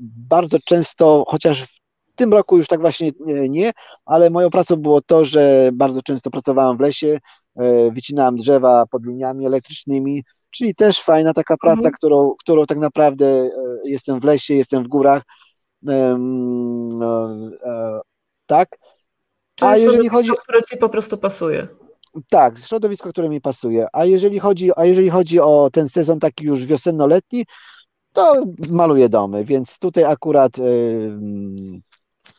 bardzo 0.00 0.58
często, 0.64 1.24
chociaż 1.28 1.62
w 1.62 2.16
tym 2.16 2.32
roku 2.32 2.56
już 2.56 2.66
tak 2.66 2.80
właśnie 2.80 3.10
nie, 3.48 3.70
ale 4.04 4.30
moją 4.30 4.50
pracą 4.50 4.76
było 4.76 5.00
to, 5.00 5.24
że 5.24 5.70
bardzo 5.72 6.02
często 6.02 6.30
pracowałem 6.30 6.76
w 6.76 6.80
lesie, 6.80 7.18
e, 7.56 7.90
wycinałem 7.90 8.36
drzewa 8.36 8.86
pod 8.90 9.06
liniami 9.06 9.46
elektrycznymi, 9.46 10.24
czyli 10.50 10.74
też 10.74 11.00
fajna 11.00 11.32
taka 11.32 11.56
praca, 11.56 11.76
mhm. 11.78 11.94
którą, 11.94 12.34
którą 12.40 12.66
tak 12.66 12.78
naprawdę 12.78 13.26
e, 13.26 13.50
jestem 13.84 14.20
w 14.20 14.24
lesie, 14.24 14.54
jestem 14.54 14.84
w 14.84 14.88
górach. 14.88 15.22
tak. 18.46 18.68
Czyli 19.54 19.70
a 19.70 19.76
jeżeli 19.76 20.08
chodzi 20.08 20.30
które 20.42 20.62
ci 20.62 20.76
po 20.76 20.88
prostu 20.88 21.18
pasuje. 21.18 21.68
Tak, 22.30 22.58
środowisko, 22.58 23.10
które 23.10 23.28
mi 23.28 23.40
pasuje. 23.40 23.86
A 23.92 24.04
jeżeli 24.04 24.38
chodzi, 24.38 24.70
a 24.76 24.84
jeżeli 24.84 25.10
chodzi 25.10 25.40
o 25.40 25.70
ten 25.72 25.88
sezon 25.88 26.20
taki 26.20 26.44
już 26.44 26.64
wiosenno-letni, 26.64 27.44
to 28.12 28.42
maluję 28.70 29.08
domy, 29.08 29.44
więc 29.44 29.78
tutaj 29.78 30.04
akurat 30.04 30.58
yy, 30.58 31.18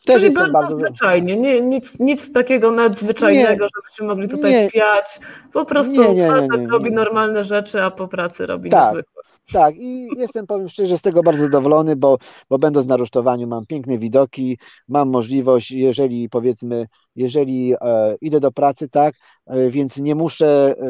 też 0.06 0.22
Czyli 0.22 0.34
bardzo, 0.34 0.54
bardzo 0.54 0.78
zwyczajnie, 0.78 1.38
nie, 1.38 1.62
nic, 1.62 2.00
nic 2.00 2.32
takiego 2.34 2.72
nadzwyczajnego, 2.72 3.64
nie, 3.64 3.70
żebyśmy 3.76 4.08
mogli 4.08 4.30
tutaj 4.30 4.52
nie, 4.52 4.70
piać. 4.72 5.20
Po 5.54 5.66
prostu 5.66 6.02
nie, 6.02 6.14
nie, 6.16 6.28
facet 6.28 6.68
robi 6.68 6.92
normalne 6.92 7.44
rzeczy, 7.44 7.84
a 7.84 7.92
po 7.92 8.08
pracy 8.08 8.46
robi 8.46 8.70
tak, 8.70 8.84
niezwykłe. 8.84 9.24
Tak, 9.54 9.76
i 9.78 10.08
jestem, 10.18 10.48
powiem 10.48 10.70
szczerze, 10.70 10.98
z 10.98 11.02
tego 11.02 11.24
bardzo 11.24 11.44
zadowolony, 11.44 11.96
bo, 11.96 12.18
bo 12.50 12.60
będąc 12.60 12.88
na 12.88 12.98
rusztowaniu 12.98 13.48
mam 13.48 13.66
piękne 13.66 13.98
widoki, 13.98 14.58
mam 14.88 15.10
możliwość, 15.10 15.72
jeżeli 15.72 16.30
powiedzmy, 16.30 16.88
jeżeli 17.16 17.74
e, 17.82 18.16
idę 18.22 18.40
do 18.40 18.52
pracy, 18.52 18.90
tak, 18.90 19.16
e, 19.46 19.70
więc 19.70 19.98
nie 19.98 20.16
muszę, 20.16 20.76
e, 20.80 20.86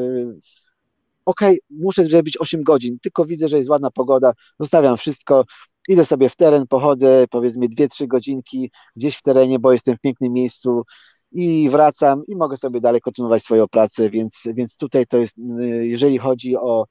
okej, 1.25 1.59
okay, 1.59 1.59
muszę 1.69 2.05
zrobić 2.05 2.37
8 2.41 2.63
godzin, 2.63 2.97
tylko 3.01 3.25
widzę, 3.25 3.47
że 3.47 3.57
jest 3.57 3.69
ładna 3.69 3.91
pogoda, 3.91 4.33
zostawiam 4.59 4.97
wszystko, 4.97 5.45
idę 5.87 6.05
sobie 6.05 6.29
w 6.29 6.35
teren, 6.35 6.67
pochodzę 6.67 7.25
powiedzmy 7.31 7.69
2-3 7.69 8.07
godzinki 8.07 8.71
gdzieś 8.95 9.17
w 9.17 9.21
terenie, 9.21 9.59
bo 9.59 9.71
jestem 9.71 9.97
w 9.97 10.01
pięknym 10.01 10.33
miejscu 10.33 10.83
i 11.31 11.69
wracam 11.69 12.21
i 12.27 12.35
mogę 12.35 12.57
sobie 12.57 12.79
dalej 12.79 13.01
kontynuować 13.01 13.43
swoją 13.43 13.67
pracę, 13.67 14.09
więc, 14.09 14.43
więc 14.53 14.77
tutaj 14.77 15.05
to 15.07 15.17
jest, 15.17 15.35
jeżeli 15.81 16.17
chodzi 16.17 16.57
o 16.57 16.85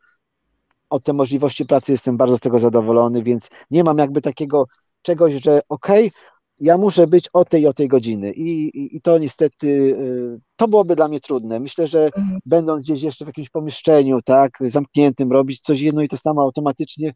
o 0.94 1.00
te 1.00 1.12
możliwości 1.12 1.66
pracy 1.66 1.92
jestem 1.92 2.16
bardzo 2.16 2.36
z 2.36 2.40
tego 2.40 2.58
zadowolony, 2.58 3.22
więc 3.22 3.48
nie 3.70 3.84
mam 3.84 3.98
jakby 3.98 4.20
takiego 4.20 4.66
czegoś, 5.02 5.34
że 5.34 5.60
okej, 5.68 6.06
okay, 6.08 6.20
ja 6.60 6.78
muszę 6.78 7.06
być 7.06 7.28
o 7.32 7.44
tej 7.44 7.66
o 7.66 7.72
tej 7.72 7.88
godziny 7.88 8.32
I, 8.32 8.68
i, 8.68 8.96
i, 8.96 9.00
to 9.00 9.18
niestety, 9.18 9.66
y, 9.66 10.40
to 10.56 10.68
byłoby 10.68 10.96
dla 10.96 11.08
mnie 11.08 11.20
trudne. 11.20 11.60
Myślę, 11.60 11.86
że 11.86 12.04
mhm. 12.04 12.38
będąc 12.46 12.84
gdzieś 12.84 13.02
jeszcze 13.02 13.24
w 13.24 13.28
jakimś 13.28 13.50
pomieszczeniu, 13.50 14.22
tak, 14.24 14.58
zamkniętym, 14.60 15.32
robić 15.32 15.60
coś 15.60 15.80
jedno 15.80 16.02
i 16.02 16.08
to 16.08 16.16
samo 16.16 16.42
automatycznie, 16.42 17.14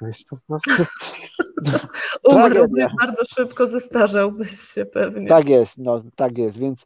to 0.00 0.06
jest 0.06 0.24
po 0.30 0.36
prostu... 0.46 0.70
Umarłbyś 2.32 2.86
bardzo 3.00 3.24
szybko, 3.24 3.66
zestarzałbyś 3.66 4.50
się 4.50 4.84
pewnie. 4.84 5.26
Tak 5.26 5.48
jest, 5.48 5.78
no 5.78 6.02
tak 6.16 6.38
jest, 6.38 6.58
więc, 6.58 6.84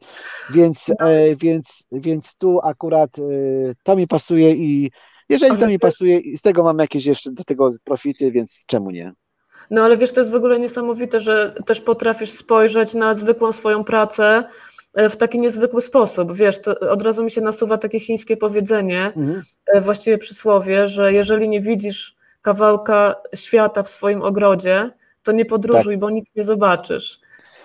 więc, 0.49 0.87
no. 0.99 1.09
e, 1.09 1.35
więc, 1.35 1.85
więc 1.91 2.35
tu 2.35 2.59
akurat 2.63 3.19
e, 3.19 3.21
to 3.83 3.95
mi 3.95 4.07
pasuje 4.07 4.51
i 4.51 4.91
jeżeli 5.29 5.57
to 5.57 5.67
mi 5.67 5.79
pasuje 5.79 6.19
i 6.19 6.37
z 6.37 6.41
tego 6.41 6.63
mam 6.63 6.79
jakieś 6.79 7.05
jeszcze 7.05 7.31
do 7.31 7.43
tego 7.43 7.69
profity, 7.83 8.31
więc 8.31 8.63
czemu 8.67 8.91
nie? 8.91 9.13
No 9.69 9.83
ale 9.83 9.97
wiesz, 9.97 10.11
to 10.11 10.19
jest 10.19 10.31
w 10.31 10.35
ogóle 10.35 10.59
niesamowite, 10.59 11.19
że 11.19 11.55
też 11.65 11.81
potrafisz 11.81 12.29
spojrzeć 12.29 12.93
na 12.93 13.15
zwykłą 13.15 13.51
swoją 13.51 13.83
pracę 13.83 14.43
e, 14.93 15.09
w 15.09 15.17
taki 15.17 15.39
niezwykły 15.39 15.81
sposób. 15.81 16.33
Wiesz, 16.33 16.59
od 16.89 17.01
razu 17.01 17.23
mi 17.23 17.31
się 17.31 17.41
nasuwa 17.41 17.77
takie 17.77 17.99
chińskie 17.99 18.37
powiedzenie, 18.37 19.05
mhm. 19.05 19.43
E, 19.73 19.81
właściwie 19.81 20.17
przysłowie, 20.17 20.87
że 20.87 21.13
jeżeli 21.13 21.49
nie 21.49 21.61
widzisz 21.61 22.15
kawałka 22.41 23.15
świata 23.35 23.83
w 23.83 23.89
swoim 23.89 24.21
ogrodzie, 24.21 24.91
to 25.23 25.31
nie 25.31 25.45
podróżuj, 25.45 25.93
tak. 25.93 25.99
bo 25.99 26.09
nic 26.09 26.35
nie 26.35 26.43
zobaczysz. 26.43 27.19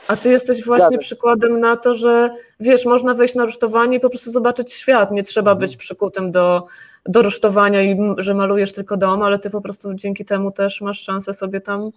A 0.09 0.16
ty 0.16 0.31
jesteś 0.31 0.65
właśnie 0.65 0.87
Zgadza. 0.87 0.99
przykładem 0.99 1.61
na 1.61 1.77
to, 1.77 1.95
że 1.95 2.31
wiesz, 2.61 2.85
można 2.85 3.15
wejść 3.15 3.35
na 3.35 3.45
rusztowanie 3.45 3.97
i 3.97 4.01
po 4.01 4.11
prostu 4.11 4.33
zobaczyć 4.33 4.73
świat. 4.73 5.11
Nie 5.11 5.23
trzeba 5.23 5.51
mhm. 5.51 5.59
być 5.59 5.77
przykutym 5.77 6.31
do, 6.31 6.66
do 7.07 7.23
rusztowania 7.23 7.83
i 7.83 7.99
że 8.19 8.35
malujesz 8.35 8.73
tylko 8.73 8.97
dom, 8.97 9.23
ale 9.23 9.39
ty 9.39 9.51
po 9.51 9.61
prostu 9.61 9.95
dzięki 9.95 10.24
temu 10.24 10.53
też 10.53 10.81
masz 10.81 11.01
szansę 11.01 11.35
sobie 11.35 11.61
tam 11.61 11.91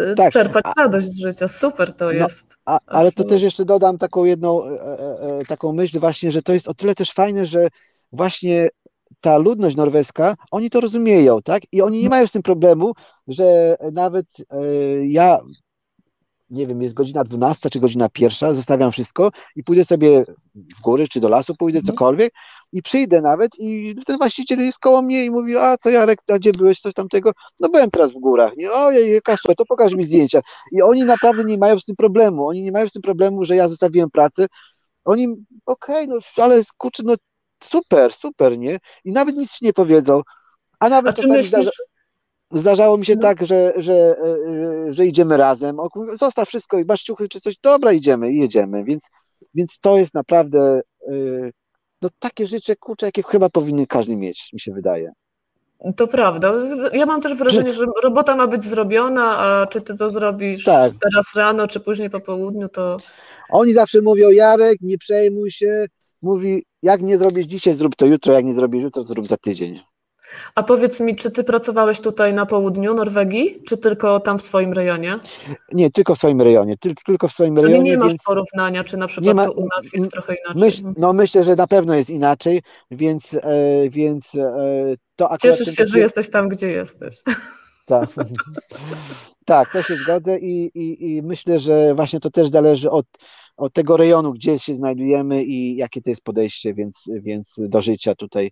y, 0.00 0.14
tak. 0.14 0.32
czerpać 0.32 0.64
radość 0.76 1.06
z 1.06 1.18
życia. 1.18 1.48
Super 1.48 1.92
to 1.92 2.04
no, 2.04 2.10
jest. 2.10 2.56
A, 2.64 2.78
ale 2.86 3.12
to 3.12 3.24
też 3.24 3.42
jeszcze 3.42 3.64
dodam 3.64 3.98
taką 3.98 4.24
jedną 4.24 4.64
e, 4.64 4.68
e, 4.68 5.38
e, 5.40 5.44
taką 5.48 5.72
myśl 5.72 6.00
właśnie, 6.00 6.32
że 6.32 6.42
to 6.42 6.52
jest 6.52 6.68
o 6.68 6.74
tyle 6.74 6.94
też 6.94 7.12
fajne, 7.12 7.46
że 7.46 7.68
właśnie 8.12 8.68
ta 9.20 9.38
ludność 9.38 9.76
norweska, 9.76 10.34
oni 10.50 10.70
to 10.70 10.80
rozumieją, 10.80 11.42
tak? 11.42 11.62
I 11.72 11.82
oni 11.82 12.02
nie 12.02 12.08
mają 12.08 12.26
z 12.26 12.32
tym 12.32 12.42
problemu, 12.42 12.92
że 13.28 13.76
nawet 13.92 14.26
ja 15.02 15.38
nie 16.52 16.66
wiem, 16.66 16.82
jest 16.82 16.94
godzina 16.94 17.24
12 17.24 17.70
czy 17.70 17.80
godzina 17.80 18.08
pierwsza, 18.08 18.54
zostawiam 18.54 18.92
wszystko 18.92 19.30
i 19.56 19.64
pójdę 19.64 19.84
sobie 19.84 20.24
w 20.54 20.80
góry 20.80 21.08
czy 21.08 21.20
do 21.20 21.28
lasu, 21.28 21.54
pójdę 21.56 21.78
Mhm. 21.78 21.94
cokolwiek 21.94 22.32
i 22.72 22.82
przyjdę 22.82 23.20
nawet 23.20 23.50
i 23.58 23.94
ten 24.06 24.18
właściciel 24.18 24.58
jest 24.58 24.78
koło 24.78 25.02
mnie 25.02 25.24
i 25.24 25.30
mówi, 25.30 25.56
a 25.56 25.76
co 25.76 25.90
Jarek, 25.90 26.18
a 26.28 26.38
gdzie 26.38 26.52
byłeś, 26.52 26.80
coś 26.80 26.94
tamtego? 26.94 27.30
No 27.60 27.68
byłem 27.68 27.90
teraz 27.90 28.12
w 28.12 28.18
górach, 28.20 28.56
nie, 28.56 28.72
ojej, 28.72 29.22
Kaszu, 29.22 29.54
to 29.56 29.64
pokaż 29.64 29.92
mi 29.92 30.04
zdjęcia. 30.04 30.40
I 30.72 30.82
oni 30.82 31.04
naprawdę 31.04 31.44
nie 31.44 31.58
mają 31.58 31.78
z 31.78 31.84
tym 31.84 31.96
problemu, 31.96 32.48
oni 32.48 32.62
nie 32.62 32.72
mają 32.72 32.88
z 32.88 32.92
tym 32.92 33.02
problemu, 33.02 33.44
że 33.44 33.56
ja 33.56 33.68
zostawiłem 33.68 34.10
pracę, 34.10 34.46
oni, 35.04 35.28
okej, 35.66 36.08
no 36.08 36.16
ale 36.36 36.62
kurczę, 36.76 37.02
no 37.06 37.14
super, 37.62 38.12
super, 38.12 38.58
nie? 38.58 38.78
I 39.04 39.12
nawet 39.12 39.36
nic 39.36 39.52
ci 39.52 39.64
nie 39.64 39.72
powiedzą, 39.72 40.22
a 40.78 40.88
nawet 40.88 41.10
A 41.10 41.12
czasami 41.12 41.32
myślisz, 41.32 41.48
zdarza, 41.48 41.70
zdarzało 42.52 42.98
mi 42.98 43.06
się 43.06 43.14
No. 43.14 43.22
tak, 43.22 43.46
że, 43.46 43.72
że, 43.76 43.92
e, 43.94 44.92
że 44.92 45.06
idziemy 45.06 45.36
razem, 45.36 45.76
zostaw 46.14 46.48
wszystko 46.48 46.78
i 46.78 46.84
masz 46.84 47.02
ciuchy 47.02 47.28
czy 47.28 47.40
coś, 47.40 47.54
dobra, 47.62 47.92
idziemy 47.92 48.32
i 48.32 48.38
jedziemy, 48.38 48.84
więc, 48.84 49.08
więc 49.54 49.78
to 49.78 49.98
jest 49.98 50.14
naprawdę 50.14 50.80
e, 51.08 51.12
no 52.02 52.08
takie 52.18 52.46
życie, 52.46 52.76
kurczę, 52.76 53.06
jakie 53.06 53.22
chyba 53.22 53.48
powinny 53.48 53.86
każdy 53.86 54.16
mieć, 54.16 54.50
mi 54.52 54.60
się 54.60 54.72
wydaje. 54.72 55.12
To 55.96 56.06
prawda. 56.06 56.52
Ja 56.92 57.06
mam 57.06 57.20
też 57.20 57.34
wrażenie, 57.34 57.72
że 57.72 57.84
robota 58.02 58.36
ma 58.36 58.46
być 58.46 58.64
zrobiona, 58.64 59.38
a 59.38 59.66
czy 59.66 59.80
ty 59.80 59.96
to 59.96 60.10
zrobisz 60.10 60.64
Tak. 60.64 60.92
teraz 61.02 61.34
rano, 61.36 61.68
czy 61.68 61.80
później 61.80 62.10
po 62.10 62.20
południu, 62.20 62.68
to 62.68 62.96
Oni 63.50 63.72
zawsze 63.72 64.00
mówią, 64.02 64.30
Jarek, 64.30 64.78
nie 64.80 64.98
przejmuj 64.98 65.50
się, 65.50 65.86
mówi, 66.22 66.62
jak 66.82 67.02
nie 67.02 67.18
zrobisz 67.18 67.46
dzisiaj, 67.46 67.74
zrób 67.74 67.96
to 67.96 68.06
jutro, 68.06 68.32
jak 68.32 68.44
nie 68.44 68.52
zrobisz 68.52 68.82
jutro, 68.82 69.02
zrób 69.02 69.28
za 69.28 69.36
tydzień. 69.36 69.80
A 70.54 70.62
powiedz 70.62 71.00
mi, 71.00 71.16
czy 71.16 71.30
ty 71.30 71.44
pracowałeś 71.44 72.00
tutaj 72.00 72.34
na 72.34 72.46
południu 72.46 72.94
Norwegii, 72.94 73.62
czy 73.68 73.76
tylko 73.76 74.20
tam 74.20 74.38
w 74.38 74.42
swoim 74.42 74.72
rejonie? 74.72 75.18
Nie, 75.72 75.90
tylko 75.90 76.14
w 76.14 76.18
swoim 76.18 76.42
rejonie, 76.42 76.76
ty- 76.80 76.94
tylko 77.06 77.28
w 77.28 77.32
swoim 77.32 77.56
Czyli 77.56 77.66
rejonie, 77.68 77.90
nie 77.90 77.98
masz 77.98 78.08
więc 78.08 78.24
porównania, 78.24 78.84
czy 78.84 78.96
na 78.96 79.06
przykład 79.06 79.36
ma- 79.36 79.44
to 79.44 79.52
u 79.52 79.66
nas 79.76 79.92
jest 79.94 80.10
trochę 80.10 80.34
inaczej. 80.34 80.62
myśl, 80.62 80.82
no 80.96 81.12
myślę, 81.12 81.44
że 81.44 81.56
na 81.56 81.66
pewno 81.66 81.94
jest 81.94 82.10
inaczej, 82.10 82.62
więc, 82.90 83.34
e, 83.34 83.90
więc 83.90 84.34
e, 84.34 84.94
to 85.16 85.24
akurat... 85.24 85.40
Cieszysz 85.58 85.74
się, 85.74 85.86
że 85.86 85.98
jesteś 85.98 86.30
tam, 86.30 86.48
gdzie 86.48 86.68
jesteś. 86.68 87.16
Tak, 87.86 88.10
tak, 89.44 89.72
to 89.72 89.82
się 89.82 89.96
zgodzę 89.96 90.38
i, 90.38 90.70
i, 90.74 91.16
i 91.16 91.22
myślę, 91.22 91.58
że 91.58 91.94
właśnie 91.94 92.20
to 92.20 92.30
też 92.30 92.48
zależy 92.48 92.90
od, 92.90 93.06
od 93.56 93.72
tego 93.72 93.96
rejonu, 93.96 94.32
gdzie 94.32 94.58
się 94.58 94.74
znajdujemy 94.74 95.44
i 95.44 95.76
jakie 95.76 96.02
to 96.02 96.10
jest 96.10 96.24
podejście, 96.24 96.74
więc, 96.74 97.10
więc 97.14 97.54
do 97.58 97.82
życia 97.82 98.14
tutaj. 98.14 98.50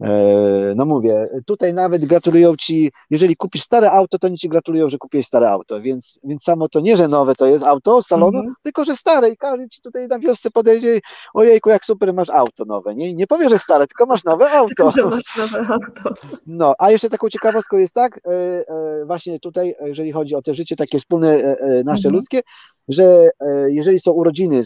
E, 0.00 0.72
No 0.76 0.84
mówię, 0.84 1.28
tutaj 1.46 1.74
nawet 1.74 2.04
gratulują 2.04 2.56
ci, 2.56 2.92
jeżeli 3.10 3.36
kupisz 3.36 3.62
stare 3.62 3.90
auto, 3.90 4.18
to 4.18 4.26
oni 4.26 4.38
ci 4.38 4.48
gratulują, 4.48 4.88
że 4.88 4.98
kupiłeś 4.98 5.26
stare 5.26 5.50
auto, 5.50 5.80
więc, 5.80 6.20
więc 6.24 6.42
samo 6.42 6.68
to 6.68 6.80
nie, 6.80 6.96
że 6.96 7.08
nowe 7.08 7.34
to 7.34 7.46
jest 7.46 7.64
auto 7.64 8.02
z 8.02 8.06
salonu, 8.06 8.38
Mhm. 8.38 8.54
tylko 8.62 8.84
że 8.84 8.96
stare 8.96 9.28
i 9.28 9.36
każdy 9.36 9.68
ci 9.68 9.80
tutaj 9.82 10.08
na 10.08 10.18
wiosce 10.18 10.50
podejdzie, 10.50 11.00
ojejku, 11.34 11.70
jak 11.70 11.84
super 11.84 12.14
masz 12.14 12.30
auto 12.30 12.64
nowe, 12.64 12.94
nie, 12.94 13.14
nie 13.14 13.26
powie, 13.26 13.48
że 13.48 13.58
stare, 13.58 13.86
tylko 13.86 14.06
masz 14.06 14.24
nowe 14.24 14.50
auto. 14.60 14.90
Że 14.90 15.04
masz 15.04 15.36
nowe 15.38 15.58
auto. 15.68 16.14
No, 16.46 16.74
a 16.78 16.90
jeszcze 16.90 17.10
taką 17.10 17.28
ciekawostką 17.28 17.76
jest 17.76 17.94
tak, 17.94 18.20
e, 18.26 18.30
e, 18.68 19.04
właśnie 19.06 19.38
tutaj, 19.40 19.74
jeżeli 19.84 20.12
chodzi 20.12 20.34
o 20.34 20.42
te 20.42 20.54
życie 20.54 20.76
takie 20.76 20.98
wspólne, 20.98 21.56
nasze 21.84 22.08
Mhm. 22.08 22.14
ludzkie, 22.14 22.40
że 22.88 23.28
jeżeli 23.66 24.00
są 24.00 24.12
urodziny 24.12 24.64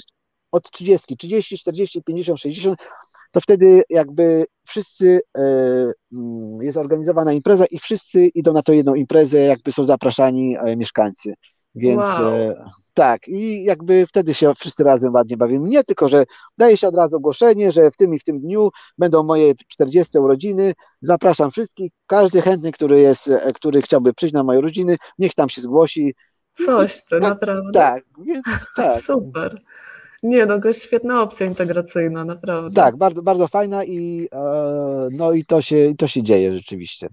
od 0.52 0.70
30, 0.70 1.16
30, 1.16 1.58
40, 1.58 2.02
50, 2.02 2.40
60, 2.40 2.76
to 3.30 3.40
wtedy 3.40 3.82
jakby 3.90 4.46
wszyscy, 4.66 5.20
e, 5.38 5.42
mm, 6.12 6.62
jest 6.62 6.78
organizowana 6.78 7.32
impreza 7.32 7.64
i 7.66 7.78
wszyscy 7.78 8.26
idą 8.26 8.52
na 8.52 8.62
tą 8.62 8.72
jedną 8.72 8.94
imprezę, 8.94 9.38
jakby 9.38 9.72
są 9.72 9.84
zapraszani 9.84 10.56
e, 10.58 10.76
mieszkańcy. 10.76 11.34
Więc 11.74 12.00
Wow. 12.00 12.32
e, 12.32 12.64
tak, 12.94 13.28
i 13.28 13.64
jakby 13.64 14.06
wtedy 14.06 14.34
się 14.34 14.54
wszyscy 14.54 14.84
razem 14.84 15.14
ładnie 15.14 15.36
bawimy. 15.36 15.68
Nie 15.68 15.84
tylko, 15.84 16.08
że 16.08 16.24
daje 16.58 16.76
się 16.76 16.88
od 16.88 16.94
razu 16.94 17.16
ogłoszenie, 17.16 17.72
że 17.72 17.90
w 17.90 17.96
tym 17.96 18.14
i 18.14 18.18
w 18.18 18.24
tym 18.24 18.40
dniu 18.40 18.70
będą 18.98 19.22
moje 19.22 19.54
40 19.68 20.18
urodziny, 20.18 20.72
zapraszam 21.00 21.50
wszystkich, 21.50 21.92
każdy 22.06 22.42
chętny, 22.42 22.72
który 22.72 23.00
jest, 23.00 23.30
który 23.54 23.82
chciałby 23.82 24.14
przyjść 24.14 24.34
na 24.34 24.42
moje 24.42 24.58
urodziny, 24.58 24.96
niech 25.18 25.34
tam 25.34 25.48
się 25.48 25.62
zgłosi. 25.62 26.14
Coś 26.52 27.04
ty, 27.04 27.20
Tak, 27.20 27.22
naprawdę. 27.22 27.72
Tak, 27.72 28.04
więc 28.26 28.44
tak, 28.76 29.02
Super. 29.02 29.60
Nie 30.26 30.46
no, 30.46 30.60
to 30.60 30.68
jest 30.68 30.82
świetna 30.84 31.22
opcja 31.22 31.46
integracyjna, 31.46 32.24
naprawdę. 32.24 32.82
tak, 32.82 32.96
bardzo, 32.96 33.22
bardzo 33.22 33.48
fajna 33.48 33.84
i 33.84 34.28
e, 34.32 35.08
no 35.12 35.32
i 35.32 35.44
to 35.44 35.62
się, 35.62 35.86
i 35.86 35.96
to 35.96 36.08
się 36.08 36.22
dzieje 36.22 36.52
rzeczywiście. 36.52 37.08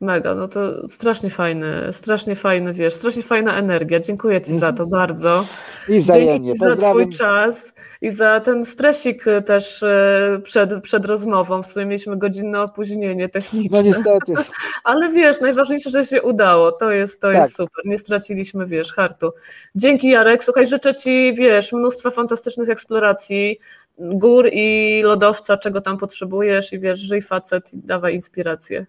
Mega, 0.00 0.34
no 0.34 0.48
to 0.48 0.88
strasznie 0.88 1.30
fajny, 1.30 1.92
strasznie 1.92 2.36
fajny, 2.36 2.72
wiesz, 2.72 2.94
strasznie 2.94 3.22
fajna 3.22 3.56
energia. 3.56 4.00
Dziękuję 4.00 4.40
Ci 4.40 4.50
za 4.58 4.68
Mhm. 4.68 4.76
to 4.76 4.86
bardzo. 4.86 5.44
I 5.88 5.92
Dzięki 5.92 6.02
wzajemnie. 6.02 6.52
Ci 6.52 6.58
za. 6.58 6.76
Twój 6.76 7.10
czas 7.10 7.72
i 8.00 8.10
za 8.10 8.40
ten 8.40 8.64
stresik 8.64 9.26
y, 9.26 9.42
też 9.42 9.82
y, 9.82 10.40
przed, 10.42 10.82
przed 10.82 11.04
rozmową. 11.04 11.62
W 11.62 11.66
sumie 11.66 11.86
mieliśmy 11.86 12.16
godzinne 12.16 12.62
opóźnienie 12.62 13.28
techniczne. 13.28 13.78
No 13.78 13.82
niestety. 13.82 14.32
Ale 14.84 15.08
wiesz, 15.12 15.40
najważniejsze, 15.40 15.90
że 15.90 16.04
się 16.04 16.22
udało. 16.22 16.72
To 16.72 16.90
jest, 16.90 17.20
to 17.20 17.32
Tak. 17.32 17.36
jest 17.42 17.56
super. 17.56 17.84
Nie 17.86 17.98
straciliśmy, 17.98 18.66
wiesz, 18.66 18.92
hartu. 18.92 19.30
Dzięki 19.74 20.08
Jarek. 20.10 20.44
Słuchaj, 20.44 20.66
życzę 20.66 20.94
Ci, 20.94 21.34
wiesz, 21.38 21.72
mnóstwa 21.72 22.10
fantastycznych 22.10 22.70
eksploracji 22.70 23.58
gór 23.98 24.48
i 24.52 25.00
lodowca, 25.04 25.56
czego 25.56 25.80
tam 25.80 25.96
potrzebujesz 25.98 26.72
i 26.72 26.78
wiesz, 26.78 26.98
żyj 26.98 27.22
facet 27.22 27.74
i 27.74 27.78
dawaj 27.78 28.14
inspirację. 28.14 28.86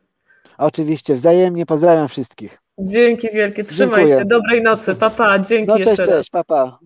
Oczywiście, 0.59 1.15
wzajemnie 1.15 1.65
pozdrawiam 1.65 2.07
wszystkich. 2.07 2.61
Dzięki 2.79 3.27
wielkie, 3.33 3.63
trzymaj 3.63 3.99
Dziękuję. 3.99 4.19
się, 4.19 4.25
dobrej 4.25 4.61
nocy, 4.61 4.95
papa, 4.95 5.39
dzięki 5.39 5.67
No 5.67 5.77
jeszcze 5.77 5.95
cześć, 5.97 6.09
raz. 6.09 6.19
cześć, 6.19 6.29
papa. 6.29 6.65
Pa. 6.65 6.79